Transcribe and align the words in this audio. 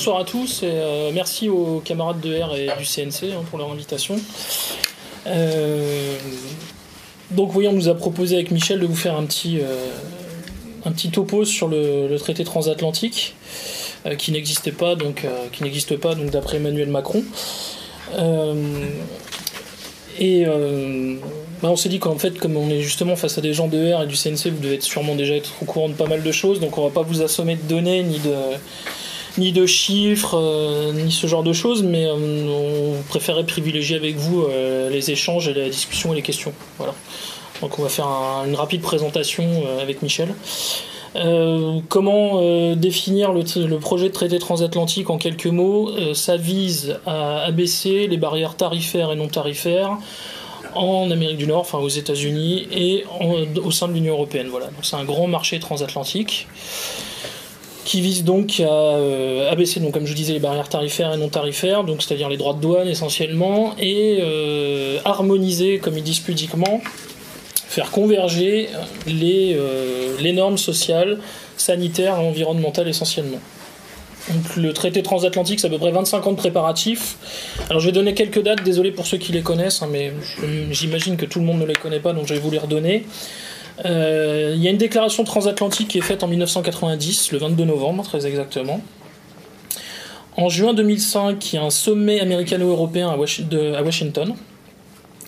bonsoir 0.00 0.20
à 0.20 0.24
tous 0.24 0.62
et 0.62 0.66
euh, 0.72 1.10
merci 1.12 1.50
aux 1.50 1.82
camarades 1.84 2.22
de 2.22 2.34
R 2.34 2.56
et 2.56 2.70
du 2.78 2.86
CNC 2.86 3.34
hein, 3.34 3.44
pour 3.50 3.58
leur 3.58 3.70
invitation. 3.70 4.18
Euh, 5.26 6.16
donc 7.32 7.54
oui, 7.54 7.68
on 7.68 7.74
nous 7.74 7.90
a 7.90 7.94
proposé 7.94 8.36
avec 8.36 8.50
Michel 8.50 8.80
de 8.80 8.86
vous 8.86 8.96
faire 8.96 9.14
un 9.14 9.26
petit, 9.26 9.58
euh, 9.60 9.90
un 10.86 10.92
topo 10.92 11.44
sur 11.44 11.68
le, 11.68 12.16
traité 12.16 12.44
transatlantique 12.44 13.34
qui 14.16 14.32
n'existait 14.32 14.72
pas, 14.72 14.94
donc 14.94 15.26
qui 15.52 15.64
n'existe 15.64 15.94
pas 15.98 16.14
donc 16.14 16.30
d'après 16.30 16.56
Emmanuel 16.56 16.88
Macron. 16.88 17.22
Et 20.18 20.46
bah, 20.46 21.68
on 21.68 21.76
s'est 21.76 21.90
dit 21.90 21.98
qu'en 21.98 22.16
fait, 22.16 22.38
comme 22.38 22.56
on 22.56 22.70
est 22.70 22.80
justement 22.80 23.16
face 23.16 23.36
à 23.36 23.42
des 23.42 23.52
gens 23.52 23.68
de 23.68 23.92
R 23.92 24.04
et 24.04 24.06
du 24.06 24.16
CNC, 24.16 24.48
vous 24.50 24.62
devez 24.62 24.80
sûrement 24.80 25.14
déjà 25.14 25.34
être 25.34 25.52
au 25.60 25.66
courant 25.66 25.90
de 25.90 25.94
pas 25.94 26.06
mal 26.06 26.22
de 26.22 26.32
choses, 26.32 26.58
donc 26.58 26.78
on 26.78 26.84
va 26.84 26.90
pas 26.90 27.02
vous 27.02 27.20
assommer 27.20 27.56
de 27.56 27.68
données 27.68 28.02
ni 28.02 28.18
de 28.18 28.32
ni 29.38 29.52
de 29.52 29.66
chiffres, 29.66 30.36
euh, 30.36 30.92
ni 30.92 31.12
ce 31.12 31.26
genre 31.26 31.42
de 31.42 31.52
choses, 31.52 31.82
mais 31.82 32.06
euh, 32.06 32.14
on 32.14 33.02
préférait 33.08 33.44
privilégier 33.44 33.96
avec 33.96 34.16
vous 34.16 34.42
euh, 34.42 34.90
les 34.90 35.10
échanges 35.10 35.48
et 35.48 35.54
la 35.54 35.68
discussion 35.68 36.12
et 36.12 36.16
les 36.16 36.22
questions. 36.22 36.52
Voilà. 36.78 36.94
Donc 37.60 37.78
on 37.78 37.82
va 37.82 37.88
faire 37.88 38.06
un- 38.06 38.46
une 38.46 38.54
rapide 38.54 38.80
présentation 38.80 39.44
avec 39.80 40.02
Michel. 40.02 40.34
Comment 41.88 42.74
définir 42.76 43.32
le, 43.32 43.78
projet 43.78 44.08
de 44.08 44.14
traité 44.14 44.38
transatlantique 44.38 45.10
en 45.10 45.18
quelques 45.18 45.46
mots? 45.46 45.90
Ça 46.14 46.36
vise 46.36 46.98
à 47.04 47.42
abaisser 47.42 48.06
les 48.06 48.16
barrières 48.16 48.54
tarifaires 48.56 49.10
et 49.10 49.16
non 49.16 49.26
tarifaires 49.26 49.98
en 50.74 51.10
Amérique 51.10 51.38
du 51.38 51.48
Nord, 51.48 51.62
enfin 51.62 51.78
aux 51.78 51.88
États-Unis 51.88 52.68
et 52.72 53.04
au 53.62 53.70
sein 53.72 53.88
de 53.88 53.92
l'Union 53.92 54.14
européenne. 54.14 54.46
Voilà. 54.50 54.66
Donc 54.66 54.84
c'est 54.84 54.96
un 54.96 55.04
grand 55.04 55.26
marché 55.26 55.58
transatlantique 55.58 56.46
qui 57.84 58.00
vise 58.00 58.24
donc 58.24 58.60
à 58.60 58.64
euh, 58.70 59.50
abaisser, 59.50 59.80
donc, 59.80 59.92
comme 59.92 60.06
je 60.06 60.14
disais, 60.14 60.32
les 60.32 60.38
barrières 60.38 60.68
tarifaires 60.68 61.12
et 61.12 61.16
non 61.16 61.28
tarifaires, 61.28 61.84
donc 61.84 62.02
c'est-à-dire 62.02 62.28
les 62.28 62.36
droits 62.36 62.54
de 62.54 62.60
douane 62.60 62.88
essentiellement, 62.88 63.74
et 63.78 64.18
euh, 64.20 64.98
harmoniser, 65.04 65.78
comme 65.78 65.96
ils 65.96 66.04
disent 66.04 66.20
pudiquement, 66.20 66.80
faire 67.54 67.90
converger 67.90 68.68
les, 69.06 69.56
euh, 69.58 70.16
les 70.20 70.32
normes 70.32 70.58
sociales, 70.58 71.18
sanitaires 71.56 72.16
et 72.16 72.26
environnementales 72.26 72.88
essentiellement. 72.88 73.38
Donc, 74.28 74.56
le 74.56 74.72
traité 74.72 75.02
transatlantique, 75.02 75.60
c'est 75.60 75.66
à 75.66 75.70
peu 75.70 75.78
près 75.78 75.90
25 75.90 76.26
ans 76.26 76.32
de 76.32 76.36
préparatifs. 76.36 77.16
Alors 77.68 77.80
je 77.80 77.86
vais 77.86 77.92
donner 77.92 78.14
quelques 78.14 78.42
dates, 78.42 78.62
désolé 78.62 78.92
pour 78.92 79.06
ceux 79.06 79.16
qui 79.16 79.32
les 79.32 79.40
connaissent, 79.40 79.82
hein, 79.82 79.88
mais 79.90 80.12
j'imagine 80.70 81.16
que 81.16 81.24
tout 81.24 81.40
le 81.40 81.46
monde 81.46 81.58
ne 81.58 81.64
les 81.64 81.74
connaît 81.74 82.00
pas, 82.00 82.12
donc 82.12 82.26
je 82.26 82.34
vais 82.34 82.40
vous 82.40 82.50
les 82.50 82.58
redonner. 82.58 83.06
Euh, 83.84 84.52
Il 84.56 84.62
y 84.62 84.66
a 84.66 84.70
une 84.70 84.78
déclaration 84.78 85.24
transatlantique 85.24 85.88
qui 85.88 85.98
est 85.98 86.02
faite 86.02 86.22
en 86.22 86.28
1990, 86.28 87.32
le 87.32 87.38
22 87.38 87.64
novembre 87.64 88.04
très 88.04 88.26
exactement. 88.26 88.80
En 90.36 90.48
juin 90.48 90.74
2005, 90.74 91.52
il 91.52 91.56
y 91.56 91.58
a 91.58 91.62
un 91.62 91.70
sommet 91.70 92.20
américano-européen 92.20 93.10
à, 93.10 93.16
Washington. 93.16 94.34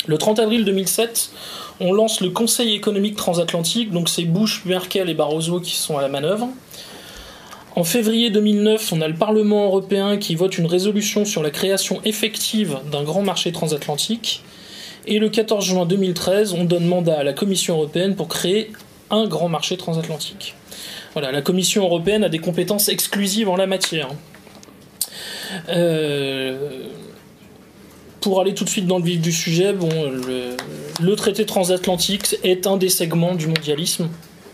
Le 0.06 0.18
30 0.18 0.38
avril 0.38 0.64
2007, 0.64 1.30
on 1.80 1.92
lance 1.92 2.20
le 2.20 2.30
Conseil 2.30 2.74
économique 2.74 3.16
transatlantique, 3.16 3.90
donc 3.90 4.08
c'est 4.08 4.24
Bush, 4.24 4.64
Merkel 4.64 5.08
et 5.08 5.14
Barroso 5.14 5.60
qui 5.60 5.76
sont 5.76 5.98
à 5.98 6.02
la 6.02 6.08
manœuvre. 6.08 6.48
En 7.74 7.84
février 7.84 8.30
2009, 8.30 8.92
on 8.92 9.00
a 9.00 9.08
le 9.08 9.14
Parlement 9.14 9.64
européen 9.64 10.18
qui 10.18 10.34
vote 10.34 10.58
une 10.58 10.66
résolution 10.66 11.24
sur 11.24 11.42
la 11.42 11.50
création 11.50 12.00
effective 12.04 12.78
d'un 12.90 13.02
grand 13.02 13.22
marché 13.22 13.50
transatlantique. 13.50 14.42
Et 15.06 15.18
le 15.18 15.28
14 15.28 15.64
juin 15.64 15.86
2013, 15.86 16.54
on 16.54 16.64
donne 16.64 16.86
mandat 16.86 17.18
à 17.18 17.24
la 17.24 17.32
Commission 17.32 17.74
européenne 17.74 18.14
pour 18.14 18.28
créer 18.28 18.70
un 19.10 19.26
grand 19.26 19.48
marché 19.48 19.76
transatlantique. 19.76 20.54
Voilà, 21.12 21.32
la 21.32 21.42
Commission 21.42 21.82
européenne 21.84 22.24
a 22.24 22.28
des 22.28 22.38
compétences 22.38 22.88
exclusives 22.88 23.48
en 23.48 23.56
la 23.56 23.66
matière. 23.66 24.08
Euh, 25.68 26.86
pour 28.20 28.40
aller 28.40 28.54
tout 28.54 28.64
de 28.64 28.70
suite 28.70 28.86
dans 28.86 28.98
le 28.98 29.04
vif 29.04 29.20
du 29.20 29.32
sujet, 29.32 29.74
le, 29.74 31.16
traité 31.16 31.44
transatlantique 31.44 32.36
est 32.44 32.66
un 32.66 32.76
des 32.76 32.88
segments 32.88 33.34
du 33.34 33.48
mondialisme, 33.48 34.08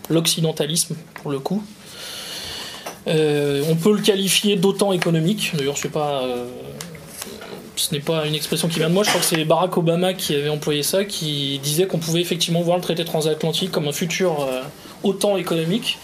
l'occidentalisme 0.09 0.95
pour 1.21 1.31
le 1.31 1.39
coup. 1.39 1.63
Euh, 3.07 3.63
on 3.69 3.75
peut 3.75 3.93
le 3.93 4.01
qualifier 4.01 4.55
d'autant 4.55 4.91
économique. 4.91 5.51
D'ailleurs, 5.55 5.77
sais 5.77 5.89
pas. 5.89 6.23
euh, 6.23 6.45
ce 7.79 7.93
n'est 7.93 8.01
pas 8.01 8.25
une 8.25 8.35
expression 8.35 8.67
qui 8.67 8.79
vient 8.79 8.89
de 8.89 8.93
moi. 8.93 9.03
Je 9.03 9.09
crois 9.09 9.21
que 9.21 9.27
c'est 9.27 9.43
Barack 9.45 9.77
Obama 9.77 10.13
qui 10.13 10.35
avait 10.35 10.49
employé 10.49 10.83
ça, 10.83 11.05
qui 11.05 11.59
disait 11.63 11.87
qu'on 11.87 11.97
pouvait 11.97 12.21
effectivement 12.21 12.61
voir 12.61 12.77
le 12.77 12.83
traité 12.83 13.05
transatlantique 13.05 13.71
comme 13.71 13.87
un 13.87 13.93
futur 13.93 14.41
euh, 14.41 14.61
autant 15.03 15.37
économique. 15.37 15.97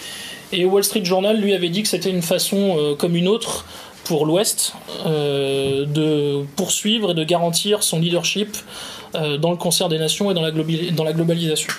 Et 0.53 0.63
Wall 0.65 0.83
Street 0.83 1.03
Journal 1.03 1.39
lui 1.39 1.53
avait 1.53 1.69
dit 1.69 1.83
que 1.83 1.89
c'était 1.89 2.09
une 2.09 2.21
façon 2.21 2.77
euh, 2.77 2.95
comme 2.95 3.15
une 3.15 3.27
autre 3.27 3.65
pour 4.05 4.25
l'Ouest 4.25 4.73
euh, 5.05 5.85
de 5.85 6.45
poursuivre 6.55 7.11
et 7.11 7.13
de 7.13 7.23
garantir 7.23 7.83
son 7.83 7.99
leadership 7.99 8.55
dans 9.39 9.51
le 9.51 9.55
concert 9.55 9.87
des 9.87 9.97
nations 9.97 10.29
et 10.29 10.33
dans 10.33 10.41
la 11.05 11.13
globalisation. 11.13 11.71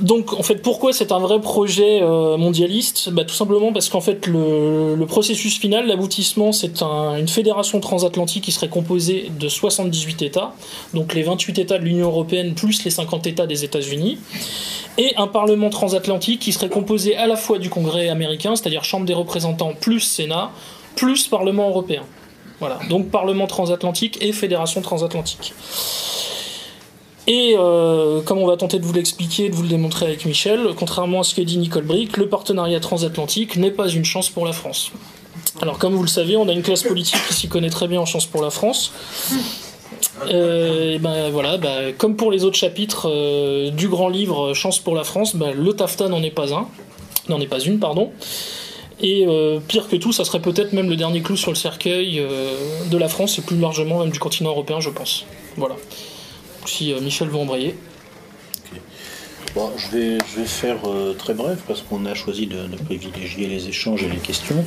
Donc, 0.00 0.32
en 0.38 0.42
fait, 0.42 0.56
pourquoi 0.56 0.92
c'est 0.92 1.12
un 1.12 1.18
vrai 1.18 1.40
projet 1.40 2.00
euh, 2.02 2.36
mondialiste? 2.36 3.10
Bah, 3.10 3.24
Tout 3.24 3.34
simplement 3.34 3.72
parce 3.72 3.88
qu'en 3.88 4.00
fait, 4.00 4.26
le, 4.26 5.04
processus 5.06 5.58
final, 5.58 5.86
l'aboutissement, 5.86 6.52
c'est 6.52 6.82
un- 6.82 7.16
une 7.16 7.28
fédération 7.28 7.80
transatlantique 7.80 8.44
qui 8.44 8.52
serait 8.52 8.68
composée 8.68 9.30
de 9.38 9.48
78 9.48 10.22
États, 10.22 10.54
donc 10.94 11.14
les 11.14 11.22
28 11.22 11.58
États 11.58 11.78
de 11.78 11.84
l'Union 11.84 12.06
européenne 12.08 12.54
plus 12.54 12.84
les 12.84 12.90
50 12.90 13.26
États 13.26 13.46
des 13.46 13.64
États-Unis, 13.64 14.18
et 14.98 15.14
un 15.16 15.26
Parlement 15.26 15.70
transatlantique 15.70 16.40
qui 16.40 16.52
serait 16.52 16.68
composé 16.68 17.16
à 17.16 17.26
la 17.26 17.36
fois 17.36 17.58
du 17.58 17.68
Congrès 17.70 18.08
américain, 18.08 18.56
c'est-à-dire 18.56 18.84
Chambre 18.84 19.06
des 19.06 19.14
représentants 19.14 19.72
plus 19.80 20.00
Sénat, 20.00 20.50
plus 20.96 21.28
Parlement 21.28 21.68
européen. 21.68 22.02
Voilà, 22.60 22.78
donc 22.88 23.10
Parlement 23.10 23.46
transatlantique 23.48 24.18
et 24.20 24.32
Fédération 24.32 24.82
transatlantique. 24.82 25.52
Et 27.26 27.54
euh, 27.56 28.20
comme 28.22 28.38
on 28.38 28.46
va 28.46 28.56
tenter 28.56 28.78
de 28.78 28.84
vous 28.84 28.92
l'expliquer, 28.92 29.48
de 29.48 29.54
vous 29.54 29.62
le 29.62 29.68
démontrer 29.68 30.06
avec 30.06 30.24
Michel, 30.24 30.68
contrairement 30.76 31.20
à 31.20 31.24
ce 31.24 31.34
que 31.34 31.42
dit 31.42 31.58
Nicole 31.58 31.84
Brick, 31.84 32.16
le 32.16 32.28
partenariat 32.28 32.80
transatlantique 32.80 33.56
n'est 33.56 33.70
pas 33.70 33.88
une 33.88 34.04
chance 34.04 34.28
pour 34.28 34.44
la 34.44 34.52
France. 34.52 34.90
Alors 35.60 35.78
comme 35.78 35.94
vous 35.94 36.02
le 36.02 36.08
savez, 36.08 36.36
on 36.36 36.48
a 36.48 36.52
une 36.52 36.62
classe 36.62 36.82
politique 36.82 37.20
qui 37.28 37.34
s'y 37.34 37.48
connaît 37.48 37.70
très 37.70 37.86
bien 37.86 38.00
en 38.00 38.06
chance 38.06 38.26
pour 38.26 38.42
la 38.42 38.50
France. 38.50 38.92
Euh, 40.26 40.94
et 40.94 40.98
ben 40.98 41.30
voilà, 41.30 41.58
bah, 41.58 41.92
comme 41.96 42.16
pour 42.16 42.32
les 42.32 42.44
autres 42.44 42.56
chapitres 42.56 43.08
euh, 43.08 43.70
du 43.70 43.88
grand 43.88 44.08
livre 44.08 44.52
Chance 44.52 44.80
pour 44.80 44.96
la 44.96 45.04
France, 45.04 45.36
bah, 45.36 45.52
le 45.52 45.72
TAFTA 45.72 46.08
n'en 46.08 46.22
est 46.24 46.30
pas 46.30 46.52
un, 46.52 46.66
n'en 47.28 47.40
est 47.40 47.46
pas 47.46 47.60
une, 47.60 47.78
pardon. 47.78 48.10
Et 49.00 49.26
pire 49.66 49.88
que 49.88 49.96
tout, 49.96 50.12
ça 50.12 50.24
serait 50.24 50.38
peut-être 50.38 50.72
même 50.72 50.88
le 50.88 50.94
dernier 50.94 51.22
clou 51.22 51.36
sur 51.36 51.50
le 51.50 51.56
cercueil 51.56 52.24
de 52.88 52.96
la 52.96 53.08
France 53.08 53.36
et 53.36 53.42
plus 53.42 53.58
largement 53.58 53.98
même 53.98 54.10
du 54.10 54.20
continent 54.20 54.50
européen, 54.50 54.78
je 54.78 54.90
pense. 54.90 55.24
Voilà. 55.56 55.74
Si 56.66 56.92
euh, 56.92 57.00
Michel 57.00 57.28
veut 57.28 57.36
embrayer. 57.36 57.74
Bon, 59.54 59.70
je 59.76 59.96
vais, 59.96 60.18
je 60.32 60.40
vais 60.40 60.46
faire 60.46 60.78
euh, 60.86 61.12
très 61.14 61.34
bref 61.34 61.58
parce 61.66 61.82
qu'on 61.82 62.06
a 62.06 62.14
choisi 62.14 62.46
de, 62.46 62.64
privilégier 62.86 63.46
les 63.46 63.68
échanges 63.68 64.02
et 64.02 64.08
les 64.08 64.16
questions. 64.16 64.64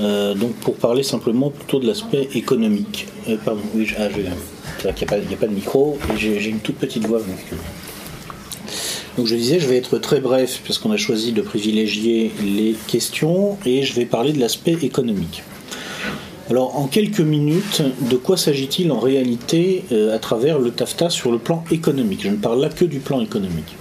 Euh, 0.00 0.34
donc 0.34 0.54
pour 0.56 0.74
parler 0.74 1.04
simplement 1.04 1.50
plutôt 1.50 1.78
de 1.78 1.86
l'aspect 1.86 2.28
économique. 2.34 3.06
Pardon, 3.44 3.60
oui, 3.74 3.88
ah, 3.96 4.08
vrai 4.08 4.92
qu'il 4.94 5.06
n'y 5.06 5.12
a, 5.14 5.16
pas- 5.16 5.46
il 5.46 5.48
de 5.48 5.54
micro 5.54 5.98
et 6.12 6.18
j'ai 6.18 6.48
une 6.48 6.58
toute 6.58 6.76
petite 6.76 7.06
voix. 7.06 7.20
Donc 9.16 9.26
je 9.26 9.36
disais, 9.36 9.60
je 9.60 9.68
vais 9.68 9.76
être 9.76 9.98
très 9.98 10.18
bref 10.18 10.60
parce 10.66 10.78
qu'on 10.78 10.90
a 10.90 10.96
choisi 10.96 11.30
de 11.30 11.40
privilégier 11.40 12.32
les 12.42 12.74
questions 12.88 13.56
et 13.64 13.84
je 13.84 13.94
vais 13.94 14.06
parler 14.06 14.32
de 14.32 14.40
l'aspect 14.40 14.76
économique. 14.82 15.44
Alors 16.50 16.76
en 16.78 16.86
quelques 16.86 17.20
minutes, 17.20 17.82
de 18.10 18.16
quoi 18.16 18.36
s'agit-il 18.36 18.92
en 18.92 18.98
réalité 18.98 19.84
euh, 19.92 20.14
à 20.14 20.18
travers 20.18 20.58
le 20.58 20.70
TAFTA 20.70 21.08
sur 21.08 21.32
le 21.32 21.38
plan 21.38 21.64
économique? 21.70 22.22
Je 22.22 22.28
ne 22.28 22.36
parle 22.36 22.60
là 22.60 22.68
que 22.68 22.84
du 22.84 22.98
plan 22.98 23.22
économique. 23.22 23.76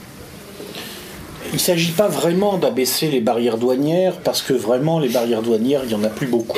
Il 1.52 1.58
ne 1.58 1.60
s'agit 1.60 1.92
pas 1.92 2.08
vraiment 2.08 2.58
d'abaisser 2.58 3.10
les 3.12 3.20
barrières 3.20 3.58
douanières, 3.58 4.18
parce 4.24 4.42
que 4.42 4.54
vraiment, 4.54 4.98
les 5.00 5.10
barrières 5.10 5.44
douanières, 5.44 5.82
il 5.84 5.90
n'y 5.90 5.94
en 5.94 6.04
a 6.04 6.10
plus 6.10 6.26
beaucoup. 6.26 6.58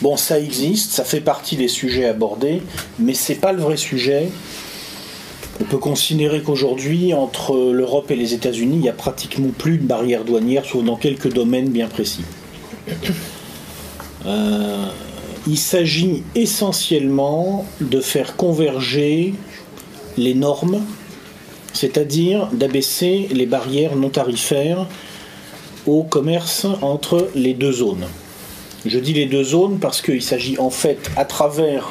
Bon, 0.00 0.16
ça 0.16 0.38
existe, 0.38 0.92
ça 0.92 1.02
fait 1.02 1.20
partie 1.20 1.56
des 1.56 1.66
sujets 1.66 2.04
abordés, 2.04 2.62
mais 3.00 3.14
ce 3.14 3.32
n'est 3.32 3.38
pas 3.38 3.52
le 3.52 3.60
vrai 3.60 3.76
sujet. 3.76 4.28
On 5.60 5.64
peut 5.64 5.78
considérer 5.78 6.40
qu'aujourd'hui, 6.42 7.14
entre 7.14 7.72
l'Europe 7.72 8.10
et 8.10 8.16
les 8.16 8.34
États-Unis, 8.34 8.76
il 8.76 8.82
n'y 8.82 8.88
a 8.88 8.92
pratiquement 8.92 9.48
plus 9.56 9.78
de 9.78 9.84
barrières 9.84 10.24
douanières, 10.24 10.66
sauf 10.66 10.84
dans 10.84 10.96
quelques 10.96 11.32
domaines 11.32 11.70
bien 11.70 11.88
précis. 11.88 12.24
Euh, 14.24 14.86
il 15.46 15.58
s'agit 15.58 16.22
essentiellement 16.34 17.66
de 17.80 18.00
faire 18.00 18.36
converger 18.36 19.34
les 20.16 20.34
normes 20.34 20.82
c'est-à-dire 21.72 22.48
d'abaisser 22.52 23.28
les 23.32 23.46
barrières 23.46 23.96
non 23.96 24.10
tarifaires 24.10 24.86
au 25.86 26.02
commerce 26.02 26.66
entre 26.80 27.28
les 27.34 27.54
deux 27.54 27.72
zones. 27.72 28.06
Je 28.84 28.98
dis 28.98 29.12
les 29.12 29.26
deux 29.26 29.44
zones 29.44 29.78
parce 29.78 30.02
qu'il 30.02 30.22
s'agit 30.22 30.58
en 30.58 30.70
fait, 30.70 31.10
à 31.16 31.24
travers 31.24 31.88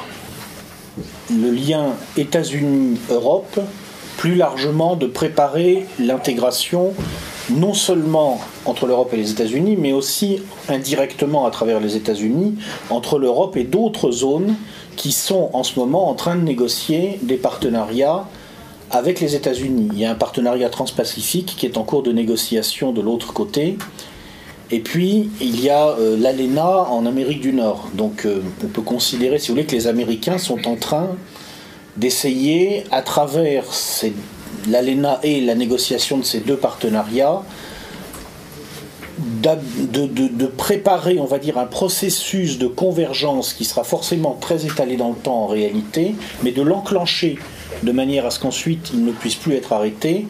le 1.30 1.51
lien 1.51 1.94
États-Unis-Europe, 2.18 3.59
plus 4.18 4.36
largement 4.36 4.95
de 4.95 5.07
préparer 5.07 5.86
l'intégration 6.00 6.94
non 7.51 7.74
seulement 7.74 8.39
entre 8.65 8.88
l'Europe 8.88 9.13
et 9.13 9.18
les 9.18 9.31
États-Unis, 9.31 9.75
mais 9.77 9.94
aussi 9.94 10.42
indirectement 10.69 11.45
à 11.45 11.51
travers 11.51 11.80
les 11.80 11.95
États-Unis, 11.95 12.56
entre 12.89 13.19
l'Europe 13.19 13.57
et 13.57 13.63
d'autres 13.63 14.12
zones 14.12 14.56
qui 14.95 15.12
sont 15.12 15.50
en 15.53 15.63
ce 15.63 15.80
moment 15.80 16.09
en 16.09 16.13
train 16.13 16.36
de 16.36 16.42
négocier 16.42 17.19
des 17.21 17.38
partenariats 17.38 18.25
avec 18.89 19.19
les 19.19 19.36
États-Unis. 19.36 19.89
Il 19.94 20.00
y 20.00 20.06
a 20.06 20.12
un 20.12 20.15
partenariat 20.15 20.69
transpacifique 20.69 21.56
qui 21.57 21.65
est 21.65 21.77
en 21.77 21.83
cours 21.83 22.03
de 22.03 22.12
négociation 22.12 22.92
de 22.92 23.01
l'autre 23.01 23.33
côté. 23.33 23.77
Et 24.69 24.80
puis, 24.80 25.30
il 25.42 25.59
y 25.62 25.69
a 25.69 25.89
euh, 25.89 26.18
l'ALENA 26.18 26.83
en 26.89 27.06
Amérique 27.06 27.42
du 27.42 27.53
Nord. 27.53 27.89
Donc, 27.94 28.25
euh, 28.25 28.42
on 28.63 28.68
peut 28.68 28.81
considérer, 28.81 29.38
si 29.38 29.50
vous 29.50 29.56
voulez, 29.56 29.65
que 29.65 29.75
les 29.75 29.88
Américains 29.88 30.38
sont 30.38 30.68
en 30.68 30.75
train 30.75 31.09
d'essayer, 31.98 32.86
à 32.92 33.01
travers 33.01 33.65
l'ALENA 34.69 35.19
et 35.23 35.41
la 35.41 35.55
négociation 35.55 36.17
de 36.17 36.23
ces 36.23 36.39
deux 36.39 36.57
partenariats, 36.57 37.41
de, 39.41 40.45
préparer, 40.45 41.19
on 41.19 41.25
va 41.25 41.39
dire, 41.39 41.57
un 41.57 41.65
processus 41.65 42.57
de 42.57 42.67
convergence 42.67 43.53
qui 43.53 43.65
sera 43.65 43.83
forcément 43.83 44.37
très 44.39 44.65
étalé 44.65 44.97
dans 44.97 45.09
le 45.09 45.15
temps 45.15 45.43
en 45.43 45.47
réalité, 45.47 46.15
mais 46.43 46.51
de 46.51 46.61
l'enclencher 46.61 47.37
de 47.83 47.91
manière 47.91 48.25
à 48.25 48.31
ce 48.31 48.39
qu'ensuite 48.39 48.91
il 48.93 49.03
ne 49.05 49.11
puisse 49.11 49.35
plus 49.35 49.55
être 49.55 49.73
arrêté 49.73 50.27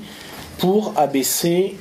pour 0.57 0.93
abaisser 0.95 1.75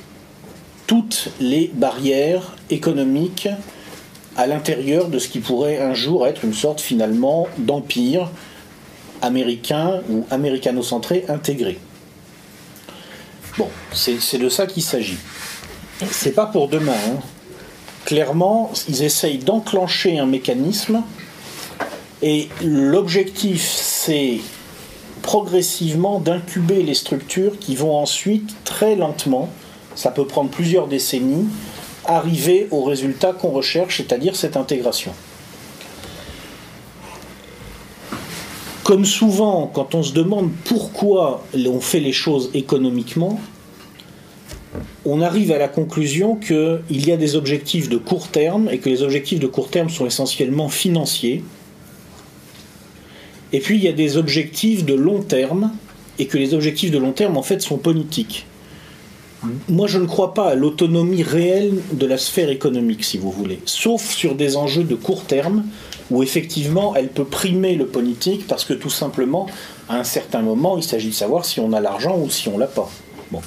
toutes 0.87 1.29
les 1.39 1.71
barrières 1.73 2.55
économiques 2.69 3.47
à 4.35 4.47
l'intérieur 4.47 5.07
de 5.07 5.19
ce 5.19 5.27
qui 5.27 5.39
pourrait 5.39 5.79
un 5.79 5.93
jour 5.93 6.27
être 6.27 6.43
une 6.43 6.53
sorte 6.53 6.81
finalement 6.81 7.47
d'empire 7.57 8.29
américain 9.21 10.01
ou 10.09 10.25
américano-centré 10.31 11.25
intégré. 11.27 11.79
Bon, 13.57 13.69
c'est 13.93 14.37
de 14.37 14.49
ça 14.49 14.65
qu'il 14.65 14.83
s'agit. 14.83 15.17
C'est 16.09 16.31
pas 16.31 16.45
pour 16.45 16.67
demain. 16.67 16.93
Hein. 16.93 17.19
Clairement, 18.05 18.71
ils 18.87 19.03
essayent 19.03 19.37
d'enclencher 19.37 20.17
un 20.17 20.25
mécanisme 20.25 21.03
et 22.21 22.49
l'objectif, 22.63 23.67
c'est 23.67 24.39
progressivement 25.21 26.19
d'incuber 26.19 26.83
les 26.83 26.93
structures 26.93 27.57
qui 27.59 27.75
vont 27.75 27.97
ensuite, 27.97 28.55
très 28.63 28.95
lentement, 28.95 29.49
ça 29.95 30.11
peut 30.11 30.25
prendre 30.25 30.49
plusieurs 30.49 30.87
décennies, 30.87 31.47
arriver 32.05 32.67
au 32.71 32.83
résultat 32.83 33.33
qu'on 33.33 33.49
recherche, 33.49 33.97
c'est-à-dire 33.97 34.35
cette 34.35 34.57
intégration. 34.57 35.13
Comme 38.83 39.05
souvent, 39.05 39.69
quand 39.71 39.93
on 39.93 40.01
se 40.01 40.13
demande 40.13 40.49
pourquoi 40.65 41.45
on 41.53 41.79
fait 41.79 41.99
les 41.99 42.13
choses 42.13 42.49
économiquement, 42.53 43.39
on 45.05 45.21
arrive 45.21 45.51
à 45.51 45.57
la 45.57 45.67
conclusion 45.67 46.35
qu'il 46.35 46.81
y 46.89 47.11
a 47.11 47.17
des 47.17 47.35
objectifs 47.35 47.89
de 47.89 47.97
court 47.97 48.27
terme 48.29 48.69
et 48.69 48.79
que 48.79 48.89
les 48.89 49.03
objectifs 49.03 49.39
de 49.39 49.47
court 49.47 49.69
terme 49.69 49.89
sont 49.89 50.05
essentiellement 50.05 50.69
financiers. 50.69 51.43
Et 53.53 53.59
puis 53.59 53.77
il 53.77 53.83
y 53.83 53.87
a 53.87 53.93
des 53.93 54.17
objectifs 54.17 54.85
de 54.85 54.93
long 54.93 55.21
terme 55.21 55.73
et 56.19 56.25
que 56.25 56.37
les 56.37 56.53
objectifs 56.53 56.91
de 56.91 56.97
long 56.97 57.11
terme 57.11 57.37
en 57.37 57.43
fait 57.43 57.61
sont 57.61 57.77
politiques. 57.77 58.45
Moi 59.69 59.87
je 59.87 59.97
ne 59.97 60.05
crois 60.05 60.33
pas 60.33 60.49
à 60.49 60.55
l'autonomie 60.55 61.23
réelle 61.23 61.81
de 61.91 62.05
la 62.05 62.17
sphère 62.17 62.49
économique 62.49 63.03
si 63.03 63.17
vous 63.17 63.31
voulez, 63.31 63.59
sauf 63.65 64.11
sur 64.11 64.35
des 64.35 64.55
enjeux 64.55 64.83
de 64.83 64.95
court 64.95 65.23
terme 65.23 65.65
où 66.11 66.21
effectivement 66.21 66.93
elle 66.95 67.09
peut 67.09 67.25
primer 67.25 67.75
le 67.75 67.87
politique 67.87 68.45
parce 68.47 68.65
que 68.65 68.73
tout 68.73 68.89
simplement 68.89 69.47
à 69.89 69.97
un 69.97 70.03
certain 70.03 70.41
moment 70.41 70.77
il 70.77 70.83
s'agit 70.83 71.09
de 71.09 71.15
savoir 71.15 71.45
si 71.45 71.59
on 71.59 71.73
a 71.73 71.79
l'argent 71.79 72.17
ou 72.19 72.29
si 72.29 72.49
on 72.49 72.57
l'a 72.57 72.67
pas. 72.67 72.89
Bon. 73.31 73.41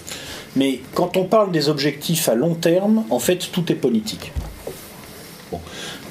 Mais 0.56 0.80
quand 0.94 1.16
on 1.16 1.24
parle 1.24 1.50
des 1.50 1.68
objectifs 1.68 2.28
à 2.28 2.34
long 2.34 2.54
terme, 2.54 3.04
en 3.10 3.18
fait, 3.18 3.50
tout 3.52 3.70
est 3.72 3.76
politique. 3.76 4.32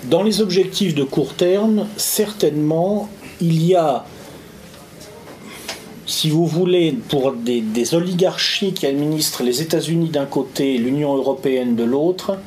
Dans 0.06 0.24
les 0.24 0.42
objectifs 0.42 0.96
de 0.96 1.04
court 1.04 1.34
terme, 1.34 1.88
certainement, 1.96 3.10
il 3.40 3.64
y 3.64 3.76
a, 3.76 4.06
si 6.06 6.30
vous 6.30 6.46
voulez, 6.46 6.92
pour 7.10 7.34
des, 7.34 7.96
oligarchies 7.96 8.74
qui 8.74 8.86
administrent 8.86 9.44
les 9.44 9.62
États-Unis 9.62 10.10
d'un 10.10 10.26
côté 10.26 10.78
l'Union 10.78 11.16
européenne 11.16 11.76
de 11.76 11.84
l'autre, 11.84 12.38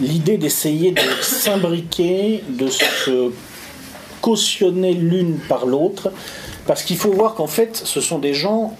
l'idée 0.00 0.38
d'essayer 0.38 0.92
de 0.92 1.00
s'imbriquer, 1.22 2.42
de 2.48 2.68
se 2.68 3.30
cautionner 4.20 4.94
l'une 4.94 5.38
par 5.48 5.66
l'autre, 5.66 6.12
parce 6.66 6.82
qu'il 6.84 6.96
faut 6.96 7.12
voir 7.12 7.34
qu'en 7.34 7.48
fait, 7.48 7.76
ce 7.84 8.00
sont 8.00 8.18
des 8.18 8.34
gens 8.34 8.76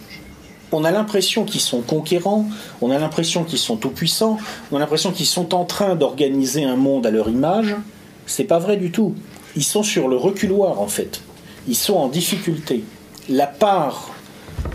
on 0.74 0.84
a 0.84 0.90
l'impression 0.90 1.44
qu'ils 1.44 1.60
sont 1.60 1.82
conquérants, 1.82 2.46
on 2.80 2.90
a 2.90 2.98
l'impression 2.98 3.44
qu'ils 3.44 3.58
sont 3.58 3.76
tout-puissants, 3.76 4.38
on 4.70 4.76
a 4.76 4.80
l'impression 4.80 5.12
qu'ils 5.12 5.26
sont 5.26 5.54
en 5.54 5.66
train 5.66 5.96
d'organiser 5.96 6.64
un 6.64 6.76
monde 6.76 7.04
à 7.06 7.10
leur 7.10 7.28
image. 7.28 7.76
C'est 8.24 8.44
pas 8.44 8.58
vrai 8.58 8.78
du 8.78 8.90
tout. 8.90 9.14
Ils 9.54 9.64
sont 9.64 9.82
sur 9.82 10.08
le 10.08 10.16
reculoir 10.16 10.80
en 10.80 10.88
fait. 10.88 11.20
Ils 11.68 11.76
sont 11.76 11.94
en 11.94 12.08
difficulté. 12.08 12.84
La 13.28 13.46
part 13.46 14.10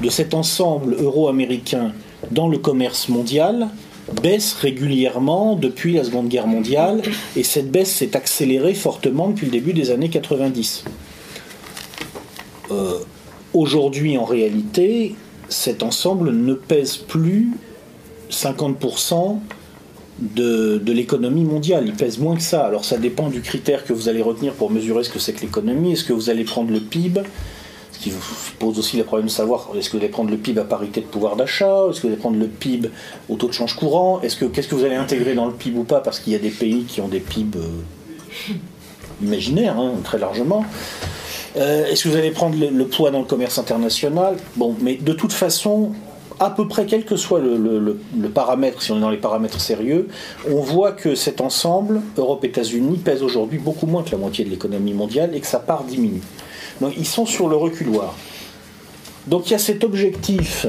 de 0.02 0.10
cet 0.10 0.34
ensemble 0.34 0.96
euro-américain 1.00 1.92
dans 2.32 2.48
le 2.48 2.58
commerce 2.58 3.10
mondial 3.10 3.68
baisse 4.22 4.54
régulièrement 4.54 5.56
depuis 5.56 5.94
la 5.94 6.06
Seconde 6.06 6.30
Guerre 6.30 6.48
mondiale 6.48 7.02
et 7.36 7.44
cette 7.44 7.70
baisse 7.70 7.92
s'est 7.92 8.16
accélérée 8.16 8.74
fortement 8.74 9.28
depuis 9.30 9.48
le 9.48 9.52
début 9.52 9.74
des 9.74 9.92
années 9.92 10.10
90. 10.10 10.86
Euh, 12.72 13.00
aujourd'hui, 13.54 14.18
en 14.18 14.24
réalité, 14.24 15.16
cet 15.50 15.84
ensemble 15.84 16.32
ne 16.32 16.54
pèse 16.54 16.96
plus 16.96 17.50
50% 18.32 19.40
de, 20.20 20.82
l'économie 20.88 21.44
mondiale. 21.44 21.84
Il 21.86 21.94
pèse 21.94 22.18
moins 22.18 22.36
que 22.36 22.42
ça. 22.42 22.66
Alors 22.66 22.86
ça 22.86 22.98
dépend 22.98 23.30
du 23.30 23.42
critère 23.42 23.84
que 23.84 23.92
vous 23.92 24.08
allez 24.08 24.22
retenir 24.22 24.54
pour 24.54 24.72
mesurer 24.72 25.04
ce 25.04 25.10
que 25.10 25.20
c'est 25.20 25.34
que 25.34 25.42
l'économie. 25.42 25.94
Est-ce 25.94 26.06
que 26.06 26.14
vous 26.14 26.30
allez 26.30 26.46
prendre 26.46 26.72
le 26.72 26.80
PIB 26.80 27.22
ce 27.98 28.04
qui 28.04 28.10
vous 28.12 28.22
pose 28.60 28.78
aussi 28.78 28.98
le 28.98 29.04
problème 29.04 29.28
de 29.28 29.32
savoir 29.32 29.70
est-ce 29.76 29.90
que 29.90 29.98
vous 29.98 30.04
allez 30.04 30.12
prendre 30.12 30.30
le 30.30 30.38
PIB 30.38 30.62
à 30.62 30.64
parité 30.64 31.02
de 31.02 31.08
pouvoir 31.08 31.36
d'achat, 31.36 31.88
est-ce 31.90 31.98
que 31.98 32.08
vous 32.08 32.14
allez 32.14 32.22
prendre 32.22 32.38
le 32.38 32.48
PIB 32.48 32.90
au 33.28 33.36
taux 33.36 33.48
de 33.48 33.54
change 33.54 33.76
courant, 33.76 34.22
est-ce 34.22 34.36
que 34.36 34.46
qu'est-ce 34.46 34.68
que 34.68 34.76
vous 34.76 34.86
allez 34.86 34.96
intégrer 34.96 35.34
dans 35.34 35.48
le 35.48 35.54
PIB 35.54 35.80
ou 35.80 35.84
pas 35.84 36.00
parce 36.00 36.20
qu'il 36.20 36.34
y 36.34 36.36
a 36.36 36.40
des 36.40 36.52
pays 36.52 36.84
qui 36.84 37.02
ont 37.02 37.08
des 37.08 37.20
PIB 37.20 37.58
euh, 37.58 38.54
imaginaires 39.24 39.78
hein, 39.80 39.94
très 40.04 40.20
largement. 40.20 40.64
Euh, 41.56 41.88
est-ce 41.88 42.04
que 42.04 42.10
vous 42.10 42.18
allez 42.18 42.30
prendre 42.30 42.56
le, 42.60 42.86
poids 42.86 43.10
dans 43.10 43.20
le 43.20 43.26
commerce 43.26 43.58
international? 43.58 44.36
Bon, 44.58 44.76
mais 44.80 44.96
de 44.96 45.14
toute 45.14 45.34
façon, 45.34 45.94
à 46.40 46.52
peu 46.52 46.68
près 46.68 46.86
quel 46.86 47.04
que 47.04 47.16
soit 47.16 47.40
le, 47.40 48.00
paramètre, 48.32 48.84
si 48.84 48.92
on 48.92 48.98
est 48.98 49.02
dans 49.02 49.10
les 49.10 49.18
paramètres 49.18 49.60
sérieux, 49.60 50.08
on 50.52 50.62
voit 50.62 50.92
que 50.92 51.16
cet 51.16 51.42
ensemble, 51.42 52.02
Europe-États-Unis, 52.16 52.98
pèse 52.98 53.24
aujourd'hui 53.24 53.58
beaucoup 53.58 53.88
moins 53.88 54.04
que 54.04 54.12
la 54.12 54.18
moitié 54.18 54.46
de 54.46 54.52
l'économie 54.52 54.94
mondiale 54.94 55.32
et 55.34 55.40
que 55.40 55.48
sa 55.48 55.60
part 55.60 55.84
diminue. 55.84 56.22
Donc 56.82 56.94
ils 56.98 57.08
sont 57.08 57.26
sur 57.26 57.50
le 57.50 57.56
reculoir. 57.56 58.16
Donc 59.28 59.48
il 59.48 59.52
y 59.52 59.56
a 59.56 59.60
cet 59.60 59.84
objectif 59.84 60.66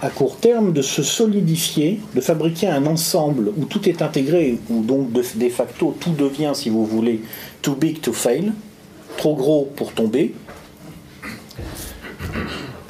à 0.00 0.10
court 0.10 0.36
terme 0.36 0.72
de 0.72 0.82
se 0.82 1.02
solidifier, 1.02 2.00
de 2.14 2.20
fabriquer 2.20 2.68
un 2.68 2.86
ensemble 2.86 3.52
où 3.56 3.64
tout 3.64 3.88
est 3.88 4.00
intégré, 4.00 4.58
où 4.70 4.82
donc 4.82 5.12
de, 5.12 5.22
facto 5.48 5.96
tout 5.98 6.12
devient, 6.12 6.52
si 6.54 6.70
vous 6.70 6.86
voulez, 6.86 7.22
too 7.62 7.74
big 7.74 8.00
to 8.00 8.12
fail, 8.12 8.52
trop 9.16 9.34
gros 9.34 9.68
pour 9.76 9.92
tomber. 9.92 10.34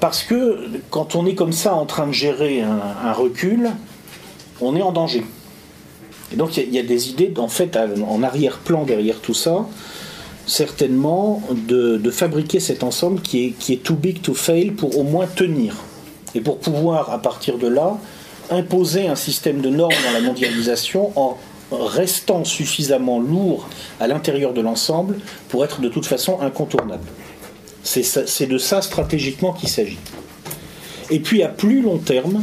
Parce 0.00 0.22
que 0.22 0.68
quand 0.90 1.16
on 1.16 1.26
est 1.26 1.34
comme 1.34 1.52
ça 1.52 1.74
en 1.74 1.86
train 1.86 2.06
de 2.06 2.12
gérer 2.12 2.60
un, 2.60 3.12
recul, 3.12 3.70
on 4.60 4.76
est 4.76 4.82
en 4.82 4.92
danger. 4.92 5.24
Et 6.32 6.36
donc 6.36 6.56
il 6.56 6.72
y, 6.72 6.78
a 6.78 6.82
des 6.82 7.08
idées, 7.08 7.32
en 7.38 7.48
fait, 7.48 7.76
en 7.76 8.22
arrière-plan 8.22 8.84
derrière 8.84 9.18
tout 9.20 9.34
ça, 9.34 9.66
certainement 10.48 11.42
de, 11.50 12.10
fabriquer 12.10 12.58
cet 12.58 12.82
ensemble 12.82 13.20
qui 13.20 13.46
est, 13.46 13.50
qui 13.50 13.74
est 13.74 13.82
too 13.82 13.94
big 13.94 14.22
to 14.22 14.34
fail 14.34 14.70
pour 14.70 14.98
au 14.98 15.02
moins 15.04 15.26
tenir. 15.26 15.76
Et 16.34 16.40
pour 16.40 16.58
pouvoir, 16.58 17.10
à 17.12 17.20
partir 17.20 17.58
de 17.58 17.68
là, 17.68 17.98
imposer 18.50 19.08
un 19.08 19.14
système 19.14 19.60
de 19.60 19.68
normes 19.68 19.94
dans 20.06 20.12
la 20.12 20.20
mondialisation 20.20 21.12
en 21.16 21.36
restant 21.70 22.44
suffisamment 22.44 23.20
lourd 23.20 23.68
à 24.00 24.06
l'intérieur 24.06 24.54
de 24.54 24.62
l'ensemble 24.62 25.18
pour 25.48 25.64
être 25.64 25.80
de 25.80 25.88
toute 25.88 26.06
façon 26.06 26.40
incontournable. 26.40 27.06
C'est 27.82 28.46
de 28.46 28.58
ça 28.58 28.82
stratégiquement 28.82 29.52
qu'il 29.52 29.68
s'agit. 29.68 29.98
Et 31.10 31.20
puis 31.20 31.42
à 31.42 31.48
plus 31.48 31.82
long 31.82 31.98
terme, 31.98 32.42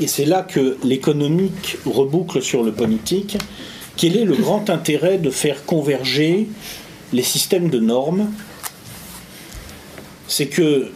et 0.00 0.06
c'est 0.06 0.24
là 0.24 0.42
que 0.42 0.76
l'économique 0.82 1.76
reboucle 1.84 2.40
sur 2.40 2.62
le 2.62 2.72
politique, 2.72 3.36
quel 4.00 4.16
est 4.16 4.24
le 4.24 4.34
grand 4.34 4.70
intérêt 4.70 5.18
de 5.18 5.28
faire 5.28 5.66
converger 5.66 6.48
les 7.12 7.22
systèmes 7.22 7.68
de 7.68 7.78
normes? 7.78 8.32
C'est 10.26 10.46
que 10.46 10.90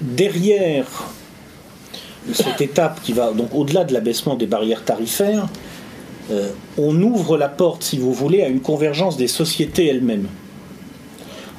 derrière 0.00 0.86
cette 2.32 2.60
étape 2.60 3.02
qui 3.02 3.12
va 3.12 3.32
donc 3.32 3.52
au-delà 3.52 3.82
de 3.82 3.92
l'abaissement 3.92 4.36
des 4.36 4.46
barrières 4.46 4.84
tarifaires, 4.84 5.48
euh, 6.30 6.50
on 6.78 7.02
ouvre 7.02 7.36
la 7.36 7.48
porte, 7.48 7.82
si 7.82 7.98
vous 7.98 8.12
voulez, 8.12 8.42
à 8.42 8.48
une 8.48 8.60
convergence 8.60 9.16
des 9.16 9.26
sociétés 9.26 9.88
elles-mêmes. 9.88 10.28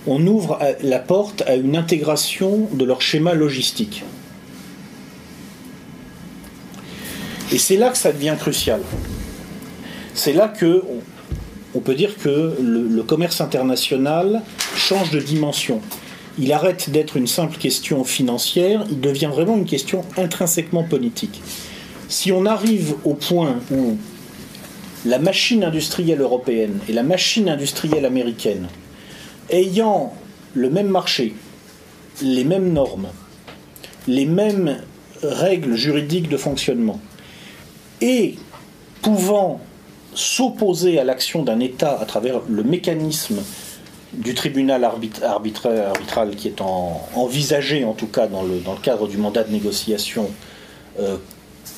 On 0.05 0.25
ouvre 0.25 0.57
la 0.81 0.99
porte 0.99 1.43
à 1.47 1.55
une 1.55 1.75
intégration 1.75 2.69
de 2.71 2.85
leur 2.85 3.01
schéma 3.01 3.33
logistique. 3.33 4.05
Et 7.51 7.57
c'est 7.57 7.75
là 7.75 7.89
que 7.89 7.97
ça 7.97 8.13
devient 8.13 8.35
crucial. 8.39 8.79
C'est 10.17 10.33
là 10.33 10.47
que 10.47 10.83
on, 11.75 11.79
peut 11.79 11.93
dire 11.93 12.17
que 12.17 12.55
le, 12.59 13.03
commerce 13.03 13.39
international 13.39 14.41
change 14.75 15.11
de 15.11 15.19
dimension. 15.19 15.79
Il 16.39 16.51
arrête 16.53 16.89
d'être 16.89 17.17
une 17.17 17.27
simple 17.27 17.55
question 17.57 18.03
financière, 18.03 18.83
il 18.89 18.99
devient 18.99 19.29
vraiment 19.31 19.55
une 19.55 19.67
question 19.67 20.03
intrinsèquement 20.17 20.83
politique. 20.83 21.39
Si 22.09 22.31
on 22.31 22.47
arrive 22.47 22.95
au 23.03 23.13
point 23.13 23.59
où 23.71 23.95
la 25.05 25.19
machine 25.19 25.63
industrielle 25.63 26.21
européenne 26.21 26.79
et 26.89 26.93
la 26.93 27.03
machine 27.03 27.47
industrielle 27.47 28.05
américaine, 28.05 28.69
ayant 29.51 30.15
le 30.55 30.71
même 30.71 30.87
marché, 30.87 31.35
les 32.23 32.43
mêmes 32.43 32.73
normes, 32.73 33.09
les 34.07 34.25
mêmes 34.25 34.77
règles 35.21 35.75
juridiques 35.75 36.27
de 36.27 36.37
fonctionnement, 36.37 36.99
et 38.01 38.35
pouvant 39.03 39.61
s'opposer 40.17 40.99
à 40.99 41.03
l'action 41.03 41.43
d'un 41.43 41.59
État 41.59 41.97
à 41.99 42.05
travers 42.05 42.41
le 42.49 42.63
mécanisme 42.63 43.37
du 44.13 44.33
tribunal 44.33 44.83
arbitral 44.83 46.35
qui 46.35 46.47
est 46.47 46.61
envisagé, 46.61 47.83
en 47.83 47.93
tout 47.93 48.07
cas 48.07 48.27
dans 48.27 48.41
le, 48.41 48.59
cadre 48.81 49.07
du 49.07 49.17
mandat 49.17 49.43
de 49.43 49.51
négociation 49.51 50.29
euh, 50.99 51.17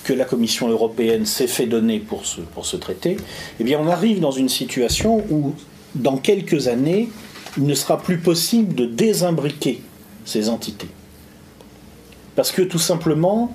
que 0.03 0.13
la 0.13 0.25
Commission 0.25 0.69
européenne 0.69 1.25
s'est 1.25 1.48
fait 1.48 1.65
donner 1.65 2.00
pour 2.00 2.25
ce, 2.25 2.39
pour 2.41 2.65
ce 2.65 2.77
traité, 2.77 3.17
eh 3.60 3.63
bien 3.63 3.79
on 3.79 3.88
arrive 3.88 4.22
dans 4.22 4.31
une 4.31 4.50
situation 4.50 5.24
où, 5.29 5.53
dans 5.96 6.17
quelques 6.17 6.67
années, 6.67 7.10
il 7.58 7.65
ne 7.65 7.74
sera 7.74 8.01
plus 8.01 8.19
possible 8.19 8.74
de 8.74 8.86
désimbriquer 8.86 9.81
ces 10.24 10.50
entités. 10.50 10.89
Parce 12.36 12.51
que 12.51 12.62
tout 12.62 12.79
simplement, 12.79 13.51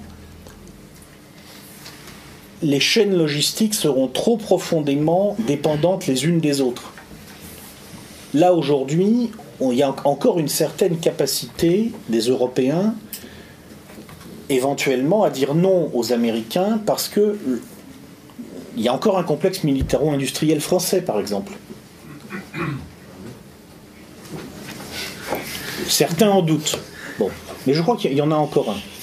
les 2.65 2.81
chaînes 2.81 3.15
logistiques 3.15 3.75
seront 3.75 4.09
trop 4.09 4.37
profondément 4.37 5.37
dépendantes 5.39 6.07
les 6.07 6.25
unes 6.25 6.41
des 6.41 6.61
autres. 6.61 6.95
Là, 8.33 8.55
aujourd'hui, 8.55 9.31
il 9.61 9.75
y 9.75 9.83
a 9.83 9.95
encore 10.05 10.39
une 10.39 10.49
certaine 10.49 10.99
capacité 10.99 11.93
des 12.09 12.21
Européens 12.23 12.95
éventuellement 14.49 15.25
à 15.25 15.31
dire 15.31 15.55
non 15.55 15.91
aux 15.95 16.13
Américains 16.13 16.81
parce 16.85 17.09
que 17.09 17.39
il 18.77 18.83
y 18.83 18.89
a 18.89 18.95
encore 18.95 19.19
un 19.19 19.23
complexe 19.23 19.63
militaro-industriel 19.63 20.61
français, 20.61 21.01
par 21.01 21.21
exemple. 21.21 21.53
Certains 25.87 26.31
en 26.31 26.43
doutent. 26.43 26.81
Bon, 27.21 27.31
mais 27.67 27.75
je 27.75 27.83
crois 27.83 27.97
qu'il 27.97 28.15
y 28.15 28.21
en 28.21 28.33
a 28.33 28.35
encore 28.35 28.71
un. 28.71 28.94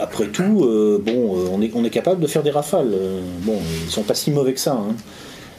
Après 0.00 0.28
tout, 0.28 0.64
euh, 0.64 1.02
bon, 1.04 1.36
euh, 1.36 1.48
on 1.52 1.60
est, 1.60 1.70
on 1.74 1.84
est 1.84 1.90
capable 1.90 2.22
de 2.22 2.26
faire 2.26 2.42
des 2.42 2.50
rafales. 2.50 2.92
Euh, 2.92 3.20
bon, 3.42 3.58
ils 3.84 3.90
sont 3.90 4.02
pas 4.02 4.14
si 4.14 4.30
mauvais 4.30 4.54
que 4.54 4.60
ça. 4.60 4.72
Hein. 4.72 4.94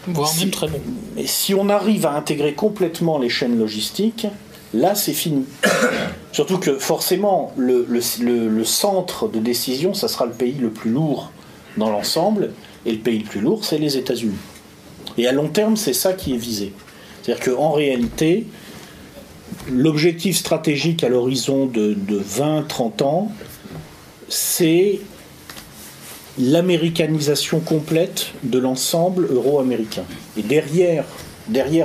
Voire 0.08 0.34
même 0.40 0.50
très 0.50 0.68
bon. 0.68 0.80
Mais 1.16 1.28
si 1.28 1.54
on 1.54 1.70
arrive 1.70 2.08
à 2.08 2.14
intégrer 2.14 2.54
complètement 2.54 3.20
les 3.20 3.30
chaînes 3.30 3.60
logistiques, 3.60 4.26
là 4.74 4.96
c'est 4.96 5.14
fini. 5.14 5.46
Surtout 6.32 6.58
que 6.58 6.80
forcément, 6.80 7.54
le, 7.56 7.86
le, 7.88 8.64
centre 8.64 9.28
de 9.28 9.40
décision, 9.40 9.94
ça 9.94 10.08
sera 10.08 10.26
le 10.26 10.32
pays 10.32 10.56
le 10.60 10.72
plus 10.72 10.90
lourd 10.90 11.32
dans 11.78 11.90
l'ensemble, 11.90 12.52
et 12.86 12.94
le 12.94 12.98
pays 12.98 13.20
le 13.20 13.26
plus 13.26 13.42
lourd, 13.42 13.64
c'est 13.64 13.78
les 13.78 13.98
États-Unis. 13.98 14.34
Et 15.20 15.28
à 15.28 15.34
long 15.34 15.50
terme, 15.50 15.78
c'est 15.78 15.94
ça 15.94 16.14
qui 16.14 16.34
est 16.34 16.38
visé. 16.38 16.74
C'est-à-dire 17.22 17.54
qu'en 17.54 17.72
réalité, 17.72 18.48
l'objectif 19.70 20.36
stratégique 20.38 21.04
à 21.04 21.10
l'horizon 21.10 21.68
de, 21.68 21.94
de 21.94 22.20
20-30 22.20 23.04
ans, 23.04 23.32
c'est 24.32 25.00
l'américanisation 26.40 27.60
complète 27.60 28.28
de 28.44 28.58
l'ensemble 28.58 29.28
euro-américain. 29.30 30.04
Et 30.38 30.44
derrière, 30.44 31.06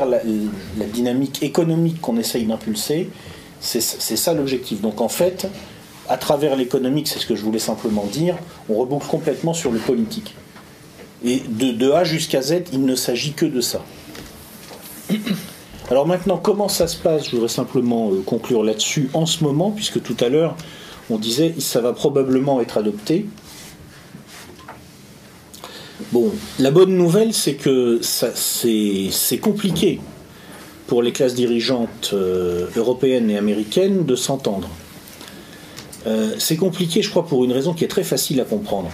la, 0.06 0.20
dynamique 0.86 1.42
économique 1.42 2.00
qu'on 2.00 2.16
essaye 2.16 2.46
d'impulser, 2.46 3.10
c'est 3.60 3.80
ça 3.80 4.32
l'objectif. 4.32 4.80
Donc 4.80 5.00
en 5.00 5.08
fait, 5.08 5.48
à 6.08 6.16
travers 6.16 6.54
l'économique, 6.56 7.08
c'est 7.08 7.18
ce 7.18 7.26
que 7.26 7.34
je 7.34 7.42
voulais 7.42 7.58
simplement 7.58 8.04
dire, 8.04 8.36
on 8.68 8.74
reboucle 8.74 9.08
complètement 9.08 9.52
sur 9.52 9.72
le 9.72 9.78
politique. 9.80 10.34
Et 11.24 11.42
de, 11.48 11.72
de 11.72 11.90
A 11.90 12.04
jusqu'à 12.04 12.42
Z, 12.42 12.64
il 12.72 12.84
ne 12.84 12.94
s'agit 12.94 13.32
que 13.32 13.46
de 13.46 13.60
ça. 13.60 13.82
Alors 15.90 16.06
maintenant, 16.06 16.36
comment 16.36 16.68
ça 16.68 16.86
se 16.86 16.96
passe? 16.96 17.26
Je 17.26 17.32
voudrais 17.32 17.48
simplement 17.48 18.10
euh, 18.10 18.22
conclure 18.24 18.62
là-dessus 18.62 19.08
en 19.14 19.26
ce 19.26 19.42
moment, 19.42 19.70
puisque 19.70 20.02
tout 20.02 20.16
à 20.20 20.28
l'heure, 20.28 20.56
on 21.10 21.18
disait 21.18 21.54
ça 21.58 21.80
va 21.80 21.92
probablement 21.92 22.60
être 22.60 22.78
adopté. 22.78 23.26
Bon, 26.12 26.30
la 26.58 26.70
bonne 26.70 26.96
nouvelle, 26.96 27.32
c'est 27.32 27.54
que 27.54 28.00
c'est 28.02 29.38
compliqué 29.38 30.00
pour 30.86 31.02
les 31.02 31.12
classes 31.12 31.34
dirigeantes 31.34 32.10
euh, 32.12 32.68
européennes 32.76 33.30
et 33.30 33.36
américaines 33.36 34.04
de 34.04 34.14
s'entendre. 34.14 34.68
Euh, 36.06 36.34
c'est 36.38 36.56
compliqué, 36.56 37.02
je 37.02 37.10
crois, 37.10 37.26
pour 37.26 37.44
une 37.44 37.52
raison 37.52 37.74
qui 37.74 37.84
est 37.84 37.88
très 37.88 38.04
facile 38.04 38.40
à 38.40 38.44
comprendre. 38.44 38.90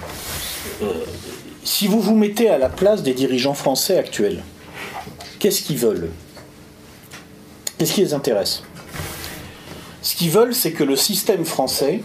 Euh, 0.83 0.87
si 1.65 1.87
vous 1.87 2.01
vous 2.01 2.15
mettez 2.17 2.49
à 2.49 2.57
la 2.57 2.69
place 2.69 3.03
des 3.03 3.13
dirigeants 3.13 3.55
français 3.55 3.99
actuels, 3.99 4.43
qu'est-ce 5.39 5.63
qu'ils 5.63 5.77
veulent? 5.77 6.09
Qu'est-ce 7.77 7.93
qui 7.93 8.01
les 8.01 8.15
intéresse? 8.15 8.63
Ce 10.03 10.17
qu'ils 10.17 10.31
veulent, 10.31 10.55
c'est 10.55 10.73
que 10.73 10.85
le 10.85 10.97
système 10.97 11.45
français 11.45 12.03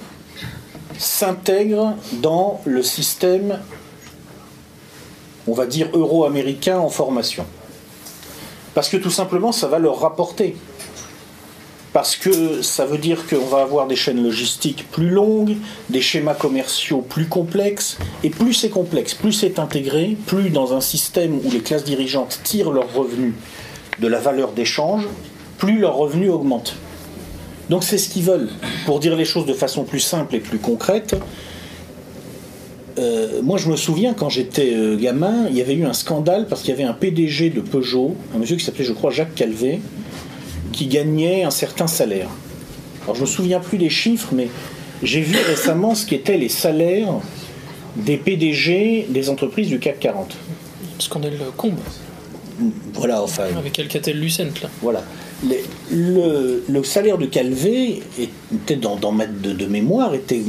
s'intègre 0.97 1.95
dans 2.21 2.61
le 2.65 2.81
système 2.81 3.59
on 5.47 5.53
va 5.53 5.65
dire, 5.65 5.89
euro-américains 5.93 6.77
en 6.77 6.89
formation. 6.89 7.45
Parce 8.73 8.89
que 8.89 8.97
tout 8.97 9.09
simplement, 9.09 9.51
ça 9.51 9.67
va 9.67 9.79
leur 9.79 9.99
rapporter. 9.99 10.55
Parce 11.93 12.15
que 12.15 12.61
ça 12.61 12.85
veut 12.85 12.97
dire 12.97 13.25
qu'on 13.27 13.45
va 13.45 13.61
avoir 13.61 13.87
des 13.87 13.95
chaînes 13.95 14.21
logistiques 14.21 14.85
plus 14.91 15.09
longues, 15.09 15.55
des 15.89 16.01
schémas 16.01 16.35
commerciaux 16.35 17.01
plus 17.01 17.27
complexes, 17.27 17.97
et 18.23 18.29
plus 18.29 18.53
c'est 18.53 18.69
complexe, 18.69 19.15
plus 19.15 19.33
c'est 19.33 19.57
intégré, 19.57 20.17
plus 20.27 20.49
dans 20.49 20.73
un 20.73 20.81
système 20.81 21.39
où 21.43 21.49
les 21.49 21.61
classes 21.61 21.85
dirigeantes 21.85 22.41
tirent 22.43 22.71
leurs 22.71 22.93
revenus 22.93 23.33
de 23.99 24.07
la 24.07 24.19
valeur 24.19 24.51
d'échange, 24.51 25.07
plus 25.57 25.79
leurs 25.79 25.95
revenus 25.95 26.29
augmentent. 26.29 26.75
Donc 27.69 27.83
c'est 27.83 27.97
ce 27.97 28.09
qu'ils 28.09 28.23
veulent. 28.23 28.49
Pour 28.85 28.99
dire 28.99 29.15
les 29.15 29.25
choses 29.25 29.45
de 29.45 29.53
façon 29.53 29.83
plus 29.83 29.99
simple 29.99 30.35
et 30.35 30.39
plus 30.39 30.59
concrète, 30.59 31.15
euh, 32.97 33.41
moi, 33.43 33.57
je 33.57 33.69
me 33.69 33.75
souviens 33.75 34.13
quand 34.13 34.29
j'étais 34.29 34.73
euh, 34.73 34.97
gamin, 34.97 35.47
il 35.49 35.55
y 35.55 35.61
avait 35.61 35.75
eu 35.75 35.85
un 35.85 35.93
scandale 35.93 36.47
parce 36.47 36.61
qu'il 36.61 36.71
y 36.71 36.73
avait 36.73 36.83
un 36.83 36.93
PDG 36.93 37.51
de 37.51 37.61
Peugeot, 37.61 38.15
un 38.33 38.39
monsieur 38.39 38.55
qui 38.55 38.63
s'appelait, 38.63 38.85
je 38.85 38.93
crois, 38.93 39.11
Jacques 39.11 39.35
Calvé, 39.35 39.81
qui 40.71 40.87
gagnait 40.87 41.43
un 41.43 41.51
certain 41.51 41.87
salaire. 41.87 42.29
Alors, 43.03 43.15
je 43.15 43.21
me 43.21 43.27
souviens 43.27 43.59
plus 43.59 43.77
des 43.77 43.89
chiffres, 43.89 44.29
mais 44.33 44.49
j'ai 45.03 45.21
vu 45.21 45.37
récemment 45.45 45.93
ce 45.93 46.07
qu'étaient 46.07 46.37
les 46.37 46.49
salaires 46.49 47.19
des 47.95 48.17
PDG 48.17 49.07
des 49.09 49.29
entreprises 49.29 49.67
du 49.67 49.79
CAC 49.79 49.99
40. 49.99 50.35
Scandale 50.99 51.37
Combe. 51.55 51.77
Voilà, 52.93 53.21
enfin. 53.21 53.43
Avec 53.55 53.77
Alcatel 53.77 54.19
Lucent, 54.19 54.61
là. 54.63 54.69
Voilà. 54.81 55.03
Le, 55.43 56.83
salaire 56.83 57.17
de 57.17 57.25
Calvé 57.25 58.01
était 58.53 58.75
dans, 58.75 58.95
dans 58.95 59.11
ma 59.11 59.25
de, 59.25 59.53
de 59.53 59.65
mémoire 59.65 60.13
était 60.15 60.41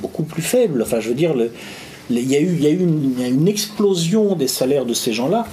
beaucoup 0.00 0.22
plus 0.22 0.42
faible. 0.42 0.82
Enfin, 0.82 1.00
je 1.00 1.08
veux 1.08 1.14
dire, 1.14 1.34
il 2.10 2.30
y 2.30 2.36
a 2.36 2.40
eu, 2.40 2.78
une, 2.80 3.48
explosion 3.48 4.34
des 4.34 4.48
salaires 4.48 4.84
de 4.84 4.94
ces 4.94 5.12
gens-là. 5.12 5.46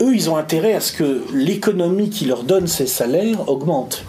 Eux, 0.00 0.14
ils 0.14 0.30
ont 0.30 0.36
intérêt 0.36 0.74
à 0.74 0.80
ce 0.80 0.92
que 0.92 1.24
l'économie 1.34 2.10
qui 2.10 2.24
leur 2.24 2.44
donne 2.44 2.66
ces 2.66 2.86
salaires 2.86 3.48
augmente, 3.48 4.04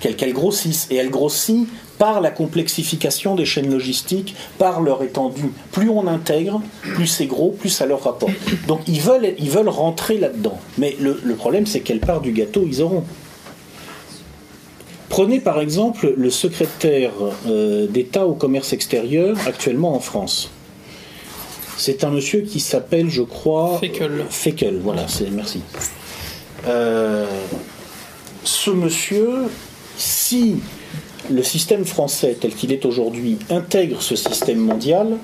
qu'elle 0.00 0.32
grossisse. 0.32 0.86
Et 0.90 0.96
elle 0.96 1.10
grossit 1.10 1.66
par 1.98 2.20
la 2.20 2.30
complexification 2.30 3.34
des 3.34 3.44
chaînes 3.44 3.70
logistiques, 3.70 4.34
par 4.58 4.80
leur 4.80 5.02
étendue. 5.02 5.52
Plus 5.72 5.88
on 5.88 6.06
intègre, 6.06 6.60
plus 6.82 7.06
c'est 7.06 7.26
gros, 7.26 7.50
plus 7.50 7.70
ça 7.70 7.86
leur 7.86 8.02
rapporte. 8.04 8.32
Donc 8.66 8.80
ils 8.86 9.00
veulent, 9.00 9.34
ils 9.38 9.50
veulent 9.50 9.68
rentrer 9.68 10.18
là-dedans. 10.18 10.58
Mais 10.78 10.96
le, 11.00 11.20
le 11.22 11.34
problème, 11.34 11.66
c'est 11.66 11.80
quelle 11.80 12.00
part 12.00 12.20
du 12.20 12.32
gâteau 12.32 12.64
ils 12.66 12.82
auront. 12.82 13.04
Prenez 15.08 15.40
par 15.40 15.60
exemple 15.60 16.12
le 16.16 16.30
secrétaire 16.30 17.12
euh, 17.46 17.86
d'État 17.86 18.26
au 18.26 18.34
commerce 18.34 18.72
extérieur 18.72 19.36
actuellement 19.46 19.94
en 19.94 20.00
France. 20.00 20.50
C'est 21.78 22.04
un 22.04 22.10
monsieur 22.10 22.40
qui 22.40 22.60
s'appelle, 22.60 23.08
je 23.08 23.22
crois. 23.22 23.78
Feckel. 23.78 24.24
Feckel, 24.28 24.80
voilà, 24.82 25.08
c'est 25.08 25.30
merci. 25.30 25.60
Euh, 26.66 27.26
ce 28.44 28.70
monsieur, 28.70 29.44
si 29.96 30.56
le 31.30 31.42
système 31.42 31.84
français 31.84 32.36
tel 32.40 32.54
qu'il 32.54 32.72
est 32.72 32.84
aujourd'hui 32.84 33.38
intègre 33.50 34.02
ce 34.02 34.16
système 34.16 34.58
mondial, 34.58 35.16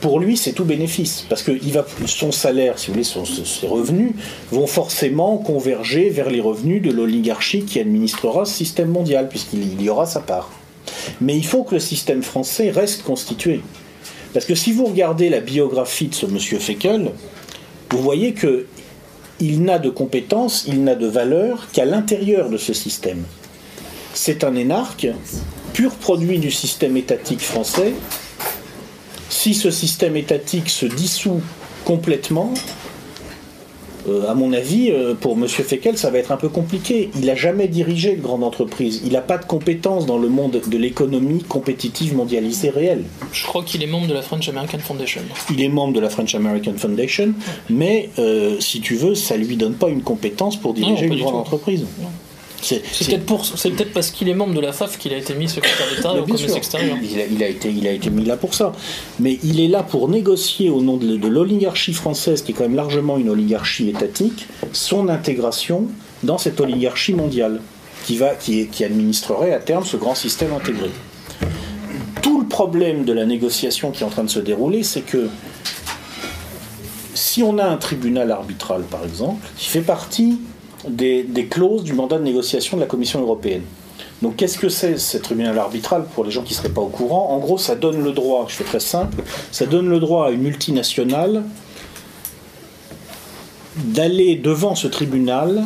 pour 0.00 0.20
lui, 0.20 0.36
c'est 0.36 0.52
tout 0.52 0.64
bénéfice. 0.64 1.24
Parce 1.28 1.42
que 1.42 1.52
son 2.06 2.30
salaire, 2.30 2.78
si 2.78 2.88
vous 2.88 2.92
voulez, 2.94 3.26
ses 3.44 3.66
revenus 3.66 4.12
vont 4.52 4.66
forcément 4.66 5.38
converger 5.38 6.08
vers 6.08 6.30
les 6.30 6.40
revenus 6.40 6.82
de 6.82 6.90
l'oligarchie 6.90 7.64
qui 7.64 7.80
administrera 7.80 8.44
ce 8.44 8.54
système 8.54 8.90
mondial, 8.90 9.28
puisqu'il 9.28 9.82
y 9.82 9.90
aura 9.90 10.06
sa 10.06 10.20
part. 10.20 10.50
Mais 11.20 11.36
il 11.36 11.44
faut 11.44 11.64
que 11.64 11.74
le 11.74 11.80
système 11.80 12.22
français 12.22 12.70
reste 12.70 13.02
constitué. 13.02 13.60
Parce 14.32 14.46
que 14.46 14.54
si 14.54 14.72
vous 14.72 14.86
regardez 14.86 15.30
la 15.30 15.40
biographie 15.40 16.08
de 16.08 16.14
ce 16.14 16.26
monsieur 16.26 16.58
Feckel, 16.58 17.10
vous 17.90 18.02
voyez 18.02 18.34
que 18.34 18.66
il 19.40 19.62
n'a 19.62 19.78
de 19.78 19.88
compétences, 19.88 20.64
il 20.66 20.82
n'a 20.82 20.94
de 20.94 21.06
valeur 21.06 21.68
qu'à 21.72 21.84
l'intérieur 21.84 22.50
de 22.50 22.56
ce 22.56 22.72
système. 22.72 23.22
C'est 24.20 24.42
un 24.42 24.56
énarque, 24.56 25.06
pur 25.74 25.94
produit 25.94 26.40
du 26.40 26.50
système 26.50 26.96
étatique 26.96 27.40
français. 27.40 27.92
Si 29.30 29.54
ce 29.54 29.70
système 29.70 30.16
étatique 30.16 30.70
se 30.70 30.86
dissout 30.86 31.40
complètement, 31.84 32.52
euh, 34.08 34.28
à 34.28 34.34
mon 34.34 34.52
avis, 34.52 34.90
euh, 34.90 35.14
pour 35.14 35.34
M. 35.34 35.46
Feckel, 35.46 35.96
ça 35.96 36.10
va 36.10 36.18
être 36.18 36.32
un 36.32 36.36
peu 36.36 36.48
compliqué. 36.48 37.10
Il 37.14 37.26
n'a 37.26 37.36
jamais 37.36 37.68
dirigé 37.68 38.16
de 38.16 38.20
grande 38.20 38.42
entreprise. 38.42 39.02
Il 39.04 39.12
n'a 39.12 39.20
pas 39.20 39.38
de 39.38 39.44
compétences 39.44 40.04
dans 40.04 40.18
le 40.18 40.28
monde 40.28 40.62
de 40.66 40.76
l'économie 40.76 41.44
compétitive 41.44 42.16
mondialisée 42.16 42.70
réelle. 42.70 43.04
Je 43.32 43.46
crois 43.46 43.62
qu'il 43.62 43.84
est 43.84 43.86
membre 43.86 44.08
de 44.08 44.14
la 44.14 44.22
French 44.22 44.48
American 44.48 44.80
Foundation. 44.80 45.22
Il 45.48 45.62
est 45.62 45.68
membre 45.68 45.94
de 45.94 46.00
la 46.00 46.10
French 46.10 46.34
American 46.34 46.74
Foundation, 46.76 47.34
mais 47.70 48.10
euh, 48.18 48.58
si 48.58 48.80
tu 48.80 48.96
veux, 48.96 49.14
ça 49.14 49.36
lui 49.36 49.56
donne 49.56 49.74
pas 49.74 49.88
une 49.88 50.02
compétence 50.02 50.56
pour 50.56 50.74
diriger 50.74 51.06
une 51.06 51.20
grande 51.20 51.36
entreprise. 51.36 51.86
C'est 52.60 52.80
peut-être 52.80 53.92
parce 53.92 54.10
qu'il 54.10 54.28
est 54.28 54.34
membre 54.34 54.54
de 54.54 54.60
la 54.60 54.72
FAF 54.72 54.98
qu'il 54.98 55.12
a 55.14 55.16
été 55.16 55.34
mis 55.34 55.48
secrétaire 55.48 55.86
d'État 55.94 56.12
au 56.12 56.22
commerce 56.24 56.56
extérieur. 56.56 56.96
Il 57.02 57.42
a, 57.42 57.48
été, 57.48 57.70
il 57.70 57.86
a 57.86 57.92
été 57.92 58.10
mis 58.10 58.24
là 58.24 58.36
pour 58.36 58.54
ça. 58.54 58.72
Mais 59.20 59.38
il 59.42 59.60
est 59.60 59.68
là 59.68 59.82
pour 59.82 60.08
négocier 60.08 60.70
au 60.70 60.82
nom 60.82 60.96
de, 60.96 61.28
l'oligarchie 61.28 61.92
française, 61.92 62.42
qui 62.42 62.52
est 62.52 62.54
quand 62.54 62.64
même 62.64 62.74
largement 62.74 63.16
une 63.16 63.28
oligarchie 63.28 63.88
étatique, 63.88 64.46
son 64.72 65.08
intégration 65.08 65.86
dans 66.22 66.38
cette 66.38 66.60
oligarchie 66.60 67.14
mondiale, 67.14 67.60
qui, 68.04 68.16
va, 68.16 68.34
qui, 68.34 68.66
qui 68.66 68.84
administrerait 68.84 69.52
à 69.52 69.58
terme 69.58 69.84
ce 69.84 69.96
grand 69.96 70.14
système 70.14 70.52
intégré. 70.52 70.90
Tout 72.22 72.40
le 72.40 72.46
problème 72.46 73.04
de 73.04 73.12
la 73.12 73.24
négociation 73.24 73.90
qui 73.90 74.02
est 74.02 74.06
en 74.06 74.10
train 74.10 74.24
de 74.24 74.30
se 74.30 74.40
dérouler, 74.40 74.82
c'est 74.82 75.02
que 75.02 75.28
si 77.14 77.42
on 77.42 77.58
a 77.58 77.64
un 77.64 77.76
tribunal 77.76 78.30
arbitral, 78.30 78.82
par 78.82 79.04
exemple, 79.04 79.46
qui 79.56 79.68
fait 79.68 79.80
partie 79.80 80.38
des, 80.86 81.48
clauses 81.50 81.82
du 81.82 81.92
mandat 81.92 82.18
de 82.18 82.24
négociation 82.24 82.76
de 82.76 82.82
la 82.82 82.88
Commission 82.88 83.20
européenne. 83.20 83.62
Donc 84.22 84.36
qu'est-ce 84.36 84.58
que 84.58 84.68
c'est 84.68 84.98
ce 84.98 85.16
tribunal 85.18 85.58
arbitral 85.58 86.04
pour 86.14 86.24
les 86.24 86.30
gens 86.30 86.42
qui 86.42 86.52
ne 86.52 86.58
seraient 86.58 86.68
pas 86.68 86.80
au 86.80 86.88
courant? 86.88 87.30
En 87.30 87.38
gros, 87.38 87.58
ça 87.58 87.74
donne 87.74 88.02
le 88.02 88.12
droit, 88.12 88.46
je 88.48 88.54
fais 88.54 88.64
très 88.64 88.80
simple, 88.80 89.22
ça 89.52 89.66
donne 89.66 89.88
le 89.88 90.00
droit 90.00 90.26
à 90.26 90.30
une 90.30 90.42
multinationale 90.42 91.44
d'aller 93.76 94.34
devant 94.34 94.74
ce 94.74 94.88
tribunal 94.88 95.64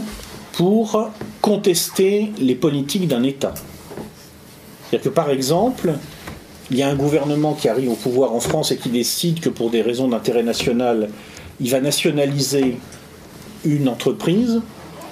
pour 0.53 1.11
contester 1.41 2.33
les 2.39 2.55
politiques 2.55 3.09
d'un 3.09 3.23
État. 3.23 3.55
C'est-à-dire 4.91 5.11
que 5.11 5.15
par 5.15 5.31
exemple, 5.31 5.95
il 6.71 6.77
y 6.77 6.83
a 6.83 6.89
un 6.89 6.95
gouvernement 6.95 7.55
qui 7.55 7.69
arrive 7.69 7.91
au 7.91 7.97
pouvoir 7.97 8.35
en 8.35 8.41
France 8.41 8.71
et 8.71 8.77
qui 8.77 8.91
décide 8.91 9.41
que 9.41 9.49
pour 9.49 9.71
des 9.71 9.83
raisons 9.83 10.09
d'intérêt 10.09 10.43
national, 10.43 11.09
il 11.61 11.71
va 11.71 11.81
nationaliser 11.81 12.77
une 13.65 13.89
entreprise, 13.89 14.61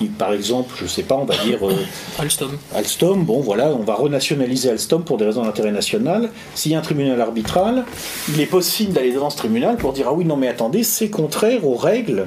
par 0.08 0.32
exemple, 0.32 0.74
je 0.76 0.84
ne 0.84 0.88
sais 0.88 1.02
pas, 1.02 1.16
on 1.16 1.24
va 1.24 1.36
dire. 1.38 1.66
Euh, 1.68 1.74
Alstom. 2.18 2.58
Alstom, 2.74 3.24
bon 3.24 3.40
voilà, 3.40 3.68
on 3.68 3.82
va 3.82 3.94
renationaliser 3.94 4.70
Alstom 4.70 5.04
pour 5.04 5.18
des 5.18 5.24
raisons 5.24 5.42
d'intérêt 5.42 5.72
national. 5.72 6.30
S'il 6.54 6.72
y 6.72 6.74
a 6.74 6.78
un 6.78 6.82
tribunal 6.82 7.20
arbitral, 7.20 7.84
il 8.28 8.40
est 8.40 8.46
possible 8.46 8.92
d'aller 8.92 9.12
devant 9.12 9.30
ce 9.30 9.36
tribunal 9.36 9.76
pour 9.76 9.92
dire 9.92 10.06
Ah 10.08 10.12
oui, 10.12 10.24
non, 10.24 10.36
mais 10.36 10.48
attendez, 10.48 10.82
c'est 10.82 11.10
contraire 11.10 11.66
aux 11.66 11.76
règles 11.76 12.26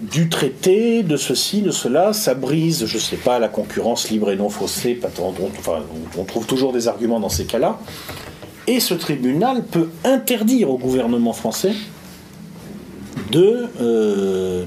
du 0.00 0.28
traité, 0.28 1.02
de 1.02 1.16
ceci, 1.16 1.60
de 1.60 1.70
cela, 1.70 2.12
ça 2.12 2.34
brise, 2.34 2.86
je 2.86 2.96
ne 2.96 3.02
sais 3.02 3.16
pas, 3.16 3.38
la 3.38 3.48
concurrence 3.48 4.08
libre 4.08 4.30
et 4.30 4.36
non 4.36 4.48
faussée, 4.48 4.98
enfin, 5.04 5.82
on 6.16 6.24
trouve 6.24 6.46
toujours 6.46 6.72
des 6.72 6.88
arguments 6.88 7.20
dans 7.20 7.28
ces 7.28 7.44
cas-là. 7.44 7.78
Et 8.66 8.80
ce 8.80 8.94
tribunal 8.94 9.64
peut 9.64 9.88
interdire 10.04 10.70
au 10.70 10.78
gouvernement 10.78 11.32
français 11.32 11.72
de. 13.30 13.68
Euh, 13.80 14.64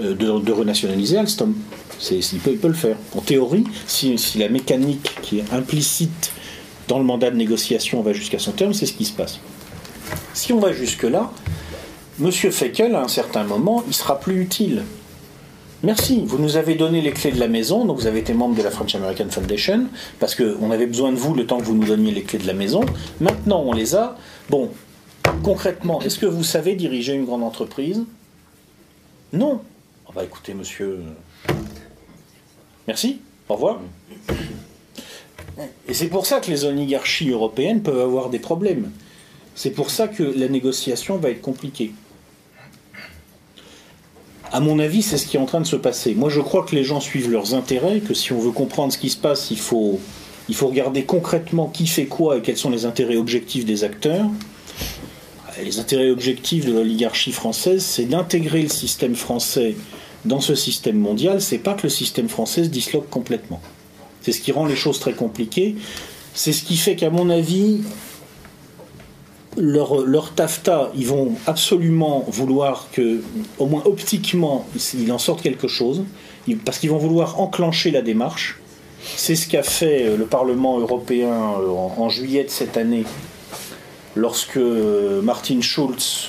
euh, 0.00 0.14
de, 0.14 0.52
renationaliser 0.52 1.18
Alstom. 1.18 1.54
il, 2.10 2.38
peut, 2.38 2.68
le 2.68 2.74
faire. 2.74 2.96
En 3.14 3.20
théorie, 3.20 3.64
si, 3.86 4.16
la 4.38 4.48
mécanique 4.48 5.16
qui 5.22 5.38
est 5.38 5.52
implicite 5.52 6.32
dans 6.88 6.98
le 6.98 7.04
mandat 7.04 7.30
de 7.30 7.36
négociation 7.36 8.02
va 8.02 8.12
jusqu'à 8.12 8.38
son 8.38 8.52
terme, 8.52 8.74
c'est 8.74 8.86
ce 8.86 8.92
qui 8.92 9.04
se 9.04 9.12
passe. 9.12 9.40
Si 10.34 10.52
on 10.52 10.58
va 10.58 10.72
jusque-là, 10.72 11.32
M. 12.22 12.30
Feckel, 12.30 12.94
à 12.94 13.02
un 13.02 13.08
certain 13.08 13.44
moment, 13.44 13.84
il 13.86 13.94
sera 13.94 14.20
plus 14.20 14.40
utile. 14.40 14.82
Merci, 15.82 16.24
vous 16.26 16.38
nous 16.38 16.56
avez 16.56 16.74
donné 16.74 17.00
les 17.00 17.12
clés 17.12 17.32
de 17.32 17.38
la 17.38 17.48
maison, 17.48 17.84
donc 17.84 17.98
vous 17.98 18.06
avez 18.06 18.20
été 18.20 18.32
membre 18.32 18.56
de 18.56 18.62
la 18.62 18.70
French 18.70 18.94
American 18.94 19.28
Foundation, 19.28 19.86
parce 20.18 20.34
qu'on 20.34 20.70
avait 20.70 20.86
besoin 20.86 21.12
de 21.12 21.16
vous 21.16 21.34
le 21.34 21.46
temps 21.46 21.58
que 21.58 21.64
vous 21.64 21.74
nous 21.74 21.86
donniez 21.86 22.12
les 22.12 22.22
clés 22.22 22.38
de 22.38 22.46
la 22.46 22.54
maison. 22.54 22.80
Maintenant, 23.20 23.62
on 23.64 23.72
les 23.72 23.94
a. 23.94 24.16
Bon, 24.48 24.70
concrètement, 25.42 26.00
est-ce 26.00 26.18
que 26.18 26.26
vous 26.26 26.44
savez 26.44 26.74
diriger 26.74 27.12
une 27.12 27.26
grande 27.26 27.42
entreprise? 27.42 28.04
Non. 29.32 29.60
Bah 30.16 30.24
écoutez, 30.24 30.54
monsieur. 30.54 31.00
Merci, 32.86 33.18
au 33.50 33.54
revoir. 33.54 33.80
Et 35.86 35.92
c'est 35.92 36.08
pour 36.08 36.24
ça 36.24 36.40
que 36.40 36.50
les 36.50 36.64
oligarchies 36.64 37.28
européennes 37.28 37.82
peuvent 37.82 38.00
avoir 38.00 38.30
des 38.30 38.38
problèmes. 38.38 38.92
C'est 39.54 39.72
pour 39.72 39.90
ça 39.90 40.08
que 40.08 40.22
la 40.22 40.48
négociation 40.48 41.18
va 41.18 41.28
être 41.28 41.42
compliquée. 41.42 41.92
À 44.50 44.60
mon 44.60 44.78
avis, 44.78 45.02
c'est 45.02 45.18
ce 45.18 45.26
qui 45.26 45.36
est 45.36 45.40
en 45.40 45.44
train 45.44 45.60
de 45.60 45.66
se 45.66 45.76
passer. 45.76 46.14
Moi, 46.14 46.30
je 46.30 46.40
crois 46.40 46.64
que 46.64 46.74
les 46.74 46.84
gens 46.84 47.00
suivent 47.00 47.30
leurs 47.30 47.52
intérêts, 47.52 48.00
que 48.00 48.14
si 48.14 48.32
on 48.32 48.38
veut 48.38 48.52
comprendre 48.52 48.94
ce 48.94 48.98
qui 48.98 49.10
se 49.10 49.18
passe, 49.18 49.50
il 49.50 49.58
faut, 49.58 50.00
il 50.48 50.54
faut 50.54 50.68
regarder 50.68 51.04
concrètement 51.04 51.68
qui 51.68 51.86
fait 51.86 52.06
quoi 52.06 52.38
et 52.38 52.40
quels 52.40 52.56
sont 52.56 52.70
les 52.70 52.86
intérêts 52.86 53.16
objectifs 53.16 53.66
des 53.66 53.84
acteurs. 53.84 54.30
Les 55.62 55.78
intérêts 55.78 56.08
objectifs 56.08 56.64
de 56.64 56.72
l'oligarchie 56.72 57.32
française, 57.32 57.84
c'est 57.84 58.06
d'intégrer 58.06 58.62
le 58.62 58.70
système 58.70 59.14
français 59.14 59.76
dans 60.26 60.40
ce 60.40 60.54
système 60.54 60.98
mondial, 60.98 61.40
c'est 61.40 61.58
pas 61.58 61.74
que 61.74 61.84
le 61.84 61.88
système 61.88 62.28
français 62.28 62.64
se 62.64 62.68
disloque 62.68 63.08
complètement. 63.08 63.60
C'est 64.22 64.32
ce 64.32 64.40
qui 64.40 64.52
rend 64.52 64.66
les 64.66 64.76
choses 64.76 64.98
très 64.98 65.12
compliquées. 65.12 65.76
C'est 66.34 66.52
ce 66.52 66.64
qui 66.64 66.76
fait 66.76 66.96
qu'à 66.96 67.10
mon 67.10 67.30
avis, 67.30 67.80
leur, 69.56 70.32
TAFTA, 70.34 70.90
ils 70.96 71.06
vont 71.06 71.32
absolument 71.46 72.24
vouloir 72.28 72.88
que, 72.92 73.22
au 73.58 73.66
moins 73.66 73.82
optiquement, 73.84 74.66
il 74.94 75.10
en 75.12 75.18
sorte 75.18 75.42
quelque 75.42 75.68
chose, 75.68 76.04
parce 76.64 76.78
qu'ils 76.78 76.90
vont 76.90 76.98
vouloir 76.98 77.40
enclencher 77.40 77.90
la 77.90 78.02
démarche. 78.02 78.58
C'est 79.16 79.36
ce 79.36 79.48
qu'a 79.48 79.62
fait 79.62 80.04
euh, 80.04 80.16
le 80.16 80.26
Parlement 80.26 80.80
européen 80.80 81.54
euh, 81.60 81.68
en, 81.68 82.08
juillet 82.08 82.44
de 82.44 82.50
cette 82.50 82.76
année, 82.76 83.04
lorsque 84.16 84.56
euh, 84.56 85.22
Martin 85.22 85.60
Schulz, 85.60 86.28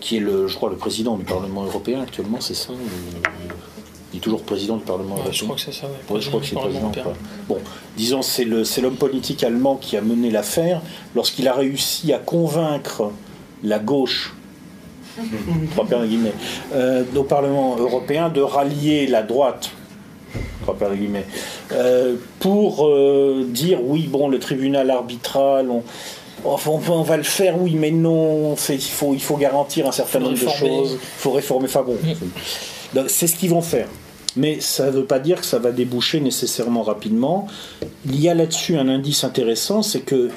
qui 0.00 0.16
est 0.16 0.20
le, 0.20 0.46
je 0.46 0.56
crois, 0.56 0.70
le 0.70 0.76
président 0.76 1.16
du 1.16 1.24
Parlement 1.24 1.64
européen 1.64 2.02
actuellement, 2.02 2.40
c'est 2.40 2.54
ça 2.54 2.72
Il 4.12 4.18
est 4.18 4.20
toujours 4.20 4.42
président 4.42 4.76
du 4.76 4.84
Parlement 4.84 5.14
européen. 5.14 5.32
Je 5.32 5.44
crois 5.44 5.56
que 5.56 5.62
c'est 5.62 5.72
ça. 5.72 5.86
je 6.18 6.28
crois 6.28 6.40
que 6.40 6.46
c'est 6.46 6.54
le 6.54 6.60
président. 6.60 6.92
Bon, 7.48 7.58
disons, 7.96 8.22
c'est 8.22 8.44
l'homme 8.44 8.96
politique 8.96 9.42
allemand 9.42 9.76
qui 9.76 9.96
a 9.96 10.00
mené 10.00 10.30
l'affaire 10.30 10.80
lorsqu'il 11.14 11.48
a 11.48 11.54
réussi 11.54 12.12
à 12.12 12.18
convaincre 12.18 13.10
la 13.62 13.78
gauche 13.78 14.34
euh, 16.72 17.04
au 17.16 17.22
Parlement 17.24 17.76
européen 17.76 18.28
de 18.28 18.40
rallier 18.40 19.08
la 19.08 19.22
droite 19.22 19.70
euh, 21.72 22.16
pour 22.40 22.86
euh, 22.86 23.44
dire 23.48 23.78
oui, 23.82 24.06
bon, 24.06 24.28
le 24.28 24.38
tribunal 24.38 24.90
arbitral, 24.90 25.70
on, 25.70 25.82
on, 26.44 27.02
va 27.02 27.16
le 27.16 27.22
faire, 27.22 27.60
oui, 27.60 27.74
mais 27.74 27.90
non, 27.90 28.54
il 28.68 28.80
faut, 28.80 29.14
il 29.14 29.20
faut 29.20 29.36
garantir 29.36 29.86
un 29.86 29.92
certain 29.92 30.20
nombre 30.20 30.38
de 30.38 30.48
choses, 30.48 30.92
il 30.92 31.20
faut 31.20 31.32
réformer. 31.32 31.66
Enfin 31.66 31.82
bon, 31.82 31.96
mm. 32.02 33.08
c'est 33.08 33.26
ce 33.26 33.36
qu'ils 33.36 33.50
vont 33.50 33.62
faire. 33.62 33.88
Mais 34.36 34.60
ça 34.60 34.86
ne 34.86 34.90
veut 34.92 35.04
pas 35.04 35.18
dire 35.18 35.40
que 35.40 35.46
ça 35.46 35.58
va 35.58 35.72
déboucher 35.72 36.20
nécessairement 36.20 36.82
rapidement. 36.82 37.48
Il 38.06 38.20
y 38.20 38.28
a 38.28 38.34
là-dessus 38.34 38.76
un 38.76 38.88
indice 38.88 39.24
intéressant, 39.24 39.82
c'est 39.82 40.02
qu'il 40.02 40.30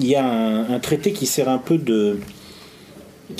y 0.00 0.14
a 0.14 0.24
un, 0.24 0.78
traité 0.78 1.12
qui 1.12 1.26
sert 1.26 1.48
un 1.48 1.58
peu 1.58 1.76
de, 1.78 2.20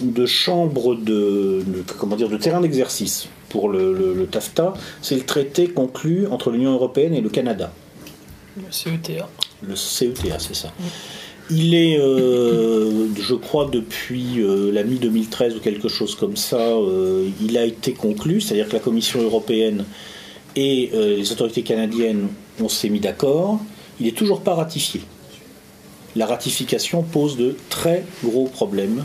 de 0.02 0.26
chambre 0.26 0.94
de, 0.94 1.64
comment 1.96 2.16
dire 2.16 2.28
de 2.28 2.36
terrain 2.36 2.60
d'exercice 2.60 3.28
pour 3.48 3.70
le, 3.70 4.28
TAFTA. 4.30 4.74
C'est 5.00 5.14
le 5.14 5.24
traité 5.24 5.68
conclu 5.68 6.26
entre 6.26 6.50
l'Union 6.50 6.72
européenne 6.72 7.14
et 7.14 7.22
le 7.22 7.30
Canada. 7.30 7.72
Le 8.56 8.70
CETA. 8.70 9.28
Le 9.62 9.76
CETA, 9.76 10.38
c'est 10.38 10.56
ça. 10.56 10.68
Mm. 10.68 10.82
Il 11.50 11.74
est, 11.74 11.98
euh, 11.98 13.08
je 13.18 13.34
crois, 13.34 13.68
depuis 13.72 14.40
euh, 14.40 14.70
la 14.70 14.84
mi-2013 14.84 15.56
ou 15.56 15.60
quelque 15.60 15.88
chose 15.88 16.14
comme 16.14 16.36
ça, 16.36 16.58
euh, 16.58 17.28
il 17.40 17.56
a 17.56 17.64
été 17.64 17.92
conclu, 17.92 18.40
c'est-à-dire 18.40 18.68
que 18.68 18.74
la 18.74 18.80
Commission 18.80 19.22
européenne 19.22 19.84
et 20.56 20.90
les 20.92 21.30
autorités 21.30 21.62
canadiennes 21.62 22.26
ont 22.60 22.68
s'est 22.68 22.88
mis 22.88 22.98
d'accord. 22.98 23.60
Il 24.00 24.06
n'est 24.06 24.12
toujours 24.12 24.40
pas 24.40 24.54
ratifié. 24.54 25.02
La 26.16 26.26
ratification 26.26 27.04
pose 27.04 27.36
de 27.36 27.54
très 27.68 28.04
gros 28.24 28.46
problèmes. 28.46 29.04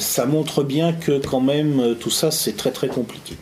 ça 0.00 0.26
montre 0.26 0.64
bien 0.64 0.92
que 0.92 1.18
quand 1.24 1.40
même 1.40 1.94
tout 2.00 2.10
ça 2.10 2.32
c'est 2.32 2.56
très 2.56 2.72
très 2.72 2.88
compliqué. 2.88 3.36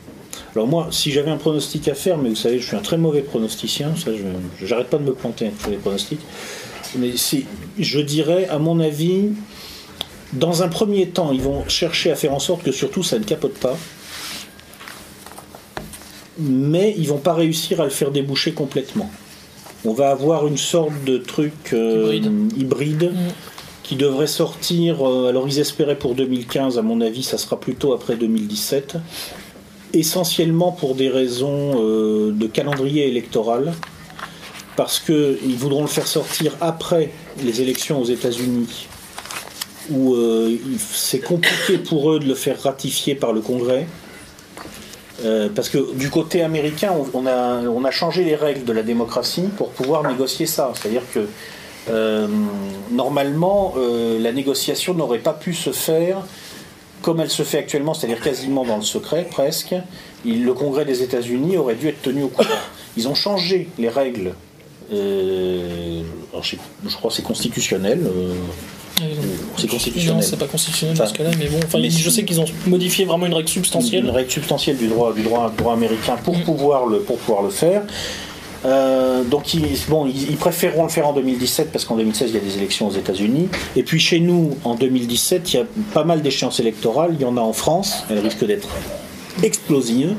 Alors 0.55 0.67
moi, 0.67 0.89
si 0.91 1.11
j'avais 1.11 1.31
un 1.31 1.37
pronostic 1.37 1.89
à 1.89 1.95
faire, 1.95 2.19
mais 2.19 2.29
vous 2.29 2.37
savez, 2.37 2.59
je 2.59 2.67
suis 2.67 2.77
un 2.77 2.81
très 2.81 2.99
mauvais 2.99 3.23
pronosticien, 3.23 3.95
ça, 3.97 4.11
j'arrête 4.63 4.89
pas 4.89 4.99
de 4.99 5.05
me 5.05 5.15
planter 5.15 5.51
sur 5.59 5.71
les 5.71 5.77
pronostics. 5.77 6.21
Mais 6.97 7.17
si, 7.17 7.45
je 7.79 8.01
dirais, 8.01 8.49
à 8.49 8.59
mon 8.59 8.81
avis, 8.81 9.31
dans 10.33 10.63
un 10.63 10.69
premier 10.69 11.09
temps, 11.09 11.33
ils 11.33 11.41
vont 11.43 11.69
chercher 11.69 12.11
à 12.11 12.17
faire 12.17 12.33
en 12.35 12.39
sorte 12.39 12.63
que 12.63 12.73
surtout 12.73 13.03
ça 13.03 13.19
ne 13.19 13.25
capote 13.25 13.55
pas. 13.59 13.77
Mais 16.39 16.95
ils 16.97 17.09
vont 17.09 17.19
pas 17.19 17.35
réussir 17.35 17.81
à 17.81 17.85
le 17.85 17.91
faire 17.91 18.11
déboucher 18.11 18.53
complètement. 18.53 19.11
On 19.85 19.93
va 19.93 20.11
avoir 20.11 20.47
une 20.47 20.57
sorte 20.57 21.05
de 21.05 21.19
truc 21.19 21.53
euh, 21.73 22.15
hybride, 22.57 23.13
Mm. 23.13 23.17
qui 23.83 23.97
devrait 23.97 24.27
sortir. 24.27 25.07
euh, 25.07 25.29
alors 25.29 25.49
ils 25.49 25.59
espéraient 25.59 25.99
pour 25.99 26.15
2015, 26.15 26.79
à 26.79 26.83
mon 26.83 27.01
avis, 27.01 27.23
ça 27.23 27.39
sera 27.39 27.59
plutôt 27.59 27.93
après 27.93 28.17
2017. 28.17 28.97
Essentiellement 29.95 30.73
pour 30.73 30.95
des 30.95 31.09
raisons 31.09 31.81
euh, 31.83 32.31
de 32.33 32.47
calendrier 32.47 33.09
électoral, 33.09 33.73
parce 34.79 35.01
qu'ils 35.01 35.57
voudront 35.57 35.83
le 35.83 35.89
faire 35.89 36.07
sortir 36.07 36.55
après 36.61 37.11
les 37.43 37.63
élections 37.63 38.01
aux 38.01 38.05
États-Unis, 38.05 38.87
où 39.91 40.15
euh, 40.15 40.57
c'est 40.93 41.19
compliqué 41.19 41.79
pour 41.79 42.13
eux 42.13 42.21
de 42.21 42.27
le 42.27 42.37
faire 42.37 42.63
ratifier 42.63 43.17
par 43.17 43.33
le 43.33 43.41
Congrès. 43.41 43.89
Euh, 45.25 45.49
parce 45.53 45.69
que 45.69 45.97
du 45.97 46.11
côté 46.11 46.43
américain, 46.43 46.93
on, 47.13 47.27
a, 47.27 47.91
changé 47.91 48.23
les 48.23 48.37
règles 48.37 48.65
de 48.65 48.73
la 48.73 48.85
démocratie 48.85 49.49
pour 49.57 49.71
pouvoir 49.71 50.09
négocier 50.09 50.47
ça. 50.47 50.71
C'est-à-dire 50.77 51.03
que 51.13 51.27
euh, 51.91 52.29
normalement, 52.93 53.75
la 54.21 54.31
négociation 54.31 54.95
n'aurait 54.95 55.19
pas 55.19 55.33
pu 55.33 55.55
se 55.55 55.73
faire 55.73 56.19
comme 57.03 57.19
elle 57.19 57.31
se 57.31 57.43
fait 57.43 57.59
actuellement, 57.59 57.95
c'est-à-dire 57.95 58.21
quasiment 58.21 58.65
dans 58.65 58.77
le 58.77 58.83
secret, 58.83 59.27
presque. 59.29 59.75
Le 60.25 60.53
Congrès 60.53 60.85
des 60.85 61.03
États-Unis 61.03 61.57
aurait 61.57 61.75
dû 61.75 61.89
être 61.89 62.03
tenu 62.03 62.23
au 62.23 62.29
courant. 62.29 62.49
Ils 62.97 63.09
ont 63.09 63.17
changé 63.17 63.69
les 63.77 63.89
règles. 63.89 64.35
Euh, 64.93 66.03
alors, 66.33 66.45
je, 66.45 66.51
sais- 66.51 66.59
je 66.89 66.95
crois 66.97 67.11
que 67.11 67.17
c'est 67.17 67.23
constitutionnel. 67.23 68.01
euh, 68.05 68.33
c'est 69.57 69.69
constitutionnel. 69.69 70.17
Non, 70.17 70.23
c'est 70.23 70.39
pas 70.39 70.47
constitutionnel 70.47 70.95
Enfin, 70.95 71.05
dans 71.05 71.11
ce 71.11 71.15
cas-là, 71.15 71.31
mais 71.39 71.47
bon, 71.47 71.59
enfin, 71.65 71.79
mais 71.81 71.89
je 71.91 72.11
sais 72.11 72.25
qu'ils 72.25 72.41
ont 72.41 72.47
modifié 72.67 73.05
vraiment 73.05 73.27
une 73.27 73.35
règle 73.35 73.49
une 73.49 73.53
substantielle. 73.55 74.11
règle 74.11 74.31
substantielle 74.31 74.77
du 74.77 74.89
droit, 74.89 75.13
du 75.13 75.23
droit, 75.23 75.53
américain 75.73 76.17
pour, 76.25 76.37
Mm. 76.37 76.43
pouvoir 76.43 76.87
le, 76.87 76.99
pour 77.01 77.17
pouvoir 77.19 77.43
le 77.45 77.51
faire. 77.51 77.83
Euh, 78.65 79.23
donc 79.23 79.55
ils, 79.55 79.63
bon, 79.89 80.07
ils, 80.07 80.31
ils 80.31 80.37
préféreront 80.37 80.83
le 80.83 80.89
faire 80.89 81.07
en 81.07 81.13
2017 81.13 81.71
parce 81.71 81.85
qu'en 81.85 81.95
2016 81.97 82.31
il 82.31 82.35
y 82.35 82.39
a 82.39 82.41
des 82.41 82.57
élections 82.57 82.89
aux 82.89 82.93
États-Unis. 82.93 83.49
Et 83.77 83.85
puis 83.85 84.01
chez 84.01 84.19
nous, 84.19 84.57
en 84.65 84.75
2017, 84.75 85.53
il 85.53 85.57
y 85.59 85.61
a 85.61 85.65
pas 85.95 86.03
mal 86.03 86.21
d'échéances 86.23 86.59
électorales. 86.59 87.13
Il 87.15 87.23
y 87.23 87.25
en 87.25 87.37
a 87.37 87.41
en 87.41 87.53
France, 87.53 88.03
elles 88.11 88.19
risquent 88.19 88.47
d'être 88.47 88.69
explosives. 89.45 90.15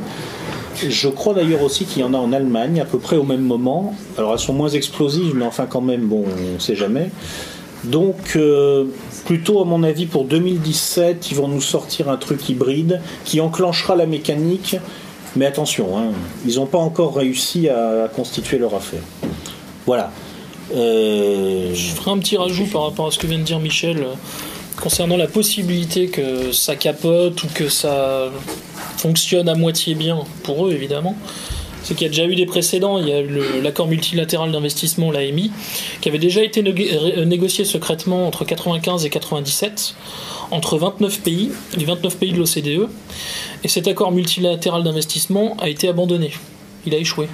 Je 0.87 1.07
crois 1.09 1.33
d'ailleurs 1.33 1.63
aussi 1.63 1.85
qu'il 1.85 2.01
y 2.01 2.05
en 2.05 2.13
a 2.13 2.17
en 2.17 2.31
Allemagne 2.31 2.79
à 2.79 2.85
peu 2.85 2.99
près 2.99 3.17
au 3.17 3.23
même 3.23 3.41
moment. 3.41 3.95
Alors 4.17 4.33
elles 4.33 4.39
sont 4.39 4.53
moins 4.53 4.69
explosives, 4.69 5.33
mais 5.35 5.45
enfin 5.45 5.65
quand 5.65 5.81
même, 5.81 6.07
bon, 6.07 6.23
on 6.25 6.53
ne 6.53 6.59
sait 6.59 6.75
jamais. 6.75 7.09
Donc, 7.83 8.33
euh, 8.35 8.85
plutôt 9.25 9.61
à 9.61 9.65
mon 9.65 9.83
avis 9.83 10.05
pour 10.05 10.25
2017, 10.25 11.31
ils 11.31 11.37
vont 11.37 11.47
nous 11.47 11.61
sortir 11.61 12.09
un 12.09 12.17
truc 12.17 12.49
hybride 12.49 13.01
qui 13.23 13.39
enclenchera 13.39 13.95
la 13.95 14.05
mécanique. 14.05 14.75
Mais 15.35 15.45
attention, 15.45 15.97
hein, 15.97 16.11
ils 16.45 16.55
n'ont 16.55 16.65
pas 16.65 16.77
encore 16.77 17.15
réussi 17.15 17.69
à, 17.69 18.09
constituer 18.13 18.57
leur 18.57 18.73
affaire. 18.73 19.01
Voilà. 19.85 20.11
Euh, 20.75 21.73
Je 21.73 21.93
ferai 21.93 22.11
un 22.11 22.17
petit 22.17 22.37
rajout 22.37 22.65
par 22.65 22.83
rapport 22.83 23.07
à 23.07 23.11
ce 23.11 23.19
que 23.19 23.27
vient 23.27 23.39
de 23.39 23.43
dire 23.43 23.59
Michel 23.59 23.99
euh, 23.99 24.13
concernant 24.81 25.17
la 25.17 25.27
possibilité 25.27 26.07
que 26.07 26.51
ça 26.51 26.75
capote 26.75 27.41
ou 27.43 27.47
que 27.53 27.69
ça 27.69 28.29
fonctionne 28.99 29.47
à 29.49 29.55
moitié 29.55 29.95
bien 29.95 30.19
pour 30.43 30.67
eux 30.67 30.73
évidemment. 30.73 31.15
C'est 31.81 31.93
qu'il 31.95 32.03
y 32.03 32.09
a 32.09 32.09
déjà 32.09 32.25
eu 32.25 32.35
des 32.35 32.45
précédents. 32.45 32.99
Il 32.99 33.07
y 33.07 33.13
a 33.13 33.21
l'accord 33.63 33.88
multilatéral 33.88 34.51
d'investissement, 34.51 35.12
l'AMI, 35.12 35.49
qui 36.01 36.09
avait 36.09 36.19
déjà 36.19 36.43
été 36.43 36.62
ré- 36.62 37.25
négocié 37.25 37.63
secrètement 37.63 38.27
entre 38.27 38.43
95 38.43 39.05
et 39.05 39.09
97 39.09 39.95
entre 40.51 40.77
29 40.77 41.21
pays, 41.21 41.51
les 41.77 41.85
29 41.85 42.17
pays 42.17 42.33
de 42.33 42.38
l'OCDE. 42.38 42.89
Et 43.63 43.69
cet 43.69 43.88
accord 43.88 44.12
multilatéral 44.12 44.83
d'investissement 44.83 45.55
a 45.62 45.69
été 45.69 45.88
abandonné. 45.88 46.31
Il 46.85 46.93
a 46.93 46.97
échoué. 46.97 47.27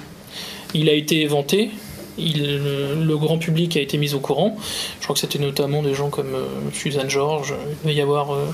Il 0.74 0.88
a 0.88 0.92
été 0.92 1.22
éventé. 1.22 1.70
Le, 2.18 3.14
grand 3.16 3.38
public 3.38 3.76
a 3.76 3.80
été 3.80 3.98
mis 3.98 4.14
au 4.14 4.20
courant. 4.20 4.56
Je 5.00 5.04
crois 5.04 5.14
que 5.14 5.20
c'était 5.20 5.38
notamment 5.40 5.82
des 5.82 5.92
gens 5.94 6.08
comme 6.08 6.34
euh, 6.34 6.46
Suzanne 6.72 7.10
Georges. 7.10 7.52
Il 7.68 7.76
devait 7.82 7.94
y 7.98 8.00
avoir, 8.00 8.32
euh, 8.32 8.46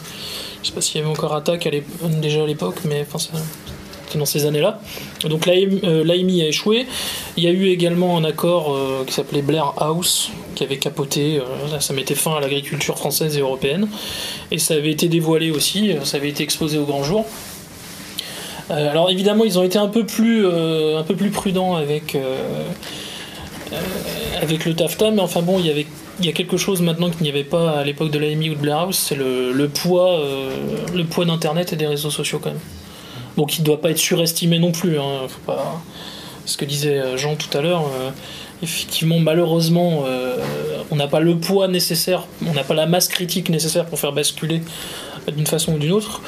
je 0.63 0.69
sais 0.69 0.75
pas 0.75 0.81
s'il 0.81 1.01
y 1.01 1.05
avait 1.05 1.11
encore 1.11 1.35
Attaque 1.35 1.67
à 1.67 1.71
déjà 2.21 2.43
à 2.43 2.47
l'époque, 2.47 2.81
mais 2.85 3.07
enfin, 3.13 3.19
dans 4.19 4.27
ces 4.27 4.47
années-là. 4.47 4.81
Donc 5.25 5.47
l'AMI 5.47 5.81
euh, 5.85 6.45
a 6.45 6.47
échoué. 6.47 6.87
Il 7.37 7.45
y 7.45 7.47
a 7.47 7.51
eu 7.51 7.69
également 7.69 8.17
un 8.17 8.25
accord 8.25 8.75
euh, 8.75 9.05
qui 9.07 9.13
s'appelait 9.13 9.43
Blair 9.43 9.73
House, 9.79 10.31
qui 10.55 10.65
avait 10.65 10.79
capoté. 10.79 11.39
euh, 11.39 11.81
ça 11.81 11.95
mettait 11.95 12.15
fin 12.15 12.37
à 12.37 12.41
l'agriculture 12.41 12.99
française 12.99 13.37
et 13.37 13.41
européenne. 13.41 13.89
Et 14.51 14.59
ça 14.59 14.75
avait 14.75 14.91
été 14.91 15.09
dévoilé 15.09 15.51
aussi, 15.51 15.93
ça 16.05 16.17
avait 16.17 16.29
été 16.29 16.43
exposé 16.43 16.79
au 16.79 16.85
grand 16.85 17.03
jour. 17.03 17.27
Alors 18.71 19.11
évidemment, 19.11 19.45
ils 19.45 19.59
ont 19.59 19.65
été 19.65 19.79
un 19.79 19.89
peu 19.89 20.07
plus, 20.07 20.47
un 20.47 21.03
peu 21.03 21.15
plus 21.15 21.31
prudents 21.31 21.75
avec, 21.75 22.17
avec 24.41 24.65
le 24.65 24.75
TAFTA, 24.75 25.11
mais 25.11 25.21
enfin 25.21 25.43
bon, 25.43 25.59
il 25.59 25.67
y 25.67 25.71
avait 25.71 25.87
il 26.19 26.27
y 26.27 26.29
a 26.29 26.33
quelque 26.33 26.57
chose 26.57 26.83
maintenant 26.83 27.11
qu'il 27.11 27.23
n'y 27.23 27.29
avait 27.29 27.45
pas 27.45 27.71
à 27.73 27.85
l'époque 27.85 28.11
de 28.11 28.19
l'AMI 28.19 28.51
ou 28.51 28.55
de 28.55 28.61
Blair 28.61 28.79
House, 28.79 28.99
c'est 29.09 29.15
le, 29.15 29.69
poids, 29.69 30.19
euh, 30.19 30.51
le 30.95 31.05
poids 31.05 31.25
d'Internet 31.25 31.73
et 31.73 31.77
des 31.77 31.87
réseaux 31.87 32.11
sociaux 32.11 32.39
quand 32.39 32.51
même. 32.51 32.61
Donc 33.37 33.57
il 33.57 33.63
ne 33.63 33.67
doit 33.67 33.81
pas 33.81 33.91
être 33.91 33.99
surestimé 33.99 34.59
non 34.59 34.73
plus. 34.73 34.99
Hein, 34.99 35.27
faut 35.29 35.41
pas... 35.47 35.81
Ce 36.45 36.57
que 36.57 36.65
disait 36.65 36.99
euh, 36.99 37.17
Jean 37.17 37.37
tout 37.37 37.57
à 37.57 37.63
l'heure, 37.63 37.85
euh, 37.85 38.11
effectivement, 38.63 39.21
malheureusement, 39.21 40.05
on 40.91 40.97
n'a 40.97 41.09
pas 41.09 41.21
le 41.21 41.37
poids 41.37 41.67
nécessaire, 41.67 42.27
on 42.47 42.53
n'a 42.53 42.65
pas 42.65 42.75
la 42.75 42.87
masse 42.87 43.09
critique 43.09 43.49
nécessaire 43.49 43.87
pour 43.87 43.99
faire 43.99 44.13
basculer 44.13 44.63
d'une 45.29 45.47
façon 45.47 45.75
ou 45.75 45.79
d'une 45.79 45.93
autre. 45.93 46.21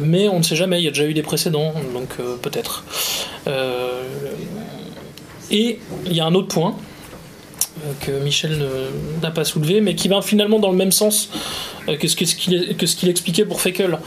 Mais 0.00 0.28
on 0.28 0.38
ne 0.38 0.42
sait 0.42 0.56
jamais, 0.56 0.80
il 0.80 0.84
y 0.84 0.88
a 0.88 0.90
déjà 0.90 1.04
eu 1.04 1.14
des 1.14 1.22
précédents, 1.22 1.72
donc 1.94 2.16
peut-être. 2.40 2.84
Et 5.52 5.78
il 6.06 6.12
y 6.12 6.20
a 6.20 6.26
un 6.26 6.34
autre 6.34 6.48
point 6.48 6.76
que 8.00 8.12
Michel 8.22 8.66
n'a 9.22 9.30
pas 9.30 9.44
soulevé, 9.44 9.80
mais 9.80 9.94
qui 9.94 10.08
va 10.08 10.22
finalement 10.22 10.58
dans 10.58 10.70
le 10.70 10.76
même 10.76 10.92
sens 10.92 11.30
euh, 11.88 11.96
que 11.96 12.08
ce 12.08 12.16
qu'il 12.96 13.08
expliquait 13.08 13.44
pour 13.44 13.60
Fekel. 13.60 13.98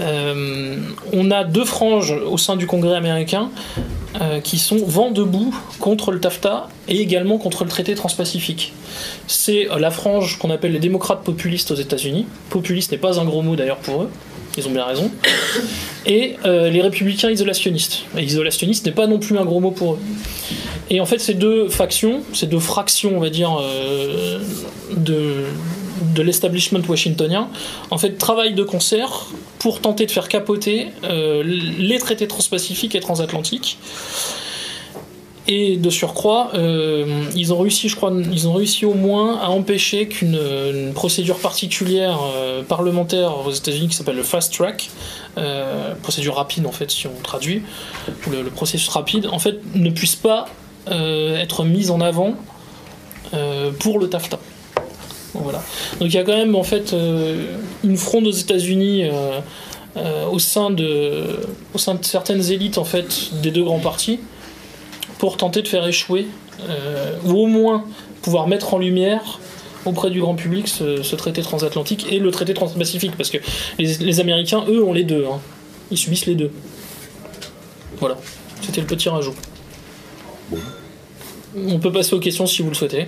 Euh, 0.00 0.76
on 1.12 1.30
a 1.30 1.44
deux 1.44 1.64
franges 1.64 2.12
au 2.12 2.38
sein 2.38 2.56
du 2.56 2.66
Congrès 2.66 2.94
américain 2.94 3.50
euh, 4.20 4.40
qui 4.40 4.58
sont 4.58 4.84
vent 4.86 5.10
debout 5.10 5.54
contre 5.80 6.12
le 6.12 6.20
TAFTA 6.20 6.68
et 6.88 7.00
également 7.00 7.38
contre 7.38 7.64
le 7.64 7.70
traité 7.70 7.94
transpacifique. 7.94 8.72
C'est 9.26 9.70
euh, 9.70 9.78
la 9.78 9.90
frange 9.90 10.38
qu'on 10.38 10.50
appelle 10.50 10.72
les 10.72 10.78
démocrates 10.78 11.24
populistes 11.24 11.70
aux 11.70 11.76
États-Unis. 11.76 12.26
Populiste 12.50 12.92
n'est 12.92 12.98
pas 12.98 13.18
un 13.18 13.24
gros 13.24 13.42
mot 13.42 13.56
d'ailleurs 13.56 13.78
pour 13.78 14.02
eux. 14.02 14.10
Ils 14.56 14.68
ont 14.68 14.70
bien 14.70 14.84
raison. 14.84 15.10
Et 16.06 16.36
euh, 16.44 16.70
les 16.70 16.80
républicains 16.80 17.30
isolationnistes. 17.30 18.04
Et 18.16 18.22
isolationniste 18.22 18.86
n'est 18.86 18.92
pas 18.92 19.06
non 19.06 19.18
plus 19.18 19.38
un 19.38 19.44
gros 19.44 19.60
mot 19.60 19.70
pour 19.70 19.94
eux. 19.94 19.98
Et 20.90 21.00
en 21.00 21.06
fait, 21.06 21.18
ces 21.18 21.34
deux 21.34 21.68
factions, 21.68 22.22
ces 22.32 22.46
deux 22.46 22.60
fractions, 22.60 23.16
on 23.16 23.20
va 23.20 23.30
dire, 23.30 23.58
euh, 23.60 24.38
de, 24.96 25.44
de 26.14 26.22
l'establishment 26.22 26.80
washingtonien, 26.86 27.48
en 27.90 27.98
fait, 27.98 28.18
travaillent 28.18 28.54
de 28.54 28.62
concert 28.62 29.26
pour 29.58 29.80
tenter 29.80 30.06
de 30.06 30.10
faire 30.10 30.28
capoter 30.28 30.88
euh, 31.04 31.42
les 31.42 31.98
traités 31.98 32.28
transpacifiques 32.28 32.94
et 32.94 33.00
transatlantiques. 33.00 33.78
Et 35.46 35.76
de 35.76 35.90
surcroît, 35.90 36.52
euh, 36.54 37.24
ils 37.34 37.52
ont 37.52 37.58
réussi, 37.58 37.90
je 37.90 37.96
crois, 37.96 38.10
ils 38.32 38.48
ont 38.48 38.54
réussi 38.54 38.86
au 38.86 38.94
moins 38.94 39.38
à 39.40 39.48
empêcher 39.48 40.08
qu'une 40.08 40.38
une 40.72 40.94
procédure 40.94 41.38
particulière 41.38 42.18
euh, 42.34 42.62
parlementaire 42.62 43.46
aux 43.46 43.50
États-Unis 43.50 43.88
qui 43.88 43.94
s'appelle 43.94 44.16
le 44.16 44.22
fast 44.22 44.54
track, 44.54 44.88
euh, 45.36 45.94
procédure 46.02 46.36
rapide 46.36 46.66
en 46.66 46.72
fait, 46.72 46.90
si 46.90 47.06
on 47.06 47.22
traduit, 47.22 47.62
le, 48.30 48.44
processus 48.44 48.88
rapide, 48.88 49.26
en 49.30 49.38
fait, 49.38 49.58
ne 49.74 49.90
puisse 49.90 50.16
pas 50.16 50.46
être 50.86 51.64
mise 51.64 51.90
en 51.90 52.00
avant 52.00 52.34
pour 53.78 53.98
le 53.98 54.08
TAFTA. 54.08 54.38
Donc, 55.34 55.42
Voilà. 55.44 55.62
Donc 55.98 56.08
il 56.08 56.14
y 56.14 56.18
a 56.18 56.24
quand 56.24 56.36
même 56.36 56.54
en 56.54 56.62
fait 56.62 56.94
une 57.82 57.96
fronde 57.96 58.26
aux 58.26 58.32
États-Unis 58.32 59.04
au 60.30 60.38
sein 60.38 60.70
de 60.70 61.40
au 61.72 61.78
sein 61.78 61.94
de 61.94 62.04
certaines 62.04 62.50
élites 62.50 62.76
en 62.76 62.84
fait 62.84 63.30
des 63.42 63.50
deux 63.50 63.64
grands 63.64 63.80
partis 63.80 64.20
pour 65.24 65.38
tenter 65.38 65.62
de 65.62 65.68
faire 65.68 65.86
échouer 65.86 66.26
euh, 66.68 67.16
ou 67.24 67.30
au 67.30 67.46
moins 67.46 67.86
pouvoir 68.20 68.46
mettre 68.46 68.74
en 68.74 68.78
lumière 68.78 69.40
auprès 69.86 70.10
du 70.10 70.20
grand 70.20 70.34
public 70.34 70.68
ce, 70.68 71.02
ce 71.02 71.16
traité 71.16 71.40
transatlantique 71.40 72.12
et 72.12 72.18
le 72.18 72.30
traité 72.30 72.52
transpacifique 72.52 73.16
parce 73.16 73.30
que 73.30 73.38
les, 73.78 73.94
les 73.94 74.20
Américains 74.20 74.66
eux 74.68 74.84
ont 74.84 74.92
les 74.92 75.04
deux 75.04 75.24
hein. 75.24 75.40
ils 75.90 75.96
subissent 75.96 76.26
les 76.26 76.34
deux. 76.34 76.50
Voilà. 78.00 78.18
C'était 78.60 78.82
le 78.82 78.86
petit 78.86 79.08
rajout 79.08 79.32
on 81.56 81.78
peut 81.78 81.90
passer 81.90 82.14
aux 82.14 82.20
questions 82.20 82.46
si 82.46 82.60
vous 82.60 82.68
le 82.68 82.74
souhaitez. 82.74 83.06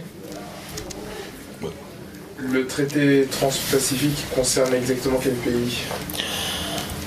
Le 2.39 2.67
traité 2.67 3.27
transpacifique 3.31 4.25
concerne 4.35 4.73
exactement 4.73 5.19
quel 5.23 5.35
pays? 5.35 5.81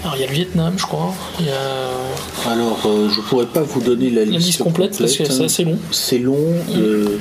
Alors 0.03 0.15
il 0.15 0.21
y 0.21 0.23
a 0.23 0.27
le 0.27 0.33
Vietnam, 0.33 0.73
je 0.77 0.85
crois. 0.85 1.13
Il 1.39 1.45
y 1.47 1.49
a... 1.49 2.51
Alors, 2.51 2.79
euh, 2.85 3.09
je 3.09 3.19
pourrais 3.21 3.45
pas 3.47 3.61
vous 3.61 3.81
donner 3.81 4.09
la, 4.09 4.25
la 4.25 4.37
liste 4.37 4.63
complète, 4.63 4.97
parce 4.97 5.15
que 5.15 5.25
c'est 5.25 5.43
assez 5.43 5.65
long. 5.65 5.77
C'est 5.91 6.19
long. 6.19 6.37
euh, 6.75 7.17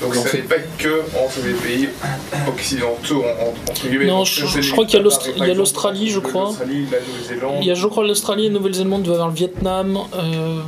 Donc 0.00 0.14
fait- 0.14 0.38
n'est 0.38 0.42
pas 0.44 0.54
que 0.78 1.02
entre 1.22 1.38
les 1.46 1.52
pays 1.52 1.88
occidentaux, 2.48 3.22
en- 3.22 3.44
en- 3.48 3.70
entre 3.70 3.88
guillemets. 3.88 4.06
Non, 4.06 4.24
je- 4.24 4.46
je 4.46 4.72
crois 4.72 4.86
qu'il 4.86 4.94
y 4.98 5.02
a 5.02 5.06
il 5.36 5.48
y 5.48 5.54
l'Australie, 5.54 6.08
je 6.10 6.18
crois. 6.20 6.44
L'Australie, 6.46 6.86
la 6.90 6.98
Nouvelle-Zélande 6.98 7.54
Il 7.60 7.66
y 7.66 7.70
a, 7.70 7.74
je 7.74 7.86
crois, 7.86 8.06
l'Australie 8.06 8.46
et 8.46 8.48
la 8.48 8.54
Nouvelle-Zélande 8.54 9.02
doivent 9.02 9.16
avoir 9.16 9.28
le 9.28 9.34
Vietnam, 9.36 9.98
euh, 10.14 10.60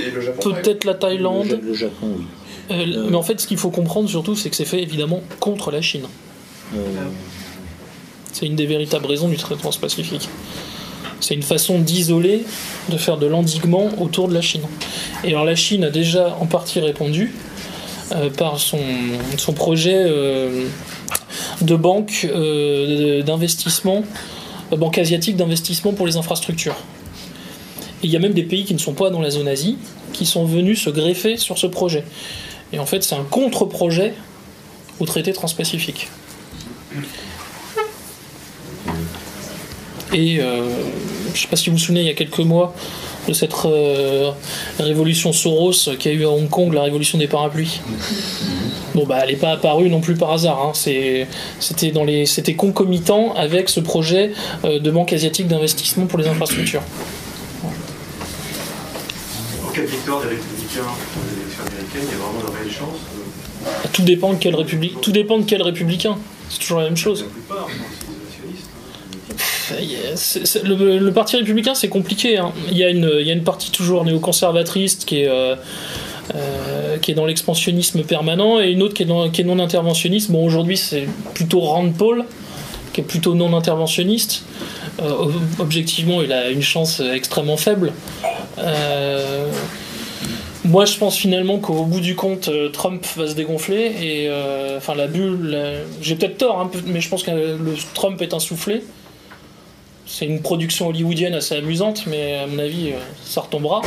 et 0.00 0.10
le 0.10 0.20
Japon. 0.22 0.50
peut-être 0.52 0.84
la 0.84 0.94
Thaïlande. 0.94 1.58
le, 1.62 1.68
le 1.68 1.74
Japon, 1.74 2.06
oui. 2.16 2.24
Euh, 2.70 3.06
Mais 3.10 3.16
en 3.16 3.22
fait, 3.22 3.40
ce 3.40 3.46
qu'il 3.46 3.58
faut 3.58 3.70
comprendre 3.70 4.08
surtout, 4.08 4.34
c'est 4.36 4.48
que 4.48 4.56
c'est 4.56 4.64
fait 4.64 4.82
évidemment 4.82 5.20
contre 5.38 5.70
la 5.70 5.82
Chine. 5.82 6.06
C'est 8.32 8.46
une 8.46 8.56
des 8.56 8.66
véritables 8.66 9.06
raisons 9.06 9.28
du 9.28 9.36
traité 9.36 9.60
transpacifique. 9.60 10.28
C'est 11.20 11.34
une 11.34 11.42
façon 11.42 11.78
d'isoler, 11.78 12.44
de 12.88 12.96
faire 12.96 13.16
de 13.16 13.26
l'endiguement 13.26 13.90
autour 14.00 14.28
de 14.28 14.34
la 14.34 14.40
Chine. 14.40 14.62
Et 15.22 15.28
alors 15.28 15.44
la 15.44 15.54
Chine 15.54 15.84
a 15.84 15.90
déjà 15.90 16.36
en 16.40 16.46
partie 16.46 16.80
répondu 16.80 17.32
euh, 18.12 18.28
par 18.30 18.58
son, 18.58 18.78
projet 19.54 19.94
euh, 19.96 20.66
de 21.60 21.76
banque 21.76 22.26
euh, 22.28 23.22
d'investissement, 23.22 24.02
banque 24.72 24.98
asiatique 24.98 25.36
d'investissement 25.36 25.92
pour 25.92 26.06
les 26.06 26.16
infrastructures. 26.16 26.76
Et 28.02 28.06
il 28.06 28.10
y 28.10 28.16
a 28.16 28.18
même 28.18 28.32
des 28.32 28.42
pays 28.42 28.64
qui 28.64 28.74
ne 28.74 28.80
sont 28.80 28.94
pas 28.94 29.10
dans 29.10 29.20
la 29.20 29.30
zone 29.30 29.46
Asie 29.46 29.78
qui 30.12 30.26
sont 30.26 30.44
venus 30.44 30.82
se 30.82 30.90
greffer 30.90 31.36
sur 31.36 31.58
ce 31.58 31.66
projet. 31.66 32.04
Et 32.72 32.78
en 32.78 32.86
fait, 32.86 33.04
c'est 33.04 33.14
un 33.14 33.24
contre-projet 33.24 34.14
au 34.98 35.06
traité 35.06 35.32
transpacifique. 35.32 36.08
Et 40.12 40.40
euh, 40.40 40.62
je 41.26 41.30
ne 41.32 41.36
sais 41.36 41.46
pas 41.48 41.56
si 41.56 41.70
vous 41.70 41.76
vous 41.76 41.82
souvenez, 41.82 42.00
il 42.00 42.06
y 42.06 42.10
a 42.10 42.14
quelques 42.14 42.38
mois, 42.40 42.74
de 43.28 43.32
cette 43.32 43.54
euh, 43.64 44.30
révolution 44.78 45.32
Soros 45.32 45.72
qui 45.98 46.08
a 46.08 46.12
eu 46.12 46.24
à 46.24 46.30
Hong 46.30 46.48
Kong, 46.50 46.72
la 46.74 46.82
révolution 46.82 47.18
des 47.18 47.28
parapluies. 47.28 47.80
Bon, 48.94 49.06
bah, 49.06 49.20
elle 49.22 49.30
n'est 49.30 49.36
pas 49.36 49.52
apparue 49.52 49.88
non 49.88 50.00
plus 50.00 50.14
par 50.16 50.32
hasard. 50.32 50.60
hein. 50.60 50.72
C'était 50.74 51.90
dans 51.92 52.04
les- 52.04 52.26
c'était 52.26 52.54
concomitant 52.54 53.32
avec 53.34 53.68
ce 53.70 53.80
projet 53.80 54.32
euh, 54.64 54.80
de 54.80 54.90
banque 54.90 55.12
asiatique 55.12 55.46
d'investissement 55.48 56.06
pour 56.06 56.18
les 56.18 56.26
infrastructures. 56.28 56.82
En 59.66 59.70
cas 59.70 59.80
de 59.80 59.86
victoire 59.86 60.20
des 60.20 60.28
républicains 60.28 60.82
aux 60.82 61.40
élections 61.40 61.64
américaines, 61.64 62.02
il 62.02 62.10
y 62.10 62.14
a 62.14 62.18
vraiment 62.22 62.40
de 62.40 62.54
réelles 62.54 62.70
chances. 62.72 63.00
Tout 63.92 64.02
dépend 64.02 64.32
de 64.32 64.38
quel 64.38 64.56
république. 64.56 65.00
Tout 65.00 65.12
dépend 65.12 65.38
de 65.38 65.44
quel 65.44 65.62
républicain. 65.62 66.18
C'est 66.50 66.58
toujours 66.58 66.78
la 66.80 66.84
même 66.84 66.96
chose. 66.96 67.20
La 67.22 67.28
plupart, 67.30 67.68
je 67.70 67.76
pense, 67.78 68.01
le, 70.64 71.10
parti 71.10 71.36
républicain, 71.36 71.74
c'est 71.74 71.88
compliqué. 71.88 72.38
hein. 72.38 72.52
Il, 72.70 72.76
y 72.76 72.84
a 72.84 72.88
une, 72.90 73.42
partie 73.44 73.70
toujours 73.70 74.04
néoconservatrice 74.04 74.96
qui 74.96 75.20
est, 75.20 75.28
euh, 75.28 75.56
euh, 76.34 76.98
qui 76.98 77.10
est 77.10 77.14
dans 77.14 77.26
l'expansionnisme 77.26 78.02
permanent 78.02 78.60
et 78.60 78.70
une 78.70 78.82
autre 78.82 78.94
qui 78.94 79.02
est, 79.02 79.44
non 79.44 79.58
interventionniste. 79.58 80.30
Bon, 80.30 80.44
aujourd'hui, 80.44 80.76
c'est 80.76 81.06
plutôt 81.34 81.60
Rand 81.60 81.90
Paul, 81.90 82.24
qui 82.92 83.00
est 83.00 83.04
plutôt 83.04 83.34
non 83.34 83.56
interventionniste. 83.56 84.44
Euh, 85.00 85.10
ob- 85.10 85.34
objectivement, 85.58 86.22
il 86.22 86.32
a 86.32 86.50
une 86.50 86.62
chance 86.62 87.00
extrêmement 87.00 87.56
faible. 87.56 87.92
Moi, 90.64 90.84
je 90.84 90.96
pense 90.96 91.16
finalement 91.16 91.58
qu'au 91.58 91.84
bout 91.84 91.98
du 91.98 92.14
compte, 92.14 92.48
Trump 92.72 93.04
va 93.16 93.26
se 93.26 93.34
dégonfler 93.34 93.92
et 94.00 94.30
enfin 94.76 94.94
la 94.94 95.08
bulle. 95.08 95.58
J'ai 96.00 96.14
peut-être 96.14 96.38
tort, 96.38 96.60
hein, 96.60 96.70
mais 96.86 97.00
je 97.00 97.08
pense 97.08 97.24
que 97.24 97.32
le 97.32 97.74
Trump 97.94 98.22
est 98.22 98.32
insoufflé. 98.32 98.82
C'est 100.06 100.26
une 100.26 100.42
production 100.42 100.88
hollywoodienne 100.88 101.34
assez 101.34 101.54
amusante, 101.56 102.06
mais 102.06 102.34
à 102.38 102.46
mon 102.46 102.58
avis, 102.58 102.90
euh, 102.92 102.96
ça 103.24 103.40
retombera. 103.40 103.80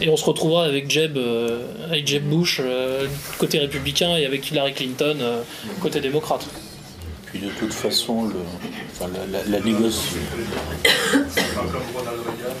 Et 0.00 0.08
on 0.08 0.16
se 0.16 0.24
retrouvera 0.24 0.64
avec 0.64 0.90
Jeb, 0.90 1.16
euh, 1.16 1.60
avec 1.90 2.06
Jeb 2.06 2.24
Bush 2.24 2.60
euh, 2.64 3.06
côté 3.38 3.58
républicain 3.58 4.16
et 4.16 4.24
avec 4.24 4.50
Hillary 4.50 4.72
Clinton 4.72 5.16
euh, 5.20 5.42
côté 5.82 6.00
démocrate. 6.00 6.46
puis 7.26 7.40
de 7.40 7.48
toute 7.58 7.72
façon, 7.74 8.26
le, 8.28 8.36
enfin, 8.92 9.10
la, 9.12 9.38
la, 9.40 9.44
la 9.48 9.60
négociation. 9.64 10.18
Enfin, 11.14 11.62
comme 11.72 11.82
Ronald 11.94 12.20
Reagan, 12.24 12.54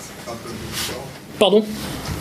c'est 0.00 0.30
un 0.30 0.34
peu 0.36 0.50
différent. 0.72 1.06
Pardon? 1.38 1.64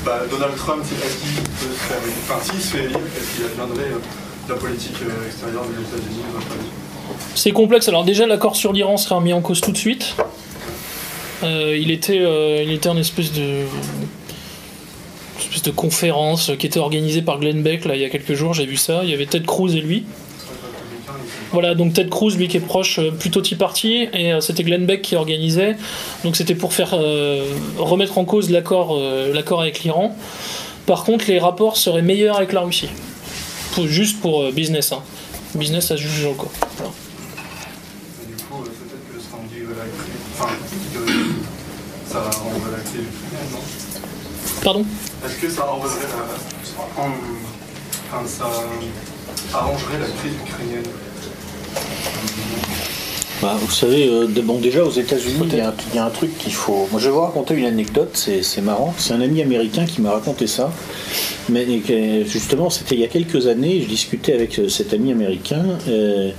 Bah, 0.06 0.22
Donald 0.32 0.56
Trump, 0.56 0.82
c'est- 0.86 0.96
est-ce 1.06 1.18
qu'il 1.18 1.44
peut 1.44 1.76
se 1.76 1.84
faire 1.84 1.98
élire 2.02 2.16
Enfin, 2.24 2.40
s'il 2.52 2.62
se 2.62 2.78
fait 2.78 2.86
élire, 2.86 2.98
est-ce 2.98 3.36
qu'il 3.36 3.46
adviendrait 3.46 3.92
de 4.48 4.54
la 4.54 4.60
politique 4.60 4.96
extérieure 5.28 5.66
des 5.66 5.84
États-Unis 5.84 6.24
C'est 7.36 7.52
complexe. 7.52 7.88
Alors 7.88 8.04
déjà, 8.04 8.28
l'accord 8.28 8.56
sur 8.56 8.74
l'Iran 8.74 8.98
serait 8.98 9.16
remis 9.16 9.34
en 9.34 9.42
cause 9.42 9.62
tout 9.62 9.72
de 9.72 9.78
suite. 9.78 10.16
Euh, 11.44 11.78
il 11.80 11.92
était, 11.92 12.20
euh, 12.20 12.64
il 12.64 12.72
était 12.72 12.90
en 12.90 12.98
espèce 12.98 13.32
de 13.32 13.42
une 13.42 13.68
espèce 15.40 15.64
de 15.64 15.72
conférence 15.72 16.52
qui 16.60 16.68
était 16.68 16.80
organisée 16.80 17.22
par 17.22 17.40
Glenn 17.40 17.64
Beck 17.64 17.86
là 17.86 17.96
il 17.96 18.02
y 18.02 18.06
a 18.06 18.10
quelques 18.10 18.34
jours. 18.34 18.54
J'ai 18.54 18.66
vu 18.66 18.76
ça. 18.76 19.02
Il 19.04 19.10
y 19.10 19.14
avait 19.14 19.26
Ted 19.26 19.46
Cruz 19.46 19.76
et 19.76 19.82
lui. 19.82 20.04
Voilà, 21.52 21.74
donc 21.74 21.94
Ted 21.94 22.10
Cruz, 22.10 22.36
lui 22.38 22.48
qui 22.48 22.58
est 22.58 22.60
proche 22.60 23.00
euh, 23.00 23.10
plutôt 23.10 23.42
Tea 23.42 23.56
Party, 23.56 24.08
et 24.14 24.34
euh, 24.34 24.40
c'était 24.40 24.64
Glenn 24.64 24.86
Beck 24.86 25.02
qui 25.02 25.16
organisait. 25.16 25.78
Donc 26.24 26.36
c'était 26.36 26.54
pour 26.54 26.74
faire 26.74 26.92
remettre 27.78 28.18
en 28.18 28.26
cause 28.26 28.50
l'accord 28.50 29.00
l'accord 29.34 29.62
avec 29.62 29.84
l'Iran. 29.84 30.16
Par 30.86 31.04
contre, 31.04 31.26
les 31.28 31.40
rapports 31.40 31.78
seraient 31.78 32.02
meilleurs 32.02 32.38
avec 32.38 32.52
la 32.52 32.62
Russie. 32.62 32.90
Juste 33.86 34.20
pour 34.20 34.52
business. 34.52 34.92
Hein. 34.92 35.02
Business, 35.56 35.96
juge 35.96 36.26
au 36.26 36.34
quoi. 36.34 36.50
Voilà. 36.78 36.92
Et 38.24 38.28
du 38.28 38.36
coup, 38.44 38.62
euh, 38.62 38.66
peut-être 38.66 39.14
que 39.14 39.20
enduit 39.36 39.62
la 39.66 39.86
crise. 39.86 40.22
Enfin, 40.34 40.50
que 40.94 42.12
ça 42.12 42.20
renvoie 42.40 42.70
la 42.72 42.84
crise 42.84 43.02
ukrainienne, 43.08 43.52
non? 43.52 43.60
Pardon? 44.64 44.86
Est-ce 45.26 45.36
que 45.42 45.50
ça 45.50 45.64
en- 46.98 47.12
Enfin, 48.12 48.28
ça 48.28 49.58
arrangerait 49.58 50.00
la 50.00 50.08
crise 50.08 50.34
ukrainienne 50.48 50.84
Bah, 53.42 53.56
vous 53.58 53.72
savez, 53.72 54.10
euh, 54.10 54.28
bon, 54.44 54.60
déjà 54.60 54.84
aux 54.84 54.92
États-Unis, 54.92 55.48
il 55.54 55.58
y, 55.58 55.98
a 55.98 56.06
un- 56.06 56.10
truc 56.10 56.38
qu'il 56.38 56.54
faut. 56.54 56.88
Moi, 56.92 57.00
je 57.00 57.06
vais 57.06 57.12
vous 57.14 57.22
raconter 57.22 57.54
une 57.54 57.66
anecdote, 57.66 58.10
c'est 58.14 58.62
marrant. 58.62 58.94
C'est 58.98 59.14
un 59.14 59.22
ami 59.22 59.42
américain 59.42 59.86
qui 59.86 60.02
m'a 60.02 60.12
raconté 60.12 60.46
ça. 60.46 60.74
Mais 61.48 61.66
justement, 62.26 62.70
c'était 62.70 62.96
il 62.96 63.02
y 63.02 63.06
a 63.06 63.08
quelques 63.08 63.48
années, 63.48 63.80
je 63.82 63.88
discutais 63.88 64.34
avec 64.34 64.60
euh, 64.60 64.68
cet 64.68 64.94
ami 64.94 65.12
américain. 65.14 65.64
euh, 65.88 66.32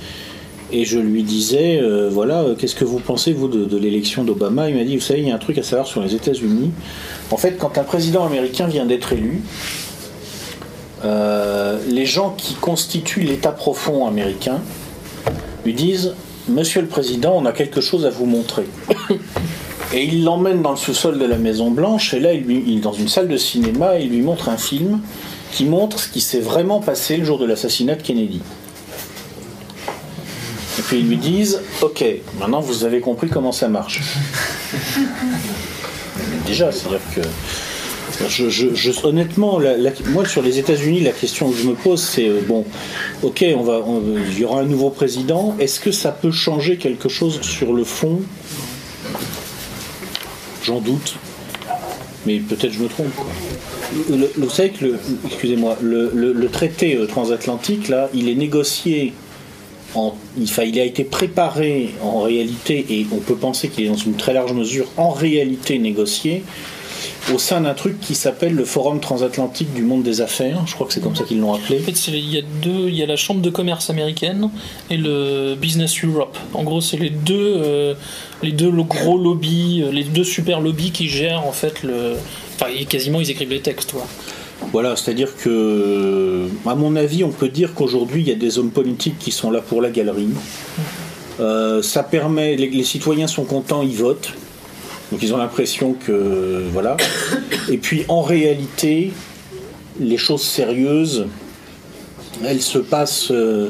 et 0.72 0.84
je 0.84 0.98
lui 1.00 1.24
disais, 1.24 1.80
voilà, 2.12 2.44
qu'est-ce 2.56 2.76
que 2.76 2.84
vous 2.84 3.00
pensez, 3.00 3.32
vous, 3.32 3.48
de, 3.48 3.64
de 3.64 3.76
l'élection 3.76 4.22
d'Obama? 4.22 4.70
Il 4.70 4.76
m'a 4.76 4.84
dit, 4.84 4.94
vous 4.96 5.02
savez, 5.02 5.18
il 5.18 5.26
y 5.26 5.32
a 5.32 5.34
un 5.34 5.38
truc 5.38 5.58
à 5.58 5.64
savoir 5.64 5.88
sur 5.88 6.00
les 6.00 6.14
États-Unis. 6.14 6.70
En 7.32 7.36
fait, 7.36 7.56
quand 7.58 7.76
un 7.76 7.82
président 7.82 8.24
américain 8.24 8.68
vient 8.68 8.86
d'être 8.86 9.12
élu, 9.12 9.42
les 11.02 12.06
gens 12.06 12.36
qui 12.38 12.54
constituent 12.54 13.22
l'État 13.22 13.50
profond 13.50 14.06
américain 14.06 14.60
lui 15.64 15.74
disent 15.74 16.14
Monsieur 16.48 16.80
le 16.80 16.88
Président, 16.88 17.34
on 17.36 17.46
a 17.46 17.52
quelque 17.52 17.80
chose 17.80 18.06
à 18.06 18.10
vous 18.10 18.26
montrer. 18.26 18.66
Et 19.92 20.04
il 20.04 20.22
l'emmène 20.24 20.62
dans 20.62 20.70
le 20.70 20.76
sous-sol 20.76 21.18
de 21.18 21.24
la 21.24 21.36
Maison 21.36 21.70
Blanche, 21.72 22.14
et 22.14 22.20
là, 22.20 22.32
il 22.32 22.44
lui- 22.44 22.62
il 22.64 22.76
est 22.78 22.80
dans 22.80 22.92
une 22.92 23.08
salle 23.08 23.26
de 23.26 23.36
cinéma, 23.36 23.98
et 23.98 24.04
il 24.04 24.10
lui 24.10 24.22
montre 24.22 24.48
un 24.48 24.56
film 24.56 25.00
qui 25.52 25.64
montre 25.64 25.98
ce 25.98 26.06
qui 26.08 26.20
s'est 26.20 26.38
vraiment 26.40 26.78
passé 26.80 27.16
le 27.16 27.24
jour 27.24 27.40
de 27.40 27.44
l'assassinat 27.44 27.96
de 27.96 28.02
Kennedy. 28.02 28.40
Et 30.78 30.82
puis 30.82 31.00
ils 31.00 31.08
lui 31.08 31.16
disent 31.16 31.60
Ok, 31.82 32.04
maintenant 32.38 32.60
vous 32.60 32.84
avez 32.84 33.00
compris 33.00 33.28
comment 33.28 33.50
ça 33.50 33.66
marche. 33.68 34.00
Déjà, 36.46 36.70
c'est-à-dire 36.70 37.00
que. 37.14 37.20
Je, 38.28 38.48
je- 38.50 39.06
honnêtement, 39.06 39.58
la- 39.58 39.76
moi 40.08 40.26
sur 40.26 40.42
les 40.42 40.58
États-Unis, 40.58 41.00
la 41.00 41.12
question 41.12 41.50
que 41.50 41.56
je 41.56 41.66
me 41.68 41.74
pose, 41.74 42.02
c'est 42.02 42.28
euh, 42.28 42.40
bon, 42.46 42.64
ok, 43.22 43.44
on 43.56 43.62
va, 43.62 43.82
il 44.30 44.38
y 44.38 44.44
aura 44.44 44.60
un 44.60 44.64
nouveau 44.66 44.90
président. 44.90 45.56
Est-ce 45.58 45.80
que 45.80 45.90
ça 45.90 46.10
peut 46.12 46.30
changer 46.30 46.76
quelque 46.76 47.08
chose 47.08 47.40
sur 47.42 47.72
le 47.72 47.84
fond? 47.84 48.20
J'en 50.64 50.80
doute, 50.80 51.14
mais 52.26 52.38
peut-être 52.38 52.72
je 52.72 52.80
me 52.80 52.88
trompe. 52.88 53.08
vous 54.36 54.50
savez 54.50 54.70
que 54.70 54.84
le, 54.84 54.98
excusez-moi, 55.26 55.78
le, 55.80 56.48
traité 56.48 56.96
euh, 56.96 57.06
transatlantique 57.06 57.88
là, 57.88 58.10
il 58.14 58.28
est 58.28 58.34
négocié. 58.34 59.12
En, 59.96 60.14
enfin, 60.40 60.62
il 60.62 60.78
a 60.78 60.84
été 60.84 61.02
préparé 61.02 61.90
en 62.00 62.20
réalité, 62.20 62.86
et 62.90 63.06
on 63.10 63.16
peut 63.16 63.34
penser 63.34 63.68
qu'il 63.68 63.86
est 63.86 63.88
dans 63.88 63.96
une 63.96 64.14
très 64.14 64.32
large 64.32 64.52
mesure 64.52 64.86
en 64.96 65.10
réalité 65.10 65.80
négocié 65.80 66.44
au 67.32 67.38
sein 67.38 67.60
d'un 67.62 67.74
truc 67.74 68.00
qui 68.00 68.14
s'appelle 68.14 68.54
le 68.54 68.64
Forum 68.64 69.00
transatlantique 69.00 69.72
du 69.74 69.82
monde 69.82 70.02
des 70.02 70.20
affaires. 70.20 70.66
Je 70.66 70.74
crois 70.74 70.86
que 70.86 70.92
c'est 70.92 71.00
comme 71.00 71.16
ça 71.16 71.24
qu'ils 71.24 71.40
l'ont 71.40 71.54
appelé. 71.54 71.80
En 71.80 71.82
fait, 71.82 72.08
il 72.08 72.30
y 72.30 72.38
a 72.38 72.42
deux, 72.62 72.88
il 72.88 72.94
y 72.94 73.02
a 73.02 73.06
la 73.06 73.16
Chambre 73.16 73.40
de 73.40 73.50
commerce 73.50 73.90
américaine 73.90 74.50
et 74.90 74.96
le 74.96 75.54
Business 75.54 76.04
Europe. 76.04 76.38
En 76.54 76.64
gros, 76.64 76.80
c'est 76.80 76.96
les 76.96 77.10
deux, 77.10 77.56
euh, 77.56 77.94
les 78.42 78.52
deux 78.52 78.70
gros 78.70 79.18
lobbies, 79.18 79.82
euh, 79.84 79.92
les 79.92 80.04
deux 80.04 80.24
super 80.24 80.60
lobbies 80.60 80.90
qui 80.90 81.08
gèrent 81.08 81.46
en 81.46 81.52
fait 81.52 81.82
le. 81.82 82.14
Enfin, 82.56 82.70
quasiment 82.88 83.20
ils 83.20 83.30
écrivent 83.30 83.50
les 83.50 83.60
textes, 83.60 83.92
quoi. 83.92 84.06
Voilà, 84.72 84.94
c'est-à-dire 84.94 85.34
que, 85.36 86.46
à 86.66 86.74
mon 86.74 86.94
avis, 86.94 87.24
on 87.24 87.30
peut 87.30 87.48
dire 87.48 87.74
qu'aujourd'hui, 87.74 88.22
il 88.22 88.28
y 88.28 88.32
a 88.32 88.36
des 88.36 88.58
hommes 88.58 88.70
politiques 88.70 89.18
qui 89.18 89.30
sont 89.30 89.50
là 89.50 89.60
pour 89.60 89.80
la 89.80 89.90
galerie. 89.90 90.28
Euh, 91.40 91.82
ça 91.82 92.02
permet, 92.02 92.56
les, 92.56 92.68
les 92.68 92.84
citoyens 92.84 93.26
sont 93.26 93.44
contents, 93.44 93.82
ils 93.82 93.96
votent. 93.96 94.34
Donc 95.10 95.22
ils 95.22 95.34
ont 95.34 95.38
l'impression 95.38 95.94
que 95.94 96.64
voilà. 96.72 96.96
Et 97.68 97.78
puis 97.78 98.04
en 98.08 98.22
réalité, 98.22 99.12
les 99.98 100.16
choses 100.16 100.42
sérieuses, 100.42 101.26
elles 102.44 102.62
se 102.62 102.78
passent 102.78 103.30
euh, 103.32 103.68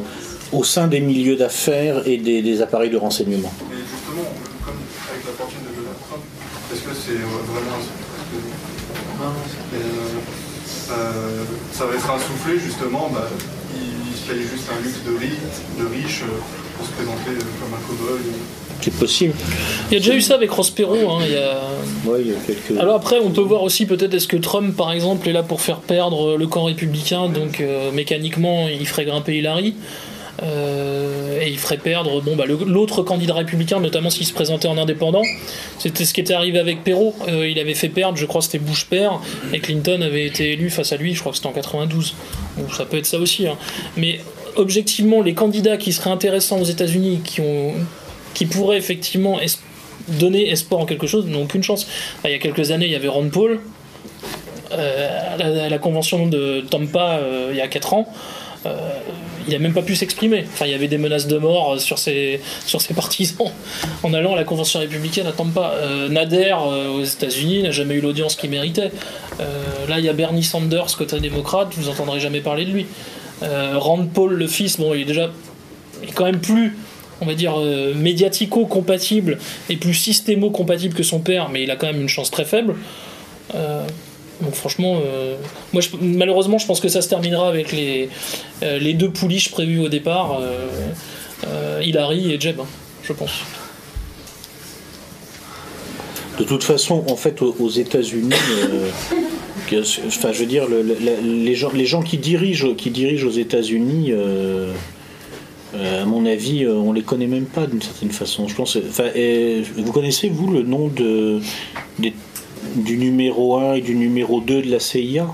au 0.53 0.64
sein 0.64 0.87
des 0.87 1.00
milieux 1.00 1.37
d'affaires 1.37 2.07
et 2.07 2.18
des, 2.18 2.61
appareils 2.62 2.90
de 2.90 2.98
renseignement. 2.98 3.53
Mais 3.70 3.76
justement, 3.76 4.29
comme 4.64 4.74
avec 5.11 5.24
la 5.24 5.33
fortune 5.33 5.61
de 5.64 5.74
Donald 5.81 5.96
Trump, 6.09 6.22
est-ce 6.72 6.83
que 6.83 6.94
c'est 6.94 7.18
vraiment 7.18 7.79
un... 9.22 9.33
Euh, 9.74 9.79
euh, 10.92 11.44
ça 11.72 11.87
va 11.87 11.94
être 11.94 12.11
insoufflé 12.11 12.59
justement, 12.59 13.11
bah, 13.12 13.29
il, 13.74 14.11
il 14.11 14.16
se 14.16 14.33
juste 14.42 14.68
un 14.70 14.83
luxe 14.83 15.00
de, 15.07 15.16
ri- 15.16 15.38
de 15.79 15.87
riche 15.87 16.22
euh, 16.22 16.38
pour 16.76 16.87
se 16.87 16.92
présenter 16.92 17.38
comme 17.61 17.74
un 17.74 17.83
cow-boy. 17.87 18.20
C'est 18.82 18.94
possible. 18.94 19.34
Il 19.90 19.94
y 19.94 19.96
a 19.96 20.00
déjà 20.00 20.14
eu 20.14 20.20
ça 20.20 20.34
avec 20.34 20.50
Ross 20.50 20.70
Perot. 20.70 20.94
hein, 21.10 21.18
il 21.26 21.32
y 21.32 21.36
a... 21.36 21.60
Ouais, 22.06 22.20
il 22.22 22.28
y 22.28 22.32
a 22.32 22.36
quelques. 22.46 22.80
Alors 22.80 22.94
après, 22.96 23.18
on 23.22 23.30
peut 23.30 23.40
voir 23.42 23.62
aussi 23.62 23.84
peut-être 23.86 24.14
est-ce 24.14 24.28
que 24.28 24.36
Trump, 24.36 24.74
par 24.76 24.92
exemple, 24.92 25.28
est 25.28 25.32
là 25.32 25.42
pour 25.42 25.60
faire 25.60 25.80
perdre 25.80 26.36
le 26.36 26.46
camp 26.46 26.64
républicain, 26.64 27.28
donc 27.28 27.60
euh, 27.60 27.90
mécaniquement, 27.92 28.68
il 28.68 28.86
ferait 28.86 29.04
grimper 29.04 29.36
Hillary. 29.36 29.74
euh, 30.42 31.40
et 31.42 31.48
il 31.50 31.58
ferait 31.58 31.76
perdre 31.76 32.20
bon, 32.22 32.36
bah, 32.36 32.44
l'autre 32.46 33.02
candidat 33.02 33.34
républicain, 33.34 33.80
notamment 33.80 34.08
s'il 34.10 34.26
se 34.26 34.32
présentait 34.32 34.68
en 34.68 34.78
indépendant. 34.78 35.22
C'était 35.78 36.04
ce 36.04 36.14
qui 36.14 36.20
était 36.20 36.32
arrivé 36.34 36.58
avec 36.58 36.82
Perrault. 36.84 37.14
Euh, 37.28 37.48
il 37.48 37.58
avait 37.58 37.74
fait 37.74 37.88
perdre, 37.90 38.16
je 38.16 38.24
crois 38.26 38.40
c'était 38.40 38.58
Bush 38.58 38.86
père, 38.86 39.20
et 39.52 39.60
Clinton 39.60 40.00
avait 40.02 40.24
été 40.26 40.52
élu 40.52 40.70
face 40.70 40.92
à 40.92 40.96
lui, 40.96 41.14
je 41.14 41.20
crois 41.20 41.32
que 41.32 41.36
c'était 41.36 41.48
en 41.48 41.52
92. 41.52 42.14
Donc 42.58 42.72
ça 42.74 42.84
peut 42.86 42.96
être 42.96 43.06
ça 43.06 43.18
aussi. 43.18 43.46
hein. 43.46 43.56
Mais 43.96 44.20
objectivement, 44.56 45.20
les 45.22 45.34
candidats 45.34 45.76
qui 45.76 45.92
seraient 45.92 46.10
intéressants 46.10 46.60
aux 46.60 46.64
États-Unis, 46.64 47.20
qui, 47.24 47.40
ont, 47.40 47.72
qui 48.34 48.46
pourraient 48.46 48.78
effectivement 48.78 49.38
donner 50.08 50.50
espoir 50.50 50.80
en 50.80 50.86
quelque 50.86 51.06
chose, 51.06 51.26
n'ont 51.26 51.42
aucune 51.42 51.62
chance. 51.62 51.86
Il 52.24 52.30
y 52.30 52.34
a 52.34 52.38
quelques 52.38 52.70
années, 52.70 52.86
il 52.86 52.92
y 52.92 52.96
avait 52.96 53.08
Ron 53.08 53.28
Paul. 53.28 53.60
euh, 54.72 55.36
à, 55.38 55.68
la, 55.68 55.78
convention 55.78 56.26
de 56.26 56.60
Tampa 56.60 57.18
euh, 57.18 57.48
il 57.50 57.56
y 57.56 57.60
a 57.60 57.66
4 57.66 57.94
ans. 57.94 58.08
euh, 58.66 58.76
il 59.48 59.54
n'a 59.54 59.58
même 59.58 59.72
pas 59.72 59.82
pu 59.82 59.96
s'exprimer. 59.96 60.44
Enfin, 60.46 60.66
il 60.66 60.70
y 60.70 60.74
avait 60.74 60.86
des 60.86 60.98
menaces 60.98 61.26
de 61.26 61.38
mort 61.38 61.80
sur 61.80 61.98
ses, 61.98 62.40
sur 62.66 62.80
ses 62.80 62.94
partisans 63.02 63.50
en 64.02 64.12
allant 64.14 64.34
à 64.34 64.36
la 64.36 64.44
convention 64.44 64.80
républicaine 64.80 65.26
à 65.26 65.32
Tampa. 65.32 65.74
Nader 66.10 66.54
aux 66.94 67.02
États-Unis 67.02 67.62
n'a 67.62 67.70
jamais 67.70 67.94
eu 67.94 68.00
l'audience 68.00 68.36
qu'il 68.36 68.50
méritait. 68.50 68.92
Là, 69.88 69.98
il 69.98 70.04
y 70.04 70.10
a 70.10 70.12
Bernie 70.12 70.44
Sanders, 70.44 70.94
côté 70.96 71.18
démocrate, 71.20 71.68
vous 71.72 71.88
entendrez 71.88 72.20
jamais 72.20 72.40
parler 72.40 72.66
de 72.66 72.70
lui. 72.70 72.86
Rand 73.40 74.06
Paul, 74.12 74.34
le 74.34 74.46
fils, 74.46 74.78
bon, 74.78 74.92
il 74.92 75.00
est 75.00 75.04
déjà 75.06 75.30
il 76.02 76.10
est 76.10 76.12
quand 76.12 76.24
même 76.24 76.40
plus, 76.40 76.76
on 77.20 77.26
va 77.26 77.35
dire, 77.35 77.54
euh, 77.59 77.94
médiatico-compatible 77.94 79.38
et 79.68 79.76
plus 79.76 79.94
systémo-compatible 79.94 80.94
que 80.94 81.02
son 81.02 81.20
père, 81.20 81.48
mais 81.50 81.62
il 81.62 81.70
a 81.70 81.76
quand 81.76 81.87
même 81.87 82.00
une 82.00 82.09
chance 82.09 82.30
très 82.30 82.44
faible. 82.44 82.76
Euh, 83.54 83.87
donc 84.40 84.54
franchement, 84.54 85.00
euh, 85.04 85.37
moi 85.72 85.83
je- 85.83 85.88
malheureusement, 86.00 86.59
je 86.59 86.66
pense 86.66 86.80
que 86.80 86.88
ça 86.88 87.02
se 87.02 87.09
terminera 87.09 87.48
avec 87.48 87.72
les, 87.72 88.09
deux 88.94 89.11
pouliches 89.11 89.50
prévues 89.50 89.80
au 89.80 89.88
départ, 89.88 90.40
Hillary 91.83 92.33
et 92.33 92.40
Jeb, 92.40 92.61
hein, 92.61 92.66
je 93.02 93.12
pense. 93.12 93.33
De 96.38 96.44
toute 96.44 96.64
façon, 96.64 97.04
en 97.11 97.16
fait, 97.16 97.42
aux, 97.42 97.68
États-Unis, 97.68 98.33
enfin, 99.70 100.33
je 100.33 100.38
veux 100.38 100.46
dire, 100.46 100.64
les 100.70 101.87
gens 101.87 102.02
qui 102.02 102.16
dirigent, 102.16 102.72
qui 102.74 102.90
dirigent 102.90 103.26
aux 103.26 103.33
États-Unis, 103.33 104.14
euh, 105.74 106.02
à 106.02 106.04
mon 106.04 106.26
avis, 106.26 106.64
euh, 106.64 106.74
on 106.74 106.92
les 106.92 107.02
connaît 107.02 107.26
même 107.26 107.46
pas 107.46 107.66
d'une 107.66 107.80
certaine 107.83 108.11
façon. 108.11 108.48
Je 108.48 108.54
pense, 108.54 108.76
et 109.14 109.62
vous 109.76 109.92
connaissez 109.92 110.28
vous 110.28 110.50
le 110.50 110.62
nom 110.62 110.88
de, 110.88 111.40
des- 111.98 112.14
du 112.76 112.96
numéro 112.96 113.56
1 113.59 113.74
et 113.74 113.80
du 113.80 113.94
numéro 113.94 114.40
2 114.40 114.62
de 114.62 114.70
la 114.70 114.80
CIA 114.80 115.26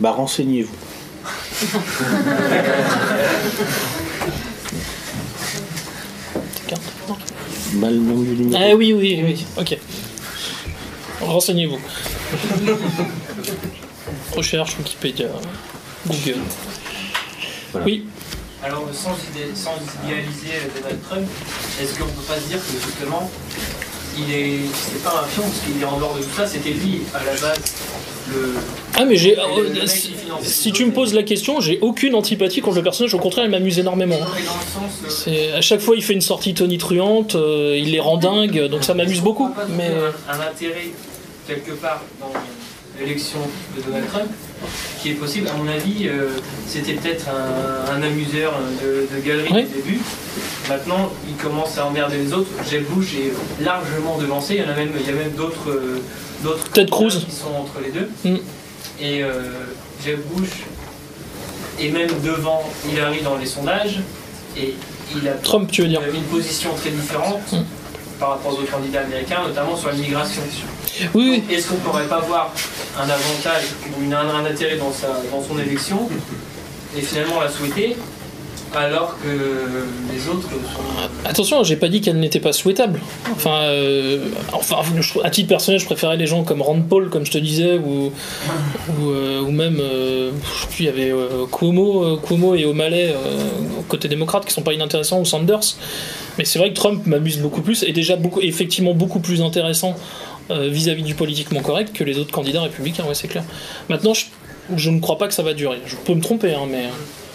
Bah 0.00 0.12
renseignez-vous. 0.12 0.74
Bah, 7.74 7.88
le 7.90 7.98
nom 7.98 8.20
du 8.20 8.30
numéro. 8.30 8.62
Ah 8.62 8.74
oui, 8.74 8.92
oui, 8.92 9.20
oui, 9.24 9.46
ok. 9.56 9.78
Renseignez-vous. 11.20 11.78
Recherche 14.36 14.76
Wikipédia, 14.78 15.26
Google. 16.06 16.38
Voilà. 17.72 17.86
Oui, 17.86 18.04
Alors, 18.62 18.86
sans, 18.92 19.16
sans 19.54 19.78
idéaliser 20.04 20.54
euh, 20.54 20.80
Donald 20.80 20.98
Trump, 21.08 21.26
est-ce 21.80 21.98
qu'on 21.98 22.04
peut 22.06 22.22
pas 22.28 22.36
se 22.38 22.46
dire 22.48 22.58
que 22.58 22.72
justement, 22.72 23.30
il 24.18 24.34
est, 24.34 24.58
c'est 24.74 25.02
pas 25.02 25.22
un 25.24 25.28
pion, 25.32 25.42
parce 25.42 25.60
qu'il 25.60 25.80
est 25.80 25.84
en 25.84 25.98
dehors 25.98 26.14
de 26.14 26.22
tout 26.22 26.28
ça, 26.36 26.46
c'était 26.46 26.70
lui, 26.70 27.00
à 27.14 27.24
la 27.24 27.32
base, 27.32 27.58
le. 28.30 28.54
Ah 28.98 29.04
mais 29.06 29.16
j'ai 29.16 29.38
euh, 29.38 29.70
mec 29.72 29.88
si, 30.42 30.72
tu 30.72 30.84
me 30.84 30.92
poses 30.92 31.14
la 31.14 31.22
question, 31.22 31.60
j'ai 31.60 31.78
aucune 31.80 32.14
antipathie 32.14 32.60
contre 32.60 32.76
le 32.76 32.82
personnage, 32.82 33.14
au 33.14 33.18
contraire 33.18 33.44
il 33.46 33.50
m'amuse 33.50 33.78
énormément. 33.78 34.18
Non, 34.18 34.26
mais 34.34 34.42
dans 34.42 34.52
le 34.52 34.88
sens. 34.90 35.00
euh, 35.04 35.08
C'est 35.08 35.52
à 35.52 35.60
chaque 35.62 35.80
fois 35.80 35.94
il 35.96 36.02
fait 36.02 36.12
une 36.12 36.20
sortie 36.20 36.52
tonitruante, 36.52 37.34
euh, 37.36 37.78
il 37.78 37.92
les 37.92 38.00
rend 38.00 38.18
dingues, 38.18 38.66
donc 38.66 38.84
ça 38.84 38.92
m'amuse 38.92 39.22
beaucoup. 39.22 39.48
Mais 39.70 39.88
trouver 39.88 40.06
un, 40.28 40.34
un 40.34 40.46
intérêt 40.50 40.90
quelque 41.50 41.72
part 41.72 42.02
dans 42.20 42.32
l'élection 42.98 43.38
de 43.76 43.82
Donald 43.82 44.06
Trump 44.08 44.30
qui 45.00 45.10
est 45.10 45.14
possible. 45.14 45.48
À 45.48 45.54
mon 45.54 45.66
avis, 45.68 46.06
euh, 46.06 46.28
c'était 46.68 46.92
peut-être 46.92 47.26
un, 47.28 47.92
un 47.94 48.02
amuseur 48.02 48.52
de, 48.82 49.06
de 49.16 49.20
galerie 49.26 49.48
Oui. 49.52 49.64
au 49.70 49.74
début. 49.82 50.00
Maintenant, 50.68 51.10
il 51.28 51.34
commence 51.36 51.76
à 51.78 51.86
emmerder 51.86 52.18
les 52.18 52.32
autres. 52.32 52.50
Jeb 52.70 52.84
Bush 52.90 53.14
est 53.14 53.62
largement 53.64 54.18
devancé. 54.18 54.54
Il 54.56 54.60
y 54.62 54.64
en 54.64 54.68
a 54.68 54.76
même, 54.76 54.92
il 54.98 55.06
y 55.06 55.08
a 55.10 55.14
même 55.16 55.32
d'autres, 55.32 55.70
euh, 55.70 56.00
d'autres 56.44 56.70
Ted 56.70 56.90
Cruz. 56.90 57.24
qui 57.24 57.34
sont 57.34 57.52
entre 57.54 57.80
les 57.82 57.90
deux. 57.90 58.08
Mm. 58.24 58.36
Et 59.00 59.24
euh, 59.24 59.42
Jeb 60.04 60.20
Bush 60.34 60.50
est 61.80 61.88
même 61.88 62.10
devant 62.22 62.62
Hillary 62.88 63.22
dans 63.22 63.36
les 63.36 63.46
sondages. 63.46 64.00
Et 64.56 64.74
il 65.16 65.26
a 65.26 65.32
Trump 65.32 65.70
tu 65.72 65.82
veux 65.82 65.88
dire 65.88 66.00
il 66.04 66.08
avait 66.08 66.18
une 66.18 66.24
position 66.24 66.70
très 66.74 66.90
différente 66.90 67.40
Mm. 67.52 67.56
Par 68.20 68.30
rapport 68.30 68.52
aux 68.52 68.60
autres 68.60 68.70
candidats 68.70 69.00
américains, 69.00 69.42
notamment 69.42 69.76
sur 69.76 69.90
l'immigration. 69.90 70.42
Oui, 71.14 71.42
oui. 71.48 71.54
Est-ce 71.54 71.68
qu'on 71.68 71.76
ne 71.76 71.80
pourrait 71.80 72.04
pas 72.06 72.20
voir 72.20 72.52
un 72.98 73.08
avantage 73.08 73.64
ou 73.98 74.14
un 74.14 74.44
intérêt 74.44 74.76
dans, 74.76 74.92
sa, 74.92 75.08
dans 75.32 75.42
son 75.42 75.58
élection 75.58 76.08
et 76.96 77.00
finalement 77.00 77.40
la 77.40 77.48
souhaiter 77.48 77.96
alors 78.74 79.16
que 79.22 79.28
les 80.12 80.28
autres. 80.28 80.48
Attention, 81.24 81.64
j'ai 81.64 81.76
pas 81.76 81.88
dit 81.88 82.00
qu'elle 82.00 82.20
n'était 82.20 82.40
pas 82.40 82.52
souhaitable. 82.52 83.00
Enfin, 83.32 83.62
euh, 83.62 84.28
enfin, 84.52 84.76
à 85.24 85.30
titre 85.30 85.48
personnel, 85.48 85.80
je 85.80 85.86
préférais 85.86 86.16
les 86.16 86.26
gens 86.26 86.44
comme 86.44 86.62
Rand 86.62 86.80
Paul, 86.82 87.10
comme 87.10 87.26
je 87.26 87.32
te 87.32 87.38
disais, 87.38 87.78
ou, 87.78 88.12
ou, 88.98 89.10
euh, 89.10 89.42
même, 89.50 89.78
euh, 89.80 90.30
je 90.54 90.60
sais 90.60 90.66
plus, 90.68 90.84
il 90.84 90.86
y 90.86 90.88
avait 90.88 91.10
euh, 91.10 91.46
Cuomo, 91.50 92.16
Cuomo 92.18 92.54
et 92.54 92.64
O'Malley 92.64 93.14
côté 93.88 94.08
démocrate 94.08 94.44
qui 94.44 94.52
sont 94.52 94.62
pas 94.62 94.72
inintéressants, 94.72 95.20
ou 95.20 95.24
Sanders. 95.24 95.76
Mais 96.38 96.44
c'est 96.44 96.58
vrai 96.58 96.70
que 96.70 96.76
Trump 96.76 97.06
m'amuse 97.06 97.38
beaucoup 97.38 97.62
plus, 97.62 97.82
et 97.82 97.92
déjà 97.92 98.16
beaucoup, 98.16 98.40
effectivement 98.40 98.94
beaucoup 98.94 99.20
plus 99.20 99.42
intéressant 99.42 99.96
vis-à-vis 100.48 101.04
du 101.04 101.14
politiquement 101.14 101.60
correct 101.60 101.92
que 101.92 102.02
les 102.02 102.18
autres 102.18 102.32
candidats 102.32 102.62
républicains, 102.62 103.04
ouais, 103.04 103.14
c'est 103.14 103.28
clair. 103.28 103.44
Maintenant, 103.88 104.14
je, 104.14 104.26
je 104.76 104.90
ne 104.90 104.98
crois 104.98 105.16
pas 105.16 105.28
que 105.28 105.34
ça 105.34 105.44
va 105.44 105.54
durer. 105.54 105.78
Je 105.86 105.94
peux 105.94 106.14
me 106.14 106.20
tromper, 106.20 106.54
hein, 106.54 106.66
mais. 106.68 106.86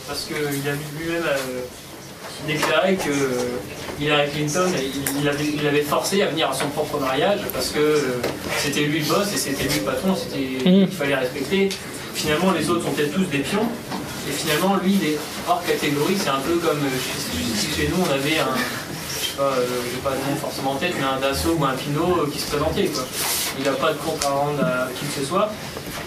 Parce 0.07 0.25
qu'il 0.25 0.35
a 0.35 0.73
lui-même 0.73 1.23
euh, 1.23 1.61
déclaré 2.47 2.95
que 2.95 3.09
euh, 3.09 3.57
Hillary 3.99 4.29
Clinton, 4.29 4.71
il, 5.19 5.27
avait, 5.27 5.45
il 5.45 5.65
avait 5.67 5.81
forcé 5.81 6.21
à 6.21 6.27
venir 6.27 6.49
à 6.49 6.53
son 6.53 6.67
propre 6.67 6.99
mariage 6.99 7.39
parce 7.53 7.69
que 7.69 7.79
euh, 7.79 8.01
c'était 8.59 8.81
lui 8.81 8.99
le 8.99 9.05
boss 9.05 9.33
et 9.33 9.37
c'était 9.37 9.63
lui 9.63 9.79
le 9.79 9.85
patron, 9.85 10.15
c'était 10.15 10.43
il 10.65 10.87
fallait 10.87 11.15
respecter. 11.15 11.69
Finalement, 12.13 12.51
les 12.51 12.69
autres 12.69 12.83
sont 12.83 12.91
peut-être 12.91 13.13
tous 13.13 13.25
des 13.25 13.39
pions. 13.39 13.67
Et 14.27 14.31
finalement, 14.31 14.77
lui, 14.77 14.97
il 15.01 15.07
est 15.09 15.17
hors 15.47 15.63
catégorie. 15.65 16.15
C'est 16.17 16.29
un 16.29 16.39
peu 16.39 16.55
comme 16.55 16.79
si 17.55 17.67
chez 17.75 17.89
nous, 17.89 18.01
on 18.01 18.11
avait 18.11 18.39
un, 18.39 18.55
je 18.55 19.25
sais 19.25 19.35
pas, 19.37 19.43
euh, 19.43 19.65
j'ai 19.91 19.99
pas 20.01 20.11
le 20.11 20.31
nom 20.31 20.35
forcément 20.39 20.71
en 20.71 20.75
tête, 20.75 20.93
mais 20.97 21.05
un 21.05 21.19
Dassault 21.19 21.57
ou 21.59 21.65
un 21.65 21.73
Pinot 21.73 22.27
qui 22.31 22.39
se 22.39 22.47
présentait. 22.47 22.85
Quoi. 22.85 23.03
Il 23.59 23.65
n'a 23.65 23.71
pas 23.71 23.93
de 23.93 23.97
compte 23.97 24.23
à 24.23 24.29
rendre 24.29 24.63
à 24.63 24.87
qui 24.97 25.05
que 25.05 25.21
ce 25.21 25.25
soit. 25.25 25.51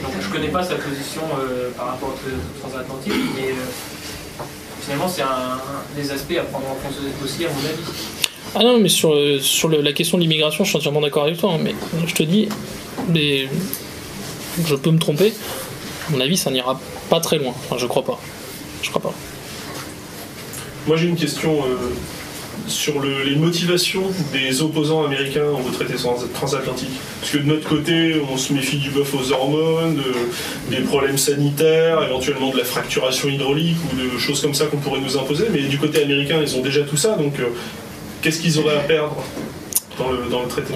Donc 0.02 0.12
je 0.20 0.28
connais 0.30 0.48
pas 0.48 0.62
sa 0.62 0.76
position 0.76 1.22
euh, 1.40 1.70
par 1.76 1.86
rapport 1.88 2.10
au 2.10 2.60
transatlantique, 2.60 3.12
mais 3.36 3.48
euh, 3.50 4.42
finalement 4.82 5.08
c'est 5.08 5.22
un, 5.22 5.26
un 5.26 6.00
des 6.00 6.10
aspects 6.10 6.36
à 6.38 6.44
prendre 6.44 6.66
en 6.70 6.74
compte 6.74 6.94
aussi 7.24 7.44
à 7.44 7.48
mon 7.48 7.58
avis. 7.58 7.82
Ah 8.54 8.62
non, 8.62 8.78
mais 8.78 8.88
sur, 8.88 9.12
euh, 9.12 9.38
sur 9.40 9.68
le- 9.68 9.80
la 9.82 9.92
question 9.92 10.16
de 10.16 10.22
l'immigration, 10.22 10.64
je 10.64 10.70
suis 10.70 10.78
entièrement 10.78 11.00
d'accord 11.00 11.24
avec 11.24 11.36
toi. 11.38 11.52
hein, 11.54 11.58
mais 11.62 11.74
je 12.06 12.14
te 12.14 12.22
dis, 12.22 12.48
mais 13.08 13.48
je 14.64 14.74
peux 14.74 14.90
me 14.90 14.98
tromper. 14.98 15.34
À 16.08 16.12
mon 16.12 16.20
avis, 16.20 16.36
ça 16.36 16.50
n'ira 16.50 16.80
pas 17.10 17.20
très 17.20 17.36
loin. 17.38 17.52
Enfin, 17.64 17.76
je 17.76 17.86
crois 17.86 18.04
pas. 18.04 18.18
Je 18.82 18.88
crois 18.90 19.02
pas. 19.02 19.12
Moi 20.86 20.96
j'ai 20.96 21.08
une 21.08 21.16
question 21.16 21.62
euh, 21.66 21.76
sur 22.66 23.00
le- 23.00 23.22
les 23.22 23.36
motivations 23.36 24.02
des 24.32 24.60
opposants 24.62 25.04
américains 25.04 25.46
au 25.66 25.70
traité 25.70 25.94
trans- 25.94 26.16
transatlantique. 26.34 26.90
Parce 27.20 27.32
que 27.32 27.38
de 27.38 27.44
notre 27.44 27.68
côté, 27.68 28.20
on 28.30 28.36
se 28.36 28.52
méfie 28.52 28.76
du 28.78 28.90
bœuf 28.90 29.14
aux 29.14 29.32
hormones, 29.32 29.96
de- 29.96 30.76
des 30.76 30.82
problèmes 30.82 31.16
sanitaires, 31.18 32.02
éventuellement 32.02 32.50
de 32.50 32.58
la 32.58 32.64
fracturation 32.64 33.28
hydraulique 33.28 33.76
ou 33.92 33.96
de 34.14 34.18
choses 34.18 34.40
comme 34.42 34.54
ça 34.54 34.66
qu'on 34.66 34.76
pourrait 34.78 35.00
nous 35.00 35.16
imposer. 35.16 35.46
Mais 35.52 35.60
du 35.62 35.78
côté 35.78 36.02
américain, 36.02 36.38
ils 36.42 36.56
ont 36.56 36.62
déjà 36.62 36.82
tout 36.82 36.96
ça, 36.96 37.16
donc 37.16 37.38
euh, 37.40 37.44
qu'est-ce 38.22 38.40
qu'ils 38.40 38.58
auraient 38.58 38.76
à 38.76 38.80
perdre 38.80 39.16
dans 39.98 40.10
le, 40.42 40.48
traité? 40.48 40.74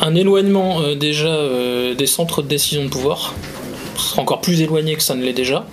Un 0.00 0.14
éloignement 0.14 0.80
euh, 0.82 0.94
déjà 0.94 1.26
euh, 1.28 1.94
des 1.94 2.06
centres 2.06 2.42
de 2.42 2.48
décision 2.48 2.84
de 2.84 2.88
pouvoir, 2.88 3.34
ce 3.96 4.10
sera 4.10 4.22
encore 4.22 4.40
plus 4.40 4.60
éloigné 4.62 4.94
que 4.94 5.02
ça 5.02 5.14
ne 5.16 5.24
l'est 5.24 5.32
déjà. 5.32 5.66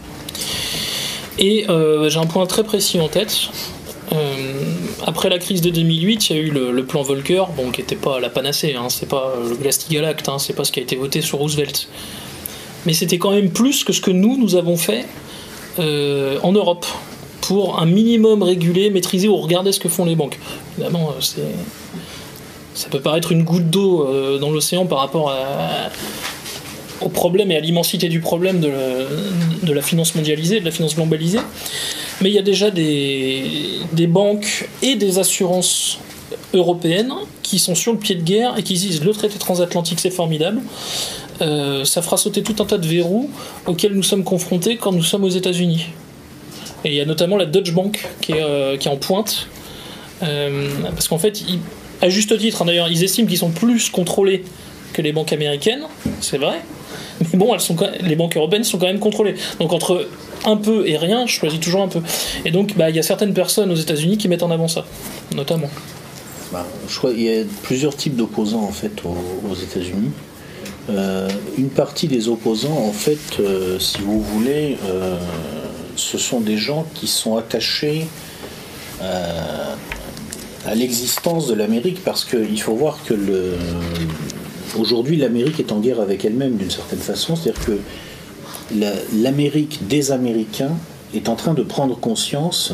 Et 1.37 1.65
j'ai 2.07 2.17
un 2.19 2.25
point 2.25 2.45
très 2.45 2.63
précis 2.63 2.99
en 3.01 3.09
tête. 3.09 3.35
Euh, 4.13 4.35
après 5.05 5.29
la 5.29 5.39
crise 5.39 5.61
de 5.61 5.69
2008, 5.69 6.29
il 6.29 6.35
y 6.35 6.39
a 6.39 6.41
eu 6.41 6.51
le, 6.51 6.85
plan 6.85 7.01
Volcker, 7.01 7.45
qui 7.73 7.81
n'était 7.81 7.95
pas 7.95 8.19
la 8.19 8.29
panacée, 8.29 8.75
hein, 8.75 8.87
c'est 8.89 9.09
pas 9.09 9.33
le 9.47 9.55
Glass-Steagall 9.55 10.05
Act, 10.05 10.29
hein, 10.29 10.39
c'est 10.39 10.53
pas 10.53 10.63
ce 10.63 10.71
qui 10.71 10.79
a 10.79 10.83
été 10.83 10.95
voté 10.95 11.21
sur 11.21 11.39
Roosevelt. 11.39 11.87
Mais 12.85 12.93
c'était 12.93 13.17
quand 13.17 13.31
même 13.31 13.49
plus 13.49 13.83
que 13.83 13.93
ce 13.93 14.01
que 14.01 14.11
nous, 14.11 14.37
nous 14.37 14.55
avons 14.55 14.77
fait 14.77 15.05
euh, 15.79 16.39
en 16.43 16.51
Europe 16.51 16.85
pour 17.41 17.79
un 17.79 17.85
minimum 17.85 18.43
régulé, 18.43 18.89
maîtrisé 18.89 19.27
ou 19.27 19.37
regarder 19.37 19.71
ce 19.71 19.79
que 19.79 19.89
font 19.89 20.05
les 20.05 20.15
banques. 20.15 20.39
Évidemment, 20.77 21.09
euh, 21.11 21.43
ça 22.73 22.89
peut 22.89 22.99
paraître 22.99 23.31
une 23.31 23.43
goutte 23.43 23.69
d'eau 23.69 24.07
euh, 24.07 24.37
dans 24.37 24.51
l'océan 24.51 24.85
par 24.85 24.99
rapport 24.99 25.29
à- 25.29 25.89
au 27.01 27.09
problème 27.09 27.51
et 27.51 27.57
à 27.57 27.59
l'immensité 27.59 28.09
du 28.09 28.19
problème 28.19 28.59
de, 28.59 28.71
de 29.63 29.73
la 29.73 29.81
finance 29.81 30.15
mondialisée, 30.15 30.59
de 30.59 30.65
la 30.65 30.71
finance 30.71 30.95
globalisée. 30.95 31.39
Mais 32.21 32.29
il 32.29 32.35
y 32.35 32.39
a 32.39 32.43
déjà 32.43 32.71
des, 32.71 33.43
des 33.93 34.07
banques 34.07 34.69
et 34.81 34.95
des 34.95 35.19
assurances 35.19 35.99
européennes 36.53 37.13
qui 37.43 37.59
sont 37.59 37.75
sur 37.75 37.93
le 37.93 37.99
pied 37.99 38.15
de 38.15 38.23
guerre 38.23 38.57
et 38.57 38.63
qui 38.63 38.73
disent 38.73 39.03
le 39.03 39.11
traité 39.11 39.37
transatlantique 39.37 39.99
c'est 39.99 40.09
formidable. 40.09 40.61
Euh, 41.41 41.83
ça 41.83 42.01
fera 42.01 42.17
sauter 42.17 42.43
tout 42.43 42.55
un 42.59 42.65
tas 42.65 42.77
de 42.77 42.87
verrous 42.87 43.29
auxquels 43.65 43.93
nous 43.93 44.03
sommes 44.03 44.23
confrontés 44.23 44.77
quand 44.77 44.93
nous 44.93 45.03
sommes 45.03 45.25
aux 45.25 45.29
États-Unis. 45.29 45.87
Et 46.85 46.89
il 46.89 46.95
y 46.95 47.01
a 47.01 47.05
notamment 47.05 47.35
la 47.35 47.45
Deutsche 47.45 47.73
Bank 47.73 48.07
qui 48.21 48.33
est, 48.33 48.41
euh, 48.41 48.77
qui 48.77 48.87
est 48.87 48.91
en 48.91 48.97
pointe. 48.97 49.47
Euh, 50.23 50.69
parce 50.91 51.07
qu'en 51.07 51.17
fait, 51.17 51.43
à 52.01 52.09
juste 52.09 52.37
titre, 52.37 52.61
hein, 52.61 52.65
d'ailleurs, 52.65 52.87
ils 52.89 53.03
estiment 53.03 53.27
qu'ils 53.27 53.37
sont 53.37 53.49
plus 53.49 53.89
contrôlés 53.89 54.43
que 54.93 55.01
les 55.01 55.11
banques 55.11 55.33
américaines, 55.33 55.83
c'est 56.21 56.37
vrai. 56.37 56.61
Mais 57.33 57.39
bon, 57.39 57.53
elles 57.53 57.61
sont 57.61 57.75
les 58.01 58.15
banques 58.15 58.35
européennes 58.35 58.63
sont 58.63 58.77
quand 58.77 58.87
même 58.87 58.99
contrôlées. 58.99 59.35
Donc 59.59 59.73
entre 59.73 60.07
un 60.45 60.57
peu 60.57 60.87
et 60.87 60.97
rien, 60.97 61.25
je 61.25 61.33
choisis 61.33 61.59
toujours 61.59 61.81
un 61.81 61.87
peu. 61.87 62.01
Et 62.45 62.51
donc, 62.51 62.75
bah, 62.77 62.89
il 62.89 62.95
y 62.95 62.99
a 62.99 63.03
certaines 63.03 63.33
personnes 63.33 63.71
aux 63.71 63.75
États-Unis 63.75 64.17
qui 64.17 64.27
mettent 64.27 64.43
en 64.43 64.51
avant 64.51 64.67
ça, 64.67 64.85
notamment. 65.35 65.69
Bah, 66.51 66.65
qu'il 66.87 67.21
y 67.21 67.29
a 67.29 67.43
plusieurs 67.63 67.95
types 67.95 68.15
d'opposants 68.15 68.63
en 68.63 68.71
fait 68.71 69.01
aux, 69.03 69.55
États-Unis. 69.55 70.11
Euh, 70.89 71.27
une 71.57 71.69
partie 71.69 72.07
des 72.07 72.29
opposants, 72.29 72.77
en 72.77 72.91
fait, 72.91 73.39
euh, 73.39 73.79
si 73.79 73.97
vous 74.01 74.21
voulez, 74.21 74.77
euh, 74.85 75.17
ce 75.95 76.19
sont 76.19 76.39
des 76.39 76.57
gens 76.57 76.85
qui 76.93 77.07
sont 77.07 77.37
attachés 77.37 78.05
à 80.65 80.73
l'existence 80.73 81.47
de 81.47 81.53
l'Amérique 81.53 82.03
parce 82.03 82.25
qu'il 82.25 82.59
faut 82.59 82.73
voir 82.73 82.97
que 83.05 83.13
le, 83.13 83.55
aujourd'hui 84.77 85.17
l'Amérique 85.17 85.59
est 85.59 85.71
en 85.71 85.79
guerre 85.79 85.99
avec 85.99 86.25
elle-même 86.25 86.55
d'une 86.57 86.69
certaine 86.71 86.99
façon, 86.99 87.35
c'est-à-dire 87.35 87.63
que 87.65 87.77
la- 88.75 88.93
l'Amérique 89.13 89.87
des 89.87 90.11
Américains 90.11 90.71
est 91.13 91.29
en 91.29 91.35
train 91.35 91.53
de 91.53 91.63
prendre 91.63 91.97
conscience 91.97 92.73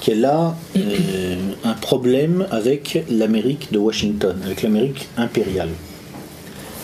qu'elle 0.00 0.24
a 0.24 0.56
euh, 0.76 1.36
un 1.64 1.72
problème 1.74 2.46
avec 2.50 3.04
l'Amérique 3.10 3.72
de 3.72 3.78
Washington, 3.78 4.36
avec 4.44 4.62
l'Amérique 4.62 5.08
impériale. 5.16 5.68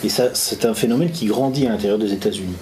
Et 0.03 0.09
ça, 0.09 0.29
c'est 0.33 0.65
un 0.65 0.73
phénomène 0.75 1.09
qui 1.11 1.25
grandit 1.25 1.65
à 1.65 1.69
l'intérieur 1.69 1.97
des 1.97 2.13
États-Unis. 2.13 2.55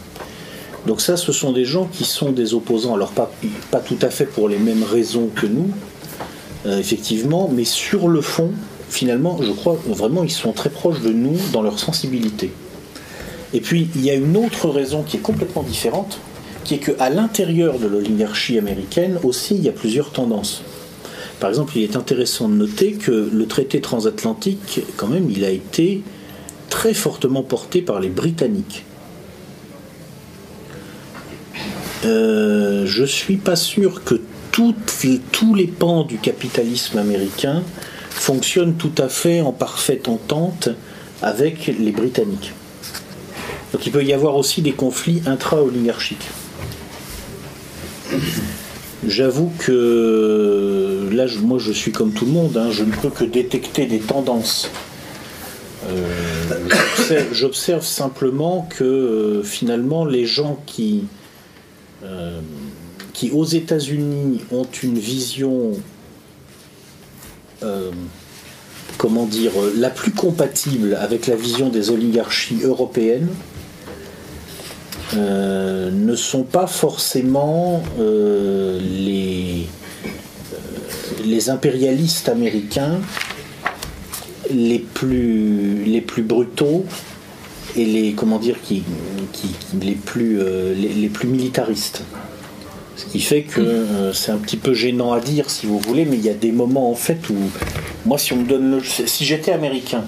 Donc 0.87 1.01
ça, 1.01 1.17
ce 1.17 1.31
sont 1.33 1.51
des 1.51 1.65
gens 1.65 1.89
qui 1.91 2.03
sont 2.05 2.31
des 2.31 2.53
opposants, 2.53 2.93
alors 2.93 3.11
pas, 3.11 3.31
pas 3.71 3.79
tout 3.79 3.97
à 4.01 4.09
fait 4.09 4.25
pour 4.25 4.47
les 4.47 4.57
mêmes 4.59 4.83
raisons 4.83 5.29
que 5.35 5.45
nous, 5.47 5.69
euh, 6.65 6.79
effectivement, 6.79 7.49
mais 7.51 7.65
sur 7.65 8.07
le 8.07 8.21
fond, 8.21 8.51
finalement, 8.95 9.37
je 9.41 9.51
crois 9.51 9.77
vraiment, 9.85 10.23
ils 10.23 10.31
sont 10.31 10.53
très 10.53 10.69
proches 10.69 11.01
de 11.01 11.09
nous 11.09 11.37
dans 11.51 11.61
leur 11.61 11.79
sensibilité. 11.79 12.51
Et 13.53 13.59
puis, 13.59 13.89
il 13.95 14.03
y 14.05 14.09
a 14.09 14.13
une 14.13 14.37
autre 14.37 14.69
raison 14.69 15.03
qui 15.03 15.17
est 15.17 15.21
complètement 15.21 15.63
différente, 15.63 16.19
qui 16.63 16.75
est 16.75 16.79
qu'à 16.79 17.09
l'intérieur 17.09 17.77
de 17.77 17.87
l'oligarchie 17.87 18.57
américaine 18.57 19.19
aussi, 19.23 19.55
il 19.55 19.63
y 19.63 19.69
a 19.69 19.73
plusieurs 19.73 20.11
tendances. 20.11 20.63
Par 21.41 21.49
exemple, 21.49 21.73
il 21.75 21.83
est 21.83 21.97
intéressant 21.97 22.47
de 22.47 22.53
noter 22.53 22.93
que 22.93 23.29
le 23.31 23.45
traité 23.45 23.81
transatlantique, 23.81 24.81
quand 24.95 25.07
même, 25.07 25.29
il 25.29 25.43
a 25.43 25.49
été 25.49 26.01
très 26.69 26.93
fortement 26.93 27.43
porté 27.43 27.81
par 27.81 27.99
les 27.99 28.09
Britanniques. 28.09 28.85
Euh, 32.05 32.85
je 32.85 33.03
suis 33.03 33.37
pas 33.37 33.57
sûr 33.57 34.03
que 34.05 34.21
tous 34.51 35.53
les 35.53 35.67
pans 35.67 36.03
du 36.03 36.17
capitalisme 36.17 36.97
américain 36.97 37.61
fonctionnent 38.15 38.75
tout 38.75 38.93
à 38.97 39.09
fait 39.09 39.41
en 39.41 39.51
parfaite 39.51 40.07
entente 40.07 40.69
avec 41.21 41.67
les 41.67 41.91
Britanniques. 41.91 42.53
Donc 43.71 43.85
il 43.85 43.91
peut 43.91 44.03
y 44.03 44.13
avoir 44.13 44.35
aussi 44.35 44.61
des 44.61 44.71
conflits 44.71 45.21
intra-oligarchiques. 45.25 46.27
J'avoue 49.07 49.51
que 49.59 51.09
là, 51.11 51.25
moi, 51.41 51.59
je 51.59 51.71
suis 51.71 51.91
comme 51.91 52.11
tout 52.11 52.25
le 52.25 52.31
monde. 52.31 52.57
hein, 52.57 52.69
je 52.71 52.83
ne 52.83 52.91
peux 52.91 53.09
que 53.09 53.23
détecter 53.23 53.85
des 53.85 53.99
tendances. 53.99 54.71
Euh, 55.87 57.21
j'observe- 57.31 57.85
simplement 57.85 58.67
que 58.75 58.83
euh, 58.83 59.43
finalement, 59.43 60.05
les 60.05 60.25
gens 60.25 60.59
qui, 60.65 61.03
euh, 62.03 62.39
qui 63.13 63.29
aux 63.31 63.45
États-Unis 63.45 64.41
ont 64.51 64.67
une 64.81 64.97
vision, 64.97 65.73
comment 68.97 69.25
dire, 69.25 69.51
euh, 69.59 69.73
la 69.77 69.89
plus 69.89 70.11
compatible 70.11 70.97
avec 70.99 71.27
la 71.27 71.35
vision 71.35 71.69
des 71.69 71.89
oligarchies 71.89 72.61
européennes, 72.63 73.29
euh, 75.13 75.91
ne 75.91 76.15
sont 76.15 76.43
pas 76.43 76.67
forcément 76.67 77.83
euh, 77.99 78.79
les, 78.79 79.67
euh, 81.23 81.51
impérialistes 81.51 82.29
américains 82.29 82.99
les 84.51 84.79
plus, 84.79 85.83
les 85.85 86.01
plus 86.01 86.23
brutaux 86.23 86.85
et 87.75 87.85
les 87.85 88.13
comment 88.13 88.39
dire 88.39 88.57
qui, 88.61 88.83
les 89.81 89.95
plus 89.95 90.39
euh, 90.39 90.73
les 90.73 91.09
plus 91.09 91.27
militaristes. 91.27 92.03
Ce 92.97 93.05
qui 93.05 93.19
fait 93.19 93.41
que 93.43 93.59
euh, 93.61 94.13
c'est 94.13 94.31
un 94.31 94.37
petit 94.37 94.55
peu 94.57 94.73
gênant 94.73 95.11
à 95.13 95.19
dire 95.19 95.49
si 95.49 95.65
vous 95.65 95.79
voulez, 95.79 96.05
mais 96.05 96.15
il 96.17 96.25
y 96.25 96.29
a 96.29 96.33
des 96.33 96.51
moments 96.53 96.89
en 96.91 96.95
fait 96.95 97.29
où 97.29 97.35
moi 98.05 98.17
si 98.17 98.31
on 98.33 98.37
me 98.37 98.45
donne 98.47 98.71
le, 98.71 98.81
si 98.83 99.25
j'étais 99.25 99.51
américain, 99.51 100.05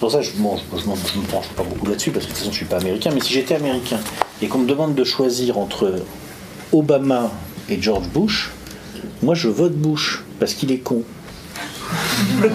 pour 0.00 0.10
ça 0.10 0.20
je 0.22 0.30
ne 0.30 0.34
je, 0.34 0.38
je 0.38 0.42
m'en- 0.86 0.96
je 0.96 1.18
me 1.18 1.24
penche 1.26 1.46
pas 1.50 1.62
beaucoup 1.62 1.86
là-dessus 1.86 2.10
parce 2.10 2.24
que 2.26 2.30
de 2.30 2.34
toute 2.34 2.40
façon 2.40 2.52
je 2.52 2.56
suis 2.56 2.66
pas 2.66 2.78
américain, 2.78 3.10
mais 3.14 3.20
si 3.20 3.32
j'étais 3.32 3.54
américain 3.54 4.00
et 4.42 4.48
qu'on 4.48 4.58
me 4.58 4.66
demande 4.66 4.94
de 4.96 5.04
choisir 5.04 5.56
entre 5.58 5.94
Obama 6.72 7.30
et 7.68 7.80
George 7.80 8.08
Bush, 8.08 8.50
moi 9.22 9.34
je 9.36 9.48
vote 9.48 9.74
Bush 9.74 10.24
parce 10.40 10.54
qu'il 10.54 10.72
est 10.72 10.78
con. 10.78 11.02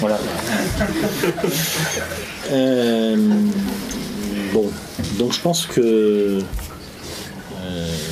voilà. 0.00 0.18
Euh, 2.52 3.16
bon, 4.52 4.66
donc 5.18 5.32
je 5.32 5.40
pense 5.40 5.64
que. 5.66 6.40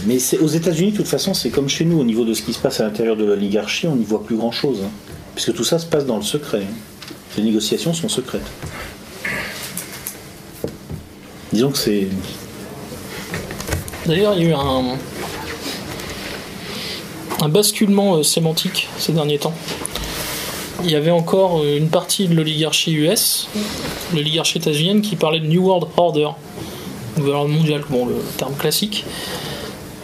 Mais 0.06 0.18
c'est- 0.18 0.38
aux 0.38 0.46
États-Unis, 0.48 0.92
de 0.92 0.96
toute 0.96 1.08
façon, 1.08 1.34
c'est 1.34 1.50
comme 1.50 1.68
chez 1.68 1.84
nous, 1.84 1.98
au 2.00 2.04
niveau 2.04 2.24
de 2.24 2.34
ce 2.34 2.42
qui 2.42 2.52
se 2.52 2.58
passe 2.58 2.80
à 2.80 2.84
l'intérieur 2.84 3.16
de 3.16 3.24
l'oligarchie, 3.24 3.86
on 3.86 3.96
n'y 3.96 4.04
voit 4.04 4.24
plus 4.24 4.36
grand-chose. 4.36 4.78
hein. 4.84 4.90
puisque 5.34 5.54
tout 5.54 5.62
ça 5.64 5.78
se 5.78 5.86
passe 5.86 6.04
dans 6.04 6.16
le 6.16 6.22
secret. 6.22 6.62
hein. 6.62 6.74
Les 7.36 7.44
négociations 7.44 7.94
sont 7.94 8.08
secrètes. 8.08 8.42
Disons 11.52 11.70
que 11.70 11.78
c'est. 11.78 12.08
D'ailleurs, 14.06 14.34
il 14.36 14.42
y 14.42 14.46
a 14.46 14.48
eu 14.50 14.52
un, 14.54 14.96
un 17.40 17.48
basculement 17.48 18.16
euh, 18.16 18.22
sémantique 18.22 18.88
ces 18.98 19.12
derniers 19.12 19.38
temps. 19.38 19.54
Il 20.84 20.90
y 20.90 20.94
avait 20.96 21.10
encore 21.12 21.60
euh, 21.62 21.76
une 21.78 21.88
partie 21.88 22.26
de 22.28 22.34
l'oligarchie 22.34 22.92
US, 22.94 23.48
l'oligarchie 24.14 24.58
états-unienne, 24.58 25.02
qui 25.02 25.14
parlait 25.16 25.40
de 25.40 25.46
New 25.46 25.62
World 25.64 25.88
Order, 25.96 26.30
Nouvel 27.16 27.34
ordre 27.34 27.48
mondial, 27.50 27.82
bon, 27.90 28.06
le 28.06 28.16
terme 28.36 28.54
classique. 28.54 29.04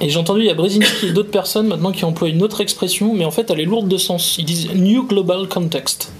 Et 0.04 0.10
j'ai 0.10 0.18
entendu, 0.18 0.40
il 0.40 0.46
y 0.46 0.50
a 0.50 0.54
Brzezinski 0.54 1.06
et 1.06 1.12
d'autres 1.12 1.30
personnes 1.30 1.66
maintenant 1.66 1.90
qui 1.90 2.04
emploient 2.04 2.28
une 2.28 2.42
autre 2.42 2.60
expression, 2.60 3.14
mais 3.14 3.24
en 3.24 3.30
fait 3.30 3.50
elle 3.50 3.58
est 3.58 3.64
lourde 3.64 3.88
de 3.88 3.96
sens. 3.96 4.36
Ils 4.36 4.44
disent 4.44 4.68
New 4.74 5.06
Global 5.06 5.48
Context. 5.48 6.12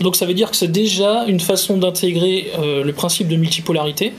Donc 0.00 0.14
ça 0.14 0.26
veut 0.26 0.34
dire 0.34 0.50
que 0.50 0.56
c'est 0.58 0.70
déjà 0.70 1.24
une 1.24 1.40
façon 1.40 1.78
d'intégrer 1.78 2.52
euh, 2.58 2.84
le 2.84 2.92
principe 2.92 3.28
de 3.28 3.36
multipolarité. 3.36 4.12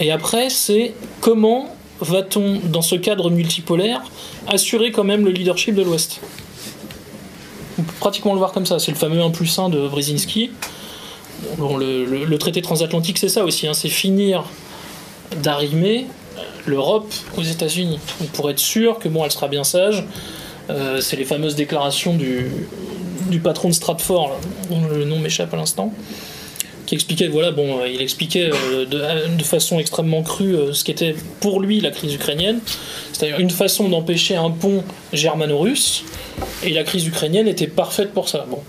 Et 0.00 0.10
après, 0.10 0.50
c'est 0.50 0.92
comment 1.20 1.68
va-t-on, 2.00 2.58
dans 2.64 2.82
ce 2.82 2.96
cadre 2.96 3.30
multipolaire, 3.30 4.02
assurer 4.48 4.90
quand 4.90 5.04
même 5.04 5.24
le 5.24 5.30
leadership 5.30 5.76
de 5.76 5.82
l'Ouest? 5.82 6.20
On 7.78 7.82
peut 7.82 7.92
pratiquement 8.00 8.32
le 8.32 8.38
voir 8.38 8.50
comme 8.50 8.66
ça. 8.66 8.80
C'est 8.80 8.90
le 8.90 8.96
fameux 8.96 9.22
1 9.22 9.30
plus 9.30 9.56
1 9.56 9.68
de 9.68 9.86
Brzezinski. 9.86 10.50
Bon, 11.58 11.76
le, 11.76 12.36
traité 12.38 12.60
transatlantique, 12.60 13.18
c'est 13.18 13.28
ça 13.28 13.44
aussi. 13.44 13.68
hein, 13.68 13.74
c'est 13.74 13.88
finir 13.88 14.42
d'arrimer 15.42 16.06
l'Europe 16.66 17.12
aux 17.36 17.42
États-Unis. 17.42 17.98
Pour 18.32 18.50
être 18.50 18.58
sûr 18.58 18.98
que 18.98 19.08
bon, 19.08 19.24
elle 19.24 19.30
sera 19.30 19.48
bien 19.48 19.64
sage 19.64 20.04
Euh, 20.70 21.00
c'est 21.00 21.16
les 21.16 21.24
fameuses 21.24 21.56
déclarations 21.56 22.14
du, 22.14 22.50
patron 23.42 23.68
de 23.68 23.74
Stratford, 23.74 24.38
dont 24.70 24.86
le 24.86 25.04
nom 25.04 25.18
m'échappe 25.18 25.52
à 25.52 25.56
l'instant, 25.56 25.92
qui 26.86 26.94
expliquait, 26.94 27.28
voilà, 27.28 27.50
bon, 27.50 27.80
euh, 27.80 27.88
il 27.88 28.00
expliquait 28.00 28.50
euh, 28.50 28.86
de, 28.86 29.36
de 29.36 29.42
façon 29.42 29.78
extrêmement 29.78 30.22
crue 30.22 30.56
ce 30.72 30.84
qu'était 30.84 31.14
pour 31.40 31.60
lui 31.60 31.80
la 31.80 31.90
crise 31.90 32.14
ukrainienne, 32.14 32.60
c'est-à-dire 33.12 33.40
une 33.40 33.50
façon 33.50 33.88
d'empêcher 33.88 34.36
un 34.36 34.50
pont 34.50 34.84
germano-russe, 35.12 36.04
et 36.62 36.70
la 36.70 36.84
crise 36.84 37.06
ukrainienne 37.06 37.48
était 37.48 37.66
parfaite 37.66 38.12
pour 38.12 38.28
ça. 38.28 38.46
Bon. 38.48 38.60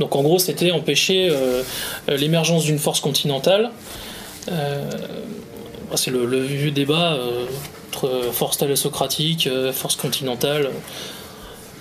Donc 0.00 0.16
en 0.16 0.22
gros, 0.22 0.38
c'était 0.38 0.70
empêcher 0.70 1.30
l'émergence 2.08 2.64
d'une 2.64 2.78
force 2.78 3.00
continentale. 3.00 3.70
C'est 5.96 6.10
le, 6.10 6.24
vieux 6.40 6.70
débat 6.70 7.14
euh, 7.14 7.46
entre 7.88 8.30
force 8.32 8.58
thalassocratique, 8.58 9.46
euh, 9.46 9.72
force 9.72 9.96
continentale. 9.96 10.70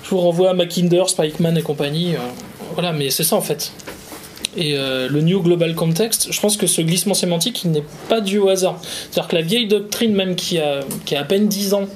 Je 0.03 0.10
vous 0.10 0.20
renvoie 0.20 0.51
à 0.51 0.53
Mackinder, 0.53 1.03
Spikeman 1.07 1.57
et 1.57 1.62
compagnie. 1.62 2.16
euh, 2.16 2.20
voilà, 2.74 2.91
mais 2.91 3.10
c'est 3.10 3.24
ça 3.24 3.36
en 3.36 3.41
fait. 3.41 3.72
Et 4.57 4.74
le 4.74 5.22
New 5.22 5.41
Global 5.41 5.76
Context, 5.76 6.32
je 6.32 6.39
pense 6.41 6.57
que 6.57 6.66
ce 6.66 6.82
glissement 6.82 7.14
sémantique, 7.14 7.66
n'est 7.66 7.84
pas 8.10 8.20
dû 8.20 8.39
au 8.39 8.49
hasard. 8.49 8.80
C'est-à-dire 8.82 9.28
que 9.28 9.36
la 9.36 9.41
vieille 9.43 9.68
doctrine, 9.68 10.14
même 10.14 10.36
qui 10.36 10.57
a, 10.57 10.80
qui 11.05 11.16
a 11.16 11.22
à 11.22 11.24
peine 11.24 11.47
10 11.47 11.76
ans, 11.76 11.88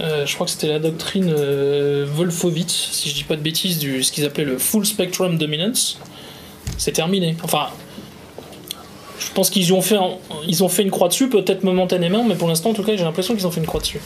je 0.00 0.34
crois 0.34 0.46
que 0.46 0.52
c'était 0.52 0.68
la 0.68 0.78
doctrine 0.78 1.32
euh, 1.36 2.06
Wolfowitz, 2.08 2.72
si 2.92 3.10
je 3.10 3.14
dis 3.14 3.24
pas 3.24 3.36
de 3.36 3.42
bêtises, 3.42 3.78
du 3.78 4.02
ce 4.02 4.10
qu'ils 4.10 4.24
appelaient 4.24 4.44
le 4.44 4.58
Full 4.58 4.86
Spectrum 4.86 5.38
Dominance, 5.38 5.98
c'est 6.78 6.92
terminé. 6.92 7.36
Enfin, 7.42 7.68
je 9.18 9.32
pense 9.32 9.50
qu'ils 9.50 9.72
ont 9.72 9.82
fait, 9.82 9.98
ils 10.46 10.62
ont 10.62 10.68
fait 10.68 10.82
une 10.82 10.90
croix 10.90 11.08
dessus, 11.08 11.28
peut-être 11.28 11.64
momentanément, 11.64 12.24
mais 12.24 12.34
pour 12.34 12.48
l'instant, 12.48 12.70
en 12.70 12.74
tout 12.74 12.82
cas, 12.82 12.96
j'ai 12.96 13.04
l'impression 13.04 13.34
qu'ils 13.34 13.46
ont 13.46 13.50
fait 13.50 13.60
une 13.60 13.66
croix 13.66 13.80
dessus. 13.80 14.00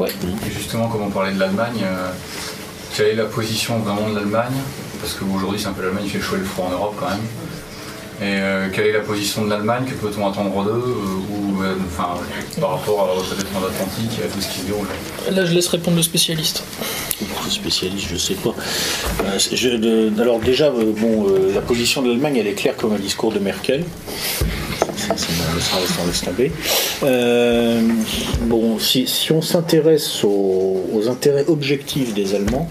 Et 0.00 0.50
justement, 0.50 0.88
comme 0.88 1.02
on 1.02 1.10
parlait 1.10 1.32
de 1.32 1.38
l'Allemagne, 1.38 1.80
euh, 1.84 2.10
quelle 2.94 3.08
est 3.08 3.14
la 3.14 3.24
position 3.24 3.78
vraiment 3.78 4.08
de 4.08 4.16
l'Allemagne? 4.16 4.54
Parce 5.00 5.14
qu'aujourd'hui, 5.14 5.60
c'est 5.60 5.68
un 5.68 5.72
peu 5.72 5.82
l'Allemagne 5.82 6.04
qui 6.04 6.10
fait 6.10 6.20
chaud 6.20 6.36
et 6.36 6.40
le 6.40 6.44
froid 6.44 6.66
en 6.66 6.70
Europe 6.70 6.94
quand 6.98 7.08
même. 7.08 7.20
Et 8.20 8.24
euh, 8.24 8.68
quelle 8.72 8.86
est 8.86 8.92
la 8.92 9.00
position 9.00 9.44
de 9.44 9.50
l'Allemagne? 9.50 9.84
Que 9.86 9.94
peut-on 9.94 10.28
attendre 10.28 10.64
d'eux 10.64 10.70
euh, 10.70 11.32
ou, 11.32 11.62
euh, 11.62 11.74
enfin, 11.86 12.10
par 12.60 12.70
rapport 12.78 13.00
à, 13.08 13.18
au 13.18 13.22
traité 13.22 13.42
transatlantique 13.44 14.18
et 14.20 14.24
à 14.24 14.28
tout 14.28 14.40
ce 14.40 14.48
qui 14.48 14.60
se 14.60 14.66
déroule 14.66 14.86
Là, 15.32 15.44
je 15.44 15.52
laisse 15.54 15.66
répondre 15.68 15.96
le 15.96 16.02
spécialiste. 16.02 16.62
spécialiste, 17.48 18.06
je 18.10 18.16
sais 18.16 18.34
pas. 18.34 18.50
Euh, 19.24 19.38
je- 19.52 19.68
de- 19.76 20.20
alors 20.20 20.38
déjà, 20.40 20.66
euh, 20.66 20.92
bon, 20.96 21.26
euh, 21.28 21.52
la 21.54 21.60
position 21.62 22.02
de 22.02 22.08
l'Allemagne, 22.10 22.36
elle 22.36 22.46
est 22.46 22.52
claire 22.54 22.76
comme 22.76 22.92
un 22.92 22.98
discours 22.98 23.32
de 23.32 23.38
Merkel. 23.40 23.84
Euh, 27.02 27.80
bon, 28.42 28.78
si, 28.78 29.06
si 29.06 29.32
on 29.32 29.42
s'intéresse 29.42 30.22
aux, 30.24 30.84
aux 30.92 31.08
intérêts 31.08 31.44
objectifs 31.48 32.14
des 32.14 32.34
Allemands, 32.34 32.68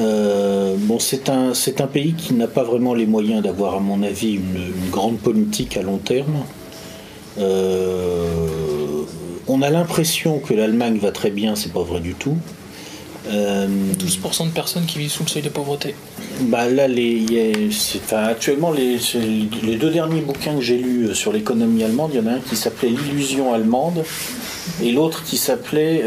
euh, 0.00 0.74
bon, 0.78 0.98
c'est 0.98 1.28
un, 1.28 1.54
c'est 1.54 1.80
un 1.80 1.86
pays 1.86 2.14
qui 2.14 2.34
n'a 2.34 2.46
pas 2.48 2.62
vraiment 2.64 2.94
les 2.94 3.06
moyens 3.06 3.42
d'avoir, 3.42 3.74
à 3.76 3.80
mon 3.80 4.02
avis, 4.02 4.32
une, 4.34 4.56
une 4.84 4.90
grande 4.90 5.18
politique 5.18 5.76
à 5.76 5.82
long 5.82 5.98
terme. 5.98 6.44
Euh, 7.38 8.26
on 9.48 9.62
a 9.62 9.70
l'impression 9.70 10.38
que 10.38 10.54
l'Allemagne 10.54 10.98
va 10.98 11.10
très 11.12 11.30
bien, 11.30 11.54
c'est 11.56 11.72
pas 11.72 11.82
vrai 11.82 12.00
du 12.00 12.14
tout. 12.14 12.36
Euh, 13.30 13.66
12% 13.98 14.46
de 14.46 14.50
personnes 14.52 14.86
qui 14.86 14.98
vivent 14.98 15.10
sous 15.10 15.22
le 15.24 15.28
seuil 15.28 15.42
de 15.42 15.48
pauvreté. 15.50 15.94
bah 16.42 16.68
là, 16.68 16.88
les, 16.88 17.02
il 17.12 17.32
y 17.32 17.38
a- 17.38 17.70
c'est- 17.70 17.98
enfin, 17.98 18.24
actuellement, 18.24 18.72
les, 18.72 18.96
les 19.62 19.76
deux 19.76 19.90
derniers 19.90 20.22
bouquins 20.22 20.54
que 20.56 20.62
j'ai 20.62 20.78
lus 20.78 21.08
euh, 21.08 21.14
sur 21.14 21.30
l'économie 21.32 21.84
allemande, 21.84 22.10
il 22.14 22.20
y 22.20 22.22
en 22.22 22.26
a 22.26 22.36
un 22.36 22.40
qui 22.40 22.56
s'appelait 22.56 22.88
L'illusion 22.88 23.52
allemande 23.52 24.02
et 24.82 24.90
l'autre 24.92 25.22
qui 25.22 25.36
s'appelait 25.36 26.02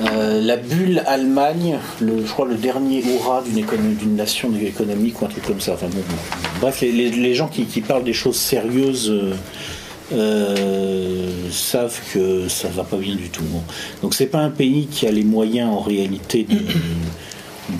euh, 0.00 0.40
La 0.40 0.56
bulle 0.56 1.02
Allemagne, 1.06 1.78
le, 2.00 2.24
je 2.24 2.30
crois 2.30 2.46
le 2.46 2.56
dernier 2.56 3.02
hurrah 3.04 3.42
d'une 3.42 4.16
nation 4.16 4.50
économique 4.60 5.20
ou 5.20 5.24
un 5.26 5.28
truc 5.28 5.44
comme 5.44 5.60
ça. 5.60 5.74
Enfin. 5.74 5.88
Bref, 6.60 6.80
les, 6.80 6.92
les- 7.10 7.34
gens 7.34 7.48
qui, 7.48 7.80
parlent 7.80 8.04
des 8.04 8.12
choses 8.12 8.36
sérieuses. 8.36 9.10
euh, 9.10 9.34
euh, 10.12 11.50
savent 11.50 12.00
que 12.14 12.48
ça 12.48 12.68
va 12.68 12.84
pas 12.84 12.96
bien 12.96 13.14
du 13.14 13.28
tout. 13.28 13.42
Bon. 13.44 13.62
Donc 14.02 14.14
c'est 14.14 14.26
pas 14.26 14.38
un 14.38 14.50
pays 14.50 14.86
qui 14.86 15.06
a 15.06 15.12
les 15.12 15.24
moyens 15.24 15.70
en 15.70 15.80
réalité 15.80 16.46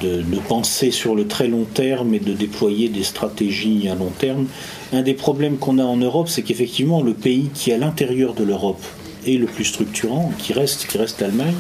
de, 0.03 0.39
penser 0.47 0.91
sur 0.91 1.15
le 1.15 1.27
très 1.27 1.49
long 1.49 1.65
terme 1.65 2.15
et 2.15 2.19
de 2.21 2.33
déployer 2.33 2.89
des 2.89 3.03
stratégies 3.03 3.89
à 3.89 3.95
long 3.95 4.13
terme. 4.19 4.47
Un 4.93 5.03
des 5.03 5.15
problèmes 5.15 5.57
qu'on 5.57 5.79
a 5.79 5.85
en 5.85 5.97
Europe, 5.97 6.29
c'est 6.29 6.43
qu'effectivement 6.43 7.03
le 7.03 7.15
pays 7.15 7.51
qui 7.55 7.73
à 7.73 7.79
l'intérieur 7.79 8.35
de 8.35 8.45
l'Europe 8.45 8.83
est 9.27 9.39
le 9.39 9.47
plus 9.47 9.65
structurant, 9.65 10.33
qui 10.39 10.53
reste, 10.53 10.87
qui 10.87 10.99
reste 10.99 11.21
l'Allemagne, 11.21 11.55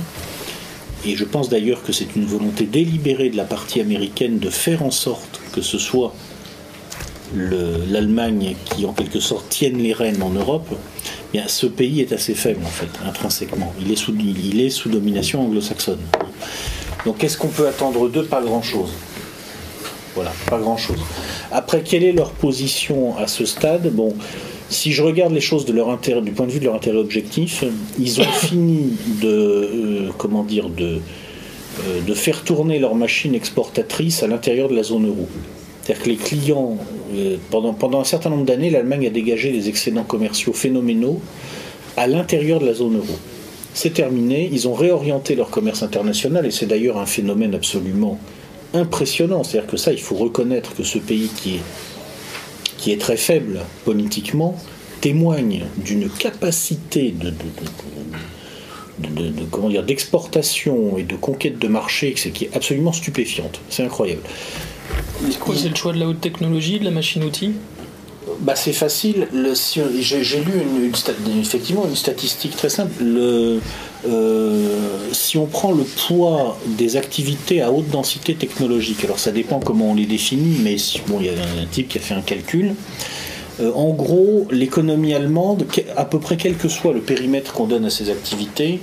et 1.08 1.16
je 1.16 1.24
pense 1.24 1.48
d'ailleurs 1.48 1.82
que 1.82 1.92
c'est 1.92 2.14
une 2.16 2.24
volonté 2.26 2.64
délibérée 2.64 3.30
de 3.30 3.36
la 3.36 3.44
partie 3.44 3.80
américaine 3.80 4.38
de 4.38 4.50
faire 4.50 4.82
en 4.82 4.90
sorte 4.90 5.40
que 5.52 5.60
ce 5.62 5.78
soit 5.78 6.12
le- 7.34 7.84
l'Allemagne 7.90 8.54
qui 8.64 8.86
en 8.86 8.92
quelque 8.92 9.20
sorte 9.20 9.48
tienne 9.48 9.78
les 9.78 9.92
rênes 9.92 10.22
en 10.22 10.30
Europe, 10.30 10.68
eh 11.34 11.40
ce 11.46 11.66
pays 11.66 12.00
est 12.00 12.12
assez 12.12 12.34
faible 12.34 12.60
en 12.64 12.68
fait, 12.70 12.88
intrinsèquement. 13.06 13.72
Il 13.80 13.92
est 13.92 13.96
sous, 13.96 14.14
il 14.18 14.60
est 14.60 14.70
sous 14.70 14.88
domination 14.88 15.42
anglo-saxonne. 15.42 16.00
Donc 17.04 17.18
qu'est-ce 17.18 17.36
qu'on 17.38 17.48
peut 17.48 17.68
attendre 17.68 18.08
d'eux 18.08 18.24
Pas 18.24 18.42
grand-chose? 18.42 18.90
Voilà, 20.14 20.32
pas 20.50 20.58
grand-chose. 20.58 20.98
Après, 21.52 21.82
quelle 21.82 22.02
est 22.02 22.12
leur 22.12 22.30
position 22.32 23.16
à 23.18 23.26
ce 23.28 23.44
stade? 23.44 23.92
Bon, 23.92 24.14
si 24.70 24.92
je 24.92 25.02
regarde 25.02 25.32
les 25.32 25.40
choses 25.40 25.64
de 25.64 25.72
leur 25.72 25.90
intérêt, 25.90 26.20
du 26.20 26.32
point 26.32 26.46
de 26.46 26.52
vue 26.52 26.60
de 26.60 26.64
leur 26.64 26.74
intérêt 26.74 26.98
objectif, 26.98 27.64
ils 27.98 28.20
ont 28.20 28.24
fini 28.40 28.92
de, 29.22 29.28
euh, 29.28 30.08
comment 30.18 30.44
dire, 30.44 30.68
de, 30.68 30.98
euh, 31.80 32.00
de 32.06 32.14
faire 32.14 32.44
tourner 32.44 32.78
leur 32.78 32.94
machine 32.94 33.34
exportatrice 33.34 34.22
à 34.22 34.26
l'intérieur 34.26 34.68
de 34.68 34.74
la 34.74 34.82
zone 34.82 35.06
euro. 35.06 35.28
C'est-à-dire 35.82 36.04
que 36.04 36.08
les 36.10 36.16
clients, 36.16 36.76
euh, 37.14 37.36
pendant, 37.50 37.72
pendant 37.72 38.00
un 38.00 38.04
certain 38.04 38.30
nombre 38.30 38.44
d'années, 38.44 38.68
l'Allemagne 38.68 39.06
a 39.06 39.10
dégagé 39.10 39.52
des 39.52 39.68
excédents 39.68 40.04
commerciaux 40.04 40.52
phénoménaux 40.52 41.20
à 41.96 42.06
l'intérieur 42.06 42.60
de 42.60 42.66
la 42.66 42.74
zone 42.74 42.96
euro. 42.96 43.18
C'est 43.72 43.94
terminé, 43.94 44.50
ils 44.52 44.68
ont 44.68 44.74
réorienté 44.74 45.34
leur 45.34 45.50
commerce 45.50 45.82
international 45.82 46.44
et 46.44 46.50
c'est 46.50 46.66
d'ailleurs 46.66 46.98
un 46.98 47.06
phénomène 47.06 47.54
absolument 47.54 48.18
impressionnant. 48.74 49.44
C'est-à-dire 49.44 49.70
que 49.70 49.76
ça, 49.76 49.92
il 49.92 50.00
faut 50.00 50.16
reconnaître 50.16 50.74
que 50.74 50.82
ce 50.82 50.98
pays 50.98 51.28
qui 51.28 51.56
est, 51.56 51.60
qui 52.76 52.92
est 52.92 53.00
très 53.00 53.16
faible 53.16 53.60
politiquement 53.84 54.56
témoigne 55.00 55.64
d'une 55.76 56.08
capacité 56.08 57.10
de, 57.12 57.30
de- 57.30 57.36
de- 59.00 59.08
de- 59.08 59.22
de- 59.22 59.28
de- 59.40 59.44
comment 59.50 59.68
dire, 59.68 59.82
d'exportation 59.84 60.98
et 60.98 61.02
de 61.04 61.14
conquête 61.16 61.58
de 61.58 61.68
marché 61.68 62.12
qui 62.14 62.44
est 62.44 62.50
absolument 62.56 62.92
stupéfiante. 62.92 63.60
C'est 63.70 63.84
incroyable. 63.84 64.22
C'est 65.30 65.38
quoi 65.38 65.54
C'est 65.56 65.68
le 65.68 65.74
choix 65.76 65.92
de 65.92 65.98
la 66.00 66.06
haute 66.08 66.20
technologie, 66.20 66.78
de 66.80 66.84
la 66.84 66.90
machine-outil 66.90 67.52
Bah, 68.40 68.54
c'est 68.56 68.72
facile. 68.72 69.28
Le- 69.32 69.54
si- 69.54 69.80
J'ai 70.00 70.22
j'ai 70.24 70.38
lu 70.40 70.52
une, 70.52 70.84
une 70.86 70.92
sta- 70.92 71.12
effectivement 71.40 71.84
une 71.88 71.96
statistique 71.96 72.56
très 72.56 72.68
simple. 72.68 72.92
Le, 73.02 73.60
euh, 74.06 75.08
si 75.12 75.38
on 75.38 75.46
prend 75.46 75.72
le 75.72 75.82
poids 75.84 76.56
des 76.66 76.96
activités 76.96 77.62
à 77.62 77.72
haute 77.72 77.88
densité 77.90 78.34
technologique, 78.34 79.04
alors 79.04 79.18
ça 79.18 79.32
dépend 79.32 79.58
comment 79.58 79.90
on 79.90 79.94
les 79.94 80.06
définit, 80.06 80.58
mais 80.62 80.76
bon, 81.08 81.18
il 81.20 81.26
y 81.26 81.28
a 81.30 81.32
un 81.32 81.66
type 81.70 81.88
qui 81.88 81.98
a 81.98 82.00
fait 82.00 82.14
un 82.14 82.20
calcul. 82.22 82.74
Euh, 83.60 83.72
en 83.74 83.88
gros, 83.90 84.46
l'économie 84.52 85.14
allemande, 85.14 85.66
à 85.96 86.04
peu 86.04 86.20
près 86.20 86.36
quel 86.36 86.56
que 86.56 86.68
soit 86.68 86.92
le 86.92 87.00
périmètre 87.00 87.52
qu'on 87.52 87.66
donne 87.66 87.84
à 87.86 87.90
ces 87.90 88.08
activités, 88.08 88.78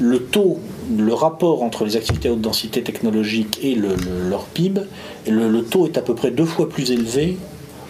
le 0.00 0.18
taux, 0.18 0.58
le 0.98 1.14
rapport 1.14 1.62
entre 1.62 1.84
les 1.84 1.96
activités 1.96 2.28
à 2.28 2.32
haute 2.32 2.40
densité 2.40 2.82
technologique 2.82 3.58
et 3.62 3.74
le- 3.76 3.90
le- 3.94 4.28
leur 4.28 4.44
PIB, 4.46 4.80
le 5.28 5.62
taux 5.62 5.86
est 5.86 5.96
à 5.96 6.02
peu 6.02 6.14
près 6.16 6.32
deux 6.32 6.44
fois 6.44 6.68
plus 6.68 6.90
élevé 6.90 7.36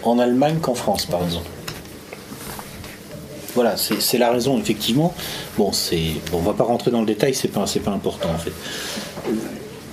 en 0.03 0.19
Allemagne 0.19 0.57
qu'en 0.61 0.75
France, 0.75 1.07
par 1.07 1.23
exemple. 1.23 1.49
Voilà, 3.57 3.75
c'est 3.75 4.19
la 4.19 4.31
raison, 4.31 4.59
effectivement. 4.59 5.15
Bon, 5.57 5.71
on 6.31 6.37
va 6.37 6.53
pas 6.53 6.63
rentrer 6.63 6.91
dans 6.91 6.99
le 6.99 7.07
détail, 7.07 7.33
c'est 7.33 7.47
pas, 7.47 7.65
pas 7.83 7.89
important 7.89 8.29
en 8.29 8.37
fait. 8.37 8.51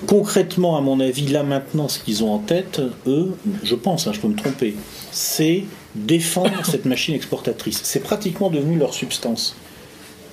Concrètement, 0.06 0.76
à 0.76 0.82
mon 0.82 1.00
avis, 1.00 1.28
là 1.28 1.42
maintenant, 1.44 1.88
ce 1.88 1.98
qu'ils 1.98 2.22
ont 2.24 2.34
en 2.34 2.40
tête, 2.40 2.82
eux, 3.06 3.34
je 3.62 3.74
pense, 3.74 4.06
hein, 4.06 4.12
je 4.12 4.20
peux 4.20 4.28
me 4.28 4.36
tromper, 4.36 4.76
c'est 5.12 5.64
défendre 5.94 6.52
cette 6.70 6.84
machine 6.84 7.14
exportatrice. 7.14 7.80
C'est 7.84 8.00
pratiquement 8.00 8.50
devenu 8.50 8.76
leur 8.76 8.92
substance. 8.92 9.56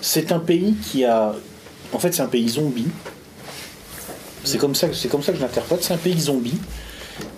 C'est 0.02 0.34
un 0.34 0.40
pays 0.40 0.76
qui 0.92 1.06
a, 1.06 1.34
en 1.94 2.00
fait, 2.00 2.14
c'est 2.14 2.24
un 2.24 2.28
pays 2.28 2.50
zombie. 2.50 2.88
C'est 4.44 4.58
comme 4.58 4.76
ça, 4.76 4.90
que- 4.90 4.94
c'est 4.94 5.08
comme 5.08 5.24
ça 5.24 5.32
que 5.32 5.38
je 5.38 5.44
l'interprète. 5.44 5.82
C'est 5.86 5.94
un 5.94 5.98
pays 5.98 6.20
zombie 6.20 6.60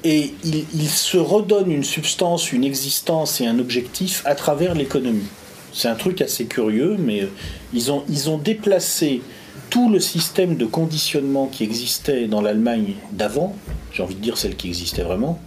et 0.04 0.34
il, 0.44 0.66
il 0.74 0.90
se 0.90 1.18
redonne 1.18 1.70
une 1.72 1.84
substance, 1.84 2.52
une 2.52 2.64
existence 2.64 3.42
et 3.42 3.46
un 3.46 3.60
objectif 3.60 4.24
à 4.26 4.34
travers 4.34 4.74
l'économie. 4.74 5.28
C'est 5.74 5.88
un 5.88 5.96
truc 5.96 6.22
assez 6.22 6.46
curieux, 6.46 6.96
mais 7.00 7.24
euh, 7.24 7.30
ils 7.74 7.92
ont, 7.92 8.04
ils 8.08 8.30
ont 8.30 8.38
déplacé 8.38 9.22
tout 9.70 9.90
le 9.90 10.00
système 10.00 10.56
de 10.56 10.66
conditionnement 10.66 11.48
qui 11.48 11.64
existait 11.64 12.28
dans 12.28 12.42
l'Allemagne 12.42 12.94
d'avant, 13.12 13.56
j'ai 13.92 14.04
envie 14.04 14.16
de 14.16 14.22
dire 14.22 14.38
celle 14.38 14.56
qui 14.56 14.68
existait 14.68 15.02
vraiment, 15.02 15.40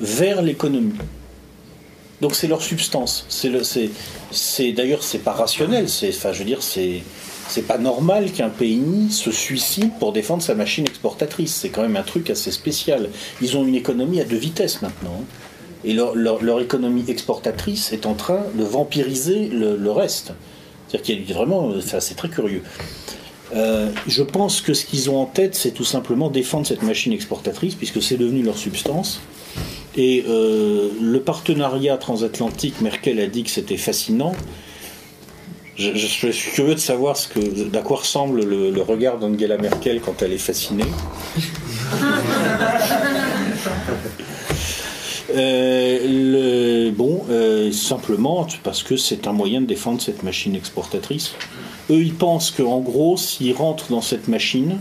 vers 0.00 0.40
l'économie. 0.40 0.94
Donc 2.22 2.34
c'est 2.34 2.46
leur 2.46 2.62
substance. 2.62 3.26
C'est 3.28 3.48
le, 3.48 3.64
c'est, 3.64 3.90
c'est 4.30 4.72
d'ailleurs 4.72 5.02
c'est 5.02 5.18
pas 5.18 5.32
rationnel. 5.32 5.88
C'est, 5.88 6.10
enfin, 6.10 6.32
je 6.32 6.38
veux 6.38 6.44
dire, 6.44 6.60
pas 7.66 7.78
normal 7.78 8.30
qu'un 8.30 8.48
pays 8.48 9.10
se 9.10 9.32
suicide 9.32 9.90
pour 9.98 10.12
défendre 10.12 10.42
sa 10.42 10.54
machine 10.54 10.86
exportatrice. 10.86 11.52
C'est 11.54 11.70
quand 11.70 11.82
même 11.82 11.96
un 11.96 12.04
truc 12.04 12.30
assez 12.30 12.52
spécial. 12.52 13.10
Ils 13.42 13.56
ont 13.56 13.66
une 13.66 13.74
économie 13.74 14.20
à 14.20 14.24
deux 14.24 14.36
vitesses 14.36 14.80
maintenant. 14.82 15.24
Et 15.84 15.94
leur, 15.94 16.60
économie 16.60 17.04
exportatrice 17.08 17.92
est 17.92 18.06
en 18.06 18.14
train 18.14 18.42
de 18.54 18.64
vampiriser 18.64 19.48
le, 19.48 19.90
reste. 19.90 20.32
C'est-à-dire 20.88 21.02
qu'il 21.02 21.28
y 21.28 21.32
a 21.32 21.36
vraiment, 21.36 21.72
c'est 21.80 22.16
très 22.16 22.28
curieux. 22.28 22.62
Euh, 23.54 23.90
je 24.06 24.22
pense 24.22 24.60
que 24.60 24.72
ce 24.74 24.84
qu'ils 24.84 25.10
ont 25.10 25.20
en 25.20 25.26
tête, 25.26 25.54
c'est 25.54 25.72
tout 25.72 25.84
simplement 25.84 26.30
défendre 26.30 26.66
cette 26.66 26.82
machine 26.82 27.12
exportatrice, 27.12 27.74
puisque 27.74 28.02
c'est 28.02 28.16
devenu 28.16 28.42
leur 28.42 28.56
substance. 28.56 29.20
Et 29.96 30.24
euh, 30.26 30.88
le 31.00 31.20
partenariat 31.20 31.98
transatlantique, 31.98 32.80
Merkel 32.80 33.20
a 33.20 33.26
dit 33.26 33.44
que 33.44 33.50
c'était 33.50 33.76
fascinant. 33.76 34.32
Je, 35.76 35.96
suis 35.96 36.30
curieux 36.52 36.74
de 36.74 36.80
savoir 36.80 37.16
ce 37.16 37.28
d'à 37.38 37.80
quoi 37.80 37.96
ressemble 37.98 38.44
le, 38.44 38.70
le 38.70 38.82
regard 38.82 39.18
d'Angela 39.18 39.56
Merkel 39.56 40.00
quand 40.00 40.22
elle 40.22 40.32
est 40.32 40.38
fascinée. 40.38 40.84
Euh, 45.34 46.90
bon, 46.92 47.24
euh, 47.30 47.72
simplement 47.72 48.46
parce 48.62 48.82
que 48.82 48.96
c'est 48.96 49.26
un 49.26 49.32
moyen 49.32 49.60
de 49.60 49.66
défendre 49.66 50.00
cette 50.00 50.22
machine 50.22 50.54
exportatrice. 50.54 51.32
Eux, 51.90 52.02
ils 52.02 52.14
pensent 52.14 52.50
qu'en 52.50 52.80
gros, 52.80 53.16
s'ils 53.16 53.54
rentrent 53.54 53.90
dans 53.90 54.02
cette 54.02 54.28
machine, 54.28 54.78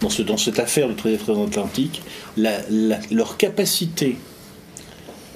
dans, 0.00 0.10
ce, 0.10 0.22
dans 0.22 0.36
cette 0.36 0.58
affaire 0.58 0.88
du 0.88 0.94
traité 0.94 1.18
transatlantique, 1.18 2.02
la- 2.36 2.60
la- 2.70 2.98
leur 3.10 3.36
capacité 3.36 4.16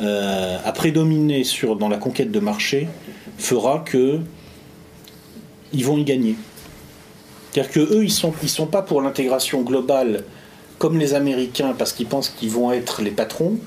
euh, 0.00 0.58
à 0.64 0.72
prédominer 0.72 1.42
dans 1.78 1.88
la 1.88 1.96
conquête 1.96 2.30
de 2.30 2.40
marché 2.40 2.88
fera 3.38 3.78
que 3.80 4.20
ils 5.72 5.84
vont 5.84 5.96
y 5.98 6.04
gagner. 6.04 6.36
C'est-à-dire 7.52 7.72
que 7.72 7.80
eux, 7.80 8.04
ils 8.04 8.12
ils 8.42 8.48
sont 8.48 8.66
pas 8.66 8.82
pour 8.82 9.00
l'intégration 9.00 9.62
globale 9.62 10.24
comme 10.78 10.98
les 10.98 11.14
Américains 11.14 11.74
parce 11.78 11.92
qu'ils 11.92 12.06
pensent 12.06 12.28
qu'ils 12.28 12.50
vont 12.50 12.72
être 12.72 13.00
les 13.02 13.10
patrons. 13.10 13.58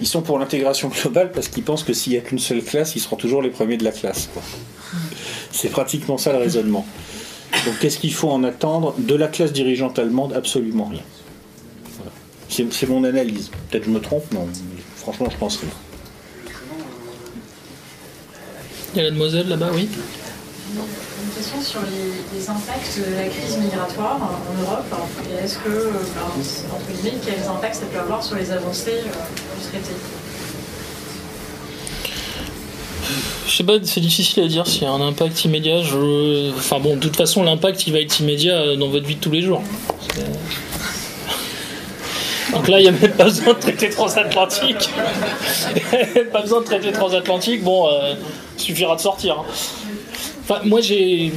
Ils 0.00 0.06
sont 0.06 0.22
pour 0.22 0.38
l'intégration 0.38 0.88
globale 0.88 1.30
parce 1.32 1.48
qu'ils 1.48 1.62
pensent 1.62 1.84
que 1.84 1.92
s'il 1.92 2.12
n'y 2.12 2.18
a 2.18 2.22
qu'une 2.22 2.38
seule 2.38 2.62
classe, 2.62 2.96
ils 2.96 3.00
seront 3.00 3.16
toujours 3.16 3.42
les 3.42 3.50
premiers 3.50 3.76
de 3.76 3.84
la 3.84 3.92
classe. 3.92 4.30
C'est 5.52 5.68
pratiquement 5.68 6.18
ça 6.18 6.32
le 6.32 6.38
raisonnement. 6.38 6.86
Donc 7.66 7.78
qu'est-ce 7.80 7.98
qu'il 7.98 8.14
faut 8.14 8.30
en 8.30 8.42
attendre? 8.44 8.94
De 8.98 9.14
la 9.14 9.28
classe 9.28 9.52
dirigeante 9.52 9.98
allemande, 9.98 10.32
absolument 10.32 10.86
rien. 10.86 11.02
C'est 12.48 12.88
mon 12.88 13.04
analyse. 13.04 13.50
Peut-être 13.70 13.84
je 13.84 13.90
me 13.90 14.00
trompe, 14.00 14.32
non. 14.32 14.46
mais 14.46 14.82
Franchement, 14.96 15.28
je 15.30 15.36
pense 15.36 15.58
rien. 15.58 15.70
Il 18.94 18.96
y 18.96 19.00
a 19.00 19.04
la 19.04 19.10
demoiselle 19.10 19.48
là-bas, 19.48 19.70
oui? 19.72 19.88
Question 21.52 21.62
sur 21.62 21.80
les, 21.90 22.12
les 22.38 22.48
impacts 22.50 22.98
de 22.98 23.14
la 23.16 23.26
crise 23.28 23.56
migratoire 23.58 24.18
en 24.20 24.62
Europe. 24.62 24.84
Et 25.30 25.34
est-ce 25.44 25.56
que, 25.58 25.68
euh, 25.68 25.90
ben, 26.14 26.22
entre 26.74 26.90
guillemets, 26.92 27.18
quels 27.24 27.46
impacts 27.48 27.76
ça 27.76 27.86
peut 27.92 27.98
avoir 27.98 28.22
sur 28.22 28.36
les 28.36 28.50
avancées 28.52 28.90
euh, 28.90 29.58
du 29.58 29.66
traité? 29.68 29.92
Je 33.48 33.56
sais 33.56 33.64
pas, 33.64 33.74
c'est 33.82 34.00
difficile 34.00 34.44
à 34.44 34.48
dire 34.48 34.66
s'il 34.66 34.82
y 34.82 34.86
a 34.86 34.90
un 34.90 35.00
impact 35.00 35.44
immédiat. 35.44 35.82
Je... 35.82 36.50
Enfin 36.56 36.78
bon, 36.78 36.94
de 36.96 37.00
toute 37.00 37.16
façon, 37.16 37.42
l'impact 37.42 37.86
il 37.86 37.92
va 37.92 38.00
être 38.00 38.20
immédiat 38.20 38.56
euh, 38.56 38.76
dans 38.76 38.88
votre 38.88 39.06
vie 39.06 39.16
de 39.16 39.20
tous 39.20 39.32
les 39.32 39.42
jours. 39.42 39.62
Donc 42.52 42.68
là, 42.68 42.80
il 42.80 42.82
n'y 42.82 42.88
a 42.88 42.92
même 42.92 43.12
pas 43.12 43.24
besoin 43.24 43.54
de 43.54 43.58
traité 43.60 43.90
transatlantique. 43.90 44.90
pas 46.32 46.42
besoin 46.42 46.60
de 46.60 46.64
traité 46.66 46.92
transatlantique. 46.92 47.64
Bon, 47.64 47.88
euh, 47.88 48.14
suffira 48.56 48.94
de 48.94 49.00
sortir. 49.00 49.38
hein. 49.40 49.44
Moi, 50.64 50.80
j'ai 50.80 51.32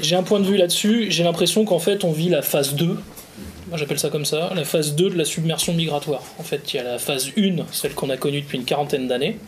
j'ai 0.00 0.16
un 0.16 0.22
point 0.22 0.40
de 0.40 0.46
vue 0.46 0.56
là-dessus. 0.56 1.10
J'ai 1.10 1.22
l'impression 1.22 1.64
qu'en 1.64 1.78
fait, 1.78 2.04
on 2.04 2.12
vit 2.12 2.28
la 2.28 2.42
phase 2.42 2.74
2. 2.74 2.86
Moi, 2.86 3.78
j'appelle 3.78 3.98
ça 3.98 4.10
comme 4.10 4.24
ça, 4.24 4.52
la 4.54 4.64
phase 4.64 4.94
2 4.94 5.10
de 5.10 5.18
la 5.18 5.24
submersion 5.24 5.72
migratoire. 5.72 6.22
En 6.38 6.42
fait, 6.42 6.72
il 6.72 6.76
y 6.76 6.80
a 6.80 6.82
la 6.82 6.98
phase 6.98 7.30
1, 7.36 7.64
celle 7.72 7.94
qu'on 7.94 8.10
a 8.10 8.16
connue 8.16 8.40
depuis 8.40 8.58
une 8.58 8.64
quarantaine 8.64 9.08
d'années. 9.08 9.38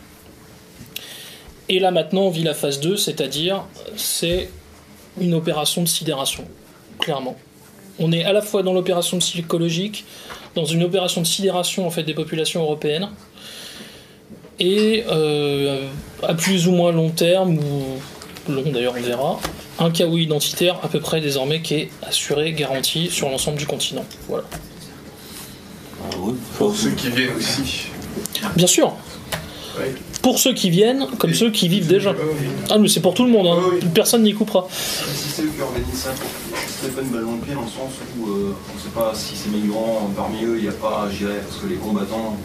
Et 1.69 1.79
là 1.79 1.91
maintenant, 1.91 2.21
on 2.21 2.29
vit 2.29 2.43
la 2.43 2.53
phase 2.53 2.79
2, 2.79 2.95
c'est-à-dire 2.95 3.65
c'est 3.95 4.49
une 5.19 5.33
opération 5.33 5.81
de 5.81 5.87
sidération, 5.87 6.45
clairement. 6.99 7.35
On 7.99 8.11
est 8.11 8.23
à 8.23 8.31
la 8.31 8.41
fois 8.41 8.63
dans 8.63 8.73
l'opération 8.73 9.17
psychologique, 9.19 10.05
dans 10.55 10.65
une 10.65 10.83
opération 10.83 11.21
de 11.21 11.27
sidération 11.27 11.85
en 11.85 11.89
fait 11.89 12.03
des 12.03 12.13
populations 12.13 12.61
européennes, 12.61 13.09
et 14.59 15.03
euh, 15.09 15.87
à 16.23 16.33
plus 16.33 16.67
ou 16.67 16.71
moins 16.71 16.91
long 16.91 17.09
terme, 17.09 17.57
ou 17.57 17.99
long 18.51 18.63
d'ailleurs 18.71 18.93
on 18.97 19.01
verra, 19.01 19.39
un 19.79 19.91
chaos 19.91 20.17
identitaire 20.17 20.79
à 20.83 20.87
peu 20.87 20.99
près 20.99 21.21
désormais 21.21 21.61
qui 21.61 21.75
est 21.75 21.89
assuré, 22.03 22.53
garanti 22.53 23.09
sur 23.09 23.29
l'ensemble 23.29 23.57
du 23.57 23.65
continent. 23.65 24.05
Voilà. 24.27 24.45
Pour 26.57 26.75
ceux 26.75 26.91
qui 26.91 27.09
viennent 27.09 27.35
aussi. 27.35 27.87
Bien 28.55 28.67
sûr. 28.67 28.93
Pour 30.21 30.39
ceux 30.39 30.53
qui 30.53 30.69
viennent, 30.69 31.07
comme 31.19 31.33
ceux 31.33 31.51
qui 31.51 31.67
vivent 31.67 31.87
déjà. 31.87 32.13
Ah 32.69 32.77
mais 32.79 32.87
c'est 32.87 32.99
pour 32.99 33.13
tout 33.13 33.23
le 33.23 33.29
monde, 33.29 33.47
hein. 33.47 33.87
personne 33.93 34.23
n'y 34.23 34.33
coupera. 34.33 34.67
Si 34.69 35.29
c'est 35.29 35.43
eux 35.43 35.51
qui 35.55 35.61
organisent 35.61 35.93
ça, 35.93 36.09
c'est 36.81 36.95
pas 36.95 37.01
une 37.01 37.09
balle 37.09 37.25
dans 37.25 37.33
le 37.33 37.37
pied 37.37 37.53
dans 37.53 37.61
le 37.61 37.67
sens 37.67 37.93
où 38.17 38.27
euh, 38.27 38.55
on 38.71 38.75
ne 38.75 38.79
sait 38.79 38.93
pas 38.93 39.13
si 39.13 39.35
ces 39.35 39.49
migrants, 39.49 40.09
parmi 40.15 40.43
eux, 40.43 40.57
il 40.57 40.63
n'y 40.63 40.69
a 40.69 40.73
pas, 40.73 41.07
je 41.11 41.25
dirais, 41.25 41.41
parce 41.47 41.61
que 41.61 41.67
les 41.67 41.75
combattants 41.75 42.35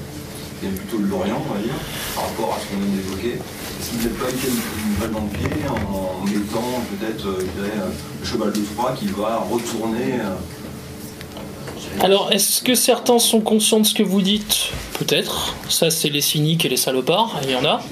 viennent 0.61 0.75
plutôt 0.75 0.99
de 0.99 1.09
l'Orient, 1.09 1.43
on 1.43 1.55
va 1.55 1.61
dire, 1.61 1.75
par 2.15 2.25
rapport 2.29 2.55
à 2.55 2.61
ce 2.61 2.69
qu'on 2.71 2.81
vient 2.81 2.97
d'évoquer. 2.97 3.35
Est-ce 3.37 3.91
qu'ils 3.91 4.11
pas 4.11 4.31
été 4.31 4.47
une, 4.49 4.92
une 5.05 5.13
balle 5.13 5.13
dans 5.13 5.21
le 5.21 5.39
pied 5.39 5.69
en, 5.69 6.25
mettant 6.25 6.83
peut-être, 6.91 7.27
euh, 7.27 7.47
euh, 7.59 7.89
le 8.21 8.27
cheval 8.27 8.53
de 8.53 8.61
Troie 8.75 8.95
qui 8.99 9.07
va 9.07 9.47
retourner 9.51 10.21
euh, 10.21 12.05
Alors, 12.05 12.33
est-ce 12.33 12.63
que 12.63 12.75
certains 12.75 13.19
sont 13.19 13.41
conscients 13.41 13.81
de 13.81 13.87
ce 13.87 13.95
que 13.95 14.03
vous 14.03 14.23
dites? 14.23 14.71
Peut-être. 14.99 15.57
Ça, 15.69 15.91
c'est 15.91 16.11
les 16.11 16.21
cyniques 16.21 16.65
et 16.65 16.69
les 16.69 16.77
salopards, 16.77 17.41
il 17.45 17.51
y 17.51 17.57
en 17.57 17.65
a. 17.65 17.83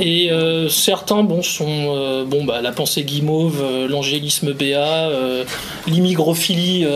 Et 0.00 0.32
euh, 0.32 0.68
certains, 0.68 1.22
bon, 1.22 1.42
sont 1.42 1.66
euh, 1.68 2.24
bon, 2.24 2.44
bah, 2.44 2.60
la 2.60 2.72
pensée 2.72 3.04
guimauve, 3.04 3.60
euh, 3.62 3.86
l'angélisme 3.86 4.52
béat, 4.52 5.10
l'immigrophilie, 5.86 6.86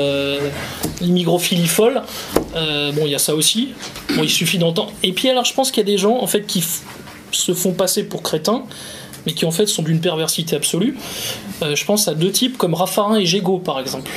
l'immigrophilie 1.01 1.69
folle. 1.69 2.03
Bon, 2.55 3.03
il 3.05 3.11
y 3.11 3.15
a 3.15 3.19
ça 3.19 3.35
aussi. 3.35 3.71
Bon, 4.17 4.23
il 4.23 4.31
suffit 4.31 4.59
d'entendre. 4.59 4.93
Et 5.03 5.13
puis 5.13 5.29
alors, 5.29 5.45
je 5.45 5.55
pense 5.55 5.71
qu'il 5.71 5.83
y 5.83 5.87
a 5.87 5.91
des 5.91 5.99
gens, 5.99 6.19
en 6.21 6.27
fait, 6.27 6.47
qui 6.47 6.65
se 7.35 7.55
font 7.55 7.73
passer 7.73 8.05
pour 8.05 8.23
crétins, 8.23 8.65
mais 9.27 9.33
qui 9.33 9.45
en 9.45 9.51
fait 9.51 9.67
sont 9.67 9.83
d'une 9.83 10.01
perversité 10.01 10.57
absolue. 10.57 10.97
Euh, 11.63 11.75
je 11.75 11.85
pense 11.85 12.09
à 12.09 12.15
deux 12.15 12.31
types 12.31 12.57
comme 12.57 12.75
Raffarin 12.75 13.17
et 13.17 13.27
Gégaud, 13.27 13.59
par 13.59 13.81
exemple 13.81 14.11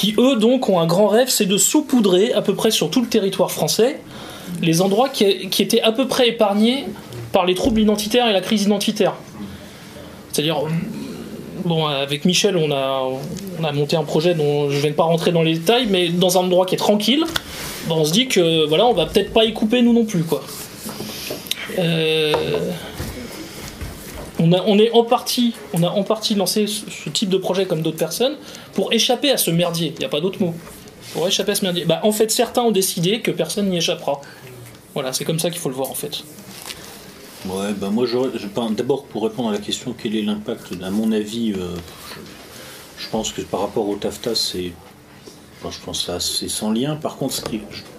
qui 0.00 0.14
eux 0.18 0.36
donc 0.36 0.70
ont 0.70 0.80
un 0.80 0.86
grand 0.86 1.08
rêve, 1.08 1.28
c'est 1.28 1.44
de 1.44 1.58
saupoudrer 1.58 2.32
à 2.32 2.40
peu 2.40 2.54
près 2.54 2.70
sur 2.70 2.88
tout 2.88 3.02
le 3.02 3.06
territoire 3.06 3.50
français 3.50 4.00
les 4.62 4.80
endroits 4.80 5.08
qui, 5.08 5.24
étaient 5.24 5.82
à 5.82 5.92
peu 5.92 6.08
près 6.08 6.28
épargnés 6.28 6.86
par 7.32 7.44
les 7.44 7.54
troubles 7.54 7.80
identitaires 7.80 8.26
et 8.26 8.32
la 8.32 8.40
crise 8.40 8.62
identitaire. 8.62 9.14
C'est-à-dire, 10.32 10.62
bon, 11.64 11.86
avec 11.86 12.24
Michel, 12.24 12.56
on 12.56 12.70
a, 12.70 13.02
on 13.60 13.64
a 13.64 13.72
monté 13.72 13.96
un 13.96 14.04
projet 14.04 14.34
dont 14.34 14.70
je 14.70 14.76
ne 14.76 14.82
vais 14.82 14.90
pas 14.90 15.04
rentrer 15.04 15.32
dans 15.32 15.42
les 15.42 15.54
détails, 15.54 15.86
mais 15.88 16.08
dans 16.08 16.38
un 16.38 16.42
endroit 16.42 16.66
qui 16.66 16.74
est 16.74 16.78
tranquille, 16.78 17.24
ben, 17.88 17.96
on 17.96 18.04
se 18.04 18.12
dit 18.12 18.26
que 18.26 18.66
voilà, 18.66 18.86
on 18.86 18.92
va 18.94 19.06
peut-être 19.06 19.32
pas 19.32 19.44
y 19.44 19.52
couper 19.52 19.82
nous 19.82 19.92
non 19.92 20.04
plus, 20.04 20.22
quoi. 20.22 20.42
Euh, 21.78 22.72
on, 24.38 24.52
a, 24.52 24.90
en 24.92 25.04
partie, 25.04 25.54
lancé 26.34 26.66
ce, 26.66 27.08
type 27.10 27.28
de 27.28 27.36
projet 27.36 27.66
comme 27.66 27.82
d'autres 27.82 27.98
personnes 27.98 28.36
pour 28.72 28.92
échapper 28.92 29.30
à 29.30 29.36
ce 29.36 29.50
merdier. 29.50 29.92
Il 29.96 29.98
n'y 29.98 30.04
a 30.04 30.08
pas 30.08 30.20
d'autre 30.20 30.40
mot. 30.40 30.54
Pour 31.12 31.26
échapper 31.26 31.52
à 31.52 31.54
ce 31.54 31.64
merdier. 31.64 31.84
Bah, 31.84 32.00
en 32.04 32.12
fait, 32.12 32.30
certains 32.30 32.62
ont 32.62 32.70
décidé 32.70 33.20
que 33.20 33.30
personne 33.30 33.68
n'y 33.68 33.78
échappera. 33.78 34.20
Voilà, 34.94 35.12
c'est 35.12 35.24
comme 35.24 35.38
ça 35.38 35.50
qu'il 35.50 35.60
faut 35.60 35.68
le 35.68 35.74
voir 35.74 35.90
en 35.90 35.94
fait. 35.94 36.22
Ouais, 37.46 37.72
ben 37.72 37.90
moi, 37.90 38.06
je 38.06 38.18
d'abord 38.74 39.04
pour 39.04 39.22
répondre 39.22 39.48
à 39.48 39.52
la 39.52 39.58
question, 39.58 39.94
quel 39.96 40.14
est 40.14 40.22
l'impact 40.22 40.72
À 40.82 40.90
mon 40.90 41.10
avis, 41.10 41.52
euh, 41.52 41.74
je, 42.98 43.08
pense 43.08 43.32
que 43.32 43.40
par 43.40 43.60
rapport 43.60 43.88
au 43.88 43.96
TAFTA, 43.96 44.34
c'est, 44.34 44.72
je 45.62 45.78
pense 45.84 46.10
c'est 46.18 46.48
sans 46.48 46.70
lien. 46.70 46.96
Par 46.96 47.16
contre, 47.16 47.42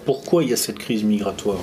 pourquoi 0.04 0.44
il 0.44 0.50
y 0.50 0.52
a 0.52 0.56
cette 0.56 0.78
crise 0.78 1.02
migratoire? 1.02 1.58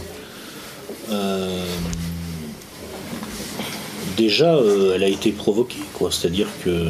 Déjà, 4.18 4.56
euh, 4.56 4.94
elle 4.96 5.04
a 5.04 5.08
été 5.08 5.32
provoquée, 5.32 5.80
quoi. 5.94 6.10
C'est-à-dire 6.12 6.48
que 6.64 6.88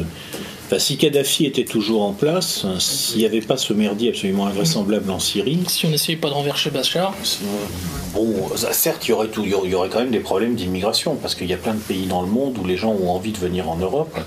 enfin, 0.66 0.78
si 0.80 0.96
Kadhafi 0.96 1.46
était 1.46 1.64
toujours 1.64 2.02
en 2.02 2.12
place, 2.12 2.64
hein, 2.64 2.74
s'il 2.80 3.18
n'y 3.18 3.24
avait 3.26 3.40
pas 3.40 3.56
ce 3.56 3.72
merdier 3.72 4.08
absolument 4.10 4.46
invraisemblable 4.48 5.10
en 5.10 5.20
Syrie, 5.20 5.60
Si 5.68 5.86
on 5.86 5.90
n'essayait 5.90 6.18
pas 6.18 6.28
de 6.28 6.34
renverser 6.34 6.70
Bachar, 6.70 7.14
Bon, 8.14 8.34
certes, 8.72 9.06
il 9.06 9.10
y, 9.10 9.12
aurait 9.12 9.28
tout, 9.28 9.42
il 9.44 9.50
y 9.70 9.74
aurait- 9.74 9.88
quand 9.88 10.00
même 10.00 10.10
des 10.10 10.18
problèmes 10.18 10.56
d'immigration, 10.56 11.14
parce 11.14 11.36
qu'il 11.36 11.46
y 11.48 11.52
a 11.52 11.56
plein 11.56 11.74
de 11.74 11.78
pays 11.80 12.06
dans 12.06 12.22
le 12.22 12.28
monde 12.28 12.58
où 12.58 12.66
les 12.66 12.76
gens 12.76 12.90
ont 12.92 13.10
envie 13.10 13.30
de 13.32 13.38
venir 13.38 13.68
en 13.68 13.76
Europe, 13.76 14.18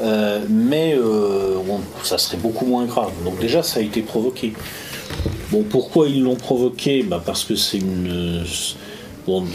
Euh, 0.00 0.38
mais 0.48 0.94
euh, 0.96 1.56
bon, 1.66 1.80
ça 2.04 2.18
serait 2.18 2.36
beaucoup 2.36 2.64
moins 2.66 2.84
grave. 2.84 3.10
Donc 3.24 3.40
déjà, 3.40 3.64
ça 3.64 3.80
a 3.80 3.82
été 3.82 4.00
provoqué. 4.00 4.52
Bon, 5.50 5.64
pourquoi 5.68 6.06
ils 6.06 6.22
l'ont 6.22 6.36
provoqué? 6.36 7.02
Bah 7.02 7.20
Parce 7.26 7.42
que 7.42 7.56
c'est 7.56 7.78
une... 7.78 8.44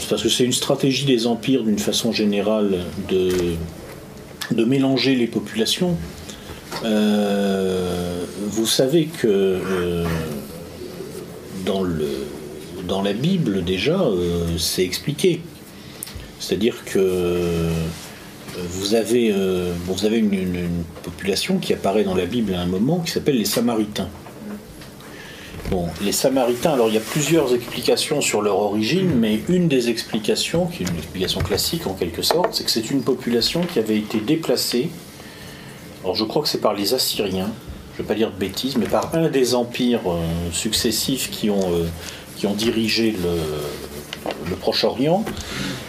Parce 0.08 0.22
que 0.22 0.28
c'est 0.28 0.44
une 0.44 0.52
stratégie 0.52 1.04
des 1.04 1.26
empires 1.26 1.64
d'une 1.64 1.78
façon 1.78 2.12
générale 2.12 2.78
de, 3.08 3.56
mélanger 4.64 5.16
les 5.16 5.26
populations. 5.26 5.96
Euh, 6.84 8.24
vous 8.46 8.66
savez 8.66 9.06
que 9.06 9.26
euh, 9.26 10.04
dans, 11.66 13.02
la 13.02 13.12
Bible 13.12 13.64
déjà, 13.64 14.00
euh, 14.00 14.46
c'est 14.58 14.84
expliqué. 14.84 15.40
C'est-à-dire 16.38 16.84
que 16.84 17.68
vous 18.56 18.94
avez, 18.94 19.28
une 19.28 20.84
population 21.02 21.58
qui 21.58 21.72
apparaît 21.72 22.04
dans 22.04 22.14
la 22.14 22.26
Bible 22.26 22.54
à 22.54 22.60
un 22.60 22.66
moment 22.66 23.00
qui 23.00 23.10
s'appelle 23.10 23.38
les 23.38 23.44
Samaritains. 23.44 24.08
Les 26.02 26.12
Samaritains, 26.12 26.72
alors 26.72 26.88
il 26.88 26.94
y 26.94 26.98
a 26.98 27.00
plusieurs 27.00 27.54
explications 27.54 28.20
sur 28.20 28.42
leur 28.42 28.58
origine, 28.58 29.10
mais 29.18 29.40
une 29.48 29.68
des 29.68 29.88
explications, 29.88 30.66
qui 30.66 30.82
est 30.82 30.86
une 30.88 30.96
explication 30.96 31.40
classique 31.40 31.86
en 31.86 31.94
quelque 31.94 32.22
sorte, 32.22 32.54
c'est 32.54 32.64
que 32.64 32.70
c'est 32.70 32.90
une 32.90 33.02
population 33.02 33.62
qui 33.62 33.78
avait 33.78 33.98
été 33.98 34.18
déplacée, 34.18 34.90
alors 36.02 36.14
je 36.14 36.24
crois 36.24 36.42
que 36.42 36.48
c'est 36.48 36.60
par 36.60 36.74
les 36.74 36.94
Assyriens, 36.94 37.50
je 37.96 38.02
ne 38.02 38.06
vais 38.06 38.08
pas 38.08 38.14
dire 38.14 38.30
de 38.30 38.38
bêtises, 38.38 38.76
mais 38.76 38.86
par 38.86 39.14
un 39.14 39.28
des 39.28 39.54
empires 39.54 40.00
euh, 40.06 40.20
successifs 40.52 41.30
qui 41.30 41.48
ont, 41.48 41.72
euh, 41.72 41.86
qui 42.36 42.46
ont 42.46 42.54
dirigé 42.54 43.12
le, 43.12 43.38
le 44.48 44.56
Proche-Orient, 44.56 45.24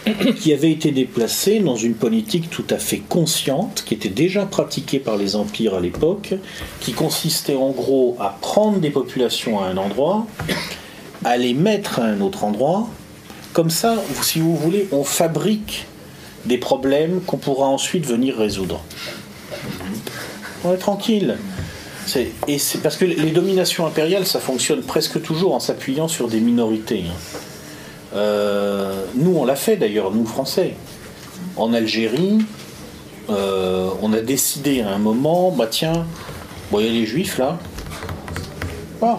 qui 0.40 0.54
avait 0.54 0.72
été 0.72 0.92
déplacé 0.92 1.60
dans 1.60 1.76
une 1.76 1.96
politique 1.96 2.50
tout 2.50 2.66
à 2.70 2.78
fait 2.78 3.00
consciente, 3.00 3.84
qui 3.86 3.94
était 3.94 4.10
déjà 4.10 4.46
pratiquée 4.46 5.00
par 5.00 5.18
les 5.18 5.36
empires 5.36 5.76
à 5.76 5.80
l'époque, 5.80 6.36
qui 6.80 6.94
consistait 6.94 7.56
en 7.56 7.72
gros 7.72 8.16
à 8.20 8.38
prendre 8.42 8.80
des 8.80 8.92
populations 8.92 9.62
à 9.62 9.68
un 9.68 9.78
endroit, 9.78 10.26
à 11.24 11.38
les 11.38 11.54
mettre 11.54 12.00
à 12.00 12.04
un 12.04 12.22
autre 12.22 12.44
endroit. 12.44 12.88
Comme 13.54 13.70
ça, 13.70 13.96
si 14.22 14.40
vous 14.40 14.56
voulez, 14.56 14.88
on 14.92 15.04
fabrique 15.04 15.86
des 16.46 16.58
problèmes 16.58 17.22
qu'on 17.22 17.38
pourra 17.38 17.68
ensuite 17.68 18.06
venir 18.06 18.38
résoudre. 18.38 18.82
On 20.64 20.74
est 20.74 20.78
tranquille. 20.78 21.38
Parce 22.84 22.98
que 22.98 23.06
les 23.06 23.32
dominations 23.32 23.88
impériales, 23.88 24.28
ça 24.28 24.40
fonctionne 24.40 24.82
presque 24.84 25.22
toujours 25.22 25.56
en 25.56 25.60
s'appuyant 25.60 26.08
sur 26.08 26.28
des 26.28 26.40
minorités. 26.40 27.06
Euh, 28.16 29.04
nous, 29.16 29.36
on 29.38 29.46
l'a 29.46 29.56
fait 29.56 29.78
d'ailleurs, 29.78 30.12
nous 30.12 30.26
Français. 30.26 30.74
En 31.58 31.74
Algérie, 31.74 32.40
euh, 33.30 33.90
on 34.02 34.14
a 34.14 34.22
décidé 34.22 34.82
à 34.82 34.90
un 34.92 34.98
moment, 35.00 35.52
bah 35.52 35.68
tiens, 35.70 36.06
bon, 36.72 36.80
il 36.80 36.86
y 36.86 36.90
a 36.90 36.92
les 36.92 37.06
juifs 37.06 37.38
là. 37.38 37.58
Ah, 39.02 39.18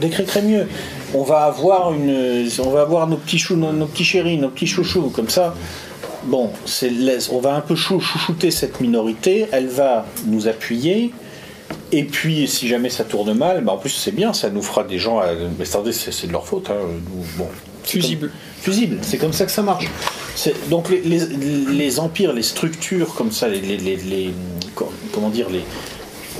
Décret 0.00 0.24
Crémieux. 0.24 0.66
On 1.14 1.22
va 1.22 1.44
avoir 1.44 1.92
une, 1.94 2.46
on 2.64 2.70
va 2.70 2.82
avoir 2.82 3.06
nos 3.06 3.16
petits 3.16 3.38
choux, 3.38 3.56
nos, 3.56 3.72
nos 3.72 3.86
petits 3.86 4.04
chéris, 4.04 4.36
nos 4.36 4.48
petits 4.50 4.66
chouchous, 4.66 5.10
comme 5.14 5.28
ça. 5.30 5.54
Bon, 6.24 6.50
c'est, 6.64 6.90
on 7.32 7.38
va 7.40 7.54
un 7.54 7.60
peu 7.60 7.74
chou- 7.76 8.00
chouchouter 8.00 8.50
cette 8.50 8.80
minorité. 8.80 9.46
Elle 9.52 9.68
va 9.68 10.04
nous 10.26 10.48
appuyer. 10.48 11.12
Et 11.92 12.04
puis, 12.04 12.46
si 12.48 12.68
jamais 12.68 12.90
ça 12.90 13.04
tourne 13.04 13.32
mal, 13.34 13.62
bah 13.64 13.72
en 13.72 13.78
plus 13.78 13.90
c'est 13.90 14.12
bien, 14.14 14.32
ça 14.32 14.50
nous 14.50 14.62
fera 14.62 14.84
des 14.84 14.98
gens. 14.98 15.18
À... 15.20 15.28
Mais 15.58 15.66
attendez, 15.66 15.92
c'est, 15.92 16.26
de 16.26 16.32
leur 16.32 16.46
faute. 16.46 16.70
hein, 16.70 16.74
nous, 16.84 17.24
bon, 17.36 17.48
Fusible. 17.84 18.28
comme- 18.28 18.38
fusible. 18.62 18.98
C'est 19.02 19.18
comme 19.18 19.32
ça 19.32 19.46
que 19.46 19.52
ça 19.52 19.62
marche. 19.62 19.86
Donc 20.70 20.90
les, 20.90 21.00
les- 21.00 21.26
les 21.72 21.98
empires, 22.00 22.32
les 22.32 22.42
structures 22.42 23.14
comme 23.14 23.30
ça, 23.32 23.48
les, 23.48 23.60
comment 25.12 25.30
dire 25.30 25.48
les, 25.48 25.62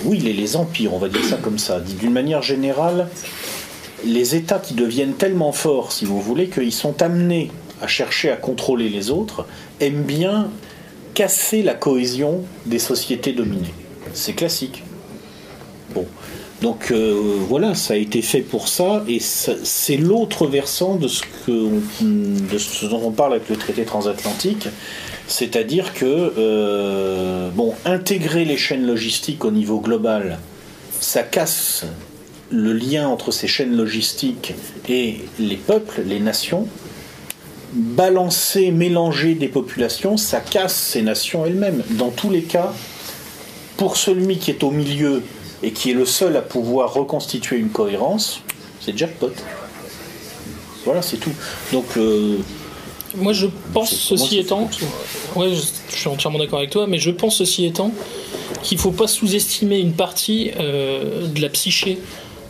oui, 0.05 0.19
les, 0.19 0.33
les 0.33 0.57
empires, 0.57 0.93
on 0.93 0.99
va 0.99 1.09
dire 1.09 1.25
ça 1.25 1.37
comme 1.37 1.59
ça. 1.59 1.81
D'une 1.81 2.13
manière 2.13 2.43
générale, 2.43 3.09
les 4.05 4.35
États 4.35 4.59
qui 4.59 4.75
deviennent 4.75 5.15
tellement 5.15 5.53
forts, 5.53 5.93
si 5.93 6.05
vous 6.05 6.21
voulez, 6.21 6.49
qu'ils 6.49 6.73
sont 6.73 7.01
amenés 7.03 7.51
à 7.81 7.87
chercher 7.87 8.31
à 8.31 8.37
contrôler 8.37 8.89
les 8.89 9.11
autres, 9.11 9.47
aiment 9.81 10.03
bien 10.03 10.51
casser 11.15 11.63
la 11.63 11.75
cohésion 11.75 12.43
des 12.67 12.79
sociétés 12.79 13.33
dominées. 13.33 13.73
C'est 14.13 14.35
classique. 14.35 14.83
Donc 16.63 16.91
euh, 16.91 17.15
voilà, 17.49 17.75
ça 17.75 17.95
a 17.95 17.97
été 17.97 18.23
fait 18.23 18.41
pour 18.41 18.69
ça, 18.69 19.05
et 19.09 19.21
c'est 19.21 19.97
l'autre 19.97 20.47
versant 20.47 20.97
de 20.97 21.07
ce, 21.07 21.23
que, 21.45 21.81
de 22.01 22.59
ce 22.59 22.87
dont 22.87 23.03
on 23.05 23.11
parle 23.11 23.35
avec 23.35 23.49
le 23.51 23.57
traité 23.57 23.85
transatlantique, 23.85 24.69
c'est-à-dire 25.27 25.93
que 25.93 26.33
euh, 26.39 27.51
bon, 27.51 27.75
intégrer 27.85 28.45
les 28.45 28.57
chaînes 28.57 28.87
logistiques 28.87 29.45
au 29.45 29.51
niveau 29.51 29.81
global, 29.81 30.39
ça 30.99 31.23
casse 31.23 31.85
le 32.51 32.73
lien 32.73 33.09
entre 33.09 33.33
ces 33.33 33.49
chaînes 33.49 33.77
logistiques 33.77 34.55
et 34.89 35.21
les 35.39 35.57
peuples, 35.57 36.03
les 36.07 36.21
nations. 36.21 36.69
Balancer, 37.73 38.71
mélanger 38.71 39.35
des 39.35 39.49
populations, 39.49 40.17
ça 40.17 40.41
casse 40.41 40.75
ces 40.75 41.03
nations 41.03 41.45
elles-mêmes. 41.45 41.83
Dans 41.91 42.11
tous 42.11 42.31
les 42.31 42.43
cas, 42.43 42.73
pour 43.77 43.99
celui 43.99 44.39
qui 44.39 44.51
est 44.51 44.63
au 44.63 44.71
milieu 44.71 45.23
et 45.67 45.73
qui 45.73 45.91
est 45.91 45.95
le 45.95 46.07
seul 46.07 46.37
à 46.37 46.43
pouvoir 46.43 46.95
reconstituer 46.95 47.57
une 47.57 47.71
cohérence, 47.71 48.41
c'est 48.81 48.97
jackpot. 48.97 49.33
Voilà, 50.85 51.03
c'est 51.03 51.17
tout. 51.17 51.33
Donc, 51.73 51.87
euh, 51.97 52.37
Moi, 53.17 53.33
je 53.33 53.49
pense, 53.75 53.93
ceci 53.93 54.39
étant, 54.39 54.71
ouais, 55.35 55.49
je, 55.53 55.97
suis 55.97 56.09
entièrement 56.09 56.39
d'accord 56.39 56.61
avec 56.61 56.71
toi, 56.71 56.87
mais 56.87 56.99
je 56.99 57.11
pense, 57.11 57.39
ceci 57.39 57.67
étant, 57.67 57.91
qu'il 58.63 58.79
ne 58.79 58.81
faut 58.81 58.93
pas 58.93 59.09
sous-estimer 59.09 59.81
une 59.81 59.95
partie 59.95 60.53
euh, 60.57 61.27
de 61.27 61.43
la 61.43 61.49
psyché 61.49 61.99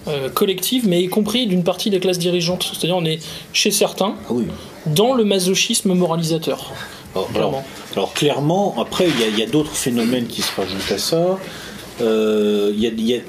euh, 0.09 0.29
collective, 0.29 0.87
mais 0.87 1.03
y 1.03 1.09
compris 1.09 1.47
d'une 1.47 1.65
partie 1.65 1.89
des 1.89 2.01
classes 2.01 2.19
dirigeantes. 2.19 2.71
C'est-à-dire, 2.71 2.99
on 2.99 3.05
est 3.07 3.19
chez 3.55 3.71
certains 3.71 4.15
ah 4.29 4.33
oui. 4.33 4.45
dans 4.85 5.15
le 5.15 5.25
masochisme 5.25 5.95
moralisateur. 5.95 6.71
Alors, 7.15 7.29
Clairement. 7.29 7.49
alors- 7.49 7.65
alors, 7.97 8.13
clairement, 8.13 8.75
après, 8.79 9.09
il 9.09 9.19
y 9.19 9.25
a- 9.25 9.29
il 9.29 9.39
y 9.39 9.43
a, 9.43 9.47
d'autres 9.47 9.75
phénomènes 9.75 10.27
qui 10.27 10.43
se 10.43 10.55
rajoutent 10.55 10.93
à 10.93 10.99
ça. 10.99 11.39
Euh, 12.03 12.73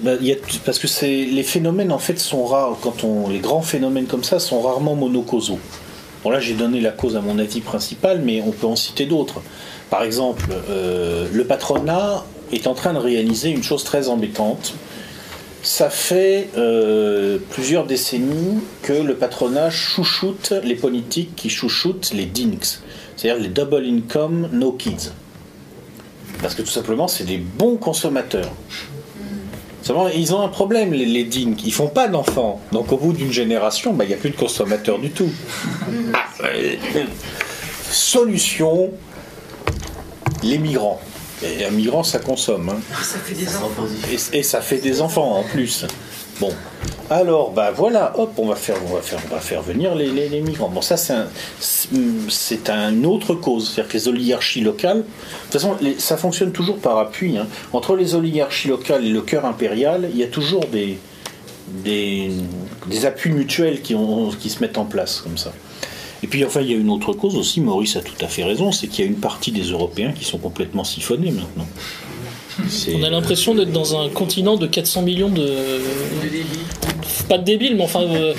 bah, 0.03 0.15
y 0.21 0.31
a- 0.31 0.35
parce 0.65 0.77
que 0.79 0.87
les 1.05 1.43
phénomènes 1.43 1.91
en 1.91 1.99
fait 1.99 2.19
sont 2.19 2.45
rares 2.45 2.77
quand 2.81 3.03
on 3.05 3.29
les 3.29 3.39
grands 3.39 3.61
phénomènes 3.61 4.07
comme 4.07 4.23
ça 4.25 4.39
sont 4.39 4.61
rarement 4.61 4.95
monocausaux. 4.95 5.59
Bon 6.23 6.31
là 6.31 6.39
j'ai 6.41 6.53
donné 6.53 6.81
la 6.81 6.91
cause 6.91 7.15
à 7.15 7.21
mon 7.21 7.39
avis 7.39 7.61
principal, 7.61 8.21
mais 8.23 8.41
on 8.45 8.51
peut 8.51 8.67
en 8.67 8.75
citer 8.75 9.05
d'autres. 9.05 9.41
Par 9.89 10.03
exemple, 10.03 10.49
euh, 10.69 11.27
le 11.31 11.45
patronat 11.45 12.25
est 12.51 12.67
en 12.67 12.73
train 12.73 12.93
de 12.93 12.99
réaliser 12.99 13.49
une 13.49 13.63
chose 13.63 13.85
très 13.85 14.09
embêtante. 14.09 14.73
Ça 15.63 15.89
fait 15.89 16.49
euh, 16.57 17.37
plusieurs 17.51 17.85
décennies 17.85 18.59
que 18.83 18.93
le 18.93 19.15
patronat 19.15 19.69
chouchoute 19.69 20.53
les 20.63 20.75
politiques 20.75 21.35
qui 21.37 21.49
chouchoutent 21.49 22.11
les 22.13 22.25
DINKs, 22.25 22.79
c'est-à-dire 23.15 23.41
les 23.41 23.49
Double 23.49 23.85
Income 23.85 24.49
No 24.51 24.73
Kids. 24.73 25.11
Parce 26.41 26.55
que 26.55 26.61
tout 26.61 26.69
simplement, 26.71 27.07
c'est 27.07 27.23
des 27.23 27.37
bons 27.37 27.77
consommateurs. 27.77 28.51
Seulement, 29.81 30.07
ils 30.09 30.33
ont 30.33 30.41
un 30.41 30.49
problème, 30.49 30.91
les, 30.93 31.05
les 31.05 31.23
DINK. 31.23 31.63
Ils 31.65 31.71
font 31.73 31.87
pas 31.87 32.07
d'enfants. 32.07 32.61
Donc, 32.71 32.91
au 32.91 32.97
bout 32.97 33.13
d'une 33.13 33.31
génération, 33.31 33.93
bah, 33.93 34.03
il 34.03 34.09
n'y 34.09 34.13
a 34.13 34.17
plus 34.17 34.31
de 34.31 34.35
consommateurs 34.35 34.99
du 34.99 35.09
tout. 35.11 35.29
Ah, 36.13 36.45
euh, 36.45 36.75
solution 37.89 38.91
les 40.43 40.57
migrants. 40.57 40.99
Et 41.43 41.65
un 41.65 41.71
migrant, 41.71 42.03
ça 42.03 42.19
consomme. 42.19 42.69
hein. 42.69 42.79
Ça 43.01 43.17
fait 43.19 43.33
des 43.35 43.47
enfants. 43.55 43.85
Et, 44.11 44.37
et 44.39 44.43
ça 44.43 44.61
fait 44.61 44.77
des 44.79 45.01
enfants 45.01 45.37
en 45.39 45.43
plus. 45.43 45.85
Bon. 46.39 46.51
Alors, 47.09 47.51
bah 47.51 47.71
voilà, 47.71 48.13
hop, 48.19 48.33
on 48.37 48.47
va 48.47 48.55
faire, 48.55 48.75
on 48.85 48.93
va 48.93 49.01
faire, 49.01 49.19
on 49.29 49.33
va 49.33 49.39
faire 49.39 49.61
venir 49.61 49.95
les, 49.95 50.41
migrants. 50.41 50.67
Bon, 50.67 50.81
ça, 50.81 50.97
c'est 50.97 52.69
un, 52.69 52.91
une 52.91 53.05
autre 53.05 53.33
cause. 53.33 53.69
C'est-à-dire 53.69 53.91
que 53.91 53.97
les 53.97 54.07
oligarchies 54.09 54.61
locales, 54.61 54.97
de 54.97 55.03
toute 55.43 55.53
façon, 55.53 55.77
ça 55.99 56.17
fonctionne 56.17 56.51
toujours 56.51 56.79
par 56.79 56.97
appui. 56.97 57.37
hein. 57.37 57.47
Entre 57.71 57.95
les 57.95 58.13
oligarchies 58.13 58.67
locales 58.67 59.05
et 59.05 59.09
le 59.09 59.21
cœur 59.21 59.45
impérial, 59.45 60.09
il 60.11 60.17
y 60.17 60.23
a 60.23 60.27
toujours 60.27 60.65
des, 60.65 60.97
appuis 63.05 63.31
mutuels 63.31 63.81
qui 63.81 64.49
se 64.49 64.59
mettent 64.59 64.77
en 64.77 64.85
place 64.85 65.21
comme 65.21 65.37
ça. 65.37 65.53
Et 66.23 66.27
puis 66.27 66.43
enfin, 66.43 66.61
il 66.61 66.71
y 66.71 66.73
a 66.73 66.77
une 66.77 66.89
autre 66.89 67.13
cause 67.13 67.35
aussi, 67.35 67.61
Maurice 67.61 67.95
a 67.95 68.01
tout 68.01 68.15
à 68.21 68.27
fait 68.27 68.43
raison, 68.43 68.71
c'est 68.71 68.87
qu'il 68.87 69.05
y 69.05 69.07
a 69.07 69.11
une 69.11 69.19
partie 69.19 69.51
des 69.51 69.63
Européens 69.63 70.11
qui 70.11 70.25
sont 70.25 70.39
complètement 70.39 70.83
siphonnés 70.83 71.31
maintenant. 71.31 71.67
On 72.93 73.03
a 73.03 73.09
l'impression 73.09 73.53
d'être 73.55 73.71
dans 73.71 73.99
un 74.01 74.09
continent 74.09 74.55
de 74.57 74.67
400 74.67 75.01
millions 75.03 75.29
de. 75.29 75.47
Pas 77.29 77.37
de 77.37 77.43
débiles, 77.43 77.75
mais 77.75 77.83
enfin. 77.83 78.01
euh, 78.03 78.33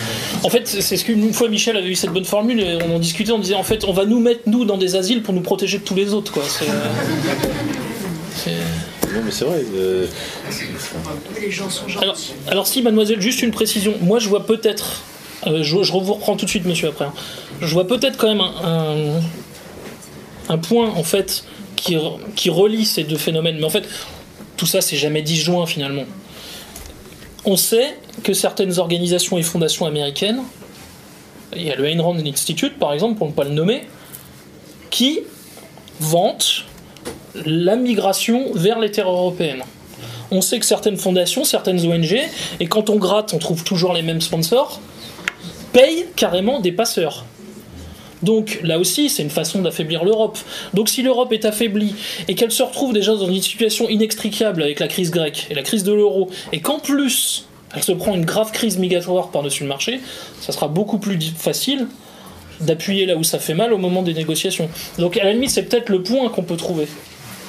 En 0.45 0.49
fait, 0.51 0.67
c'est 0.67 0.97
ce 0.97 1.05
qu'une 1.05 1.33
fois 1.33 1.49
Michel 1.49 1.77
avait 1.77 1.89
eu 1.89 1.95
cette 1.95 2.11
bonne 2.13 2.25
formule, 2.25 2.61
et 2.61 2.79
on 2.89 2.97
en 2.97 2.99
discutait, 2.99 3.33
on 3.33 3.39
disait 3.39 3.55
en 3.55 3.63
fait, 3.63 3.85
on 3.85 3.93
va 3.93 4.05
nous 4.07 4.19
mettre, 4.21 4.41
nous, 4.47 4.65
dans 4.65 4.79
des 4.79 4.97
asiles 4.97 5.23
pour 5.23 5.35
nous 5.35 5.41
protéger 5.43 5.79
de 5.79 5.85
tous 5.85 5.95
les 5.95 6.13
autres, 6.15 6.33
quoi. 6.33 6.43
C'est. 6.47 6.65
c'est- 8.35 8.51
Non, 9.15 9.21
mais 9.25 9.31
c'est 9.31 9.45
vrai. 9.45 9.63
euh, 9.75 10.07
Les 11.41 11.51
gens 11.51 11.71
sont 11.71 11.85
Alors, 12.51 12.67
si, 12.67 12.83
mademoiselle, 12.83 13.21
juste 13.21 13.43
une 13.43 13.51
précision. 13.51 13.95
Moi, 14.01 14.19
je 14.19 14.29
vois 14.29 14.47
peut-être. 14.47 15.03
euh, 15.47 15.63
je, 15.63 15.83
je 15.83 15.93
vous 15.93 15.99
reprends 16.01 16.37
tout 16.37 16.45
de 16.45 16.51
suite, 16.51 16.67
monsieur, 16.67 16.89
après. 16.89 17.07
hein. 17.07 17.13
Je 17.61 17.73
vois 17.73 17.87
peut-être 17.87 18.17
quand 18.17 18.29
même 18.29 18.41
un, 18.41 19.21
un, 20.49 20.55
un 20.55 20.59
point, 20.59 20.91
en 20.91 21.03
fait, 21.05 21.45
qui, 21.81 21.97
re- 21.97 22.19
qui 22.35 22.51
relie 22.51 22.85
ces 22.85 23.05
deux 23.05 23.17
phénomènes. 23.17 23.57
Mais 23.59 23.65
en 23.65 23.71
fait, 23.71 23.89
tout 24.57 24.67
ça, 24.67 24.81
c'est 24.81 24.97
jamais 24.97 25.23
disjoint, 25.23 25.67
finalement. 25.67 26.05
On 27.45 27.57
sait 27.57 27.97
que 28.23 28.35
certaines 28.35 28.79
organisations 28.79 29.39
et 29.39 29.43
fondations 29.43 29.87
américaines 29.87 30.43
il 31.57 31.63
y 31.63 31.71
a 31.71 31.77
le 31.77 31.87
Ayn 31.87 32.01
Rand 32.01 32.17
Institute, 32.19 32.79
par 32.79 32.93
exemple, 32.93 33.17
pour 33.17 33.27
ne 33.27 33.33
pas 33.33 33.45
le 33.45 33.51
nommer, 33.51 33.87
qui 34.91 35.21
vante 36.01 36.65
la 37.35 37.77
migration 37.77 38.53
vers 38.55 38.79
les 38.79 38.91
terres 38.91 39.11
européennes. 39.11 39.63
On 40.31 40.41
sait 40.41 40.59
que 40.59 40.67
certaines 40.67 40.99
fondations, 40.99 41.45
certaines 41.45 41.85
ONG, 41.87 42.19
et 42.61 42.67
quand 42.67 42.91
on 42.91 42.97
gratte, 42.97 43.33
on 43.33 43.39
trouve 43.39 43.65
toujours 43.65 43.95
les 43.95 44.03
mêmes 44.03 44.21
sponsors, 44.21 44.81
payent 45.73 46.07
carrément 46.17 46.61
des 46.61 46.73
passeurs. 46.73 47.25
Donc 48.23 48.61
là 48.63 48.79
aussi, 48.79 49.09
c'est 49.11 49.23
une 49.23 49.31
façon 49.31 49.63
d'affaiblir 49.63 50.05
l'Europe. 50.05 50.39
Donc 50.75 50.89
si 50.89 51.03
l'Europe 51.03 51.33
est 51.33 51.45
affaiblie 51.45 51.95
et 52.27 52.35
qu'elle 52.35 52.51
se 52.51 52.63
retrouve 52.63 52.93
déjà 52.93 53.15
dans 53.15 53.29
une 53.29 53.43
situation 53.43 53.89
inextricable 53.89 54.63
avec 54.63 54.81
la 54.81 54.89
crise 54.89 55.11
grecque 55.11 55.47
et 55.51 55.55
la 55.55 55.63
crise 55.63 55.85
de 55.85 55.93
l'euro, 55.93 56.29
et 56.53 56.61
qu'en 56.61 56.79
plus 56.79 57.45
elle 57.75 57.83
se 57.83 57.93
prend 57.93 58.15
une 58.15 58.25
grave 58.25 58.51
crise 58.53 58.79
migratoire 58.79 59.29
par-dessus 59.31 59.63
le 59.63 59.69
marché, 59.69 60.01
ça 60.41 60.53
sera 60.53 60.69
beaucoup 60.69 60.99
plus 60.99 61.19
facile 61.37 61.87
d'appuyer 62.61 63.07
là 63.07 63.15
où 63.17 63.23
ça 63.23 63.39
fait 63.39 63.55
mal 63.55 63.73
au 63.73 63.79
moment 63.79 64.03
des 64.03 64.15
négociations. 64.15 64.69
Donc 64.99 65.17
à 65.17 65.25
la 65.25 65.33
limite, 65.33 65.51
c'est 65.51 65.65
peut-être 65.65 65.91
le 65.91 66.03
point 66.03 66.29
qu'on 66.31 66.43
peut 66.43 66.57
trouver. 66.57 66.89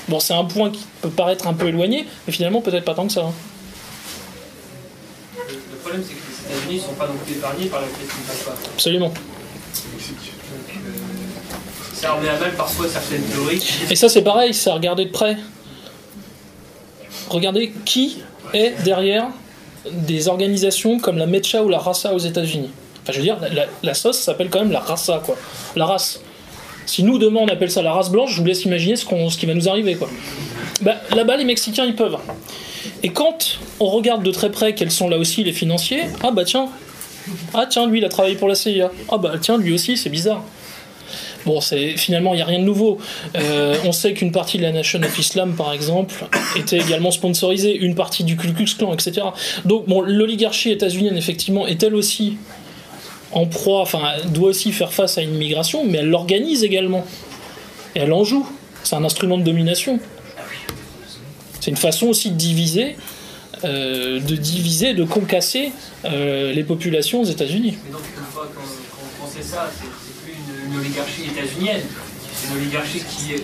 Bon, 0.07 0.19
c'est 0.19 0.33
un 0.33 0.43
point 0.43 0.71
qui 0.71 0.85
peut 1.01 1.09
paraître 1.09 1.47
un 1.47 1.53
peu 1.53 1.67
éloigné, 1.67 2.05
mais 2.27 2.33
finalement 2.33 2.61
peut-être 2.61 2.85
pas 2.85 2.95
tant 2.95 3.07
que 3.07 3.13
ça. 3.13 3.21
hein. 3.21 3.33
Le, 5.47 5.77
problème, 5.77 6.03
c'est 6.05 6.13
que 6.13 6.19
les 6.19 6.55
États-Unis 6.55 6.75
ne 6.75 6.81
sont 6.81 6.93
pas 6.93 7.07
non 7.07 7.13
plus 7.25 7.35
épargnés 7.35 7.65
par 7.67 7.81
la 7.81 7.87
crise 7.87 8.07
qui 8.07 8.21
ne 8.21 8.27
passe 8.27 8.43
pas. 8.43 8.55
Absolument. 8.73 9.13
Ça 11.99 12.13
remet 12.13 12.29
à 12.29 12.37
mal 12.37 12.53
parfois 12.53 12.87
certaines 12.87 13.23
théories. 13.23 13.61
Et 13.89 13.95
ça, 13.95 14.07
c'est 14.07 14.21
pareil, 14.21 14.53
c'est 14.53 14.69
à 14.69 14.73
regarder 14.73 15.05
de 15.05 15.11
près. 15.11 15.37
Regardez 17.29 17.73
qui 17.85 18.19
est 18.53 18.71
derrière 18.83 19.27
des 19.91 20.27
organisations 20.27 20.99
comme 20.99 21.17
la 21.17 21.25
MECHA 21.25 21.63
ou 21.63 21.69
la 21.69 21.77
RASA 21.77 22.13
aux 22.13 22.19
États-Unis. 22.19 22.69
Enfin, 23.03 23.13
je 23.13 23.17
veux 23.17 23.23
dire, 23.23 23.37
la, 23.83 23.93
sauce 23.93 24.19
s'appelle 24.19 24.49
quand 24.49 24.59
même 24.59 24.71
la 24.71 24.79
RASA, 24.79 25.21
quoi. 25.25 25.35
La 25.75 25.85
race. 25.85 26.21
Si 26.85 27.03
nous, 27.03 27.17
demain, 27.19 27.41
on 27.41 27.47
appelle 27.47 27.69
ça 27.69 27.81
la 27.81 27.93
race 27.93 28.09
blanche, 28.09 28.33
je 28.33 28.41
vous 28.41 28.47
laisse 28.47 28.63
imaginer 28.63 28.95
ce, 28.95 29.05
ce 29.05 29.37
qui 29.37 29.45
va 29.45 29.53
nous 29.53 29.67
arriver, 29.67 29.95
quoi. 29.95 30.09
Bah, 30.81 30.95
Là-bas, 31.15 31.37
les 31.37 31.43
Mexicains, 31.43 31.85
ils 31.85 31.95
peuvent. 31.95 32.17
Et 33.03 33.09
quand 33.09 33.59
on 33.79 33.87
regarde 33.87 34.23
de 34.23 34.31
très 34.31 34.51
près 34.51 34.73
quels 34.73 34.91
sont 34.91 35.09
là 35.09 35.17
aussi 35.17 35.43
les 35.43 35.53
financiers, 35.53 36.03
ah 36.23 36.31
bah 36.31 36.45
tiens, 36.45 36.69
ah 37.53 37.65
tiens, 37.69 37.87
lui, 37.87 37.99
il 37.99 38.05
a 38.05 38.09
travaillé 38.09 38.35
pour 38.35 38.47
la 38.47 38.55
CIA. 38.55 38.89
Ah 39.09 39.17
bah 39.17 39.33
tiens, 39.39 39.57
lui 39.57 39.73
aussi, 39.73 39.97
c'est 39.97 40.09
bizarre. 40.09 40.43
Bon, 41.45 41.61
c'est 41.61 41.97
finalement 41.97 42.33
il 42.33 42.37
n'y 42.37 42.41
a 42.41 42.45
rien 42.45 42.59
de 42.59 42.65
nouveau. 42.65 42.97
Euh, 43.35 43.75
on 43.85 43.91
sait 43.91 44.13
qu'une 44.13 44.31
partie 44.31 44.57
de 44.57 44.63
la 44.63 44.71
Nation 44.71 45.01
of 45.01 45.17
Islam, 45.17 45.55
par 45.55 45.73
exemple, 45.73 46.25
était 46.55 46.79
également 46.79 47.11
sponsorisée, 47.11 47.75
une 47.75 47.95
partie 47.95 48.23
du 48.23 48.35
Ku 48.35 48.53
Klux 48.53 48.75
Klan, 48.77 48.93
etc. 48.93 49.27
Donc, 49.65 49.87
bon, 49.87 50.01
l'oligarchie 50.01 50.71
états-unienne, 50.71 51.17
effectivement, 51.17 51.65
est 51.67 51.81
elle 51.81 51.95
aussi 51.95 52.37
en 53.31 53.45
proie, 53.45 53.81
enfin, 53.81 54.01
doit 54.27 54.49
aussi 54.49 54.71
faire 54.71 54.91
face 54.91 55.17
à 55.17 55.21
une 55.21 55.35
migration, 55.35 55.85
mais 55.85 55.99
elle 55.99 56.09
l'organise 56.09 56.63
également. 56.63 57.05
Et 57.95 57.99
elle 57.99 58.13
en 58.13 58.23
joue. 58.23 58.47
C'est 58.83 58.95
un 58.95 59.03
instrument 59.03 59.37
de 59.37 59.43
domination. 59.43 59.99
C'est 61.59 61.71
une 61.71 61.77
façon 61.77 62.07
aussi 62.07 62.31
de 62.31 62.35
diviser, 62.35 62.95
euh, 63.63 64.19
de 64.19 64.35
diviser, 64.35 64.93
de 64.93 65.03
concasser 65.03 65.71
euh, 66.05 66.53
les 66.53 66.63
populations 66.63 67.21
aux 67.21 67.25
États-Unis. 67.25 67.77
Mais 67.85 67.91
donc, 67.91 68.01
une 68.17 68.23
fois 68.23 68.49
qu'on 69.19 69.27
sait 69.27 69.43
ça, 69.43 69.69
c'est 69.71 70.08
une, 70.71 70.79
oligarchie 70.79 71.23
états-unienne. 71.23 71.81
C'est 72.33 72.47
une 72.53 72.61
oligarchie 72.61 72.99
qui 72.99 73.33
est. 73.33 73.43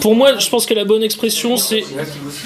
Pour 0.00 0.16
moi, 0.16 0.36
je 0.38 0.48
pense 0.48 0.66
que 0.66 0.74
la 0.74 0.84
bonne 0.84 1.04
expression, 1.04 1.56
c'est 1.56 1.84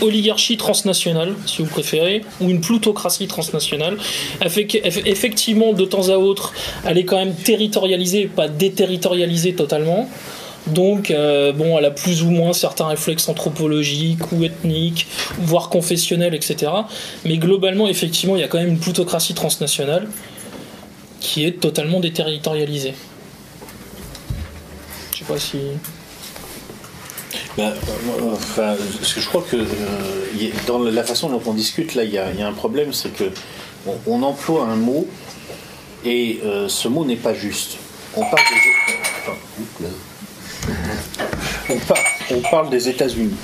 oligarchie 0.03 0.57
transnationale, 0.59 1.35
si 1.47 1.63
vous 1.63 1.69
préférez, 1.69 2.23
ou 2.43 2.51
une 2.51 2.61
plutocratie 2.61 3.27
transnationale. 3.27 3.97
Effe- 4.43 4.67
eff- 4.83 5.03
Effectivement, 5.07 5.73
de 5.73 5.85
temps 5.87 6.11
à 6.11 6.17
autre, 6.19 6.53
elle 6.85 6.99
est 6.99 7.05
quand 7.07 7.17
même 7.17 7.35
territorialisée, 7.35 8.27
pas 8.27 8.49
déterritorialisée 8.49 9.55
totalement. 9.55 10.11
Donc, 10.67 11.11
euh, 11.11 11.53
bon, 11.53 11.79
elle 11.79 11.85
a 11.87 11.91
plus 11.91 12.23
ou 12.23 12.31
moins 12.31 12.53
certains 12.53 12.87
réflexes 12.87 13.29
anthropologiques 13.31 14.31
ou 14.33 14.45
ethniques, 14.45 15.07
voire 15.39 15.69
confessionnels, 15.71 16.35
etc. 16.35 16.71
Mais 17.25 17.39
globalement, 17.39 17.89
effectivement, 17.89 18.37
il 18.37 18.41
y 18.41 18.45
a 18.45 18.49
quand 18.49 18.59
même 18.59 18.69
une 18.69 18.79
plutocratie 18.79 19.35
transnationale 19.35 20.07
qui 21.21 21.45
est 21.47 21.61
totalement 21.61 22.01
déterritorialisée. 22.01 22.93
Je 25.29 25.33
sais 25.33 25.33
pas 25.33 25.41
si. 25.41 25.59
Bah, 27.57 27.63
euh, 27.73 28.33
enfin, 28.33 28.75
parce 29.01 29.13
que 29.15 29.21
je 29.21 29.29
crois 29.29 29.45
que 29.49 29.57
euh, 29.57 30.51
dans 30.67 30.79
la 30.79 31.05
façon 31.05 31.29
dont 31.31 31.43
on 31.47 31.55
discute, 31.55 31.95
là, 31.95 32.05
il 32.05 32.11
y, 32.11 32.15
y 32.15 32.19
a 32.19 32.47
un 32.47 32.53
problème, 32.53 32.93
c'est 32.93 33.13
que 33.13 33.25
on, 33.87 33.97
on 34.07 34.23
emploie 34.23 34.65
un 34.67 34.77
mot 34.77 35.07
et 36.05 36.41
euh, 36.45 36.69
ce 36.69 36.89
mot 36.89 37.05
n'est 37.05 37.17
pas 37.17 37.35
juste. 37.35 37.77
On 38.17 38.21
parle 38.23 38.43
des, 39.81 39.87
on 41.71 41.79
par- 41.79 41.99
on 42.31 42.41
parle 42.51 42.71
des 42.71 42.89
États-Unis. 42.89 43.35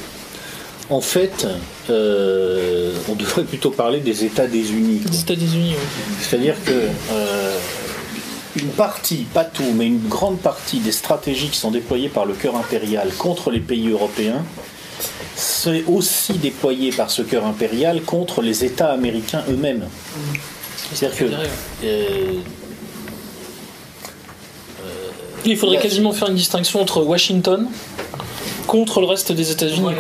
En 0.89 1.01
fait, 1.01 1.47
euh, 1.89 2.93
on 3.09 3.15
devrait 3.15 3.45
plutôt 3.45 3.71
parler 3.71 4.01
des 4.01 4.25
États 4.25 4.47
des 4.49 4.73
Unis. 4.73 5.01
États-Unis, 5.07 5.75
oui. 5.77 6.17
C'est-à-dire 6.21 6.57
que 6.65 6.89
une 8.57 8.69
partie, 8.69 9.27
pas 9.33 9.45
tout, 9.45 9.73
mais 9.75 9.87
une 9.87 10.09
grande 10.09 10.39
partie 10.41 10.79
des 10.81 10.93
stratégies 10.93 11.49
qui 11.49 11.59
sont 11.59 11.71
déployées 11.71 12.09
par 12.09 12.25
le 12.27 12.35
cœur 12.35 12.57
impérial 12.57 13.11
contre 13.17 13.51
les 13.51 13.61
pays 13.61 13.89
européens, 13.89 14.45
c'est 15.37 15.85
aussi 15.87 16.35
déployé 16.35 16.91
par 16.91 17.11
ce 17.11 17.23
cœur 17.23 17.47
impérial 17.47 18.03
contre 18.03 18.43
les 18.43 18.65
États 18.65 18.91
américains 18.91 19.43
eux-mêmes. 19.49 19.87
C'est-à-dire 20.93 21.17
que 21.17 21.25
euh, 21.85 22.33
Il 25.45 25.57
faudrait 25.57 25.79
quasiment 25.79 26.13
faire 26.13 26.29
une 26.29 26.35
distinction 26.35 26.81
entre 26.81 27.03
Washington 27.03 27.67
contre 28.67 29.01
le 29.01 29.07
reste 29.07 29.33
des 29.33 29.51
États-Unis. 29.51 29.95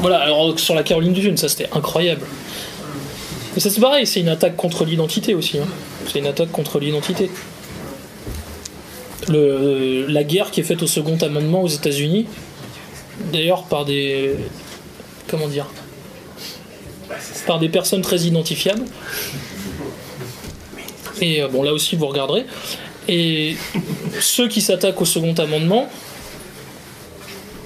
Voilà, 0.00 0.18
alors 0.20 0.58
sur 0.58 0.74
la 0.74 0.82
Caroline 0.82 1.12
du 1.12 1.22
Sud, 1.22 1.38
ça 1.38 1.48
c'était 1.48 1.68
incroyable. 1.72 2.22
Mais 3.54 3.60
ça 3.60 3.70
c'est 3.70 3.80
pareil, 3.80 4.06
c'est 4.06 4.20
une 4.20 4.28
attaque 4.28 4.56
contre 4.56 4.84
l'identité 4.84 5.34
aussi. 5.34 5.58
hein. 5.58 5.66
C'est 6.06 6.18
une 6.18 6.26
attaque 6.26 6.50
contre 6.52 6.78
l'identité. 6.78 7.30
Le- 9.28 10.06
la 10.08 10.24
guerre 10.24 10.50
qui 10.50 10.60
est 10.60 10.64
faite 10.64 10.82
au 10.82 10.86
second 10.86 11.16
amendement 11.18 11.62
aux 11.62 11.68
États-Unis, 11.68 12.26
d'ailleurs 13.32 13.64
par 13.64 13.84
des. 13.84 14.34
Comment 15.28 15.48
dire 15.48 15.66
Par 17.46 17.58
des 17.58 17.68
personnes 17.68 18.02
très 18.02 18.20
identifiables. 18.20 18.84
Et 21.20 21.42
euh, 21.42 21.48
bon, 21.48 21.62
là 21.62 21.72
aussi 21.72 21.96
vous 21.96 22.06
regarderez. 22.06 22.46
Et 23.08 23.56
ceux 24.20 24.48
qui 24.48 24.60
s'attaquent 24.60 25.00
au 25.00 25.04
second 25.04 25.34
amendement 25.34 25.88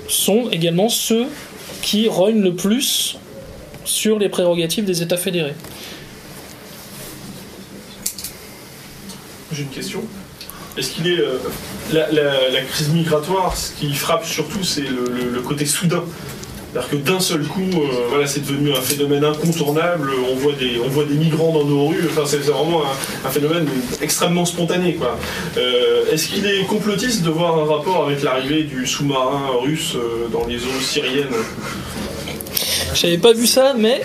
sont 0.09 0.49
également 0.51 0.89
ceux 0.89 1.27
qui 1.83 2.09
rognent 2.09 2.43
le 2.43 2.55
plus 2.55 3.17
sur 3.85 4.19
les 4.19 4.29
prérogatives 4.29 4.85
des 4.85 5.03
États 5.03 5.17
fédérés. 5.17 5.55
J'ai 9.53 9.63
une 9.63 9.69
question. 9.69 10.03
Est-ce 10.77 10.91
qu'il 10.93 11.09
est. 11.09 11.19
euh, 11.19 11.39
la, 11.93 12.61
crise 12.63 12.91
migratoire, 12.91 13.57
ce 13.57 13.73
qui 13.73 13.93
frappe 13.95 14.25
surtout, 14.25 14.63
c'est 14.63 14.83
le, 14.83 15.41
côté 15.41 15.67
soudain. 15.67 16.05
C'est-à-dire 16.73 16.91
que 16.91 16.97
d'un 16.97 17.19
seul 17.19 17.43
coup, 17.43 17.61
euh, 17.61 18.07
voilà, 18.11 18.29
c'est 18.29 18.47
devenu 18.47 18.71
un 18.71 18.81
phénomène 18.81 19.25
incontournable. 19.25 20.13
On 20.31 20.37
voit 20.37 20.53
des, 20.53 20.81
on 20.85 20.89
voit 20.89 21.05
des 21.05 21.15
migrants 21.15 21.53
dans 21.53 21.65
nos 21.65 21.89
rues. 21.89 22.09
C'est 22.27 22.37
vraiment 22.39 22.83
un, 23.25 23.29
phénomène 23.29 23.67
extrêmement 24.01 24.45
spontané. 24.45 24.97
Euh, 25.57 26.05
Est-ce 26.13 26.29
qu'il 26.29 26.47
est 26.47 26.63
complotiste 26.67 27.23
de 27.23 27.31
voir 27.31 27.59
un 27.59 27.65
rapport 27.65 28.05
avec 28.07 28.23
l'arrivée 28.23 28.63
du 28.63 28.87
sous-marin 28.87 29.49
russe 29.61 29.97
dans 30.33 30.47
les 30.47 30.59
eaux 30.59 30.81
syriennes? 30.81 31.35
J'avais 32.95 33.19
pas 33.19 33.33
vu 33.33 33.47
ça, 33.47 33.75
mais 33.77 34.01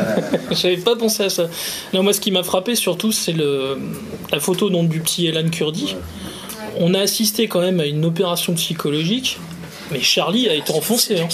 j'avais 0.50 0.76
pas 0.76 0.96
pensé 0.96 1.24
à 1.24 1.30
ça. 1.30 1.48
Non, 1.92 2.02
moi, 2.02 2.12
ce 2.12 2.20
qui 2.20 2.30
m'a 2.30 2.42
frappé 2.42 2.74
surtout, 2.74 3.12
c'est 3.12 3.34
la 3.34 4.40
photo 4.40 4.70
du 4.70 5.00
petit 5.00 5.26
Elan 5.26 5.48
Kurdi. 5.50 5.96
On 6.80 6.94
a 6.94 7.00
assisté 7.00 7.48
quand 7.48 7.60
même 7.60 7.80
à 7.80 7.86
une 7.86 8.04
opération 8.04 8.54
psychologique. 8.54 9.38
Mais 9.90 10.02
Charlie 10.02 10.50
a 10.50 10.54
été 10.54 10.70
enfoncé. 10.74 11.18
hein. 11.18 11.28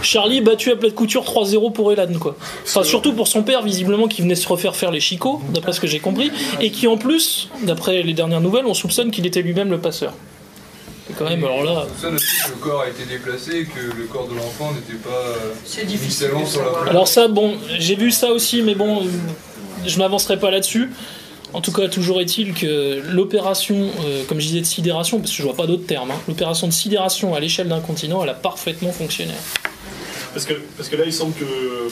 Charlie 0.00 0.40
battu 0.40 0.70
à 0.70 0.76
plat 0.76 0.88
de 0.88 0.94
couture 0.94 1.24
3-0 1.24 1.72
pour 1.72 1.92
Elan, 1.92 2.06
quoi. 2.20 2.36
Surtout 2.64 3.12
pour 3.14 3.26
son 3.26 3.42
père, 3.42 3.62
visiblement, 3.62 4.06
qui 4.06 4.22
venait 4.22 4.36
se 4.36 4.46
refaire 4.46 4.76
faire 4.76 4.92
les 4.92 5.00
chicots, 5.00 5.40
d'après 5.52 5.72
ce 5.72 5.80
que 5.80 5.88
j'ai 5.88 5.98
compris, 5.98 6.30
et 6.60 6.70
qui 6.70 6.86
en 6.86 6.96
plus, 6.96 7.48
d'après 7.62 8.02
les 8.04 8.12
dernières 8.14 8.40
nouvelles, 8.40 8.66
on 8.66 8.74
soupçonne 8.74 9.10
qu'il 9.10 9.26
était 9.26 9.42
lui-même 9.42 9.70
le 9.70 9.78
passeur. 9.78 10.12
C'est 11.06 11.16
quand 11.18 11.28
même, 11.28 11.44
alors 11.44 11.62
là. 11.62 11.86
Ça 12.00 12.08
que 12.08 12.14
le 12.50 12.56
corps 12.60 12.80
a 12.80 12.88
été 12.88 13.04
déplacé 13.04 13.58
et 13.58 13.64
que 13.66 13.94
le 13.94 14.04
corps 14.06 14.26
de 14.26 14.34
l'enfant 14.34 14.72
n'était 14.72 14.94
pas 15.02 15.10
euh, 15.10 15.52
C'est 15.64 15.84
difficile 15.84 16.28
initialement 16.32 16.46
sur 16.46 16.60
la 16.60 16.64
savoir. 16.64 16.82
plage. 16.82 16.90
Alors 16.94 17.08
ça, 17.08 17.28
bon, 17.28 17.56
j'ai 17.78 17.94
vu 17.94 18.10
ça 18.10 18.30
aussi, 18.32 18.62
mais 18.62 18.74
bon, 18.74 19.02
je 19.86 19.98
m'avancerai 19.98 20.38
pas 20.38 20.50
là-dessus. 20.50 20.90
En 21.52 21.60
tout 21.60 21.72
cas, 21.72 21.88
toujours 21.88 22.20
est-il 22.20 22.52
que 22.54 23.00
l'opération, 23.10 23.90
euh, 24.04 24.24
comme 24.26 24.40
je 24.40 24.46
disais, 24.46 24.60
de 24.60 24.66
sidération, 24.66 25.18
parce 25.18 25.30
que 25.30 25.36
je 25.36 25.42
vois 25.42 25.54
pas 25.54 25.66
d'autres 25.66 25.86
termes, 25.86 26.10
hein, 26.10 26.18
l'opération 26.26 26.66
de 26.66 26.72
sidération 26.72 27.34
à 27.34 27.40
l'échelle 27.40 27.68
d'un 27.68 27.80
continent, 27.80 28.22
elle 28.24 28.30
a 28.30 28.34
parfaitement 28.34 28.90
fonctionné. 28.90 29.34
Parce 30.34 30.44
que, 30.46 30.54
parce 30.76 30.88
que 30.88 30.96
là, 30.96 31.04
il 31.06 31.12
semble 31.12 31.32
que 31.34 31.44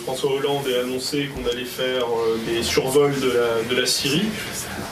François 0.04 0.32
Hollande 0.32 0.64
ait 0.68 0.80
annoncé 0.80 1.28
qu'on 1.32 1.48
allait 1.48 1.64
faire 1.64 2.04
euh, 2.06 2.36
des 2.46 2.62
survols 2.62 3.14
de 3.20 3.28
la, 3.28 3.74
de 3.74 3.80
la 3.80 3.86
Syrie 3.86 4.22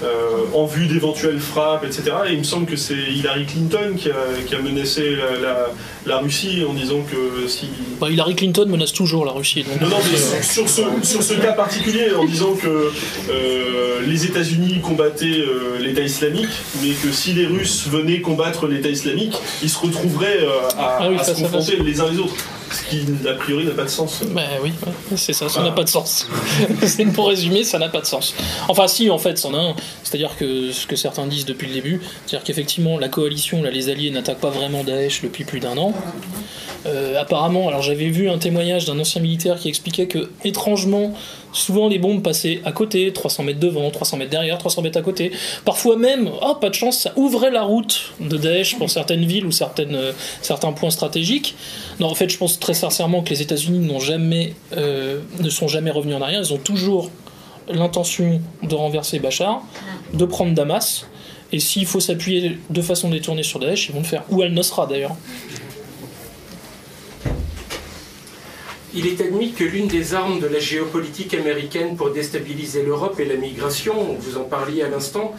euh, 0.04 0.06
en 0.54 0.66
vue 0.66 0.86
d'éventuelles 0.86 1.40
frappes, 1.40 1.84
etc. 1.84 2.04
Et 2.28 2.32
il 2.34 2.38
me 2.38 2.44
semble 2.44 2.66
que 2.66 2.76
c'est 2.76 2.94
Hillary 2.94 3.44
Clinton 3.46 3.94
qui 3.96 4.08
a, 4.10 4.14
qui 4.46 4.54
a 4.54 4.60
menacé 4.60 5.16
la, 5.16 5.40
la- 5.40 5.66
la 6.06 6.16
Russie 6.18 6.64
en 6.66 6.72
disant 6.72 7.00
que 7.02 7.46
si. 7.48 7.66
Bah, 8.00 8.08
Hillary 8.08 8.34
Clinton 8.36 8.66
menace 8.68 8.92
toujours 8.92 9.26
la 9.26 9.32
Russie. 9.32 9.64
Donc, 9.64 9.80
Non, 9.82 9.88
non, 9.88 9.96
mais 10.10 10.42
sur 10.42 10.68
ce, 10.68 10.80
sur 11.02 11.22
ce 11.22 11.34
cas 11.34 11.52
particulier, 11.52 12.12
en 12.16 12.24
disant 12.24 12.54
que 12.54 12.68
euh, 13.30 14.00
les 14.06 14.24
États-Unis 14.26 14.80
combattaient 14.80 15.26
euh, 15.40 15.78
l'État 15.80 16.02
islamique, 16.02 16.48
mais 16.82 16.90
que 16.90 17.12
si 17.12 17.32
les 17.32 17.46
Russes 17.46 17.86
venaient 17.88 18.20
combattre 18.20 18.66
l'État 18.66 18.88
islamique, 18.88 19.36
ils 19.62 19.68
se 19.70 19.78
retrouveraient 19.78 20.38
à, 20.78 20.98
Ah 21.00 21.06
oui, 21.10 21.16
à 21.18 21.24
ça, 21.24 21.34
se 21.34 21.40
ça 21.40 21.48
confronter 21.48 21.76
les 21.82 22.00
uns 22.00 22.10
les 22.10 22.18
autres. 22.18 22.34
Ce 22.70 22.82
qui, 22.84 23.04
a 23.28 23.34
priori, 23.34 23.64
n'a 23.64 23.72
pas 23.72 23.84
de 23.84 23.88
sens. 23.88 24.22
Bah 24.32 24.42
oui, 24.62 24.72
c'est 25.16 25.32
ça, 25.32 25.48
ça 25.48 25.62
n'a 25.62 25.72
pas 25.72 25.82
de 25.82 25.88
sens. 25.88 26.28
C'est 26.86 27.04
pour 27.12 27.28
résumer, 27.28 27.64
ça 27.64 27.78
n'a 27.78 27.88
pas 27.88 28.00
de 28.00 28.06
sens. 28.06 28.34
Enfin 28.68 28.86
si, 28.86 29.10
en 29.10 29.18
fait, 29.18 29.38
c'en 29.38 29.54
a 29.54 29.58
un. 29.58 29.74
C'est-à-dire 30.04 30.36
que 30.36 30.70
ce 30.70 30.86
que 30.86 30.96
certains 30.96 31.26
disent 31.26 31.46
depuis 31.46 31.66
le 31.66 31.74
début, 31.74 32.00
c'est-à-dire 32.26 32.44
qu'effectivement, 32.44 32.98
la 32.98 33.08
coalition, 33.08 33.62
là, 33.62 33.70
les 33.70 33.88
alliés 33.88 34.10
n'attaquent 34.10 34.40
pas 34.40 34.50
vraiment 34.50 34.84
Daesh 34.84 35.22
depuis 35.22 35.44
plus 35.44 35.60
d'un 35.60 35.76
an. 35.78 35.94
Euh, 36.86 37.20
apparemment, 37.20 37.68
alors 37.68 37.82
j'avais 37.82 38.08
vu 38.08 38.30
un 38.30 38.38
témoignage 38.38 38.86
d'un 38.86 38.98
ancien 38.98 39.20
militaire 39.20 39.58
qui 39.58 39.68
expliquait 39.68 40.06
que, 40.06 40.30
étrangement, 40.44 41.12
souvent 41.52 41.88
les 41.88 41.98
bombes 41.98 42.22
passaient 42.22 42.60
à 42.64 42.72
côté, 42.72 43.12
300 43.12 43.44
mètres 43.44 43.60
devant, 43.60 43.90
300 43.90 44.16
mètres 44.16 44.30
derrière, 44.30 44.58
300 44.58 44.82
mètres 44.82 44.98
à 44.98 45.02
côté. 45.02 45.32
Parfois 45.64 45.96
même, 45.96 46.30
oh 46.42 46.54
pas 46.54 46.70
de 46.70 46.74
chance, 46.74 46.98
ça 46.98 47.12
ouvrait 47.16 47.50
la 47.50 47.62
route 47.62 48.12
de 48.20 48.36
Daesh 48.36 48.76
pour 48.78 48.90
certaines 48.90 49.24
villes 49.24 49.46
ou 49.46 49.50
euh, 49.50 50.12
certains 50.42 50.72
points 50.72 50.90
stratégiques. 50.90 51.54
Non, 51.98 52.08
en 52.08 52.14
fait, 52.14 52.28
je 52.28 52.38
pense 52.38 52.58
très 52.58 52.74
sincèrement 52.74 53.22
que 53.22 53.30
les 53.30 53.42
États-Unis 53.42 53.88
euh, 54.76 55.20
ne 55.38 55.50
sont 55.50 55.68
jamais 55.68 55.90
revenus 55.90 56.16
en 56.16 56.22
arrière. 56.22 56.40
Ils 56.40 56.52
ont 56.52 56.58
toujours 56.58 57.10
l'intention 57.68 58.40
de 58.62 58.74
renverser 58.74 59.18
Bachar, 59.18 59.62
de 60.12 60.24
prendre 60.24 60.54
Damas. 60.54 61.06
Et 61.52 61.58
s'il 61.58 61.86
faut 61.86 62.00
s'appuyer 62.00 62.58
de 62.68 62.82
façon 62.82 63.10
détournée 63.10 63.42
sur 63.42 63.58
Daesh, 63.58 63.88
ils 63.88 63.92
vont 63.92 64.00
le 64.00 64.06
faire. 64.06 64.22
Ou 64.30 64.42
Al-Nosra 64.42 64.86
d'ailleurs. 64.86 65.16
Il 68.94 69.06
est 69.06 69.20
admis 69.20 69.52
que 69.52 69.64
l'une 69.64 69.86
des 69.86 70.14
armes 70.14 70.40
de 70.40 70.46
la 70.46 70.58
géopolitique 70.58 71.34
américaine 71.34 71.96
pour 71.96 72.10
déstabiliser 72.10 72.82
l'Europe 72.82 73.20
est 73.20 73.24
la 73.24 73.36
migration, 73.36 74.16
vous 74.18 74.36
en 74.36 74.44
parliez 74.44 74.82
à 74.82 74.88
l'instant. 74.88 75.34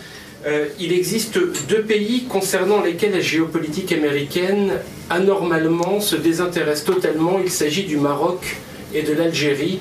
Euh, 0.46 0.68
il 0.80 0.92
existe 0.94 1.38
deux 1.68 1.84
pays 1.84 2.24
concernant 2.24 2.82
lesquels 2.82 3.12
la 3.12 3.20
géopolitique 3.20 3.92
américaine 3.92 4.74
anormalement 5.10 6.00
se 6.00 6.16
désintéresse 6.16 6.84
totalement. 6.84 7.40
Il 7.44 7.52
s'agit 7.52 7.84
du 7.84 7.98
Maroc 7.98 8.58
et 8.94 9.04
de 9.04 9.14
l'Algérie. 9.14 9.80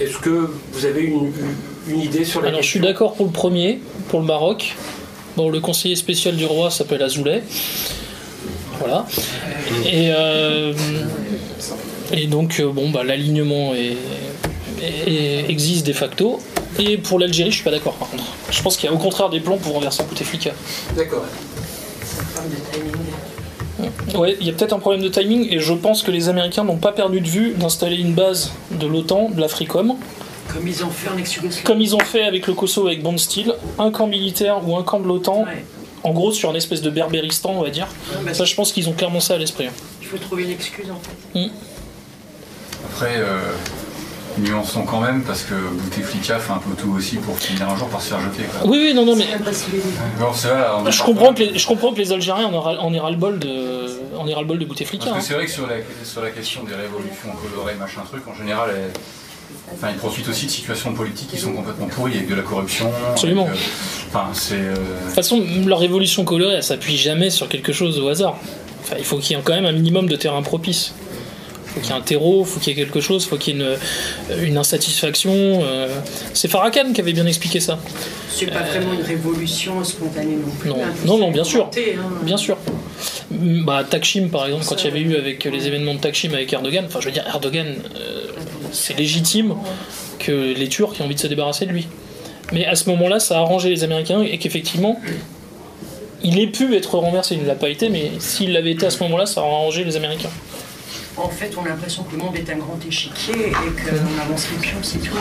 Est-ce 0.00 0.18
que 0.18 0.50
vous 0.72 0.86
avez 0.86 1.02
une, 1.02 1.32
une 1.88 2.00
idée 2.00 2.24
sur 2.24 2.40
la 2.40 2.48
Alors 2.48 2.62
je 2.62 2.68
suis 2.68 2.80
d'accord 2.80 3.14
pour 3.14 3.26
le 3.26 3.32
premier, 3.32 3.80
pour 4.08 4.20
le 4.20 4.26
Maroc. 4.26 4.74
Bon, 5.36 5.50
le 5.50 5.60
conseiller 5.60 5.96
spécial 5.96 6.36
du 6.36 6.46
roi 6.46 6.70
s'appelle 6.70 7.02
Azoulay. 7.02 7.42
Voilà. 8.78 9.06
Et, 9.84 10.10
euh, 10.10 10.72
et 12.12 12.26
donc, 12.26 12.58
euh, 12.60 12.70
bon, 12.70 12.90
bah, 12.90 13.02
l'alignement 13.04 13.74
est- 13.74 13.96
est- 14.82 15.12
est- 15.12 15.50
existe 15.50 15.86
de 15.86 15.92
facto. 15.92 16.40
Et 16.78 16.98
pour 16.98 17.18
l'Algérie, 17.20 17.50
je 17.50 17.56
suis 17.56 17.64
pas 17.64 17.70
d'accord 17.70 17.94
par 17.94 18.08
contre. 18.10 18.24
Je 18.50 18.60
pense 18.62 18.76
qu'il 18.76 18.88
y 18.88 18.92
a 18.92 18.94
au 18.94 18.98
contraire 18.98 19.30
des 19.30 19.38
plans 19.40 19.56
pour 19.58 19.74
renverser 19.74 20.02
Bouteflika. 20.02 20.50
D'accord. 20.96 21.24
Ouais, 24.16 24.36
il 24.40 24.46
y 24.46 24.50
a 24.50 24.52
peut-être 24.52 24.72
un 24.72 24.78
problème 24.78 25.02
de 25.02 25.08
timing 25.08 25.48
et 25.52 25.58
je 25.58 25.72
pense 25.72 26.02
que 26.02 26.10
les 26.10 26.28
Américains 26.28 26.62
n'ont 26.64 26.76
pas 26.76 26.92
perdu 26.92 27.20
de 27.20 27.26
vue 27.28 27.54
d'installer 27.56 27.96
une 27.96 28.12
base 28.14 28.52
de 28.70 28.86
l'OTAN, 28.86 29.30
de 29.30 29.40
l'Africom, 29.40 29.96
Comme 30.52 30.68
ils 30.68 30.84
ont 30.84 30.90
fait 30.90 31.08
en 31.10 31.18
ex-Yougoslavie. 31.18 31.64
comme 31.64 31.80
ils 31.80 31.94
ont 31.96 32.00
fait 32.00 32.22
avec 32.22 32.46
le 32.46 32.54
Kosovo 32.54 32.86
avec 32.86 33.02
Bond 33.02 33.18
Steel, 33.18 33.54
un 33.78 33.90
camp 33.90 34.06
militaire 34.06 34.60
ou 34.66 34.76
un 34.76 34.82
camp 34.84 35.00
de 35.00 35.06
l'OTAN, 35.08 35.44
en 36.04 36.10
gros 36.12 36.30
sur 36.32 36.50
une 36.50 36.56
espèce 36.56 36.82
de 36.82 36.90
berbéristan, 36.90 37.54
on 37.56 37.62
va 37.62 37.70
dire. 37.70 37.88
bah, 38.24 38.34
Ça, 38.34 38.44
je 38.44 38.54
pense 38.54 38.72
qu'ils 38.72 38.88
ont 38.88 38.92
clairement 38.92 39.20
ça 39.20 39.34
à 39.34 39.38
l'esprit. 39.38 39.66
hein. 39.66 39.72
Il 40.02 40.06
faut 40.06 40.18
trouver 40.18 40.44
une 40.44 40.50
excuse 40.50 40.86
en 40.90 41.00
fait. 41.00 41.50
Après, 42.90 43.14
euh, 43.16 43.38
nuançons 44.38 44.82
quand 44.82 45.00
même, 45.00 45.22
parce 45.22 45.42
que 45.42 45.54
Bouteflika 45.54 46.38
fait 46.38 46.52
un 46.52 46.58
peu 46.58 46.74
tout 46.80 46.92
aussi 46.96 47.16
pour 47.16 47.38
finir 47.38 47.68
un 47.68 47.76
jour 47.76 47.88
par 47.88 48.00
se 48.02 48.08
faire 48.08 48.20
jeter. 48.20 48.44
quoi. 48.44 48.68
Oui, 48.70 48.78
oui, 48.80 48.94
non, 48.94 49.04
non, 49.04 49.16
mais 49.16 49.26
Bon, 50.18 50.32
je 50.90 51.02
comprends 51.02 51.34
que 51.34 51.40
les, 51.42 51.58
je 51.58 51.66
comprends 51.66 51.92
que 51.92 51.98
les 51.98 52.12
Algériens 52.12 52.46
en 52.52 52.92
aient 52.92 52.98
de, 52.98 54.16
en 54.16 54.26
aient 54.28 54.34
ras-le-bol 54.34 54.58
de 54.58 54.64
Bouteflika. 54.64 55.06
Parce 55.10 55.16
que 55.16 55.18
hein. 55.20 55.24
c'est 55.26 55.34
vrai 55.34 55.46
que 55.46 55.50
sur 55.52 55.66
la, 55.66 55.76
sur 56.04 56.22
la 56.22 56.30
question 56.30 56.62
des 56.64 56.74
révolutions 56.74 57.30
colorées, 57.42 57.74
machin 57.78 58.02
truc, 58.08 58.22
en 58.28 58.34
général, 58.34 58.70
enfin, 59.72 59.88
ils 59.92 59.96
profitent 59.98 60.28
aussi 60.28 60.46
de 60.46 60.50
situations 60.50 60.92
politiques 60.94 61.30
qui 61.30 61.38
sont 61.38 61.52
complètement 61.52 61.86
pourries, 61.86 62.14
avec 62.14 62.28
de 62.28 62.34
la 62.34 62.42
corruption. 62.42 62.90
Absolument. 63.10 63.46
avec, 63.46 63.56
euh, 63.56 64.08
Enfin, 64.08 64.28
c'est. 64.32 64.54
euh, 64.54 64.74
De 64.74 65.04
toute 65.06 65.14
façon, 65.14 65.44
leur 65.66 65.78
révolution 65.78 66.24
colorée, 66.24 66.54
elle 66.56 66.62
s'appuie 66.62 66.96
jamais 66.96 67.30
sur 67.30 67.48
quelque 67.48 67.72
chose 67.72 67.98
au 68.00 68.08
hasard. 68.08 68.36
Enfin, 68.82 68.96
il 68.98 69.04
faut 69.04 69.18
qu'il 69.18 69.36
y 69.36 69.38
ait 69.38 69.42
quand 69.42 69.54
même 69.54 69.66
un 69.66 69.72
minimum 69.72 70.08
de 70.08 70.16
terrain 70.16 70.42
propice. 70.42 70.92
Il 71.76 71.80
faut 71.80 71.80
qu'il 71.80 71.90
y 71.90 71.92
ait 71.92 71.98
un 71.98 72.02
terreau, 72.02 72.42
il 72.42 72.46
faut 72.46 72.60
qu'il 72.60 72.76
y 72.76 72.80
ait 72.80 72.84
quelque 72.84 73.00
chose, 73.00 73.24
il 73.24 73.28
faut 73.28 73.36
qu'il 73.36 73.56
y 73.56 73.60
ait 73.60 73.64
une, 74.38 74.44
une 74.46 74.56
insatisfaction. 74.58 75.32
euh. 75.34 75.88
C'est 76.32 76.46
Farrakhan 76.48 76.92
qui 76.92 77.00
avait 77.00 77.12
bien 77.12 77.26
expliqué 77.26 77.58
ça. 77.58 77.78
C'est 78.28 78.46
pas 78.46 78.62
vraiment 78.62 78.92
une 78.92 79.02
révolution 79.02 79.82
spontanée 79.82 80.36
non 80.36 80.52
plus. 80.58 80.70
Non, 80.70 80.76
hein, 80.82 81.18
non, 81.18 81.30
bien 81.32 81.42
sûr. 81.44 81.68
hein. 81.74 82.00
Bien 82.22 82.36
sûr. 82.36 82.56
Bah, 83.30 83.82
Takshim, 83.88 84.28
par 84.28 84.46
exemple, 84.46 84.64
quand 84.68 84.76
il 84.82 84.84
y 84.84 84.90
avait 84.90 85.00
eu 85.00 85.16
avec 85.16 85.44
les 85.44 85.66
événements 85.66 85.94
de 85.94 85.98
Takshim 86.00 86.32
avec 86.34 86.52
Erdogan, 86.52 86.84
enfin, 86.86 87.00
je 87.00 87.06
veux 87.06 87.12
dire, 87.12 87.24
Erdogan, 87.26 87.66
euh, 87.66 88.26
c'est 88.70 88.96
légitime 88.96 89.54
que 90.20 90.30
les 90.54 90.68
Turcs 90.68 90.94
aient 90.98 91.02
envie 91.02 91.14
de 91.16 91.20
se 91.20 91.26
débarrasser 91.26 91.66
de 91.66 91.72
lui. 91.72 91.88
Mais 92.52 92.66
à 92.66 92.76
ce 92.76 92.88
moment-là, 92.90 93.18
ça 93.18 93.36
a 93.36 93.40
arrangé 93.40 93.68
les 93.70 93.82
Américains 93.84 94.22
et 94.22 94.38
qu'effectivement, 94.38 95.00
il 96.22 96.38
ait 96.38 96.46
pu 96.46 96.74
être 96.76 96.96
renversé. 96.98 97.34
Il 97.34 97.42
ne 97.42 97.46
l'a 97.48 97.54
pas 97.54 97.68
été, 97.68 97.88
mais 97.88 98.12
s'il 98.20 98.52
l'avait 98.52 98.72
été 98.72 98.86
à 98.86 98.90
ce 98.90 99.02
moment-là, 99.02 99.26
ça 99.26 99.40
aurait 99.40 99.50
arrangé 99.50 99.82
les 99.84 99.96
Américains. 99.96 100.30
En 101.16 101.28
fait, 101.28 101.52
on 101.56 101.64
a 101.64 101.68
l'impression 101.68 102.02
que 102.02 102.12
le 102.16 102.22
monde 102.22 102.34
est 102.36 102.50
un 102.50 102.56
grand 102.56 102.78
échiquier 102.86 103.34
et 103.48 103.50
qu'on 103.52 104.20
avance 104.22 104.46
les 104.50 104.58
pions, 104.58 104.78
c'est 104.82 104.98
tout. 104.98 105.14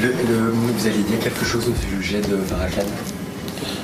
Le- 0.00 0.08
le- 0.08 0.50
vous 0.52 0.86
allez 0.86 0.98
dire 1.02 1.18
quelque 1.22 1.44
chose 1.44 1.64
au 1.68 1.96
sujet 2.00 2.20
de 2.20 2.36
Farrakhan 2.36 2.86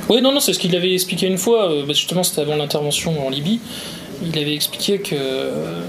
Oui, 0.09 0.23
non, 0.23 0.33
non, 0.33 0.39
c'est 0.41 0.53
ce 0.53 0.59
qu'il 0.61 0.75
avait 0.77 0.95
expliqué 0.95 1.27
une 1.27 1.37
fois, 1.39 1.71
euh, 1.71 1.85
bah, 1.85 1.93
justement, 1.95 2.23
c'était 2.23 2.43
avant 2.43 2.55
l'intervention 2.57 3.27
en 3.27 3.31
Libye. 3.31 3.61
Il 4.25 4.39
avait 4.39 4.55
expliqué 4.55 4.99
que 4.99 5.15
euh, 5.15 5.83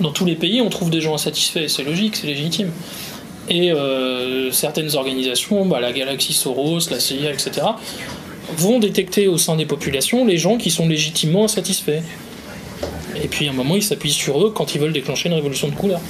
dans 0.00 0.10
tous 0.12 0.26
les 0.26 0.36
pays, 0.36 0.60
on 0.60 0.68
trouve 0.68 0.90
des 0.90 1.00
gens 1.00 1.14
insatisfaits, 1.14 1.68
c'est 1.68 1.82
logique, 1.82 2.16
c'est 2.16 2.26
légitime. 2.26 2.70
Et 3.48 3.72
euh, 3.72 4.52
certaines 4.52 4.94
organisations, 4.96 5.64
bah, 5.66 5.80
la 5.80 5.92
Galaxie 5.92 6.34
Soros, 6.34 6.80
la 6.90 7.00
CIA, 7.00 7.32
etc., 7.32 7.66
vont 8.58 8.78
détecter 8.78 9.26
au 9.28 9.38
sein 9.38 9.56
des 9.56 9.64
populations 9.66 10.26
les 10.26 10.36
gens 10.36 10.58
qui 10.58 10.70
sont 10.70 10.86
légitimement 10.86 11.44
insatisfaits. 11.44 12.02
Et 13.24 13.28
puis 13.28 13.48
à 13.48 13.50
un 13.50 13.54
moment, 13.54 13.74
ils 13.74 13.82
s'appuient 13.82 14.12
sur 14.12 14.44
eux 14.46 14.52
quand 14.54 14.74
ils 14.74 14.80
veulent 14.80 14.92
déclencher 14.92 15.28
une 15.30 15.34
révolution 15.34 15.68
de 15.68 15.74
couleur. 15.74 16.00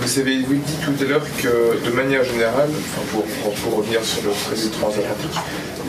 Vous 0.00 0.18
avez 0.20 0.36
dit 0.38 0.44
tout 0.84 1.04
à 1.04 1.04
l'heure 1.08 1.26
que 1.42 1.84
de 1.84 1.90
manière 1.94 2.24
générale, 2.24 2.70
enfin, 2.70 3.02
pour, 3.12 3.24
pour- 3.24 3.52
pour 3.54 3.78
revenir 3.78 4.02
sur 4.04 4.22
le 4.22 4.30
traité 4.30 4.68
transatlantique, 4.70 5.36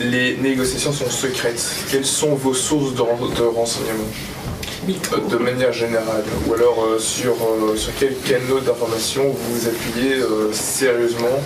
les 0.00 0.36
négociations 0.38 0.92
sont 0.92 1.08
secrètes. 1.08 1.64
Quelles 1.90 2.04
sont 2.04 2.34
vos 2.34 2.52
sources 2.52 2.92
de, 2.92 2.98
de 2.98 3.42
renseignements? 3.46 4.04
Euh, 4.88 5.28
De 5.30 5.36
manière 5.36 5.72
générale 5.72 6.24
Ou 6.48 6.54
alors 6.54 6.84
euh, 6.84 6.98
sur, 6.98 7.32
euh, 7.34 7.76
sur 7.76 7.92
quel 8.00 8.14
canal 8.26 8.62
d'information 8.66 9.22
vous 9.30 9.54
vous 9.54 9.68
appuyez 9.68 10.14
euh, 10.16 10.52
sérieusement 10.52 11.38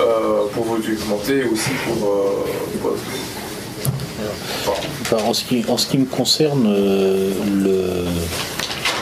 euh, 0.00 0.44
pour 0.54 0.64
vous 0.64 0.76
documenter 0.76 1.38
et 1.38 1.44
aussi 1.44 1.70
pour... 1.86 2.08
euh, 2.08 2.80
pour- 2.80 2.96
Enfin, 4.66 4.80
en, 5.12 5.32
ce 5.32 5.44
qui, 5.44 5.98
me 5.98 6.04
concerne, 6.04 6.66
euh, 6.66 7.30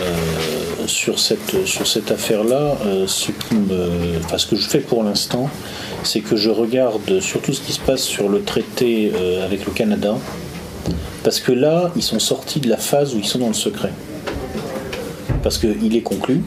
euh, 0.02 0.86
sur 0.86 1.18
cette, 1.18 2.10
affaire-là, 2.10 2.78
euh, 2.86 3.06
ce, 3.06 3.32
ce 4.36 4.46
que 4.46 4.56
je 4.56 4.68
fais 4.68 4.80
pour 4.80 5.02
l'instant, 5.02 5.50
c'est 6.02 6.20
que 6.20 6.36
je 6.36 6.50
regarde 6.50 7.20
surtout 7.20 7.52
ce 7.52 7.60
qui 7.60 7.72
se 7.72 7.80
passe 7.80 8.02
sur 8.02 8.28
le 8.28 8.42
traité 8.42 9.12
avec 9.44 9.64
le 9.66 9.72
Canada, 9.72 10.16
parce 11.24 11.40
que 11.40 11.52
là, 11.52 11.90
ils 11.96 12.02
sont 12.02 12.20
sortis 12.20 12.60
de 12.60 12.68
la 12.68 12.76
phase 12.76 13.14
où 13.14 13.18
ils 13.18 13.26
sont 13.26 13.40
dans 13.40 13.48
le 13.48 13.54
secret. 13.54 13.92
Parce 15.42 15.58
qu'il 15.58 15.96
est 15.96 16.02
conclu, 16.02 16.42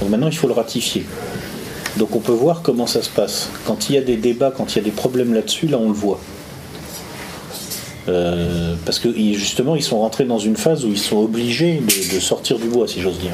donc 0.00 0.10
maintenant 0.10 0.28
il 0.28 0.36
faut 0.36 0.46
le 0.46 0.54
ratifier. 0.54 1.04
Donc 1.96 2.14
on 2.14 2.20
peut 2.20 2.32
voir 2.32 2.62
comment 2.62 2.86
ça 2.86 3.02
se 3.02 3.10
passe. 3.10 3.50
Quand 3.66 3.88
il 3.88 3.96
y 3.96 3.98
a 3.98 4.02
des 4.02 4.16
débats, 4.16 4.52
quand 4.54 4.74
il 4.74 4.76
y 4.76 4.80
a 4.80 4.84
des 4.84 4.90
problèmes 4.90 5.34
là-dessus, 5.34 5.66
là 5.66 5.78
on 5.78 5.88
le 5.88 5.94
voit. 5.94 6.20
Euh, 8.08 8.74
parce 8.84 8.98
que 8.98 9.12
justement, 9.12 9.76
ils 9.76 9.82
sont 9.82 10.00
rentrés 10.00 10.24
dans 10.24 10.38
une 10.38 10.56
phase 10.56 10.84
où 10.84 10.88
ils 10.88 10.98
sont 10.98 11.18
obligés 11.18 11.80
de, 11.80 12.20
sortir 12.20 12.58
du 12.58 12.68
bois, 12.68 12.88
si 12.88 13.00
j'ose 13.00 13.18
dire. 13.18 13.32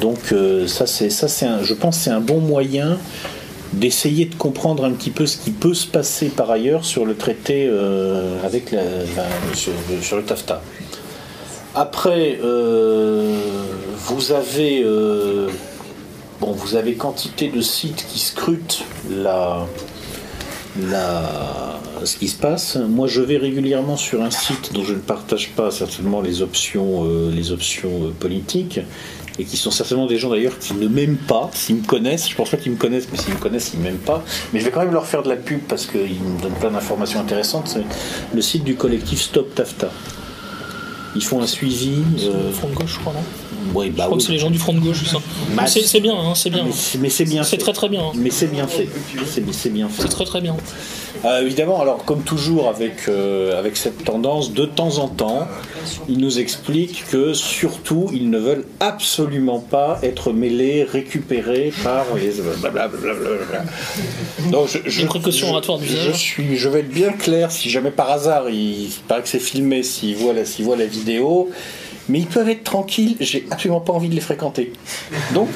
Donc 0.00 0.32
euh, 0.32 0.66
ça, 0.66 0.86
c'est 0.86 1.10
ça, 1.10 1.28
c'est 1.28 1.46
un, 1.46 1.62
je 1.62 1.74
pense, 1.74 1.98
c'est 1.98 2.10
un 2.10 2.20
bon 2.20 2.40
moyen 2.40 2.98
d'essayer 3.72 4.26
de 4.26 4.34
comprendre 4.34 4.84
un 4.84 4.92
petit 4.92 5.10
peu 5.10 5.26
ce 5.26 5.36
qui 5.36 5.50
peut 5.50 5.74
se 5.74 5.86
passer 5.86 6.28
par 6.28 6.50
ailleurs 6.50 6.84
sur 6.84 7.04
le 7.04 7.16
traité 7.16 7.66
euh, 7.68 8.36
avec 8.44 8.70
la, 8.70 8.82
sur, 9.54 9.72
sur 10.00 10.16
le 10.16 10.22
TAFTA. 10.24 10.62
Après, 11.74 12.38
vous 12.40 14.32
avez 14.32 14.84
bon, 16.40 16.52
vous 16.52 16.76
avez 16.76 16.94
quantité 16.94 17.48
de 17.48 17.60
sites 17.60 18.06
qui 18.08 18.20
scrutent 18.20 18.84
la, 19.10 19.66
la, 20.80 21.78
ce 22.04 22.16
qui 22.16 22.28
se 22.28 22.36
passe. 22.36 22.76
Moi, 22.76 23.06
je 23.08 23.20
vais 23.20 23.36
régulièrement 23.36 23.96
sur 23.96 24.22
un 24.22 24.30
site 24.30 24.72
dont 24.72 24.84
je 24.84 24.94
ne 24.94 24.98
partage 25.00 25.50
pas 25.50 25.70
certainement 25.70 26.20
les 26.20 26.42
options, 26.42 27.04
euh, 27.04 27.30
les 27.32 27.52
options 27.52 28.04
euh, 28.04 28.10
politiques, 28.18 28.80
et 29.38 29.44
qui 29.44 29.56
sont 29.56 29.70
certainement 29.70 30.06
des 30.06 30.18
gens 30.18 30.30
d'ailleurs 30.30 30.58
qui 30.58 30.74
ne 30.74 30.86
m'aiment 30.86 31.16
pas, 31.16 31.50
s'ils 31.52 31.76
me 31.76 31.84
connaissent. 31.84 32.28
Je 32.28 32.36
pense 32.36 32.50
pas 32.50 32.56
qu'ils 32.56 32.72
me 32.72 32.76
connaissent, 32.76 33.08
mais 33.10 33.18
s'ils 33.18 33.34
me 33.34 33.38
connaissent, 33.38 33.72
ils 33.74 33.80
ne 33.80 33.84
m'aiment 33.84 33.96
pas. 33.98 34.24
Mais 34.52 34.60
je 34.60 34.64
vais 34.64 34.70
quand 34.70 34.80
même 34.80 34.92
leur 34.92 35.06
faire 35.06 35.22
de 35.22 35.28
la 35.28 35.36
pub 35.36 35.60
parce 35.68 35.86
qu'ils 35.86 36.20
me 36.20 36.40
donnent 36.40 36.52
plein 36.52 36.70
d'informations 36.70 37.20
intéressantes. 37.20 37.68
C'est 37.68 37.84
le 38.34 38.42
site 38.42 38.64
du 38.64 38.76
collectif 38.76 39.20
Stop 39.20 39.54
Tafta. 39.54 39.90
Ils 41.16 41.22
font 41.24 41.40
un 41.42 41.46
suivi. 41.46 42.02
euh, 42.22 42.50
Front 42.52 42.68
de 42.68 42.74
gauche, 42.74 42.94
je 42.94 42.98
crois, 43.00 43.12
non? 43.12 43.22
Bah 43.72 43.82
Je 43.86 43.90
crois 43.92 44.08
oui. 44.12 44.16
que 44.18 44.22
c'est 44.24 44.32
les 44.32 44.38
gens 44.38 44.50
du 44.50 44.58
front 44.58 44.72
de 44.74 44.80
gauche, 44.80 45.04
ça. 45.06 45.18
C'est 45.66 46.00
bien, 46.00 46.14
hein, 46.14 46.34
c'est 46.34 46.50
bien. 46.50 46.64
Mais 47.00 47.08
c'est- 47.10 47.24
bien 47.24 47.42
C'est 47.44 47.56
très 47.58 47.72
très 47.72 47.88
bien. 47.88 48.02
hein. 48.02 48.12
Mais 48.16 48.30
c'est 48.30 48.46
bien 48.50 48.66
fait. 48.66 48.88
C'est 49.26 49.42
c'est 49.52 49.70
bien 49.70 49.88
fait. 49.88 50.02
C'est 50.02 50.08
très 50.08 50.24
très 50.24 50.40
bien. 50.40 50.56
Euh, 51.24 51.40
évidemment, 51.40 51.80
alors 51.80 52.04
comme 52.04 52.22
toujours 52.22 52.68
avec, 52.68 53.08
euh, 53.08 53.58
avec 53.58 53.78
cette 53.78 54.04
tendance, 54.04 54.52
de 54.52 54.66
temps 54.66 54.98
en 54.98 55.08
temps, 55.08 55.48
ils 56.06 56.18
nous 56.18 56.38
expliquent 56.38 57.04
que 57.10 57.32
surtout, 57.32 58.10
ils 58.12 58.28
ne 58.28 58.38
veulent 58.38 58.66
absolument 58.80 59.58
pas 59.58 59.98
être 60.02 60.32
mêlés, 60.34 60.82
récupérés 60.84 61.72
par 61.82 62.04
les... 62.16 62.42
blablabla. 62.60 62.90
Donc, 64.50 64.68
je, 64.68 64.78
je, 64.84 65.00
Une 65.02 65.06
précaution 65.08 65.48
oratoire 65.50 65.78
d'usage. 65.78 66.08
Je, 66.12 66.16
suis, 66.18 66.56
je 66.56 66.68
vais 66.68 66.80
être 66.80 66.90
bien 66.90 67.12
clair, 67.12 67.50
si 67.50 67.70
jamais 67.70 67.90
par 67.90 68.10
hasard, 68.10 68.50
il, 68.50 68.82
il 68.84 68.90
paraît 69.08 69.22
que 69.22 69.28
c'est 69.28 69.38
filmé, 69.38 69.82
s'ils 69.82 70.16
voient, 70.16 70.34
la- 70.34 70.44
s'ils 70.44 70.64
voient 70.66 70.76
la 70.76 70.84
vidéo, 70.86 71.48
mais 72.08 72.20
ils 72.20 72.26
peuvent 72.26 72.48
être 72.48 72.64
tranquilles, 72.64 73.16
j'ai 73.20 73.46
absolument 73.50 73.80
pas 73.80 73.92
envie 73.92 74.08
de 74.08 74.14
les 74.14 74.20
fréquenter. 74.20 74.72
Donc, 75.32 75.48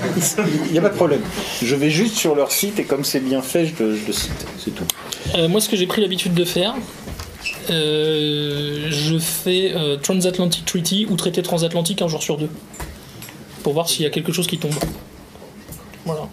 il 0.66 0.72
n'y 0.72 0.78
a 0.78 0.82
pas 0.82 0.88
de 0.88 0.96
problème. 0.96 1.20
Je 1.62 1.74
vais 1.74 1.90
juste 1.90 2.16
sur 2.16 2.34
leur 2.34 2.52
site 2.52 2.78
et 2.78 2.84
comme 2.84 3.04
c'est 3.04 3.20
bien 3.20 3.42
fait, 3.42 3.66
je 3.66 3.84
le, 3.84 4.12
cite, 4.12 4.46
c'est 4.58 4.74
tout. 4.74 4.84
Euh, 5.36 5.48
moi, 5.48 5.60
ce 5.60 5.68
que 5.68 5.76
j'ai 5.76 5.86
pris 5.86 6.00
l'habitude 6.00 6.34
de 6.34 6.44
faire, 6.44 6.74
euh, 7.70 8.86
je 8.90 9.18
fais 9.18 9.72
euh, 9.74 9.96
Transatlantic 9.96 10.64
Treaty 10.64 11.06
ou 11.08 11.16
traité 11.16 11.42
transatlantique 11.42 12.02
un 12.02 12.08
jour 12.08 12.22
sur 12.22 12.36
deux. 12.36 12.50
Pour 13.62 13.74
voir 13.74 13.88
s'il 13.88 14.02
y 14.02 14.06
a 14.06 14.10
quelque 14.10 14.32
chose 14.32 14.46
qui 14.46 14.58
tombe. 14.58 14.72
Voilà. 16.04 16.28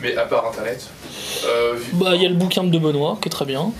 Mais 0.00 0.16
à 0.16 0.24
part 0.24 0.46
Internet, 0.48 0.88
euh, 1.46 1.78
Bah, 1.94 2.14
il 2.14 2.22
y 2.22 2.26
a 2.26 2.28
le 2.28 2.34
bouquin 2.34 2.64
de 2.64 2.78
Benoît 2.78 3.18
qui 3.22 3.28
est 3.28 3.30
très 3.30 3.44
bien. 3.44 3.72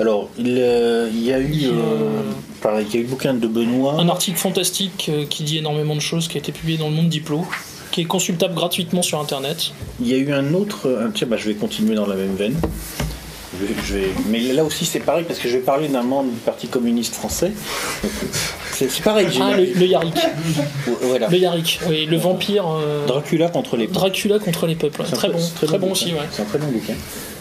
Alors, 0.00 0.28
il, 0.38 0.56
euh, 0.58 1.08
il 1.12 1.22
y 1.22 1.32
a 1.32 1.38
eu, 1.38 1.66
euh, 1.66 2.22
pareil, 2.62 2.86
il 2.88 2.94
y 2.94 2.96
a 2.98 3.00
eu 3.00 3.04
le 3.04 3.08
bouquin 3.10 3.34
de 3.34 3.46
Benoît. 3.46 3.96
Un 4.00 4.08
article 4.08 4.38
fantastique 4.38 5.10
euh, 5.12 5.24
qui 5.28 5.44
dit 5.44 5.58
énormément 5.58 5.94
de 5.94 6.00
choses 6.00 6.28
qui 6.28 6.38
a 6.38 6.40
été 6.40 6.50
publié 6.52 6.78
dans 6.78 6.88
le 6.88 6.94
Monde 6.94 7.08
Diplo, 7.08 7.44
qui 7.90 8.00
est 8.00 8.04
consultable 8.06 8.54
gratuitement 8.54 9.02
sur 9.02 9.20
internet. 9.20 9.72
Il 10.00 10.08
y 10.08 10.14
a 10.14 10.16
eu 10.16 10.32
un 10.32 10.54
autre. 10.54 10.88
tiens, 11.14 11.26
bah, 11.28 11.36
je 11.38 11.48
vais 11.48 11.54
continuer 11.54 11.94
dans 11.94 12.06
la 12.06 12.16
même 12.16 12.34
veine. 12.34 12.56
Je 13.60 13.66
vais- 13.66 13.74
je 13.84 13.94
vais- 13.94 14.10
mais 14.30 14.40
là 14.54 14.64
aussi, 14.64 14.86
c'est 14.86 14.98
pareil 15.00 15.24
parce 15.28 15.38
que 15.38 15.46
je 15.48 15.58
vais 15.58 15.62
parler 15.62 15.88
d'un 15.88 16.02
membre 16.02 16.30
du 16.30 16.38
Parti 16.38 16.68
communiste 16.68 17.14
français. 17.14 17.52
C'est 18.72 19.02
pareil. 19.02 19.28
Ah, 19.40 19.54
le, 19.56 19.64
le 19.78 19.86
Yarik. 19.86 20.14
Voilà. 21.02 21.28
Le 21.28 21.36
Yarik, 21.36 21.78
oui, 21.88 22.06
le 22.06 22.16
vampire. 22.16 22.64
euh, 22.66 23.06
Dracula 23.06 23.48
contre 23.50 23.76
les. 23.76 23.86
Dracula 23.86 24.38
contre 24.38 24.66
les 24.66 24.74
peuples. 24.74 25.02
un 25.02 25.04
Très 25.04 25.28
bon, 25.28 25.38
très, 25.54 25.78
bon 25.78 25.92
aussi, 25.92 26.06
ouais. 26.06 26.20
C'est 26.32 26.42
un 26.42 26.46
très 26.46 26.58
bon 26.58 26.68
bouquin. 26.68 26.94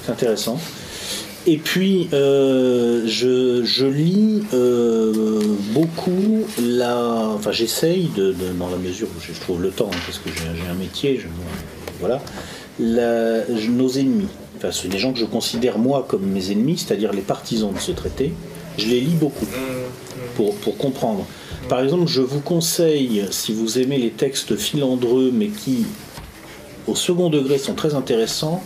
C'est 0.06 0.12
intéressant. 0.12 0.60
Et 1.48 1.58
puis, 1.58 2.08
euh, 2.14 3.04
je, 3.08 3.64
je 3.64 3.86
lis 3.88 4.44
euh, 4.54 5.40
beaucoup 5.74 6.44
la. 6.62 7.30
Enfin, 7.36 7.52
j'essaye, 7.52 8.10
de, 8.16 8.28
de- 8.32 8.54
dans 8.60 8.70
la 8.70 8.78
mesure 8.78 9.08
où 9.08 9.20
je 9.22 9.38
trouve 9.40 9.62
le 9.62 9.72
temps, 9.72 9.90
hein, 9.92 9.98
parce 10.06 10.20
que 10.20 10.30
j'ai 10.30 10.70
un 10.70 10.76
métier, 10.76 11.20
je, 11.20 11.28
voilà, 12.00 12.22
la- 12.80 13.44
nos 13.70 13.90
ennemis. 13.90 14.28
Enfin, 14.58 14.72
c'est 14.72 14.88
des 14.88 15.00
gens 15.00 15.14
que 15.14 15.20
je 15.20 15.26
considère 15.26 15.80
moi 15.80 16.06
comme 16.08 16.22
mes 16.28 16.52
ennemis, 16.52 16.78
c'est-à-dire 16.78 17.12
les 17.12 17.22
partisans 17.22 17.74
de 17.74 17.80
ce 17.80 17.92
traité. 17.92 18.34
Je 18.78 18.86
les 18.88 19.02
lis 19.02 19.16
beaucoup 19.20 19.48
pour, 20.36 20.56
pour 20.58 20.78
comprendre. 20.78 21.26
Par 21.70 21.82
exemple, 21.82 22.08
je 22.08 22.22
vous 22.22 22.40
conseille, 22.42 23.26
si 23.32 23.52
vous 23.52 23.80
aimez 23.80 23.98
les 23.98 24.12
textes 24.12 24.56
filandreux, 24.56 25.32
mais 25.34 25.48
qui, 25.48 25.86
au 26.88 26.96
second 26.96 27.30
degré, 27.30 27.58
sont 27.58 27.74
très 27.74 27.96
intéressants, 27.96 28.62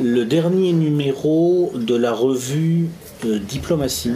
le 0.00 0.24
dernier 0.24 0.72
numéro 0.72 1.72
de 1.74 1.94
la 1.94 2.12
revue 2.12 2.88
euh, 3.24 3.38
Diplomatie, 3.38 4.14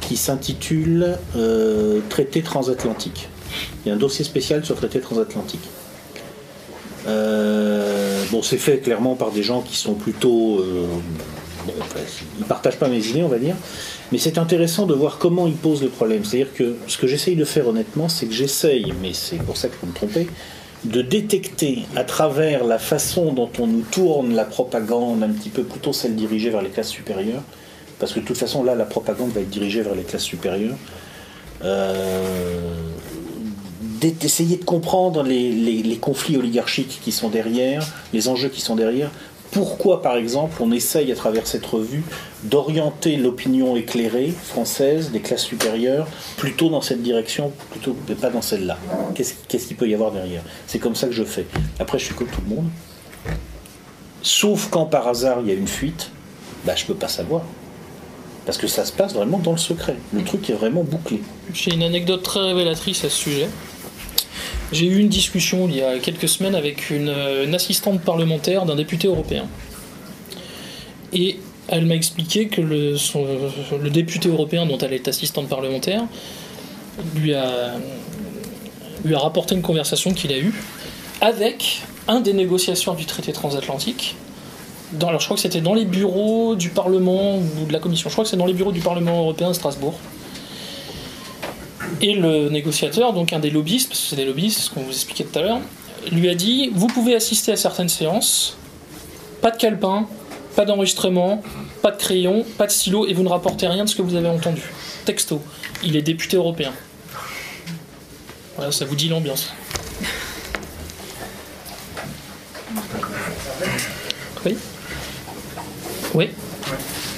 qui 0.00 0.16
s'intitule 0.16 1.18
euh, 1.36 2.00
Traité 2.08 2.42
transatlantique. 2.42 3.28
Il 3.84 3.88
y 3.88 3.90
a 3.92 3.94
un 3.94 3.98
dossier 3.98 4.24
spécial 4.24 4.64
sur 4.64 4.76
traité 4.76 5.00
transatlantique. 5.00 5.68
Euh, 7.06 8.22
bon, 8.30 8.42
c'est 8.42 8.56
fait 8.56 8.78
clairement 8.78 9.14
par 9.14 9.30
des 9.30 9.42
gens 9.42 9.60
qui 9.60 9.76
sont 9.76 9.94
plutôt. 9.94 10.64
ils 12.38 12.44
partagent 12.44 12.78
pas 12.78 12.88
mes 12.88 13.06
idées, 13.06 13.22
on 13.22 13.28
va 13.28 13.38
dire. 13.38 13.56
Mais 14.10 14.18
c'est 14.18 14.38
intéressant 14.38 14.86
de 14.86 14.94
voir 14.94 15.18
comment 15.18 15.46
ils 15.46 15.54
posent 15.54 15.82
le 15.82 15.88
problème. 15.88 16.24
C'est-à-dire 16.24 16.54
que 16.54 16.76
ce 16.86 16.96
que 16.96 17.06
j'essaye 17.06 17.36
de 17.36 17.44
faire 17.44 17.68
honnêtement, 17.68 18.08
c'est 18.08 18.26
que 18.26 18.32
j'essaye, 18.32 18.94
mais 19.02 19.12
c'est 19.12 19.36
pour 19.36 19.56
ça 19.56 19.68
que 19.68 19.74
je 19.74 19.80
peux 19.80 19.86
me 19.86 19.92
tromper, 19.92 20.28
de 20.84 21.02
détecter 21.02 21.84
à 21.94 22.04
travers 22.04 22.64
la 22.64 22.78
façon 22.78 23.32
dont 23.32 23.50
on 23.58 23.66
nous 23.66 23.82
tourne 23.82 24.34
la 24.34 24.44
propagande, 24.44 25.22
un 25.22 25.30
petit 25.30 25.48
peu 25.48 25.62
plutôt 25.62 25.92
celle 25.92 26.16
dirigée 26.16 26.50
vers 26.50 26.62
les 26.62 26.70
classes 26.70 26.88
supérieures, 26.88 27.42
parce 27.98 28.12
que 28.12 28.20
de 28.20 28.24
toute 28.24 28.38
façon 28.38 28.64
là 28.64 28.74
la 28.74 28.84
propagande 28.84 29.30
va 29.30 29.40
être 29.40 29.50
dirigée 29.50 29.82
vers 29.82 29.94
les 29.94 30.02
classes 30.02 30.24
supérieures, 30.24 30.76
euh, 31.64 32.74
d'essayer 34.00 34.56
de 34.56 34.64
comprendre 34.64 35.22
les 35.22 35.98
conflits 36.00 36.36
oligarchiques 36.36 37.00
qui 37.04 37.12
sont 37.12 37.28
derrière, 37.28 37.86
les 38.12 38.26
enjeux 38.26 38.48
qui 38.48 38.60
sont 38.60 38.74
derrière. 38.74 39.12
Pourquoi, 39.52 40.00
par 40.00 40.16
exemple, 40.16 40.56
on 40.60 40.72
essaye 40.72 41.12
à 41.12 41.14
travers 41.14 41.46
cette 41.46 41.66
revue 41.66 42.02
d'orienter 42.42 43.16
l'opinion 43.16 43.76
éclairée 43.76 44.32
française 44.46 45.10
des 45.10 45.20
classes 45.20 45.44
supérieures 45.44 46.08
plutôt 46.38 46.70
dans 46.70 46.80
cette 46.80 47.02
direction, 47.02 47.52
plutôt 47.70 47.94
que 48.08 48.14
pas 48.14 48.30
dans 48.30 48.40
celle-là 48.40 48.78
Qu'est-ce 49.14 49.66
qu'il 49.66 49.76
peut 49.76 49.86
y 49.86 49.92
avoir 49.92 50.10
derrière? 50.10 50.42
C'est 50.66 50.78
comme 50.78 50.94
ça 50.94 51.06
que 51.06 51.12
je 51.12 51.22
fais. 51.22 51.46
Après, 51.78 51.98
je 51.98 52.06
suis 52.06 52.14
comme 52.14 52.28
tout 52.28 52.40
le 52.48 52.56
monde. 52.56 52.70
Sauf 54.22 54.68
quand 54.70 54.86
par 54.86 55.06
hasard 55.06 55.40
il 55.42 55.48
y 55.48 55.50
a 55.50 55.54
une 55.54 55.68
fuite, 55.68 56.10
bah, 56.64 56.74
je 56.74 56.86
peux 56.86 56.94
pas 56.94 57.08
savoir. 57.08 57.42
Parce 58.46 58.56
que 58.56 58.66
ça 58.66 58.86
se 58.86 58.92
passe 58.92 59.12
vraiment 59.12 59.38
dans 59.38 59.52
le 59.52 59.58
secret. 59.58 59.96
Le 60.14 60.24
truc 60.24 60.48
est 60.48 60.54
vraiment 60.54 60.82
bouclé. 60.82 61.20
J'ai 61.52 61.74
une 61.74 61.82
anecdote 61.82 62.22
très 62.22 62.40
révélatrice 62.40 63.04
à 63.04 63.10
ce 63.10 63.16
sujet. 63.16 63.48
J'ai 64.72 64.86
eu 64.86 64.98
une 64.98 65.08
discussion 65.08 65.68
il 65.68 65.76
y 65.76 65.82
a 65.82 65.98
quelques 65.98 66.28
semaines 66.28 66.54
avec 66.54 66.88
une, 66.88 67.10
euh, 67.10 67.52
assistante 67.52 68.00
parlementaire 68.00 68.64
d'un 68.64 68.74
député 68.74 69.06
européen. 69.06 69.44
Et 71.12 71.38
elle 71.68 71.84
m'a 71.84 71.94
expliqué 71.94 72.48
que 72.48 72.62
le, 72.62 73.90
député 73.90 74.30
européen 74.30 74.64
dont 74.64 74.78
elle 74.78 74.94
est 74.94 75.08
assistante 75.08 75.48
parlementaire 75.48 76.04
lui 77.14 77.34
a, 77.34 77.74
lui 79.04 79.14
a 79.14 79.18
rapporté 79.18 79.54
une 79.54 79.62
conversation 79.62 80.14
qu'il 80.14 80.32
a 80.32 80.38
eue 80.38 80.54
avec 81.20 81.82
un 82.08 82.20
des 82.20 82.32
négociateurs 82.32 82.96
du 82.96 83.04
traité 83.04 83.32
transatlantique. 83.32 84.16
Alors 85.00 85.20
je 85.20 85.26
crois 85.26 85.36
que 85.36 85.42
c'était 85.42 85.60
dans 85.60 85.74
les 85.74 85.84
bureaux 85.84 86.56
du 86.56 86.70
Parlement 86.70 87.36
ou 87.36 87.66
de 87.66 87.72
la 87.72 87.78
Commission. 87.78 88.08
Je 88.08 88.14
crois 88.14 88.24
que 88.24 88.30
c'est 88.30 88.36
dans 88.36 88.46
les 88.46 88.54
bureaux 88.54 88.72
du 88.72 88.80
Parlement 88.80 89.20
européen 89.20 89.50
à 89.50 89.54
Strasbourg. 89.54 89.94
Et 92.04 92.14
le 92.14 92.48
négociateur, 92.48 93.12
donc 93.12 93.32
un 93.32 93.38
des 93.38 93.50
lobbyistes, 93.50 93.88
parce 93.88 94.00
que 94.00 94.06
c'est 94.08 94.16
des 94.16 94.24
lobbyistes, 94.24 94.58
c'est 94.58 94.64
ce 94.64 94.70
qu'on 94.70 94.82
vous 94.82 94.90
expliquait 94.90 95.22
tout 95.22 95.38
à 95.38 95.42
l'heure, 95.42 95.60
lui 96.10 96.28
a 96.28 96.34
dit 96.34 96.72
Vous 96.74 96.88
pouvez 96.88 97.14
assister 97.14 97.52
à 97.52 97.56
certaines 97.56 97.88
séances, 97.88 98.56
pas 99.40 99.52
de 99.52 99.56
calepin, 99.56 100.08
pas 100.56 100.64
d'enregistrement, 100.64 101.42
pas 101.80 101.92
de 101.92 101.96
crayon, 101.96 102.44
pas 102.58 102.66
de 102.66 102.72
stylo, 102.72 103.06
et 103.06 103.14
vous 103.14 103.22
ne 103.22 103.28
rapportez 103.28 103.68
rien 103.68 103.84
de 103.84 103.88
ce 103.88 103.94
que 103.94 104.02
vous 104.02 104.16
avez 104.16 104.28
entendu. 104.28 104.62
Texto. 105.04 105.40
Il 105.84 105.96
est 105.96 106.02
député 106.02 106.36
européen. 106.36 106.72
Voilà, 108.56 108.72
ça 108.72 108.84
vous 108.84 108.96
dit 108.96 109.08
l'ambiance. 109.08 109.52
Oui 114.44 114.56
Oui 116.14 116.30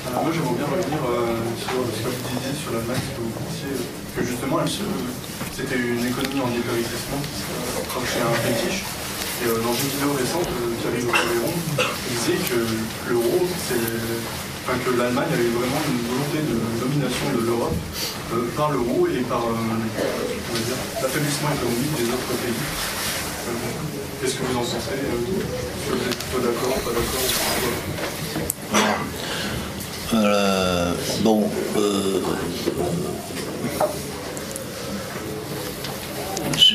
Alors 0.06 0.24
moi 0.24 0.32
j'aimerais 0.32 0.54
bien 0.56 0.66
revenir 0.66 0.98
euh, 1.08 1.36
sur 1.58 1.72
ce 1.72 2.02
que 2.02 2.08
vous 2.08 2.38
disiez 2.38 2.62
sur 2.62 2.72
l'Allemagne, 2.72 3.00
que 3.16 3.22
vous 3.22 3.30
pensiez 3.30 4.03
que 4.14 4.22
justement 4.24 4.58
c'était 4.66 5.76
une 5.78 6.06
économie 6.06 6.40
en 6.40 6.50
dépérissement 6.50 7.18
qui 7.18 8.18
à 8.18 8.30
un 8.30 8.34
fétiche. 8.42 8.82
Et 9.42 9.46
euh, 9.48 9.58
dans 9.66 9.74
une 9.74 9.90
vidéo 9.90 10.14
récente, 10.14 10.46
euh, 10.46 10.74
Thierry 10.80 11.02
Véron 11.02 11.52
disait 12.08 12.38
que 12.46 12.58
l'euro, 13.10 13.42
c'est 13.66 13.82
enfin, 14.62 14.78
que 14.78 14.90
l'Allemagne 14.96 15.26
avait 15.34 15.50
vraiment 15.50 15.82
une 15.90 16.06
volonté 16.06 16.38
de 16.46 16.54
domination 16.78 17.26
de 17.34 17.42
l'Europe 17.46 17.74
euh, 18.32 18.46
par 18.56 18.70
l'euro 18.70 19.06
et 19.10 19.22
par 19.26 19.42
euh, 19.42 19.52
l'affaiblissement 21.02 21.50
économique 21.50 21.94
des 21.98 22.08
autres 22.14 22.34
pays. 22.38 22.54
Euh, 22.54 23.52
Qu'est-ce 24.20 24.36
que 24.36 24.44
vous 24.46 24.56
en 24.56 24.62
pensez 24.62 24.94
euh, 24.94 25.18
vous 25.90 25.98
êtes 25.98 26.16
d'accord, 26.40 26.78
pas 26.86 26.94
d'accord 26.94 27.26
Euh, 30.14 30.92
euh, 31.76 32.20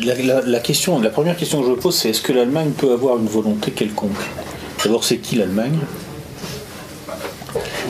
La, 0.03 0.15
la- 0.15 0.41
la 0.41 0.59
question, 0.59 0.99
la 0.99 1.09
première 1.09 1.35
question 1.37 1.61
que 1.61 1.67
je 1.69 1.73
pose, 1.73 1.95
c'est 1.95 2.09
est-ce 2.09 2.21
que 2.21 2.31
l'Allemagne 2.33 2.71
peut 2.71 2.91
avoir 2.91 3.17
une 3.17 3.27
volonté 3.27 3.71
quelconque? 3.71 4.11
D'abord, 4.83 5.03
c'est 5.03 5.17
qui 5.17 5.35
l'Allemagne? 5.35 5.77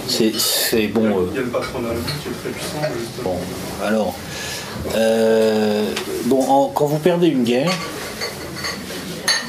C'est 0.07 0.87
bon. 0.87 1.05
euh, 1.05 1.25
Il 1.31 1.35
y 1.35 1.37
a 1.39 1.41
le 1.41 1.47
patronat 1.47 1.89
allemand 1.89 2.01
qui 2.23 2.29
est 2.29 2.31
très 2.41 2.49
puissant. 2.49 2.77
justement. 2.99 3.23
Bon, 3.35 3.85
alors, 3.85 4.15
euh, 4.95 5.85
bon, 6.25 6.43
en- 6.49 6.67
quand 6.69 6.85
vous 6.85 6.97
perdez 6.99 7.27
une 7.27 7.43
guerre, 7.43 7.71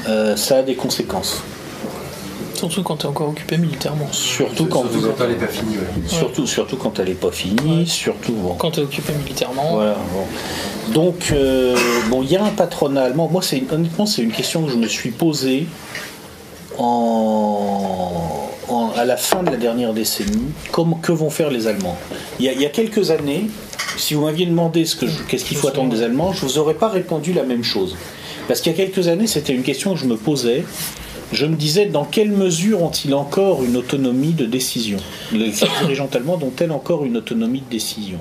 euh, 0.07 0.35
ça 0.35 0.57
a 0.57 0.61
des 0.63 0.75
conséquences. 0.75 1.41
Surtout 2.69 2.83
quand 2.83 2.97
tu 2.97 3.05
es 3.05 3.09
encore 3.09 3.29
occupé 3.29 3.57
militairement. 3.57 4.07
Surtout 4.11 4.65
quand 4.67 4.81
Surtout 4.81 4.99
vous 4.99 5.07
quand 5.07 5.13
êtes- 5.13 5.21
elle 5.21 5.29
n'est 5.31 5.35
pas 5.45 5.47
finie. 5.47 5.75
ouais. 5.77 6.07
Surtout, 6.07 6.47
surtout 6.47 6.77
quand 6.77 6.99
elle 6.99 7.07
n'est 7.09 7.13
pas 7.13 7.31
finie, 7.31 7.87
surtout 7.87 8.33
bon. 8.33 8.53
Quand 8.55 8.71
tu 8.71 8.79
es 8.79 8.83
occupé 8.83 9.13
militairement. 9.13 9.71
Voilà, 9.73 9.95
bon. 10.13 10.91
Donc, 10.93 11.29
euh, 11.31 11.75
bon, 12.09 12.21
il 12.23 12.31
y 12.31 12.35
a 12.37 12.43
un 12.43 12.49
patronat 12.49 13.03
allemand. 13.03 13.29
Moi, 13.31 13.41
c'est 13.41 13.63
honnêtement, 13.71 14.05
c'est 14.05 14.21
une 14.21 14.31
question 14.31 14.63
que 14.63 14.71
je 14.71 14.77
me 14.77 14.87
suis 14.87 15.11
posée 15.11 15.65
en, 16.77 18.49
en- 18.69 18.91
à 18.97 19.05
la 19.05 19.17
fin 19.17 19.43
de 19.43 19.49
la 19.51 19.57
dernière 19.57 19.93
décennie. 19.93 20.51
Comment, 20.71 20.95
que 20.97 21.11
vont 21.11 21.29
faire 21.29 21.49
les 21.49 21.67
Allemands? 21.67 21.97
Il 22.39 22.45
y, 22.45 22.49
a, 22.49 22.53
il 22.53 22.61
y 22.61 22.65
a 22.65 22.69
quelques 22.69 23.11
années, 23.11 23.47
si 23.97 24.13
vous 24.13 24.25
m'aviez 24.25 24.45
demandé 24.45 24.85
ce 24.85 24.95
qu'est-ce 25.27 25.45
qu'il 25.45 25.57
faut 25.57 25.67
attendre 25.67 25.89
des 25.89 26.01
Allemands, 26.03 26.33
je 26.33 26.41
vous 26.45 26.57
aurais 26.57 26.73
pas 26.75 26.89
répondu 26.89 27.33
la 27.33 27.43
même 27.43 27.63
chose. 27.63 27.95
Parce 28.47 28.61
qu'il 28.61 28.71
y 28.71 28.75
a 28.75 28.77
quelques 28.85 29.07
années, 29.07 29.27
c'était 29.27 29.53
une 29.53 29.63
question 29.63 29.93
que 29.93 29.99
je 29.99 30.05
me 30.05 30.15
posais. 30.17 30.63
Je 31.31 31.45
me 31.45 31.55
disais 31.55 31.85
dans 31.85 32.03
quelle 32.03 32.31
mesure 32.31 32.81
ont-ils 32.81 33.13
encore 33.13 33.63
une 33.63 33.77
autonomie 33.77 34.33
de 34.33 34.45
décision 34.45 34.97
Les 35.31 35.49
dirigeants 35.79 36.09
allemands 36.13 36.39
ont-elles 36.41 36.71
encore 36.71 37.05
une 37.05 37.17
autonomie 37.17 37.61
de 37.61 37.69
décision 37.69 38.19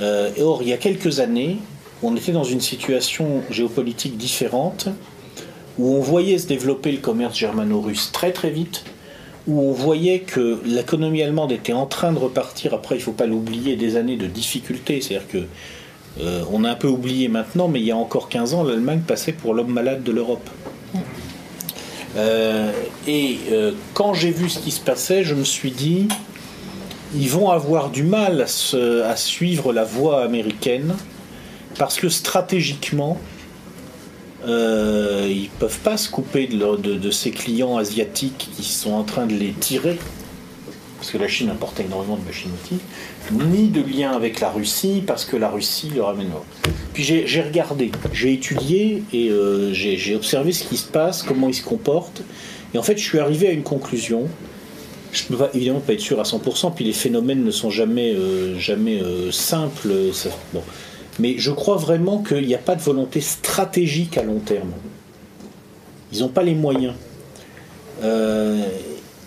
euh, 0.00 0.30
or, 0.40 0.62
il 0.62 0.68
y 0.68 0.72
a 0.72 0.78
quelques 0.78 1.20
années, 1.20 1.58
on 2.02 2.16
était 2.16 2.32
dans 2.32 2.44
une 2.44 2.62
situation 2.62 3.42
géopolitique 3.50 4.16
différente, 4.16 4.88
où 5.78 5.94
on 5.94 6.00
voyait 6.00 6.38
se 6.38 6.46
développer 6.46 6.92
le 6.92 6.98
commerce 6.98 7.36
germano-russe 7.36 8.10
très 8.10 8.32
très 8.32 8.50
vite, 8.50 8.84
où 9.46 9.60
on 9.60 9.72
voyait 9.72 10.20
que 10.20 10.60
l'économie 10.64 11.22
allemande 11.22 11.52
était 11.52 11.74
en 11.74 11.86
train 11.86 12.12
de 12.12 12.18
repartir, 12.18 12.72
après 12.74 12.96
il 12.96 12.98
ne 12.98 13.04
faut 13.04 13.12
pas 13.12 13.26
l'oublier, 13.26 13.76
des 13.76 13.96
années 13.96 14.16
de 14.16 14.26
difficultés, 14.26 15.00
c'est-à-dire 15.00 15.28
que 15.28 15.44
euh, 16.20 16.42
on 16.50 16.64
a 16.64 16.70
un 16.70 16.74
peu 16.74 16.88
oublié 16.88 17.28
maintenant, 17.28 17.68
mais 17.68 17.80
il 17.80 17.86
y 17.86 17.92
a 17.92 17.96
encore 17.96 18.28
15 18.28 18.54
ans, 18.54 18.64
l'Allemagne 18.64 19.02
passait 19.06 19.32
pour 19.32 19.54
l'homme 19.54 19.72
malade 19.72 20.02
de 20.02 20.12
l'Europe. 20.12 20.48
Euh, 22.16 22.72
et 23.06 23.38
euh, 23.50 23.72
quand 23.94 24.14
j'ai 24.14 24.30
vu 24.30 24.48
ce 24.48 24.58
qui 24.58 24.70
se 24.70 24.80
passait, 24.80 25.24
je 25.24 25.34
me 25.34 25.44
suis 25.44 25.70
dit, 25.70 26.08
ils 27.14 27.28
vont 27.28 27.50
avoir 27.50 27.90
du 27.90 28.02
mal 28.02 28.42
à, 28.42 29.16
suivre 29.16 29.72
la 29.72 29.84
voie 29.84 30.22
américaine 30.22 30.94
parce 31.78 31.98
que 31.98 32.08
stratégiquement, 32.08 33.18
euh, 34.46 35.26
ils 35.30 35.48
peuvent 35.58 35.78
pas 35.80 35.96
se 35.96 36.10
couper 36.10 36.46
de, 36.46 36.76
de 36.76 37.10
ces 37.10 37.30
clients 37.30 37.76
asiatiques 37.76 38.50
qui 38.56 38.64
sont 38.64 38.92
en 38.92 39.04
train 39.04 39.26
de 39.26 39.34
les 39.34 39.52
tirer, 39.52 39.98
parce 41.02 41.10
que 41.10 41.18
la 41.18 41.26
Chine 41.26 41.50
importait 41.50 41.82
énormément 41.82 42.16
de 42.16 42.24
machines-outils, 42.24 42.78
ni 43.32 43.70
de 43.70 43.82
lien 43.82 44.12
avec 44.12 44.38
la 44.38 44.50
Russie, 44.50 45.02
parce 45.04 45.24
que 45.24 45.36
la 45.36 45.48
Russie 45.48 45.90
leur 45.96 46.10
amène. 46.10 46.30
Puis 46.94 47.02
j'ai 47.02 47.42
regardé, 47.42 47.90
j'ai 48.12 48.34
étudié 48.34 49.02
et 49.12 49.28
euh, 49.28 49.72
j'ai 49.72 50.14
observé 50.14 50.52
ce 50.52 50.62
qui 50.62 50.76
se 50.76 50.86
passe, 50.86 51.24
comment 51.24 51.48
ils 51.48 51.56
se 51.56 51.64
comportent, 51.64 52.22
et 52.72 52.78
en 52.78 52.84
fait 52.84 52.96
je 52.98 53.02
suis 53.02 53.18
arrivé 53.18 53.48
à 53.48 53.50
une 53.50 53.64
conclusion. 53.64 54.28
Je 55.10 55.24
ne 55.28 55.36
peux 55.36 55.44
évidemment 55.54 55.80
pas 55.80 55.94
être 55.94 56.00
sûr 56.00 56.20
à 56.20 56.22
100%, 56.22 56.72
puis 56.72 56.84
les 56.84 56.92
phénomènes 56.92 57.42
ne 57.42 57.50
sont 57.50 57.70
jamais, 57.70 58.14
euh, 58.14 58.56
jamais 58.60 59.02
euh, 59.02 59.32
simples. 59.32 59.88
Mais 61.18 61.34
je 61.36 61.50
crois 61.50 61.78
vraiment 61.78 62.22
qu'il 62.22 62.46
n'y 62.46 62.54
a 62.54 62.58
pas 62.58 62.76
de 62.76 62.80
volonté 62.80 63.20
stratégique 63.20 64.18
à 64.18 64.22
long 64.22 64.38
terme. 64.38 64.70
Ils 66.12 66.20
n'ont 66.20 66.28
pas 66.28 66.44
les 66.44 66.54
moyens. 66.54 66.94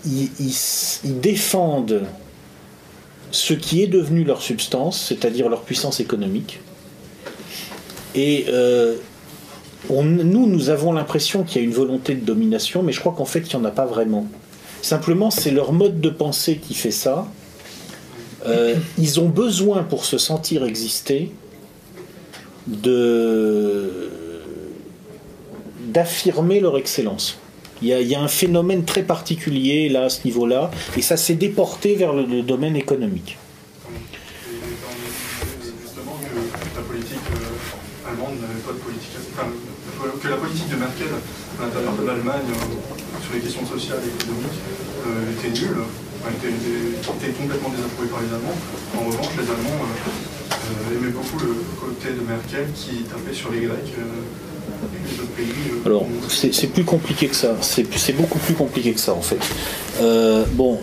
Ils, 0.05 1.19
défendent 1.19 2.03
ce 3.31 3.53
qui 3.53 3.81
est 3.83 3.87
devenu 3.87 4.23
leur 4.23 4.41
substance, 4.41 5.05
c'est-à-dire 5.07 5.49
leur 5.49 5.61
puissance 5.61 5.99
économique. 5.99 6.59
Et 8.13 8.45
euh, 8.49 8.95
nous, 9.89 10.47
nous 10.47 10.69
avons 10.69 10.93
l'impression 10.93 11.43
qu'il 11.43 11.61
y 11.61 11.65
a 11.65 11.67
une 11.67 11.73
volonté 11.73 12.15
de 12.15 12.25
domination, 12.25 12.81
mais 12.81 12.91
je 12.91 12.99
crois 12.99 13.13
qu'en 13.13 13.25
fait, 13.25 13.39
il 13.39 13.55
n'y 13.55 13.61
en 13.61 13.65
a 13.65 13.71
pas 13.71 13.85
vraiment. 13.85 14.27
Simplement, 14.81 15.31
c'est 15.31 15.51
leur 15.51 15.73
mode 15.73 15.99
de 15.99 16.09
pensée 16.09 16.57
qui 16.57 16.73
fait 16.75 16.91
ça. 16.91 17.27
Euh, 18.45 18.75
ils 18.97 19.19
ont 19.19 19.29
besoin, 19.29 19.83
pour 19.83 20.05
se 20.05 20.17
sentir 20.17 20.63
exister, 20.63 21.31
d'affirmer 25.87 26.59
leur 26.59 26.77
excellence. 26.77 27.37
Il 27.81 27.89
y, 27.89 28.15
a, 28.15 28.21
un 28.21 28.27
phénomène 28.27 28.85
très 28.85 29.03
particulier 29.03 29.89
là 29.89 30.05
à 30.05 30.09
ce 30.09 30.23
niveau-là, 30.25 30.71
et 30.95 31.01
ça 31.01 31.17
s'est 31.17 31.35
déporté 31.35 31.95
vers 31.95 32.13
le, 32.13 32.41
domaine 32.41 32.75
économique. 32.75 33.37
justement 35.81 36.17
que 36.23 36.77
la 36.77 36.83
politique 36.83 37.27
euh, 37.35 38.09
allemande 38.09 38.39
n'avait 38.39 38.63
pas 38.65 38.71
de 38.71 38.79
politique, 38.79 39.11
enfin, 39.35 39.47
que 40.21 40.27
la 40.27 40.37
politique 40.37 40.69
de 40.69 40.75
Merkel 40.75 41.07
à 41.59 41.65
l'intérieur 41.65 41.93
de 41.93 42.05
l'Allemagne 42.07 42.47
euh, 42.49 43.23
sur 43.23 43.33
les 43.33 43.41
questions 43.41 43.65
sociales 43.65 43.99
et 44.03 44.11
économiques 44.13 44.59
euh, 45.07 45.33
était 45.33 45.51
nulle, 45.59 45.81
enfin, 46.21 46.31
était, 46.31 47.33
complètement 47.33 47.69
désapprouvée 47.69 48.09
par 48.09 48.21
les 48.21 48.31
Allemands. 48.33 48.57
En 48.97 49.03
revanche, 49.09 49.33
les 49.37 49.49
Allemands 49.49 49.81
euh, 49.83 50.45
euh, 50.65 50.97
aimaient 50.97 51.13
beaucoup 51.13 51.39
le 51.39 51.53
côté 51.77 52.13
de 52.13 52.21
Merkel 52.25 52.67
qui 52.73 53.03
tapait 53.05 53.33
sur 53.33 53.51
les 53.51 53.61
Grecs 53.61 53.93
euh, 53.97 54.25
Alors, 55.85 56.05
c'est 56.29 56.67
plus 56.67 56.83
compliqué 56.83 57.27
que 57.27 57.35
ça. 57.35 57.55
C'est 57.61 58.15
beaucoup 58.15 58.39
plus 58.39 58.55
compliqué 58.55 58.93
que 58.93 58.99
ça, 58.99 59.13
en 59.13 59.21
fait. 59.21 59.39
Euh, 60.01 60.45
bon, 60.53 60.79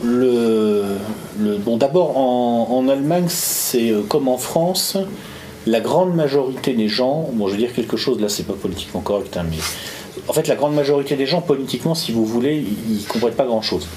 d'abord, 1.76 2.16
en, 2.16 2.68
en 2.70 2.88
Allemagne, 2.88 3.26
c'est 3.28 3.90
euh, 3.90 4.02
comme 4.08 4.28
en 4.28 4.38
France, 4.38 4.96
la 5.66 5.80
grande 5.80 6.14
majorité 6.14 6.72
des 6.74 6.88
gens, 6.88 7.28
bon, 7.32 7.48
je 7.48 7.52
veux 7.52 7.58
dire 7.58 7.72
quelque 7.72 7.96
chose, 7.96 8.20
là, 8.20 8.28
c'est 8.28 8.46
pas 8.46 8.54
politiquement 8.54 9.00
correct, 9.00 9.36
hein, 9.36 9.44
mais 9.50 9.58
en 10.28 10.32
fait, 10.32 10.46
la 10.46 10.54
grande 10.54 10.74
majorité 10.74 11.16
des 11.16 11.26
gens, 11.26 11.40
politiquement, 11.40 11.94
si 11.94 12.12
vous 12.12 12.24
voulez, 12.24 12.56
ils, 12.56 12.98
ils 12.98 13.04
comprennent 13.04 13.34
pas 13.34 13.46
grand-chose. 13.46 13.88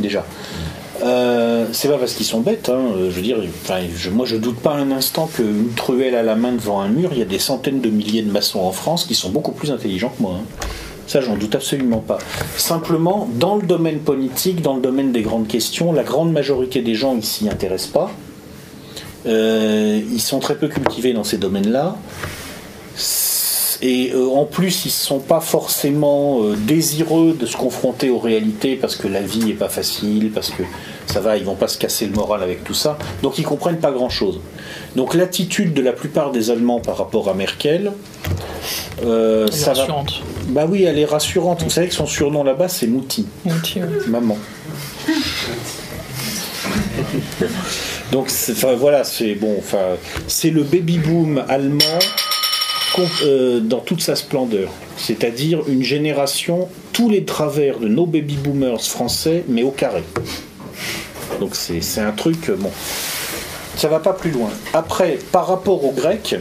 Déjà. 0.00 0.24
Euh, 1.02 1.66
c'est 1.72 1.88
pas 1.88 1.98
parce 1.98 2.14
qu'ils 2.14 2.26
sont 2.26 2.40
bêtes, 2.40 2.68
hein, 2.68 2.78
euh, 2.96 3.10
je 3.10 3.16
veux 3.16 3.22
dire, 3.22 3.38
moi 4.12 4.26
je 4.26 4.36
doute 4.36 4.58
pas 4.60 4.74
un 4.74 4.92
instant 4.92 5.26
qu'une 5.26 5.70
truelle 5.74 6.14
à 6.14 6.22
la 6.22 6.36
main 6.36 6.52
devant 6.52 6.80
un 6.80 6.88
mur, 6.88 7.10
il 7.12 7.18
y 7.18 7.22
a 7.22 7.26
des 7.26 7.40
centaines 7.40 7.80
de 7.80 7.90
milliers 7.90 8.22
de 8.22 8.30
maçons 8.30 8.60
en 8.60 8.70
France 8.70 9.04
qui 9.04 9.14
sont 9.14 9.30
beaucoup 9.30 9.52
plus 9.52 9.72
intelligents 9.72 10.12
que 10.16 10.22
moi. 10.22 10.36
hein. 10.40 10.66
Ça, 11.06 11.20
j'en 11.20 11.36
doute 11.36 11.54
absolument 11.54 11.98
pas. 11.98 12.18
Simplement, 12.56 13.28
dans 13.34 13.56
le 13.56 13.62
domaine 13.62 13.98
politique, 13.98 14.62
dans 14.62 14.74
le 14.74 14.80
domaine 14.80 15.12
des 15.12 15.20
grandes 15.20 15.46
questions, 15.46 15.92
la 15.92 16.02
grande 16.02 16.32
majorité 16.32 16.80
des 16.80 16.94
gens 16.94 17.14
ils 17.14 17.24
s'y 17.24 17.48
intéressent 17.48 17.92
pas. 17.92 18.10
Euh, 19.26 20.00
ils 20.12 20.20
sont 20.20 20.38
très 20.38 20.54
peu 20.54 20.68
cultivés 20.68 21.12
dans 21.12 21.24
ces 21.24 21.38
domaines-là. 21.38 21.96
Et 23.86 24.12
euh, 24.14 24.28
en 24.30 24.46
plus, 24.46 24.86
ils 24.86 24.88
ne 24.88 24.92
sont 24.92 25.18
pas 25.18 25.40
forcément 25.40 26.42
euh, 26.42 26.56
désireux 26.56 27.36
de 27.38 27.44
se 27.44 27.54
confronter 27.54 28.08
aux 28.08 28.18
réalités 28.18 28.76
parce 28.76 28.96
que 28.96 29.06
la 29.08 29.20
vie 29.20 29.40
n'est 29.44 29.52
pas 29.52 29.68
facile, 29.68 30.30
parce 30.32 30.48
que 30.48 30.62
ça 31.06 31.20
va, 31.20 31.36
ils 31.36 31.44
vont 31.44 31.54
pas 31.54 31.68
se 31.68 31.76
casser 31.76 32.06
le 32.06 32.12
moral 32.14 32.42
avec 32.42 32.64
tout 32.64 32.72
ça. 32.72 32.96
Donc 33.22 33.36
ils 33.38 33.44
comprennent 33.44 33.80
pas 33.80 33.92
grand-chose. 33.92 34.40
Donc 34.96 35.12
l'attitude 35.12 35.74
de 35.74 35.82
la 35.82 35.92
plupart 35.92 36.32
des 36.32 36.50
Allemands 36.50 36.80
par 36.80 36.96
rapport 36.96 37.28
à 37.28 37.34
Merkel, 37.34 37.92
euh, 39.04 39.46
Elle 39.48 39.52
est 39.54 39.56
ça 39.56 39.74
va- 39.74 39.80
rassurante. 39.80 40.22
Bah 40.48 40.64
oui, 40.66 40.84
elle 40.84 40.98
est 40.98 41.04
rassurante. 41.04 41.62
Vous 41.62 41.68
savez 41.68 41.88
que 41.88 41.94
son 41.94 42.06
surnom 42.06 42.42
là-bas, 42.42 42.68
c'est 42.68 42.86
Mouti. 42.86 43.26
Mouti, 43.44 43.80
ouais. 43.80 43.88
Maman. 44.08 44.38
Donc 48.12 48.28
enfin, 48.50 48.74
voilà, 48.74 49.04
c'est 49.04 49.34
bon, 49.34 49.56
enfin, 49.58 49.96
c'est 50.26 50.50
le 50.50 50.62
baby 50.62 50.98
boom 50.98 51.44
allemand 51.48 51.98
euh, 53.22 53.60
dans 53.60 53.80
toute 53.80 54.00
sa 54.00 54.16
splendeur. 54.16 54.70
C'est-à-dire 54.96 55.62
une 55.68 55.82
génération, 55.82 56.68
tous 56.92 57.08
les 57.08 57.24
travers 57.24 57.78
de 57.78 57.88
nos 57.88 58.06
baby 58.06 58.36
boomers 58.36 58.82
français, 58.82 59.44
mais 59.48 59.62
au 59.62 59.70
carré. 59.70 60.04
Donc 61.40 61.56
c'est 61.56 62.00
un 62.00 62.12
truc, 62.12 62.48
euh, 62.48 62.56
bon, 62.56 62.70
ça 63.76 63.88
va 63.88 63.98
pas 63.98 64.12
plus 64.12 64.30
loin. 64.30 64.50
Après, 64.72 65.18
par 65.32 65.46
rapport 65.46 65.84
aux 65.84 65.92
Grecs, 65.92 66.36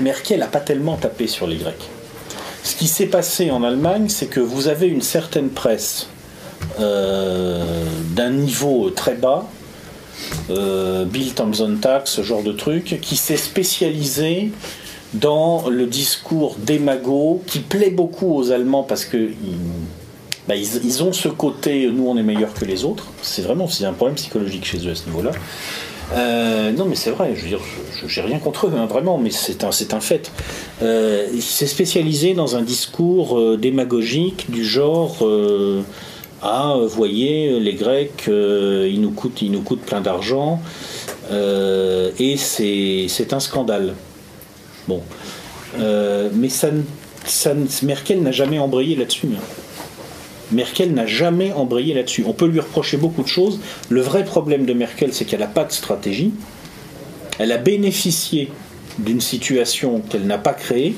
Merkel 0.00 0.40
n'a 0.40 0.46
pas 0.46 0.60
tellement 0.60 0.96
tapé 0.96 1.26
sur 1.26 1.46
les 1.46 1.56
Grecs. 1.56 1.88
Ce 2.62 2.76
qui 2.76 2.88
s'est 2.88 3.06
passé 3.06 3.50
en 3.50 3.62
Allemagne, 3.62 4.08
c'est 4.08 4.26
que 4.26 4.40
vous 4.40 4.68
avez 4.68 4.86
une 4.86 5.02
certaine 5.02 5.50
presse 5.50 6.08
euh, 6.80 7.84
d'un 8.14 8.30
niveau 8.30 8.90
très 8.90 9.14
bas, 9.14 9.46
euh, 10.50 11.04
Bill 11.04 11.34
Thompson 11.34 11.76
Tax, 11.80 12.10
ce 12.10 12.22
genre 12.22 12.42
de 12.42 12.52
truc, 12.52 12.98
qui 13.02 13.16
s'est 13.16 13.36
spécialisé 13.36 14.50
dans 15.14 15.68
le 15.68 15.86
discours 15.86 16.56
démago 16.58 17.42
qui 17.46 17.60
plaît 17.60 17.90
beaucoup 17.90 18.34
aux 18.36 18.50
Allemands 18.50 18.82
parce 18.82 19.04
que 19.04 19.16
ils, 19.16 19.56
bah, 20.48 20.54
ont 21.02 21.12
ce 21.12 21.28
côté 21.28 21.88
nous 21.90 22.06
on 22.08 22.16
est 22.16 22.22
meilleur 22.22 22.52
que 22.52 22.64
les 22.64 22.84
autres. 22.84 23.06
C'est 23.22 23.42
vraiment 23.42 23.68
c'est 23.68 23.84
un 23.84 23.92
problème 23.92 24.16
psychologique 24.16 24.64
chez 24.64 24.78
eux 24.86 24.90
à 24.90 24.94
ce 24.94 25.06
niveau-là. 25.06 25.30
Euh, 26.14 26.70
non, 26.72 26.84
mais 26.84 26.96
c'est 26.96 27.10
vrai, 27.10 27.32
je 27.34 27.42
veux 27.42 27.48
dire, 27.48 27.60
je- 27.98 28.06
j'ai 28.06 28.20
rien 28.20 28.38
contre 28.38 28.66
eux, 28.66 28.72
hein, 28.76 28.84
vraiment, 28.84 29.16
mais 29.16 29.30
c'est 29.30 29.64
un, 29.64 29.70
un 29.70 30.00
fait. 30.00 30.30
Euh, 30.82 31.26
il 31.32 31.40
s'est 31.40 31.66
spécialisé 31.66 32.34
dans 32.34 32.56
un 32.56 32.62
discours 32.62 33.38
euh, 33.38 33.56
démagogique 33.56 34.50
du 34.50 34.64
genre 34.66 35.16
euh, 35.22 35.80
Ah, 36.42 36.76
voyez, 36.86 37.58
les 37.58 37.72
Grecs, 37.72 38.24
ils, 38.28 39.00
nous 39.00 39.12
coûtent, 39.12 39.40
ils 39.40 39.50
nous 39.50 39.62
coûtent 39.62 39.80
plein 39.80 40.02
d'argent, 40.02 40.60
et 41.32 42.36
c'est 42.36 43.06
c'est 43.08 43.32
un 43.32 43.40
scandale. 43.40 43.94
Bon. 44.88 45.02
Euh, 45.78 46.28
mais 46.34 46.48
ça, 46.48 46.68
ça 47.24 47.52
Merkel 47.82 48.22
n'a 48.22 48.32
jamais 48.32 48.58
embrayé 48.58 48.96
là-dessus. 48.96 49.28
Merkel 50.52 50.92
n'a 50.92 51.06
jamais 51.06 51.52
embrayé 51.52 51.94
là-dessus. 51.94 52.24
On 52.26 52.32
peut 52.32 52.46
lui 52.46 52.60
reprocher 52.60 52.96
beaucoup 52.96 53.22
de 53.22 53.28
choses. 53.28 53.60
Le 53.88 54.00
vrai 54.02 54.24
problème 54.24 54.66
de 54.66 54.72
Merkel, 54.74 55.12
c'est 55.12 55.24
qu'elle 55.24 55.40
n'a 55.40 55.46
pas 55.46 55.64
de 55.64 55.72
stratégie. 55.72 56.32
Elle 57.38 57.50
a 57.50 57.58
bénéficié 57.58 58.50
d'une 58.98 59.20
situation 59.20 60.00
qu'elle 60.00 60.26
n'a 60.26 60.38
pas 60.38 60.52
créée. 60.52 60.94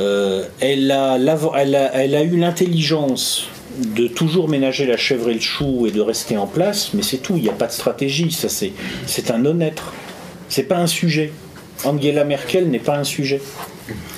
Euh, 0.00 0.44
elle, 0.60 0.90
a, 0.90 1.16
elle 1.16 2.14
a- 2.14 2.22
eu 2.22 2.36
l'intelligence 2.36 3.46
de 3.96 4.06
toujours 4.06 4.48
ménager 4.48 4.86
la 4.86 4.96
chèvre 4.96 5.30
et 5.30 5.34
le 5.34 5.40
chou 5.40 5.86
et 5.86 5.90
de 5.90 6.00
rester 6.00 6.36
en 6.36 6.46
place, 6.46 6.90
mais 6.94 7.02
c'est 7.02 7.18
tout. 7.18 7.36
Il 7.36 7.42
n'y 7.42 7.48
a 7.48 7.52
pas 7.52 7.66
de 7.66 7.72
stratégie. 7.72 8.30
Ça, 8.30 8.48
c'est 8.48 9.30
un 9.30 9.38
non-être. 9.38 9.92
C'est 10.48 10.64
pas 10.64 10.78
un 10.78 10.86
sujet. 10.86 11.32
Angela 11.84 12.24
Merkel 12.24 12.68
n'est 12.68 12.78
pas 12.78 12.96
un 12.96 13.04
sujet. 13.04 13.40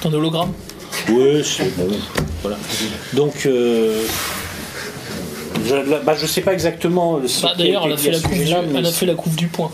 Ton 0.00 0.12
hologramme 0.12 0.52
Oui, 1.10 1.42
c'est. 1.44 1.76
bah 1.76 1.84
oui, 1.88 1.98
voilà. 2.42 2.56
Donc, 3.12 3.46
euh, 3.46 4.02
je, 5.66 5.74
là, 5.74 6.00
bah, 6.04 6.16
sais 6.16 6.40
pas 6.40 6.52
exactement. 6.52 7.20
ce 7.26 7.42
Bah, 7.42 7.52
qui 7.52 7.58
D'ailleurs, 7.62 7.82
elle 7.86 7.92
a 7.92 7.96
fait 7.96 8.10
la 8.12 8.18
ce 8.18 8.22
coupe 8.22 8.32
du, 8.32 8.38
sujet-là, 8.40 8.62
mais 8.70 8.78
elle 8.78 8.86
a 8.86 8.92
fait 8.92 9.06
la 9.06 9.14
coupe 9.14 9.34
du 9.34 9.46
point. 9.48 9.70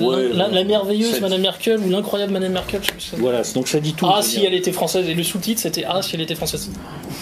Ouais, 0.00 0.30
la, 0.32 0.64
merveilleuse 0.64 1.20
Madame 1.20 1.42
Merkel 1.42 1.78
ou 1.78 1.90
l'incroyable 1.90 2.32
Madame 2.32 2.52
Merkel, 2.52 2.80
je 2.82 2.86
sais 2.88 3.10
plus. 3.10 3.20
Voilà, 3.22 3.42
donc 3.54 3.68
ça 3.68 3.78
dit 3.78 3.92
tout. 3.92 4.06
Ah 4.08 4.22
si 4.22 4.38
dire. 4.40 4.48
elle 4.48 4.54
était 4.54 4.72
française 4.72 5.06
et 5.06 5.12
le 5.14 5.22
sous-titre 5.22 5.60
c'était 5.60 5.84
Ah 5.86 6.00
si 6.00 6.14
elle 6.16 6.22
était 6.22 6.34
française. 6.34 6.70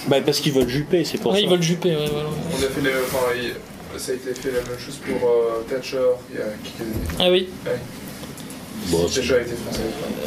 Bah, 0.06 0.18
parce 0.24 0.38
qu'ils 0.38 0.52
veulent 0.52 0.68
juper, 0.68 1.04
c'est 1.04 1.18
pour 1.18 1.32
Ouais, 1.32 1.38
ça. 1.38 1.42
ils 1.44 1.48
veulent 1.50 1.62
juper, 1.62 1.90
ouais, 1.90 2.08
voilà. 2.12 2.28
On 2.52 2.56
a 2.56 2.68
fait 2.68 2.80
les, 2.80 2.90
enfin, 2.90 3.26
il- 3.36 3.98
ça 3.98 4.12
a 4.12 4.14
été 4.14 4.40
fait 4.40 4.52
la 4.52 4.60
même 4.60 4.78
chose 4.78 4.98
pour 5.04 5.28
euh, 5.28 5.64
Thatcher 5.68 5.98
il 6.32 6.38
y 6.38 6.42
a 6.42 6.44
quelques 6.44 6.80
années. 6.80 7.16
Ah 7.18 7.30
oui. 7.30 7.48
Ouais. 7.66 7.72
Thatcher 9.14 9.34
a 9.34 9.40
été 9.40 9.54
française. 9.54 9.82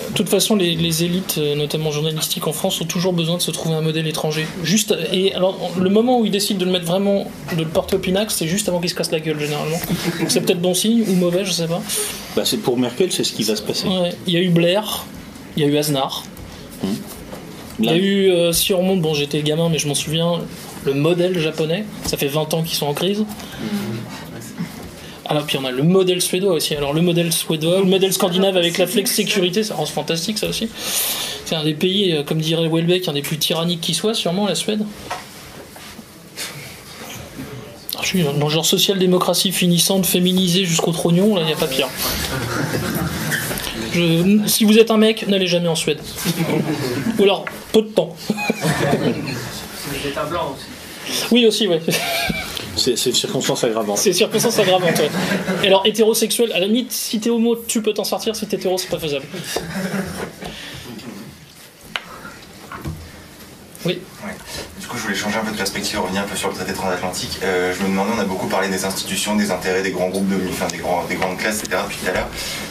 De 0.10 0.14
toute 0.16 0.30
façon, 0.30 0.56
les, 0.56 0.76
les 0.76 1.04
élites, 1.04 1.36
euh, 1.38 1.56
notamment 1.56 1.92
journalistiques 1.92 2.46
en 2.48 2.54
France, 2.54 2.80
ont 2.82 2.86
toujours 2.86 3.14
besoin 3.14 3.38
de 3.38 3.42
se 3.42 3.52
trouver 3.52 3.76
un 3.76 3.82
modèle 3.82 4.08
étranger. 4.08 4.46
Juste, 4.64 4.96
et 5.12 5.34
alors, 5.34 5.72
le 5.80 5.90
moment 5.90 6.20
où 6.20 6.26
ils 6.26 6.32
décident 6.32 6.60
de 6.60 6.66
le 6.66 6.72
mettre 6.72 6.86
vraiment, 6.86 7.26
de 7.52 7.64
le 7.64 7.68
porter 7.68 7.96
au 7.96 8.00
pinacle, 8.00 8.32
c'est 8.32 8.48
juste 8.48 8.70
avant 8.70 8.80
qu'il 8.80 8.90
se 8.90 8.96
casse 8.96 9.12
la 9.12 9.20
gueule, 9.20 9.40
généralement. 9.40 9.80
Donc 10.20 10.30
c'est 10.30 10.42
peut-être 10.42 10.62
bon 10.62 10.74
signe 10.74 11.04
ou 11.08 11.14
mauvais, 11.16 11.46
je 11.46 11.52
sais 11.52 11.68
pas. 11.68 11.82
Bah, 12.36 12.44
c'est 12.46 12.58
pour 12.58 12.78
Merkel, 12.78 13.12
c'est 13.12 13.24
ce 13.24 13.34
qui 13.34 13.44
va 13.44 13.56
se 13.56 13.62
passer. 13.64 13.88
Ouais. 13.88 14.14
Il 14.28 14.34
y 14.34 14.38
a 14.38 14.42
eu 14.42 14.50
Blair, 14.50 15.06
il 15.58 15.64
y 15.64 15.66
a 15.66 15.70
eu 15.70 15.78
Aznar. 15.78 16.24
Il 17.80 17.86
y 17.86 17.90
a 17.90 17.98
eu, 17.98 18.30
euh, 18.30 18.52
si 18.52 18.74
on 18.74 18.80
remonte, 18.80 19.02
bon 19.02 19.14
j'étais 19.16 19.42
gamin 19.42 19.68
mais 19.70 19.80
je 19.80 19.88
m'en 19.88 19.96
souviens, 19.96 20.42
le 20.86 20.94
modèle 20.94 21.40
japonais, 21.40 21.86
ça 22.06 22.18
fait 22.18 22.28
20 22.28 22.54
ans 22.54 22.62
qu'ils 22.62 22.78
sont 22.78 22.86
en 22.86 22.94
crise. 22.94 23.26
Alors 25.34 25.48
puis 25.48 25.58
on 25.58 25.66
a 25.66 25.72
le 25.72 25.82
modèle 25.82 26.22
suédois 26.22 26.54
aussi. 26.54 26.76
Alors 26.76 26.94
le 26.94 27.02
modèle 27.02 27.34
suédois, 27.34 27.80
le 27.80 27.86
modèle 27.86 28.14
scandinave 28.14 28.56
avec 28.56 28.78
la 28.78 28.86
flex 28.86 29.12
sécurité, 29.12 29.64
ça 29.64 29.74
rend 29.74 29.88
fantastique 29.88 30.38
ça 30.38 30.46
aussi. 30.48 30.70
C'est 31.46 31.56
un 31.56 31.64
des 31.64 31.74
pays, 31.74 32.14
euh, 32.14 32.22
comme 32.22 32.38
dirait 32.40 32.68
Welbeck, 32.72 33.08
un 33.08 33.14
des 33.14 33.24
plus 33.24 33.40
tyranniques 33.40 33.82
qui 33.82 33.96
soit, 33.96 34.14
sûrement 34.14 34.46
la 34.48 34.54
Suède. 34.54 34.86
Alors, 37.94 38.04
je 38.04 38.08
suis 38.10 38.22
dans 38.22 38.32
le 38.46 38.50
genre 38.50 38.64
social-démocratie 38.64 39.52
finissante, 39.52 40.06
féminisée 40.06 40.66
jusqu'au 40.66 40.92
trognon, 40.92 41.34
là 41.34 41.42
il 41.42 41.48
n'y 41.48 41.54
a 41.54 41.56
pas 41.56 41.66
pire. 41.66 41.88
Je- 43.92 44.40
si 44.46 44.66
vous 44.66 44.78
êtes 44.78 44.92
un 44.92 44.98
mec, 44.98 45.28
n'allez 45.28 45.48
jamais 45.48 45.68
en 45.68 45.76
Suède. 45.76 46.00
Ou 47.18 47.24
alors, 47.24 47.46
peu 47.72 47.82
de 47.82 47.88
temps. 47.88 48.16
Vous 48.30 50.08
êtes 50.08 50.16
un 50.16 50.26
blanc 50.30 50.54
aussi. 50.56 51.26
Oui, 51.32 51.48
aussi, 51.48 51.68
ouais. 51.68 51.82
C'est 52.76 53.06
une 53.06 53.14
circonstance 53.16 53.64
aggravante. 53.64 53.98
C'est 53.98 54.14
circonstance 54.14 54.58
aggravante, 54.60 54.98
ouais. 54.98 55.10
Et 55.64 55.68
alors, 55.68 55.86
hétérosexuel, 55.86 56.52
à 56.54 56.60
la 56.60 56.68
limite, 56.68 56.92
si 56.92 57.20
t'es 57.20 57.30
homo, 57.30 57.56
tu 57.68 57.82
peux 57.82 57.94
t'en 57.94 58.04
sortir, 58.04 58.36
si 58.36 58.48
t'es 58.48 58.58
hétéro, 58.58 58.78
c'est 58.78 58.90
pas 58.90 59.00
faisable. 59.00 59.26
Oui. 63.86 64.00
Ouais. 64.24 64.32
Du 64.80 64.88
coup, 64.88 64.98
je 64.98 65.04
voulais 65.04 65.16
changer 65.16 65.38
un 65.38 65.44
peu 65.44 65.52
de 65.52 65.58
perspective, 65.58 66.00
revenir 66.00 66.22
un 66.22 66.26
peu 66.26 66.36
sur 66.36 66.50
le 66.50 66.56
traité 66.56 66.74
transatlantique. 66.74 67.40
Euh, 67.44 67.74
je 67.78 67.84
me 67.84 67.90
demandais, 67.90 68.12
on 68.16 68.20
a 68.20 68.24
beaucoup 68.24 68.48
parlé 68.48 68.70
des 68.70 68.86
institutions, 68.86 69.36
des 69.36 69.52
intérêts, 69.52 69.84
des 69.84 69.92
grands 69.92 70.10
groupes, 70.10 70.30
de, 70.30 70.40
enfin, 70.50 70.68
des, 70.68 70.78
grands, 70.78 71.04
des 71.06 71.16
grandes 71.16 71.38
classes, 71.38 71.60
etc. 71.60 71.82
depuis 71.84 71.98
tout 71.98 72.10
à 72.10 72.14
l'heure. 72.14 72.30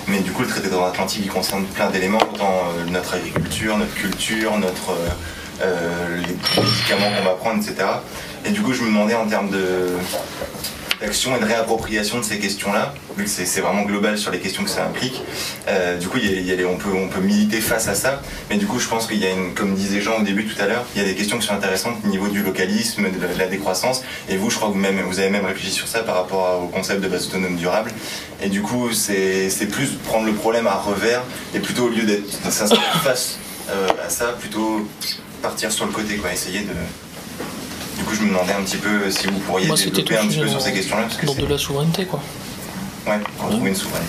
Mais 0.09 0.20
du 0.20 0.33
coup, 0.33 0.43
le 0.43 0.49
traité 0.49 0.69
transatlantique, 0.69 1.23
il 1.24 1.31
concerne 1.31 1.65
plein 1.66 1.91
d'éléments, 1.91 2.23
autant 2.33 2.62
euh, 2.79 2.91
notre 2.91 3.15
agriculture, 3.15 3.77
notre 3.77 3.95
culture, 3.95 4.59
notre, 4.59 4.91
euh, 4.93 5.09
euh, 5.62 6.16
les 6.16 6.62
médicaments 6.62 7.11
qu'on 7.16 7.24
va 7.24 7.35
prendre, 7.35 7.62
etc. 7.62 7.87
Et 8.44 8.51
du 8.51 8.62
coup, 8.62 8.73
je 8.73 8.82
me 8.82 8.89
demandais 8.89 9.14
en 9.14 9.27
termes 9.27 9.51
d'action 11.01 11.36
et 11.36 11.40
de 11.40 11.44
réappropriation 11.44 12.19
de 12.19 12.24
ces 12.24 12.39
questions-là, 12.39 12.94
vu 13.16 13.24
que 13.24 13.31
c'est 13.31 13.60
vraiment 13.60 13.82
global 13.82 14.19
sur 14.19 14.31
les 14.31 14.40
questions 14.40 14.64
que 14.64 14.70
ça 14.70 14.85
implique. 14.85 15.23
Euh, 15.69 15.97
du 15.97 16.09
coup, 16.09 16.19
on, 16.19 17.09
peut, 17.09 17.20
militer 17.20 17.60
face 17.60 17.89
à 17.89 17.94
ça, 17.94 18.20
mais 18.51 18.56
du 18.56 18.66
coup, 18.66 18.78
je 18.78 18.89
pense 18.89 19.06
qu'il 19.06 19.19
y 19.19 19.27
a 19.27 19.31
une, 19.31 19.55
comme 19.55 19.74
disait 19.74 20.01
Jean 20.01 20.20
au 20.20 20.23
début 20.23 20.44
tout 20.47 20.60
à 20.60 20.66
l'heure, 20.66 20.85
il 20.94 21.02
y 21.02 21.05
a 21.05 21.09
des 21.09 21.14
questions 21.14 21.39
qui 21.39 21.47
sont 21.47 21.55
intéressantes 21.55 21.97
au 22.05 22.09
niveau 22.09 22.28
du 22.28 22.43
localisme, 22.43 23.05
de 23.05 23.39
la, 23.39 23.47
décroissance, 23.47 24.02
et 24.28 24.36
vous, 24.36 24.51
je 24.51 24.56
crois 24.56 24.70
que 24.70 24.74
vous, 24.74 25.19
avez 25.19 25.31
même 25.31 25.47
réfléchi 25.47 25.70
sur 25.70 25.86
ça 25.86 26.01
par 26.01 26.16
rapport 26.16 26.62
au 26.62 26.66
concept 26.69 27.01
de 27.01 27.09
base 27.09 27.28
autonome 27.28 27.56
durable, 27.56 27.93
et 28.43 28.48
du 28.48 28.62
coup, 28.62 28.90
c'est 28.93 29.69
plus 29.70 29.90
prendre 30.05 30.27
le 30.27 30.32
problème 30.32 30.66
à 30.66 30.74
revers, 30.74 31.23
et 31.55 31.60
plutôt 31.60 31.85
au 31.85 31.90
lieu 31.90 32.02
d'être 32.02 32.51
s'inscrire 32.51 33.02
face 33.05 33.39
euh, 33.70 33.89
à 34.05 34.10
ça, 34.10 34.35
plutôt 34.39 34.86
partir 35.43 35.70
sur 35.70 35.86
le 35.86 35.93
côté, 35.93 36.16
quoi, 36.16 36.32
essayer 36.32 36.60
de... 36.60 36.73
Coup, 38.13 38.19
je 38.21 38.23
me 38.25 38.29
demandais 38.29 38.53
un 38.53 38.63
petit 38.63 38.77
peu 38.77 39.11
si 39.11 39.27
vous 39.27 39.39
pourriez 39.41 39.67
Moi, 39.67 39.77
c'était 39.77 40.03
développer 40.03 40.15
tout 40.17 40.23
un 40.25 40.29
petit 40.29 40.39
peu 40.41 40.49
sur 40.49 40.61
ces 40.61 40.73
questions-là, 40.73 41.03
parce 41.05 41.17
que 41.17 41.27
dans 41.27 41.35
c'est... 41.35 41.43
de 41.43 41.47
la 41.47 41.59
souveraineté, 41.59 42.05
quoi. 42.05 42.21
Ouais, 43.07 43.19
retrouver 43.43 43.71
une 43.71 43.75
souveraineté. 43.75 44.09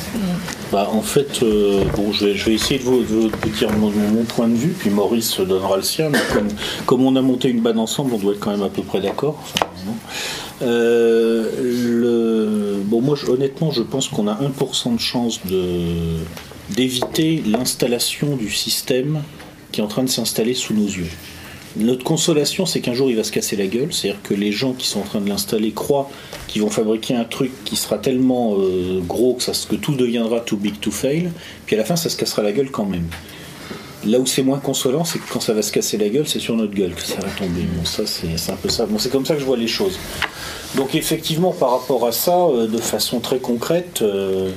Bah, 0.71 0.89
en 0.91 1.01
fait, 1.01 1.41
euh, 1.41 1.83
bon, 1.95 2.11
je, 2.11 2.25
vais, 2.25 2.35
je 2.35 2.45
vais 2.45 2.53
essayer 2.53 2.79
de 2.79 2.83
vous, 2.83 2.99
de 3.01 3.05
vous 3.05 3.29
dire 3.57 3.71
mon, 3.71 3.89
mon 3.91 4.23
point 4.23 4.47
de 4.47 4.55
vue, 4.55 4.75
puis 4.77 4.89
Maurice 4.89 5.39
donnera 5.39 5.77
le 5.77 5.83
sien. 5.83 6.09
Mais 6.09 6.19
comme, 6.33 6.47
comme 6.85 7.05
on 7.05 7.15
a 7.15 7.21
monté 7.21 7.49
une 7.49 7.61
banne 7.61 7.79
ensemble, 7.79 8.13
on 8.13 8.17
doit 8.17 8.33
être 8.33 8.39
quand 8.39 8.51
même 8.51 8.63
à 8.63 8.69
peu 8.69 8.83
près 8.83 8.99
d'accord. 8.99 9.41
Enfin. 9.41 9.93
Euh, 10.61 11.49
le, 11.61 12.81
bon, 12.83 13.01
moi, 13.01 13.15
je- 13.19 13.27
honnêtement, 13.31 13.71
je 13.71 13.81
pense 13.83 14.07
qu'on 14.09 14.27
a 14.27 14.33
1% 14.35 14.95
de 14.95 14.99
chance 14.99 15.39
de, 15.45 15.85
d'éviter 16.71 17.41
l'installation 17.47 18.35
du 18.35 18.51
système 18.51 19.21
qui 19.71 19.79
est 19.81 19.83
en 19.83 19.87
train 19.87 20.03
de 20.03 20.09
s'installer 20.09 20.53
sous 20.53 20.73
nos 20.73 20.85
yeux. 20.87 21.09
Notre 21.75 22.03
consolation, 22.03 22.67
c'est 22.67 22.81
qu'un 22.81 22.93
jour 22.93 23.09
il 23.09 23.15
va 23.15 23.23
se 23.23 23.31
casser 23.31 23.55
la 23.55 23.65
gueule, 23.65 23.91
c'est-à-dire 23.91 24.21
que 24.21 24.35
les 24.35 24.51
gens 24.51 24.73
qui 24.73 24.87
sont 24.87 24.99
en 24.99 25.03
train 25.03 25.21
de 25.21 25.27
l'installer 25.27 25.71
croient 25.71 26.09
qu'ils 26.47 26.61
vont 26.61 26.69
fabriquer 26.69 27.15
un 27.15 27.23
truc 27.23 27.51
qui 27.65 27.75
sera 27.75 27.97
tellement 27.97 28.55
euh, 28.59 28.99
gros 29.01 29.33
que, 29.33 29.43
ça, 29.43 29.53
que 29.67 29.75
tout 29.75 29.95
deviendra 29.95 30.39
too 30.39 30.55
big 30.55 30.79
to 30.79 30.91
fail, 30.91 31.31
puis 31.65 31.75
à 31.75 31.79
la 31.79 31.85
fin 31.85 31.95
ça 31.95 32.09
se 32.09 32.17
cassera 32.17 32.43
la 32.43 32.51
gueule 32.51 32.69
quand 32.69 32.85
même. 32.85 33.07
Là 34.05 34.19
où 34.19 34.25
c'est 34.27 34.43
moins 34.43 34.59
consolant, 34.59 35.03
c'est 35.03 35.17
que 35.17 35.31
quand 35.31 35.39
ça 35.39 35.53
va 35.53 35.63
se 35.63 35.71
casser 35.71 35.97
la 35.97 36.09
gueule, 36.09 36.27
c'est 36.27 36.39
sur 36.39 36.55
notre 36.55 36.73
gueule 36.73 36.93
que 36.93 37.01
ça 37.01 37.15
va 37.15 37.29
tomber. 37.29 37.61
Bon, 37.61 37.85
ça 37.85 38.03
c'est 38.05 38.51
un 38.51 38.55
peu 38.55 38.69
ça. 38.69 38.85
Bon, 38.85 38.99
c'est 38.99 39.09
comme 39.09 39.25
ça 39.25 39.33
que 39.33 39.39
je 39.39 39.45
vois 39.45 39.57
les 39.57 39.67
choses. 39.67 39.97
Donc 40.75 40.93
effectivement, 40.93 41.53
par 41.53 41.71
rapport 41.71 42.05
à 42.05 42.11
ça, 42.11 42.37
euh, 42.37 42.67
de 42.67 42.77
façon 42.77 43.19
très 43.19 43.39
concrète, 43.39 44.01
euh, 44.03 44.51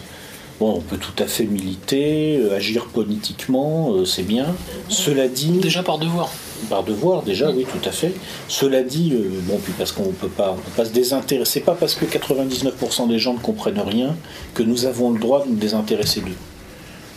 bon, 0.61 0.75
on 0.77 0.81
peut 0.81 0.99
tout 0.99 1.23
à 1.23 1.27
fait 1.27 1.45
militer, 1.45 2.43
agir 2.55 2.87
politiquement, 2.87 4.05
c'est 4.05 4.25
bien. 4.25 4.55
Cela 4.91 5.29
dit, 5.29 5.53
déjà 5.53 5.83
par 5.83 5.99
devoir. 5.99 6.31
Par 6.71 6.83
devoir, 6.83 7.23
déjà, 7.23 7.51
oui, 7.51 7.65
tout 7.71 7.89
à 7.89 7.93
fait. 7.93 8.13
Cela 8.49 8.83
dit, 8.83 9.13
euh, 9.15 9.29
bon, 9.43 9.59
puis 9.63 9.73
parce 9.79 9.93
qu'on 9.93 10.05
on 10.05 10.13
peut 10.13 10.29
pas 10.29 10.57
se 10.85 10.91
désintéresser, 10.91 11.61
pas 11.61 11.75
parce 11.75 11.95
que 11.95 12.05
99% 12.07 13.09
des 13.09 13.19
gens 13.19 13.35
ne 13.35 13.39
comprennent 13.39 13.81
rien 13.81 14.17
que 14.55 14.63
nous 14.63 14.85
avons 14.87 15.11
le 15.11 15.19
droit 15.21 15.45
de 15.45 15.51
nous 15.51 15.57
désintéresser 15.57 16.21
d'eux. 16.21 16.37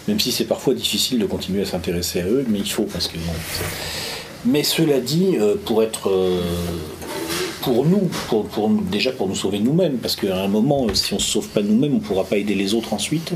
Même 0.08 0.20
si 0.20 0.32
c'est 0.32 0.46
parfois 0.46 0.74
difficile 0.74 1.20
de 1.20 1.26
continuer 1.26 1.62
à 1.62 1.66
s'intéresser 1.66 2.22
à 2.22 2.26
eux, 2.26 2.46
mais 2.48 2.60
il 2.60 2.70
faut 2.72 2.84
parce 2.84 3.08
que 3.08 3.18
bon, 3.18 3.34
c'est- 3.54 3.64
Mais 4.46 4.64
cela 4.64 5.00
dit, 5.00 5.36
euh, 5.38 5.56
pour 5.66 5.84
être 5.84 6.10
euh, 6.10 6.42
pour 7.62 7.86
nous, 7.86 8.10
pour, 8.30 8.46
pour 8.48 8.70
déjà 8.70 9.12
pour 9.12 9.28
nous 9.28 9.36
sauver 9.36 9.60
nous-mêmes, 9.60 9.98
parce 9.98 10.16
qu'à 10.16 10.42
un 10.42 10.48
moment, 10.48 10.88
si 10.94 11.14
on 11.14 11.18
ne 11.18 11.22
se 11.22 11.30
sauve 11.30 11.48
pas 11.50 11.62
nous-mêmes, 11.62 11.92
on 11.94 11.96
ne 11.96 12.02
pourra 12.02 12.24
pas 12.24 12.38
aider 12.38 12.56
les 12.56 12.74
autres 12.74 12.94
ensuite. 12.94 13.34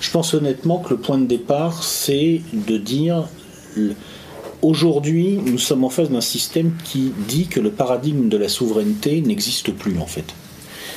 Je 0.00 0.10
pense 0.10 0.34
honnêtement 0.34 0.78
que 0.78 0.90
le 0.90 0.98
point 1.00 1.16
de 1.18 1.24
départ, 1.26 1.82
c'est 1.82 2.42
de 2.52 2.76
dire 2.76 3.24
aujourd'hui, 4.64 5.38
nous 5.44 5.58
sommes 5.58 5.84
en 5.84 5.90
face 5.90 6.10
d'un 6.10 6.20
système 6.20 6.72
qui 6.84 7.12
dit 7.28 7.46
que 7.46 7.60
le 7.60 7.70
paradigme 7.70 8.28
de 8.28 8.36
la 8.36 8.48
souveraineté 8.48 9.20
n'existe 9.20 9.72
plus 9.72 9.98
en 9.98 10.06
fait. 10.06 10.24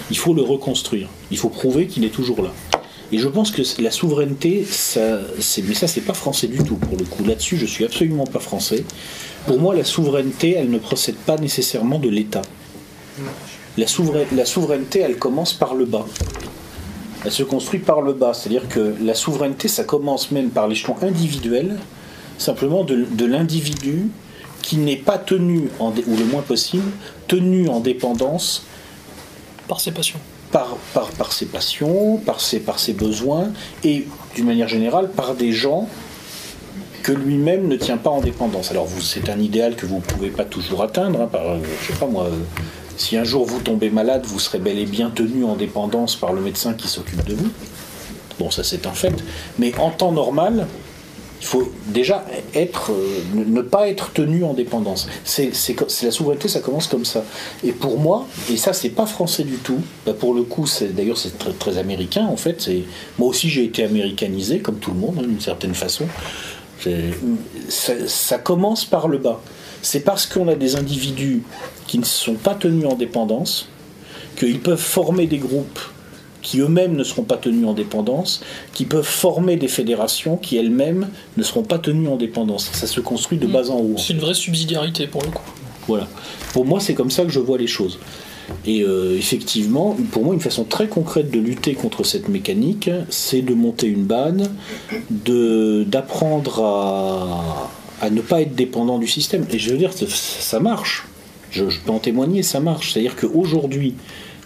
Il 0.09 0.17
faut 0.17 0.33
le 0.33 0.41
reconstruire. 0.41 1.09
Il 1.31 1.37
faut 1.37 1.49
prouver 1.49 1.87
qu'il 1.87 2.05
est 2.05 2.09
toujours 2.09 2.41
là. 2.41 2.53
Et 3.11 3.17
je 3.19 3.27
pense 3.27 3.51
que 3.51 3.61
la 3.81 3.91
souveraineté, 3.91 4.65
ça, 4.69 5.19
mais 5.63 5.73
ça, 5.73 5.87
c'est 5.87 6.01
pas 6.01 6.13
français 6.13 6.47
du 6.47 6.57
tout 6.57 6.75
pour 6.75 6.97
le 6.97 7.05
coup. 7.05 7.23
Là-dessus, 7.23 7.57
je 7.57 7.65
suis 7.65 7.85
absolument 7.85 8.25
pas 8.25 8.39
français. 8.39 8.83
Pour 9.45 9.59
moi, 9.59 9.75
la 9.75 9.85
souveraineté, 9.85 10.53
elle 10.53 10.69
ne 10.69 10.77
procède 10.77 11.15
pas 11.15 11.37
nécessairement 11.37 11.99
de 11.99 12.09
l'État. 12.09 12.41
La, 13.77 13.85
la 14.33 14.45
souveraineté, 14.45 14.99
elle 14.99 15.17
commence 15.17 15.53
par 15.53 15.73
le 15.73 15.85
bas. 15.85 16.05
Elle 17.23 17.31
se 17.31 17.43
construit 17.43 17.79
par 17.79 18.01
le 18.01 18.13
bas, 18.13 18.33
c'est-à-dire 18.33 18.67
que 18.67 18.93
la 19.01 19.13
souveraineté, 19.13 19.67
ça 19.67 19.83
commence 19.83 20.31
même 20.31 20.49
par 20.49 20.67
l'échelon 20.67 20.95
individuel, 21.01 21.77
simplement 22.37 22.83
de, 22.83 23.05
de 23.09 23.25
l'individu 23.25 24.09
qui 24.61 24.77
n'est 24.77 24.97
pas 24.97 25.17
tenu, 25.17 25.69
en 25.79 25.91
ou 25.91 26.17
le 26.17 26.25
moins 26.25 26.41
possible, 26.41 26.91
tenu 27.27 27.69
en 27.69 27.79
dépendance 27.79 28.63
Par 29.67 29.79
ses 29.79 29.91
passions. 29.91 30.19
par, 30.51 30.77
par, 30.93 31.09
par 31.11 31.31
ses 31.31 31.45
passions, 31.45 32.17
par 32.17 32.41
ses, 32.41 32.59
par 32.59 32.79
ses 32.79 32.93
besoins, 32.93 33.51
et 33.83 34.07
d'une 34.35 34.45
manière 34.45 34.67
générale 34.67 35.09
par 35.09 35.35
des 35.35 35.51
gens 35.51 35.87
que 37.03 37.11
lui-même 37.13 37.67
ne 37.67 37.77
tient 37.77 37.97
pas 37.97 38.09
en 38.09 38.19
dépendance. 38.19 38.71
Alors 38.71 38.85
vous, 38.85 39.01
c'est 39.01 39.29
un 39.29 39.39
idéal 39.39 39.75
que 39.75 39.85
vous 39.85 39.97
ne 39.97 40.01
pouvez 40.01 40.29
pas 40.29 40.43
toujours 40.43 40.83
atteindre. 40.83 41.21
hein, 41.21 41.27
par, 41.27 41.47
euh, 41.47 41.59
je 41.81 41.93
sais 41.93 41.99
pas 41.99 42.07
moi, 42.07 42.25
euh, 42.25 42.31
si 42.97 43.15
un 43.15 43.23
jour 43.23 43.45
vous 43.45 43.59
tombez 43.59 43.89
malade, 43.89 44.23
vous 44.25 44.39
serez 44.39 44.59
bel 44.59 44.77
et 44.77 44.85
bien 44.85 45.09
tenu 45.11 45.45
en 45.45 45.55
dépendance 45.55 46.15
par 46.17 46.33
le 46.33 46.41
médecin 46.41 46.73
qui 46.73 46.87
s'occupe 46.89 47.23
de 47.25 47.35
vous. 47.35 47.49
Bon, 48.39 48.51
ça 48.51 48.63
c'est 48.63 48.85
un 48.85 48.91
fait. 48.91 49.13
Mais 49.59 49.77
en 49.79 49.91
temps 49.91 50.11
normal, 50.11 50.67
il 51.39 51.45
faut 51.45 51.71
déjà 51.87 52.25
être, 52.55 52.91
euh, 52.91 53.21
ne 53.33 53.61
pas 53.61 53.87
être 53.89 54.11
tenu 54.11 54.43
en 54.43 54.53
dépendance. 54.53 55.07
C'est 55.23 55.51
la 56.03 56.11
souveraineté, 56.11 56.47
ça 56.47 56.61
commence 56.61 56.87
comme 56.87 57.05
ça. 57.05 57.23
Et 57.63 57.71
pour 57.71 57.99
moi, 57.99 58.27
et 58.51 58.57
ça 58.57 58.73
c'est 58.73 58.89
pas 58.89 59.05
français 59.05 59.43
du 59.43 59.57
tout. 59.57 59.81
bah, 60.05 60.13
pour 60.13 60.33
le 60.33 60.43
coup, 60.43 60.65
c'est 60.65 60.95
d'ailleurs 60.95 61.17
c'est 61.17 61.37
très, 61.59 61.77
américain 61.77 62.25
en 62.25 62.37
fait. 62.37 62.61
C'est 62.61 62.83
moi 63.19 63.29
aussi 63.29 63.49
j'ai 63.49 63.65
été 63.65 63.83
américanisé 63.83 64.59
comme 64.59 64.77
tout 64.77 64.91
le 64.91 64.97
monde 64.97 65.17
hein, 65.19 65.27
d'une 65.27 65.41
certaine 65.41 65.75
façon. 65.75 66.05
Ça, 67.69 67.93
ça 68.07 68.37
commence 68.37 68.85
par 68.85 69.07
le 69.07 69.17
bas. 69.17 69.41
C'est 69.81 70.01
parce 70.01 70.25
qu'on 70.25 70.47
a 70.47 70.55
des 70.55 70.75
individus 70.75 71.43
qui 71.87 71.99
ne 71.99 72.05
sont 72.05 72.35
pas 72.35 72.55
tenus 72.55 72.85
en 72.85 72.95
dépendance 72.95 73.69
qu'ils 74.37 74.59
peuvent 74.59 74.79
former 74.79 75.27
des 75.27 75.39
groupes 75.39 75.79
qui 76.41 76.59
eux-mêmes 76.59 76.95
ne 76.95 77.03
seront 77.03 77.23
pas 77.23 77.37
tenus 77.37 77.67
en 77.67 77.73
dépendance, 77.73 78.41
qui 78.73 78.85
peuvent 78.85 79.03
former 79.03 79.55
des 79.55 79.67
fédérations 79.67 80.37
qui 80.37 80.57
elles-mêmes 80.57 81.09
ne 81.35 81.43
seront 81.43 81.63
pas 81.63 81.79
tenues 81.79 82.07
en 82.07 82.17
dépendance. 82.17 82.69
Ça 82.73 82.87
se 82.87 82.99
construit 82.99 83.37
de 83.37 83.47
bas 83.47 83.69
en 83.69 83.79
haut. 83.79 83.95
C'est 83.97 84.13
une 84.13 84.19
vraie 84.19 84.33
subsidiarité 84.33 85.07
pour 85.07 85.21
le 85.21 85.29
coup. 85.29 85.43
Voilà. 85.87 86.07
Pour 86.53 86.65
moi, 86.65 86.79
c'est 86.79 86.93
comme 86.93 87.11
ça 87.11 87.23
que 87.23 87.29
je 87.29 87.39
vois 87.39 87.57
les 87.57 87.67
choses. 87.67 87.99
Et 88.65 88.81
euh, 88.81 89.17
effectivement, 89.17 89.95
pour 90.11 90.23
moi, 90.23 90.33
une 90.33 90.39
façon 90.39 90.63
très 90.63 90.87
concrète 90.87 91.31
de 91.31 91.39
lutter 91.39 91.73
contre 91.73 92.03
cette 92.03 92.29
mécanique, 92.29 92.89
c'est 93.09 93.41
de 93.41 93.53
monter 93.53 93.87
une 93.87 94.05
banne, 94.05 94.49
d'apprendre 95.09 96.63
à, 96.63 97.69
à 98.01 98.09
ne 98.09 98.21
pas 98.21 98.41
être 98.41 98.55
dépendant 98.55 98.99
du 98.99 99.07
système. 99.07 99.45
Et 99.51 99.59
je 99.59 99.71
veux 99.71 99.77
dire, 99.77 99.91
ça, 99.93 100.59
marche. 100.59 101.05
Je, 101.51 101.69
je 101.69 101.79
peux 101.81 101.91
en 101.91 101.99
témoigner, 101.99 102.43
ça 102.43 102.59
marche. 102.59 102.93
C'est-à-dire 102.93 103.15
qu'aujourd'hui, 103.15 103.95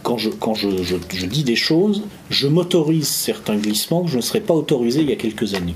quand, 0.03 0.18
je, 0.18 0.30
quand 0.30 0.53
je, 0.53 0.69
je- 0.84 1.26
dis 1.26 1.44
des 1.44 1.56
choses, 1.56 2.03
je 2.30 2.48
m'autorise 2.48 3.07
certains 3.07 3.56
glissements 3.57 4.03
que 4.03 4.10
je 4.10 4.18
ne 4.18 4.22
serais 4.22 4.41
pas 4.41 4.53
autorisé 4.53 5.02
il 5.02 5.10
y 5.10 5.14
a 5.14 5.15
quelques 5.15 5.53
années. 5.53 5.76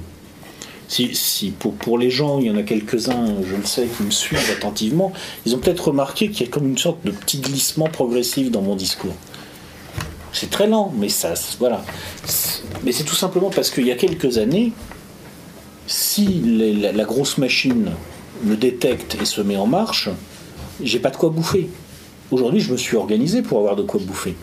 Si, 0.87 1.15
si 1.15 1.49
pour, 1.51 1.73
pour 1.73 1.97
les 1.97 2.11
gens, 2.11 2.39
il 2.39 2.45
y 2.45 2.49
en 2.51 2.57
a 2.57 2.63
quelques-uns, 2.63 3.27
je 3.49 3.55
le 3.55 3.65
sais, 3.65 3.87
qui 3.97 4.03
me 4.03 4.11
suivent 4.11 4.51
attentivement, 4.51 5.11
ils 5.45 5.55
ont 5.55 5.57
peut-être 5.57 5.87
remarqué 5.87 6.29
qu'il 6.29 6.45
y 6.45 6.49
a 6.49 6.51
comme 6.51 6.67
une 6.67 6.77
sorte 6.77 7.03
de 7.05 7.11
petit 7.11 7.39
glissement 7.39 7.87
progressif 7.87 8.51
dans 8.51 8.61
mon 8.61 8.75
discours. 8.75 9.15
C'est 10.31 10.49
très 10.49 10.67
lent, 10.67 10.93
mais 10.97 11.09
ça, 11.09 11.33
voilà. 11.59 11.83
Mais 12.83 12.91
c'est 12.91 13.03
tout 13.05 13.15
simplement 13.15 13.49
parce 13.49 13.69
qu'il 13.71 13.87
y 13.87 13.91
a 13.91 13.95
quelques 13.95 14.37
années, 14.37 14.73
si 15.87 16.25
la 16.91 17.03
grosse 17.05 17.37
machine 17.37 17.91
me 18.43 18.55
détecte 18.55 19.17
et 19.21 19.25
se 19.25 19.41
met 19.41 19.55
en 19.57 19.65
marche, 19.67 20.09
j'ai 20.83 20.99
pas 20.99 21.09
de 21.09 21.15
quoi 21.17 21.29
bouffer. 21.29 21.69
Aujourd'hui, 22.31 22.59
je 22.59 22.71
me 22.71 22.77
suis 22.77 22.97
organisé 22.97 23.41
pour 23.41 23.59
avoir 23.59 23.75
de 23.75 23.83
quoi 23.83 23.99
bouffer. 24.03 24.35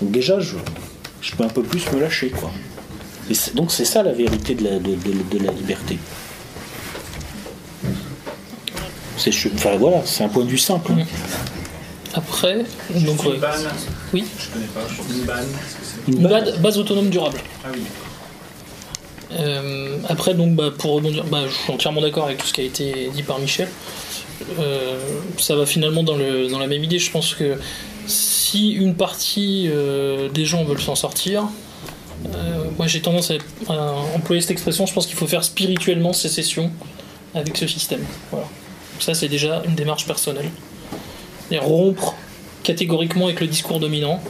Donc 0.00 0.10
déjà, 0.10 0.40
je, 0.40 0.56
je 1.20 1.34
peux 1.34 1.44
un 1.44 1.48
peu 1.48 1.62
plus 1.62 1.90
me 1.92 2.00
lâcher, 2.00 2.30
quoi. 2.30 2.50
Et 3.30 3.34
c'est- 3.34 3.54
donc 3.54 3.70
c'est 3.70 3.84
ça 3.84 4.02
la 4.02 4.12
vérité 4.12 4.54
de 4.54 4.64
la, 4.64 4.78
de, 4.78 4.94
de- 4.96 5.38
de 5.38 5.44
la 5.44 5.52
liberté. 5.52 5.98
C'est, 9.16 9.30
je- 9.32 9.48
enfin 9.54 9.76
voilà, 9.76 10.02
c'est 10.04 10.24
un 10.24 10.28
point 10.28 10.44
de 10.44 10.50
vue 10.50 10.58
simple. 10.58 10.92
hein. 10.92 11.04
Après, 12.14 12.64
donc, 12.90 13.24
ouais. 13.24 13.38
oui. 14.12 14.24
Je 14.38 14.50
connais 14.52 14.66
pas. 14.66 14.80
Une 15.14 15.24
banne. 15.24 15.46
Une 16.08 16.22
base, 16.28 16.58
base 16.58 16.78
autonome 16.78 17.08
durable. 17.08 17.38
Ah 17.64 17.68
oui. 17.72 17.80
Euh, 19.34 19.96
après, 20.10 20.34
donc, 20.34 20.54
bah, 20.54 20.70
pour 20.76 20.92
rebondir, 20.92 21.24
bah, 21.24 21.44
je 21.48 21.54
suis 21.54 21.72
entièrement 21.72 22.02
d'accord 22.02 22.24
avec 22.26 22.36
tout 22.38 22.46
ce 22.46 22.52
qui 22.52 22.60
a 22.60 22.64
été 22.64 23.10
dit 23.14 23.22
par 23.22 23.38
Michel. 23.38 23.68
Euh, 24.58 24.98
ça 25.38 25.56
va 25.56 25.66
finalement 25.66 26.02
dans, 26.02 26.16
le, 26.16 26.48
dans 26.48 26.58
la 26.58 26.66
même 26.66 26.84
idée. 26.84 26.98
Je 26.98 27.10
pense 27.10 27.34
que 27.34 27.58
si 28.06 28.70
une 28.70 28.94
partie 28.94 29.68
euh, 29.68 30.28
des 30.28 30.44
gens 30.44 30.64
veulent 30.64 30.80
s'en 30.80 30.94
sortir, 30.94 31.44
euh, 32.34 32.64
moi 32.76 32.86
j'ai 32.86 33.00
tendance 33.00 33.32
à, 33.68 33.74
employer 34.14 34.40
cette 34.40 34.52
expression. 34.52 34.86
Je 34.86 34.92
pense 34.92 35.06
qu'il 35.06 35.16
faut 35.16 35.26
faire 35.26 35.44
spirituellement 35.44 36.12
sécession 36.12 36.70
avec 37.34 37.56
ce 37.56 37.66
système. 37.66 38.04
Voilà. 38.30 38.46
Ça, 38.98 39.14
c'est 39.14 39.28
déjà 39.28 39.62
une 39.66 39.74
démarche 39.74 40.06
personnelle. 40.06 40.50
Et 41.50 41.58
rompre 41.58 42.14
catégoriquement 42.62 43.26
avec 43.26 43.40
le 43.40 43.46
discours 43.46 43.80
dominant, 43.80 44.22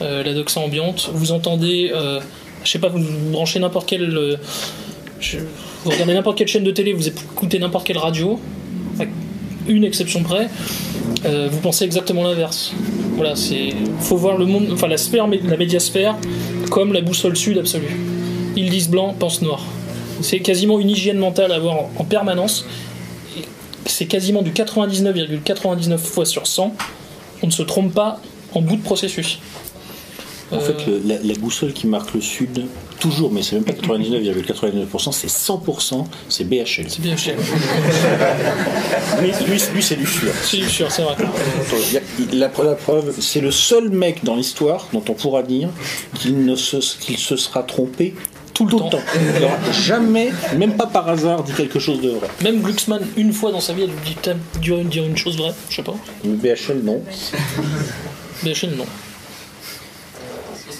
la 0.00 0.34
doxa 0.34 0.60
ambiante. 0.60 1.10
Vous 1.14 1.32
entendez, 1.32 1.90
je 2.62 2.70
sais 2.70 2.78
pas, 2.78 2.88
vous, 2.88 3.02
branchez 3.30 3.58
n'importe 3.58 3.88
quelle. 3.88 4.38
vous 5.84 5.90
regardez 5.90 6.12
n'importe 6.12 6.36
quelle 6.36 6.48
chaîne 6.48 6.64
de 6.64 6.70
télé, 6.72 6.92
vous 6.92 7.08
écoutez 7.08 7.58
n'importe 7.58 7.86
quelle 7.86 7.96
radio, 7.96 8.38
une 9.68 9.84
exception 9.84 10.22
près, 10.22 10.48
euh, 11.24 11.48
vous 11.50 11.60
pensez 11.60 11.84
exactement 11.84 12.22
l'inverse. 12.22 12.72
Voilà, 13.16 13.36
c'est. 13.36 13.70
faut 14.00 14.16
voir 14.16 14.36
le 14.36 14.46
monde, 14.46 14.68
enfin 14.72 14.88
la 14.88 14.98
sphère, 14.98 15.26
la 15.26 15.56
médiasphère, 15.56 16.16
comme 16.70 16.92
la 16.92 17.00
boussole 17.00 17.36
sud 17.36 17.58
absolue. 17.58 17.96
Ils 18.56 18.70
disent 18.70 18.88
blanc, 18.88 19.14
pensent 19.18 19.42
noir. 19.42 19.62
C'est 20.20 20.40
quasiment 20.40 20.80
une 20.80 20.90
hygiène 20.90 21.18
mentale 21.18 21.52
à 21.52 21.56
avoir 21.56 21.74
en, 21.74 21.90
en 21.98 22.04
permanence. 22.04 22.66
C'est 23.84 24.06
quasiment 24.06 24.42
du 24.42 24.50
99,99 24.50 25.98
fois 25.98 26.24
sur 26.24 26.46
100. 26.46 26.74
On 27.42 27.46
ne 27.46 27.52
se 27.52 27.62
trompe 27.62 27.92
pas 27.92 28.20
en 28.54 28.60
bout 28.60 28.76
de 28.76 28.82
processus. 28.82 29.38
En 30.52 30.56
Euh, 30.56 30.60
fait, 30.60 30.86
le- 30.86 31.00
la, 31.04 31.16
la 31.22 31.34
boussole 31.34 31.72
qui 31.72 31.88
marque 31.88 32.14
le 32.14 32.20
sud, 32.20 32.66
toujours, 33.00 33.32
mais 33.32 33.42
c'est 33.42 33.56
même 33.56 33.64
pas 33.64 33.72
99,99%, 33.72 35.10
c'est 35.12 35.26
100%, 35.28 36.06
c'est 36.28 36.44
BHL. 36.44 36.86
C'est 36.88 37.00
BHL. 37.02 37.34
lui, 39.22 39.32
lui, 39.48 39.60
lui, 39.74 39.82
c'est 39.82 39.96
du 39.96 40.06
sûr. 40.06 40.30
C'est 40.44 40.58
du 40.58 40.68
sûr, 40.68 40.90
c'est 40.90 41.02
vrai. 41.02 41.16
La, 42.32 42.48
preuve- 42.48 42.66
la 42.66 42.74
preuve, 42.74 43.14
c'est 43.20 43.40
le 43.40 43.50
seul 43.50 43.88
mec 43.90 44.22
dans 44.24 44.36
l'histoire 44.36 44.86
dont 44.92 45.02
on 45.08 45.14
pourra 45.14 45.42
dire 45.42 45.68
qu'il 46.14 46.44
ne 46.44 46.54
se, 46.54 46.76
qu'il 47.00 47.18
se 47.18 47.36
sera 47.36 47.62
trompé 47.64 48.14
tout 48.54 48.66
le 48.66 48.70
temps. 48.76 48.88
Il 49.34 49.40
n'aura 49.40 49.58
jamais, 49.72 50.30
même 50.56 50.76
pas 50.76 50.86
par 50.86 51.08
hasard, 51.08 51.42
dit 51.42 51.52
quelque 51.52 51.78
chose 51.78 52.00
de 52.00 52.10
vrai. 52.10 52.28
Même 52.42 52.60
Glucksmann, 52.62 53.02
une 53.16 53.32
fois 53.32 53.50
dans 53.52 53.60
sa 53.60 53.72
vie, 53.74 53.82
a 53.82 53.86
dû 53.86 53.92
dire- 54.22 54.36
dû 54.82 54.84
dire 54.88 55.04
une 55.04 55.16
chose 55.16 55.36
vraie, 55.36 55.52
je 55.70 55.76
sais 55.76 55.82
pas. 55.82 55.94
Le 56.24 56.30
BHL, 56.34 56.82
non. 56.84 57.02
BHL, 58.44 58.76
non. 58.78 58.86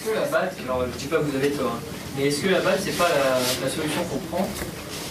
Que 0.07 0.15
la 0.15 0.27
balle, 0.27 0.53
alors 0.65 0.85
je 0.93 0.99
dis 0.99 1.07
pas 1.07 1.17
que 1.17 1.25
vous 1.25 1.37
avez 1.37 1.51
tort, 1.51 1.73
hein, 1.75 1.81
mais 2.17 2.27
est-ce 2.27 2.41
que 2.41 2.49
la 2.49 2.61
balle, 2.61 2.79
c'est 2.81 2.97
pas 2.97 3.09
la, 3.09 3.67
la 3.67 3.73
solution 3.73 4.03
qu'on 4.05 4.19
prend 4.37 4.49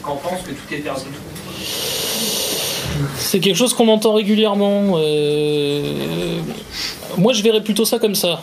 quand 0.02 0.14
on 0.14 0.30
pense 0.30 0.42
que 0.44 0.52
tout 0.52 0.74
est 0.74 0.78
perdu? 0.78 1.02
C'est 3.18 3.42
quelque 3.42 3.58
chose 3.58 3.74
qu'on 3.74 3.90
entend 3.90 4.14
régulièrement. 4.14 4.94
euh, 4.96 6.40
Moi, 7.18 7.34
je 7.34 7.44
verrais 7.44 7.62
plutôt 7.62 7.84
ça 7.84 8.00
comme 8.00 8.16
ça. 8.16 8.42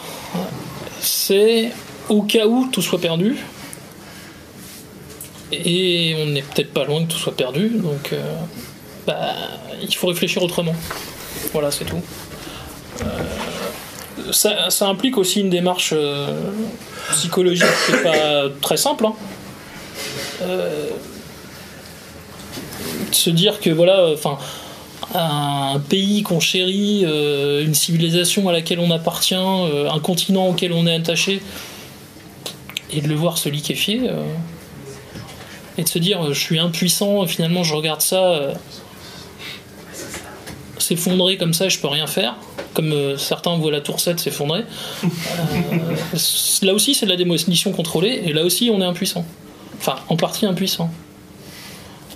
C'est 1.01 1.71
au 2.11 2.23
cas 2.23 2.47
où 2.47 2.69
tout 2.71 2.83
soit 2.83 3.01
perdu. 3.01 3.37
Et 5.53 6.15
on 6.19 6.27
n'est 6.27 6.43
peut-être 6.43 6.73
pas 6.75 6.85
loin 6.85 7.05
que 7.05 7.13
tout 7.13 7.19
soit 7.19 7.37
perdu, 7.37 7.71
donc 7.71 8.13
euh, 8.13 8.35
bah, 9.07 9.35
il 9.83 9.95
faut 9.95 10.09
réfléchir 10.09 10.43
autrement. 10.43 10.75
Voilà, 11.53 11.71
c'est 11.71 11.85
tout. 11.85 12.01
Euh, 13.03 13.05
ça, 14.31 14.87
implique 14.89 15.19
aussi 15.19 15.41
une 15.41 15.51
démarche 15.51 15.93
euh, 15.93 16.51
psychologique 17.13 17.67
qui 17.87 17.93
n'est 17.93 18.03
pas 18.03 18.45
très 18.61 18.77
simple. 18.77 19.07
hein. 19.07 19.15
Euh, 20.43 20.89
se 23.11 23.31
dire 23.31 23.61
que 23.61 23.71
voilà, 23.71 24.09
enfin, 24.13 24.39
un 25.15 25.79
pays 25.81 26.23
qu'on 26.23 26.41
chérit, 26.41 27.05
euh, 27.05 27.65
une 27.65 27.75
civilisation 27.75 28.49
à 28.49 28.53
laquelle 28.53 28.81
on 28.81 28.91
appartient, 28.91 29.35
un 29.35 29.99
continent 30.01 30.49
auquel 30.49 30.73
on 30.73 30.87
est 30.87 30.95
attaché, 30.95 31.43
et 32.91 33.01
de 33.01 33.09
le 33.09 33.15
voir 33.15 33.39
se 33.39 33.49
liquéfier, 33.49 34.11
et 35.77 35.83
de 35.83 35.89
se 35.89 35.99
dire 35.99 36.33
je 36.33 36.41
suis 36.41 36.59
impuissant, 36.59 37.27
finalement 37.27 37.63
je 37.65 37.75
regarde 37.75 38.01
ça 38.01 38.55
s'effondrer 40.97 41.37
comme 41.37 41.55
ça, 41.55 41.69
je 41.69 41.79
peux 41.79 41.89
rien 41.89 42.07
faire, 42.07 42.37
comme 42.75 42.93
euh, 42.93 43.17
certains 43.17 43.57
voient 43.57 43.73
la 43.73 43.81
tour 43.81 44.01
7 44.01 44.21
s'effondrer. 44.21 44.65
Euh, 45.05 45.07
là 46.63 46.75
aussi 46.75 46.95
c'est 46.95 47.07
de 47.07 47.11
la 47.11 47.17
démolition 47.17 47.73
contrôlée, 47.73 48.23
et 48.25 48.33
là 48.33 48.45
aussi 48.45 48.71
on 48.73 48.81
est 48.81 48.85
impuissant. 48.85 49.25
Enfin, 49.79 49.97
en 50.09 50.17
partie 50.17 50.47
impuissant. 50.47 50.91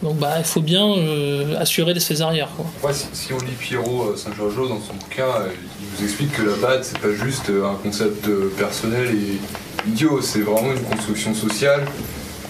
Donc 0.02 0.18
bah 0.18 0.34
il 0.38 0.44
faut 0.44 0.60
bien 0.60 0.86
euh, 0.86 1.58
assurer 1.58 1.98
ses 1.98 2.20
arrières. 2.20 2.50
Quoi. 2.56 2.92
Si, 2.92 3.32
on 3.32 3.38
lit 3.38 3.52
Pierrot 3.58 4.10
euh, 4.10 4.16
Saint-Georges 4.16 4.68
dans 4.68 4.80
son 4.80 4.94
bouquin, 4.94 5.26
il 5.80 5.86
vous 5.96 6.04
explique 6.04 6.32
que 6.32 6.42
la 6.42 6.56
BAD, 6.56 6.84
c'est 6.84 6.98
pas 6.98 7.12
juste 7.12 7.50
un 7.50 7.74
concept 7.82 8.28
personnel 8.58 9.08
et 9.14 9.88
idiot, 9.88 10.20
c'est 10.20 10.40
vraiment 10.40 10.72
une 10.72 10.82
construction 10.82 11.34
sociale 11.34 11.84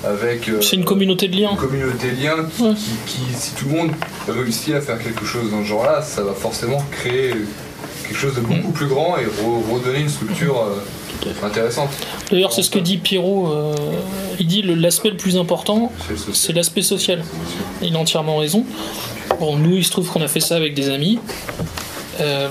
avec. 0.06 0.48
euh, 0.48 0.60
C'est 0.60 0.76
une 0.76 0.84
communauté 0.84 1.28
de 1.28 1.36
liens. 1.36 1.50
Une 1.52 1.56
communauté 1.56 2.10
de 2.12 2.22
liens 2.22 2.44
qui, 2.56 2.62
qui- 2.74 2.96
qui- 3.06 3.34
si 3.38 3.50
tout 3.54 3.66
le 3.68 3.76
monde 3.76 3.90
réussit 4.28 4.74
à 4.74 4.80
faire 4.80 4.98
quelque 5.02 5.24
chose 5.24 5.50
dans 5.50 5.62
ce 5.62 5.68
genre-là, 5.68 6.02
ça 6.02 6.22
va 6.22 6.32
forcément 6.32 6.82
créer 6.90 7.32
quelque 8.06 8.16
chose 8.18 8.34
de 8.34 8.40
beaucoup 8.40 8.70
plus 8.72 8.86
grand 8.86 9.16
et 9.18 9.24
re- 9.24 9.72
redonner 9.74 10.00
une 10.00 10.08
structure 10.08 10.62
euh, 10.62 11.30
intéressante. 11.44 11.90
D'ailleurs, 12.30 12.52
c'est 12.52 12.62
ce 12.62 12.70
que 12.70 12.78
dit 12.78 12.98
Pierrot. 12.98 13.48
euh, 13.52 13.74
il 14.38 14.46
dit 14.46 14.62
le- 14.62 14.74
l'aspect 14.74 15.10
le 15.10 15.16
plus 15.16 15.36
important, 15.36 15.90
c'est 16.32 16.52
l'aspect 16.52 16.82
social. 16.82 17.24
Il 17.82 17.96
a 17.96 17.98
entièrement 17.98 18.36
raison. 18.36 18.64
Bon, 19.40 19.56
nous, 19.56 19.76
il 19.76 19.84
se 19.84 19.90
trouve 19.90 20.08
qu'on 20.10 20.22
a 20.22 20.28
fait 20.28 20.40
ça 20.40 20.56
avec 20.56 20.74
des 20.74 20.88
amis. 20.88 21.18
Euh, 22.20 22.48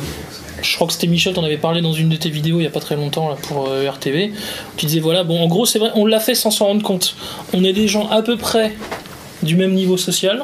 je 0.65 0.75
crois 0.75 0.87
que 0.87 0.93
c'était 0.93 1.07
Michel, 1.07 1.33
t'en 1.33 1.43
avais 1.43 1.57
parlé 1.57 1.81
dans 1.81 1.93
une 1.93 2.09
de 2.09 2.15
tes 2.15 2.29
vidéos 2.29 2.57
il 2.57 2.61
n'y 2.61 2.67
a 2.67 2.71
pas 2.71 2.79
très 2.79 2.95
longtemps 2.95 3.29
là, 3.29 3.35
pour 3.35 3.67
euh, 3.67 3.89
RTV. 3.89 4.33
Tu 4.77 4.85
disais 4.85 4.99
voilà, 4.99 5.23
bon, 5.23 5.39
en 5.39 5.47
gros, 5.47 5.65
c'est 5.65 5.79
vrai, 5.79 5.91
on 5.95 6.05
l'a 6.05 6.19
fait 6.19 6.35
sans 6.35 6.51
s'en 6.51 6.65
rendre 6.65 6.83
compte. 6.83 7.15
On 7.53 7.63
est 7.63 7.73
des 7.73 7.87
gens 7.87 8.09
à 8.09 8.21
peu 8.21 8.37
près 8.37 8.73
du 9.43 9.55
même 9.55 9.73
niveau 9.73 9.97
social. 9.97 10.43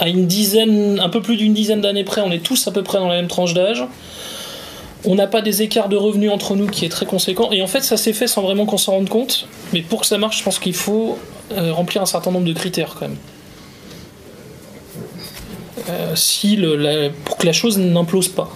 À 0.00 0.08
une 0.08 0.26
dizaine, 0.26 1.00
un 1.00 1.08
peu 1.08 1.20
plus 1.22 1.36
d'une 1.36 1.54
dizaine 1.54 1.80
d'années 1.80 2.04
près, 2.04 2.20
on 2.20 2.30
est 2.30 2.42
tous 2.42 2.68
à 2.68 2.70
peu 2.70 2.82
près 2.82 2.98
dans 2.98 3.08
la 3.08 3.16
même 3.16 3.28
tranche 3.28 3.54
d'âge. 3.54 3.84
On 5.04 5.14
n'a 5.14 5.26
pas 5.26 5.42
des 5.42 5.62
écarts 5.62 5.88
de 5.88 5.96
revenus 5.96 6.30
entre 6.30 6.54
nous 6.54 6.66
qui 6.66 6.84
est 6.84 6.88
très 6.88 7.06
conséquent. 7.06 7.50
Et 7.52 7.62
en 7.62 7.66
fait, 7.66 7.82
ça 7.82 7.96
s'est 7.96 8.12
fait 8.12 8.26
sans 8.26 8.42
vraiment 8.42 8.66
qu'on 8.66 8.78
s'en 8.78 8.92
rende 8.92 9.08
compte. 9.08 9.48
Mais 9.72 9.82
pour 9.82 10.00
que 10.00 10.06
ça 10.06 10.18
marche, 10.18 10.38
je 10.38 10.44
pense 10.44 10.58
qu'il 10.58 10.74
faut 10.74 11.18
euh, 11.52 11.72
remplir 11.72 12.02
un 12.02 12.06
certain 12.06 12.30
nombre 12.30 12.46
de 12.46 12.52
critères 12.52 12.94
quand 12.98 13.08
même. 13.08 13.16
Euh, 15.88 16.14
si 16.16 16.56
le- 16.56 16.76
la- 16.76 17.10
pour 17.10 17.36
que 17.38 17.46
la 17.46 17.52
chose 17.52 17.78
n'implose 17.78 18.28
pas. 18.28 18.50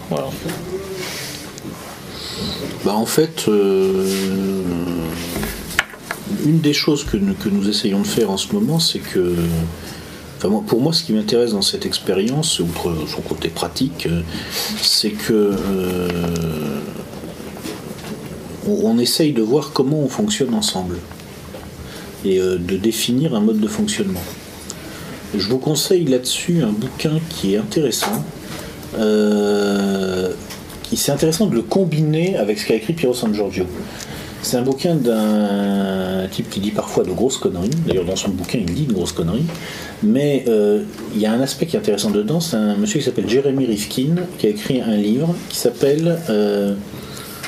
Bah, 2.85 2.95
en 2.95 3.07
fait, 3.07 3.45
euh, 3.49 4.07
une 6.45 6.61
des 6.61 6.73
choses 6.73 7.05
que 7.05 7.17
nous, 7.17 7.69
essayons 7.69 8.01
de 8.01 8.07
faire 8.07 8.31
en 8.31 8.37
ce 8.37 8.53
moment, 8.53 8.79
c'est 8.79 8.99
que, 8.99 9.35
pour 10.41 10.81
moi, 10.81 10.93
ce 10.93 11.05
qui 11.05 11.13
m'intéresse 11.13 11.53
dans 11.53 11.63
cette 11.63 11.87
expérience, 11.87 12.59
outre 12.59 12.93
son 13.09 13.23
côté 13.23 13.49
pratique, 13.49 14.09
c'est 14.81 15.11
que 15.11 15.33
euh, 15.33 16.09
on, 18.67 18.99
essaye 18.99 19.33
de 19.33 19.43
voir 19.43 19.71
comment 19.73 20.01
on 20.01 20.09
fonctionne 20.09 20.53
ensemble 20.55 20.99
et 22.25 22.39
de 22.39 22.77
définir 22.77 23.35
un 23.35 23.41
mode 23.41 23.61
de 23.61 23.69
fonctionnement. 23.69 24.23
Je 25.35 25.49
vous 25.49 25.59
conseille 25.59 26.05
là-dessus 26.05 26.63
un 26.63 26.73
bouquin 26.73 27.19
qui 27.31 27.55
est 27.55 27.59
intéressant. 27.59 28.25
euh, 28.99 30.33
c'est 30.95 31.13
intéressant 31.13 31.47
de 31.47 31.55
le 31.55 31.63
combiner 31.63 32.37
avec 32.37 32.59
ce 32.59 32.67
qu'a 32.67 32.75
écrit 32.75 32.93
Piero 32.93 33.15
San 33.15 33.35
Giorgio. 33.35 33.65
C'est 34.43 34.57
un 34.57 34.63
bouquin 34.63 34.97
d'un 34.97 36.27
type 36.31 36.51
qui 36.51 36.61
dit 36.61 36.73
parfois 36.73 37.05
de 37.05 37.13
grosses 37.13 37.39
conneries. 37.39 37.71
D'ailleurs, 37.87 38.05
dans 38.05 38.17
son 38.17 38.31
bouquin, 38.31 38.59
il 38.59 38.75
dit 38.75 38.87
de 38.87 38.93
grosses 38.93 39.13
conneries. 39.13 39.47
Mais 40.03 40.45
euh, 40.49 40.83
il 41.15 41.21
y 41.21 41.27
a 41.27 41.33
un 41.33 41.41
aspect 41.41 41.67
qui 41.67 41.77
est 41.77 41.79
intéressant 41.79 42.11
dedans. 42.11 42.41
C'est 42.41 42.57
un 42.57 42.77
monsieur 42.77 42.99
qui 42.99 43.05
s'appelle 43.07 43.29
Jeremy 43.29 43.65
Rifkin 43.65 44.17
qui 44.39 44.49
a 44.49 44.51
écrit 44.51 44.81
un 44.81 44.97
livre 44.97 45.35
qui 45.49 45.57
s'appelle 45.57 46.19
euh, 46.29 46.75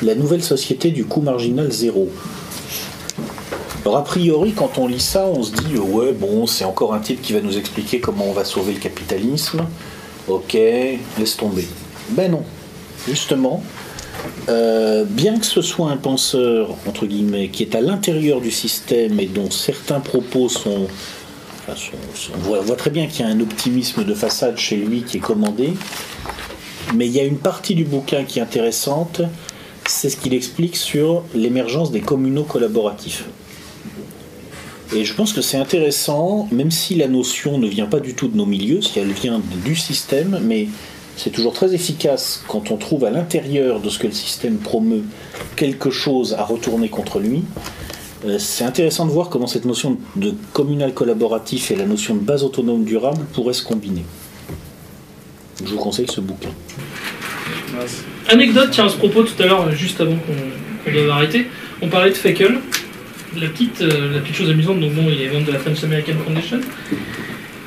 La 0.02 0.14
nouvelle 0.14 0.42
société 0.42 0.90
du 0.90 1.04
coût 1.04 1.20
marginal 1.20 1.70
zéro. 1.70 2.08
Alors, 3.84 3.98
a 3.98 4.04
priori, 4.04 4.52
quand 4.52 4.78
on 4.78 4.86
lit 4.86 4.98
ça, 4.98 5.26
on 5.26 5.42
se 5.42 5.52
dit 5.52 5.74
euh, 5.74 5.80
ouais, 5.80 6.12
bon, 6.12 6.46
c'est 6.46 6.64
encore 6.64 6.94
un 6.94 7.00
type 7.00 7.20
qui 7.20 7.34
va 7.34 7.42
nous 7.42 7.58
expliquer 7.58 8.00
comment 8.00 8.24
on 8.24 8.32
va 8.32 8.46
sauver 8.46 8.72
le 8.72 8.80
capitalisme. 8.80 9.66
Ok, 10.26 10.54
laisse 10.54 11.36
tomber. 11.36 11.68
Ben 12.10 12.30
non. 12.30 12.42
Justement, 13.06 13.62
euh, 14.48 15.04
bien 15.04 15.38
que 15.38 15.44
ce 15.44 15.60
soit 15.60 15.90
un 15.90 15.98
penseur, 15.98 16.70
entre 16.88 17.04
guillemets, 17.04 17.48
qui 17.48 17.62
est 17.62 17.74
à 17.74 17.82
l'intérieur 17.82 18.40
du 18.40 18.50
système 18.50 19.20
et 19.20 19.26
dont 19.26 19.50
certains 19.50 20.00
propos 20.00 20.48
sont. 20.48 20.86
on 21.68 22.62
voit 22.62 22.76
très 22.76 22.90
bien 22.90 23.06
qu'il 23.06 23.26
y 23.26 23.28
a 23.28 23.30
un 23.30 23.40
optimisme 23.40 24.04
de 24.04 24.14
façade 24.14 24.56
chez 24.56 24.76
lui 24.76 25.02
qui 25.02 25.18
est 25.18 25.20
commandé, 25.20 25.74
mais 26.94 27.06
il 27.06 27.12
y 27.12 27.20
a 27.20 27.24
une 27.24 27.38
partie 27.38 27.74
du 27.74 27.84
bouquin 27.84 28.24
qui 28.24 28.38
est 28.38 28.42
intéressante, 28.42 29.20
c'est 29.86 30.08
ce 30.08 30.16
qu'il 30.16 30.32
explique 30.32 30.76
sur 30.76 31.22
l'émergence 31.34 31.90
des 31.90 32.00
communaux 32.00 32.44
collaboratifs. 32.44 33.26
Et 34.94 35.04
je 35.04 35.14
pense 35.14 35.32
que 35.32 35.40
c'est 35.40 35.56
intéressant, 35.56 36.48
même 36.52 36.70
si 36.70 36.94
la 36.94 37.08
notion 37.08 37.58
ne 37.58 37.66
vient 37.66 37.86
pas 37.86 38.00
du 38.00 38.14
tout 38.14 38.28
de 38.28 38.36
nos 38.36 38.46
milieux, 38.46 38.80
si 38.80 38.98
elle 38.98 39.12
vient 39.12 39.40
du 39.64 39.74
système, 39.74 40.38
mais 40.42 40.68
c'est 41.16 41.30
toujours 41.30 41.52
très 41.52 41.74
efficace 41.74 42.44
quand 42.46 42.70
on 42.70 42.76
trouve 42.76 43.04
à 43.04 43.10
l'intérieur 43.10 43.80
de 43.80 43.88
ce 43.88 43.98
que 43.98 44.06
le 44.06 44.12
système 44.12 44.58
promeut 44.58 45.02
quelque 45.56 45.90
chose 45.90 46.34
à 46.34 46.44
retourner 46.44 46.88
contre 46.88 47.18
lui. 47.18 47.42
Euh, 48.26 48.38
C'est 48.38 48.64
intéressant 48.64 49.06
de 49.06 49.10
voir 49.10 49.30
comment 49.30 49.46
cette 49.48 49.64
notion 49.64 49.98
de 50.16 50.32
communal 50.52 50.94
collaboratif 50.94 51.70
et 51.70 51.76
la 51.76 51.86
notion 51.86 52.14
de 52.14 52.20
base 52.20 52.44
autonome 52.44 52.84
durable 52.84 53.24
pourraient 53.32 53.52
se 53.52 53.64
combiner. 53.64 54.04
Je 55.64 55.70
vous 55.70 55.78
conseille 55.78 56.06
ce 56.08 56.20
bouquin. 56.20 56.50
Anecdote, 58.28 58.68
tiens, 58.70 58.86
à 58.86 58.88
ce 58.88 58.96
propos, 58.96 59.24
tout 59.24 59.40
à 59.42 59.46
l'heure, 59.46 59.70
juste 59.72 60.00
avant 60.00 60.16
qu'on 60.16 60.34
qu'on 60.84 60.92
doive 60.92 61.10
arrêter, 61.10 61.46
on 61.82 61.88
parlait 61.88 62.10
de 62.10 62.14
Fekel. 62.14 62.58
La 63.40 63.48
petite, 63.48 63.80
euh, 63.82 64.14
la 64.14 64.20
petite 64.20 64.36
chose 64.36 64.50
amusante, 64.50 64.80
donc 64.80 64.92
bon, 64.92 65.04
il 65.08 65.20
est 65.22 65.30
membre 65.32 65.46
de 65.46 65.52
la 65.52 65.58
French 65.58 65.82
American 65.84 66.12
Foundation. 66.24 66.60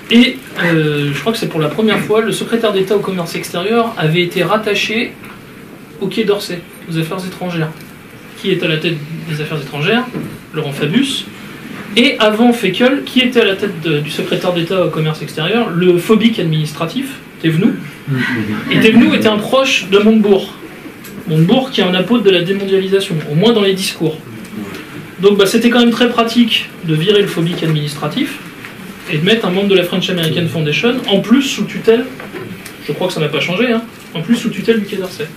Et 0.10 0.38
euh, 0.64 1.12
je 1.14 1.20
crois 1.20 1.34
que 1.34 1.38
c'est 1.38 1.50
pour 1.50 1.60
la 1.60 1.68
première 1.68 2.00
fois, 2.00 2.22
le 2.22 2.32
secrétaire 2.32 2.72
d'État 2.72 2.96
au 2.96 3.00
commerce 3.00 3.36
extérieur 3.36 3.94
avait 3.98 4.22
été 4.22 4.44
rattaché 4.44 5.12
au 6.00 6.08
Quai 6.08 6.24
d'Orsay, 6.24 6.60
aux 6.90 6.98
affaires 6.98 7.18
étrangères. 7.26 7.70
Qui 8.42 8.52
est 8.52 8.64
à 8.64 8.68
la 8.68 8.78
tête 8.78 8.96
des 9.30 9.42
affaires 9.42 9.58
étrangères? 9.62 10.06
Laurent 10.54 10.72
Fabius. 10.72 11.26
Et 11.98 12.16
avant 12.20 12.54
Fekel, 12.54 13.04
qui 13.06 13.20
était 13.22 13.42
à 13.42 13.46
la 13.46 13.56
tête 13.56 13.82
de- 13.82 14.00
du 14.00 14.12
secrétaire 14.12 14.54
d'État 14.54 14.86
au 14.86 14.90
commerce 14.90 15.22
extérieur? 15.22 15.70
Le 15.72 15.98
phobique 15.98 16.40
administratif, 16.40 17.16
Thévenoud. 17.42 17.76
Et 18.72 18.80
Thévenoud 18.80 19.14
était 19.16 19.28
un 19.28 19.38
proche 19.40 19.88
de 19.92 19.98
Montebourg. 19.98 20.54
Montebourg 21.28 21.72
qui 21.72 21.82
est 21.82 21.84
un 21.84 21.94
apôtre 21.96 22.24
de 22.24 22.30
la 22.30 22.42
démondialisation, 22.44 23.16
au 23.30 23.36
moins 23.36 23.52
dans 23.52 23.62
les 23.64 23.74
discours. 23.74 24.18
Donc 25.22 25.38
bah, 25.38 25.46
c'était 25.46 25.70
quand 25.70 25.80
même 25.80 25.92
très 25.92 26.10
pratique 26.10 26.70
de 26.86 26.94
virer 26.94 27.22
le 27.22 27.28
phobique 27.28 27.64
administratif 27.64 28.38
et 29.12 29.18
de 29.18 29.26
mettre 29.26 29.46
un 29.48 29.52
membre 29.52 29.70
de 29.70 29.76
la 29.76 29.84
French 29.84 30.10
American 30.10 30.48
Foundation, 30.48 30.96
en 31.08 31.20
plus 31.22 31.42
sous 31.42 31.64
tutelle, 31.66 32.06
je 32.88 32.92
crois 32.92 33.08
que 33.08 33.14
ça 33.14 33.20
n'a 33.22 33.30
pas 33.30 33.40
changé, 33.40 33.72
hein, 33.72 33.82
en 34.14 34.22
plus 34.22 34.36
sous 34.36 34.50
tutelle 34.50 34.80
du 34.82 34.86
Quai 34.86 34.98
d'Orsay. 34.98 35.28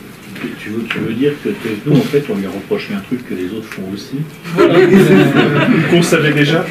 Tu 0.58 0.70
veux, 0.70 0.84
tu 0.90 0.98
veux 0.98 1.12
dire 1.12 1.32
que 1.44 1.50
nous, 1.86 1.96
en 1.96 2.02
fait, 2.02 2.24
on 2.30 2.36
lui 2.36 2.46
a 2.46 2.50
reproché 2.50 2.94
un 2.94 3.00
truc 3.00 3.28
que 3.28 3.34
les 3.34 3.44
autres 3.52 3.68
font 3.70 3.82
aussi 3.92 4.16
Voilà. 4.54 4.74
Qu'on 5.90 6.02
savait 6.02 6.32
déjà 6.32 6.64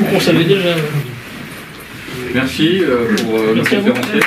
Ou 0.00 0.04
qu'on 0.04 0.20
savait 0.20 0.44
déjà. 0.44 0.68
ouais. 0.70 0.82
Merci 2.34 2.80
euh, 2.82 3.04
pour 3.22 3.38
euh, 3.38 3.52
Merci 3.54 3.74
à 3.76 3.78
vous. 3.80 3.88
conférenciers. 3.92 4.20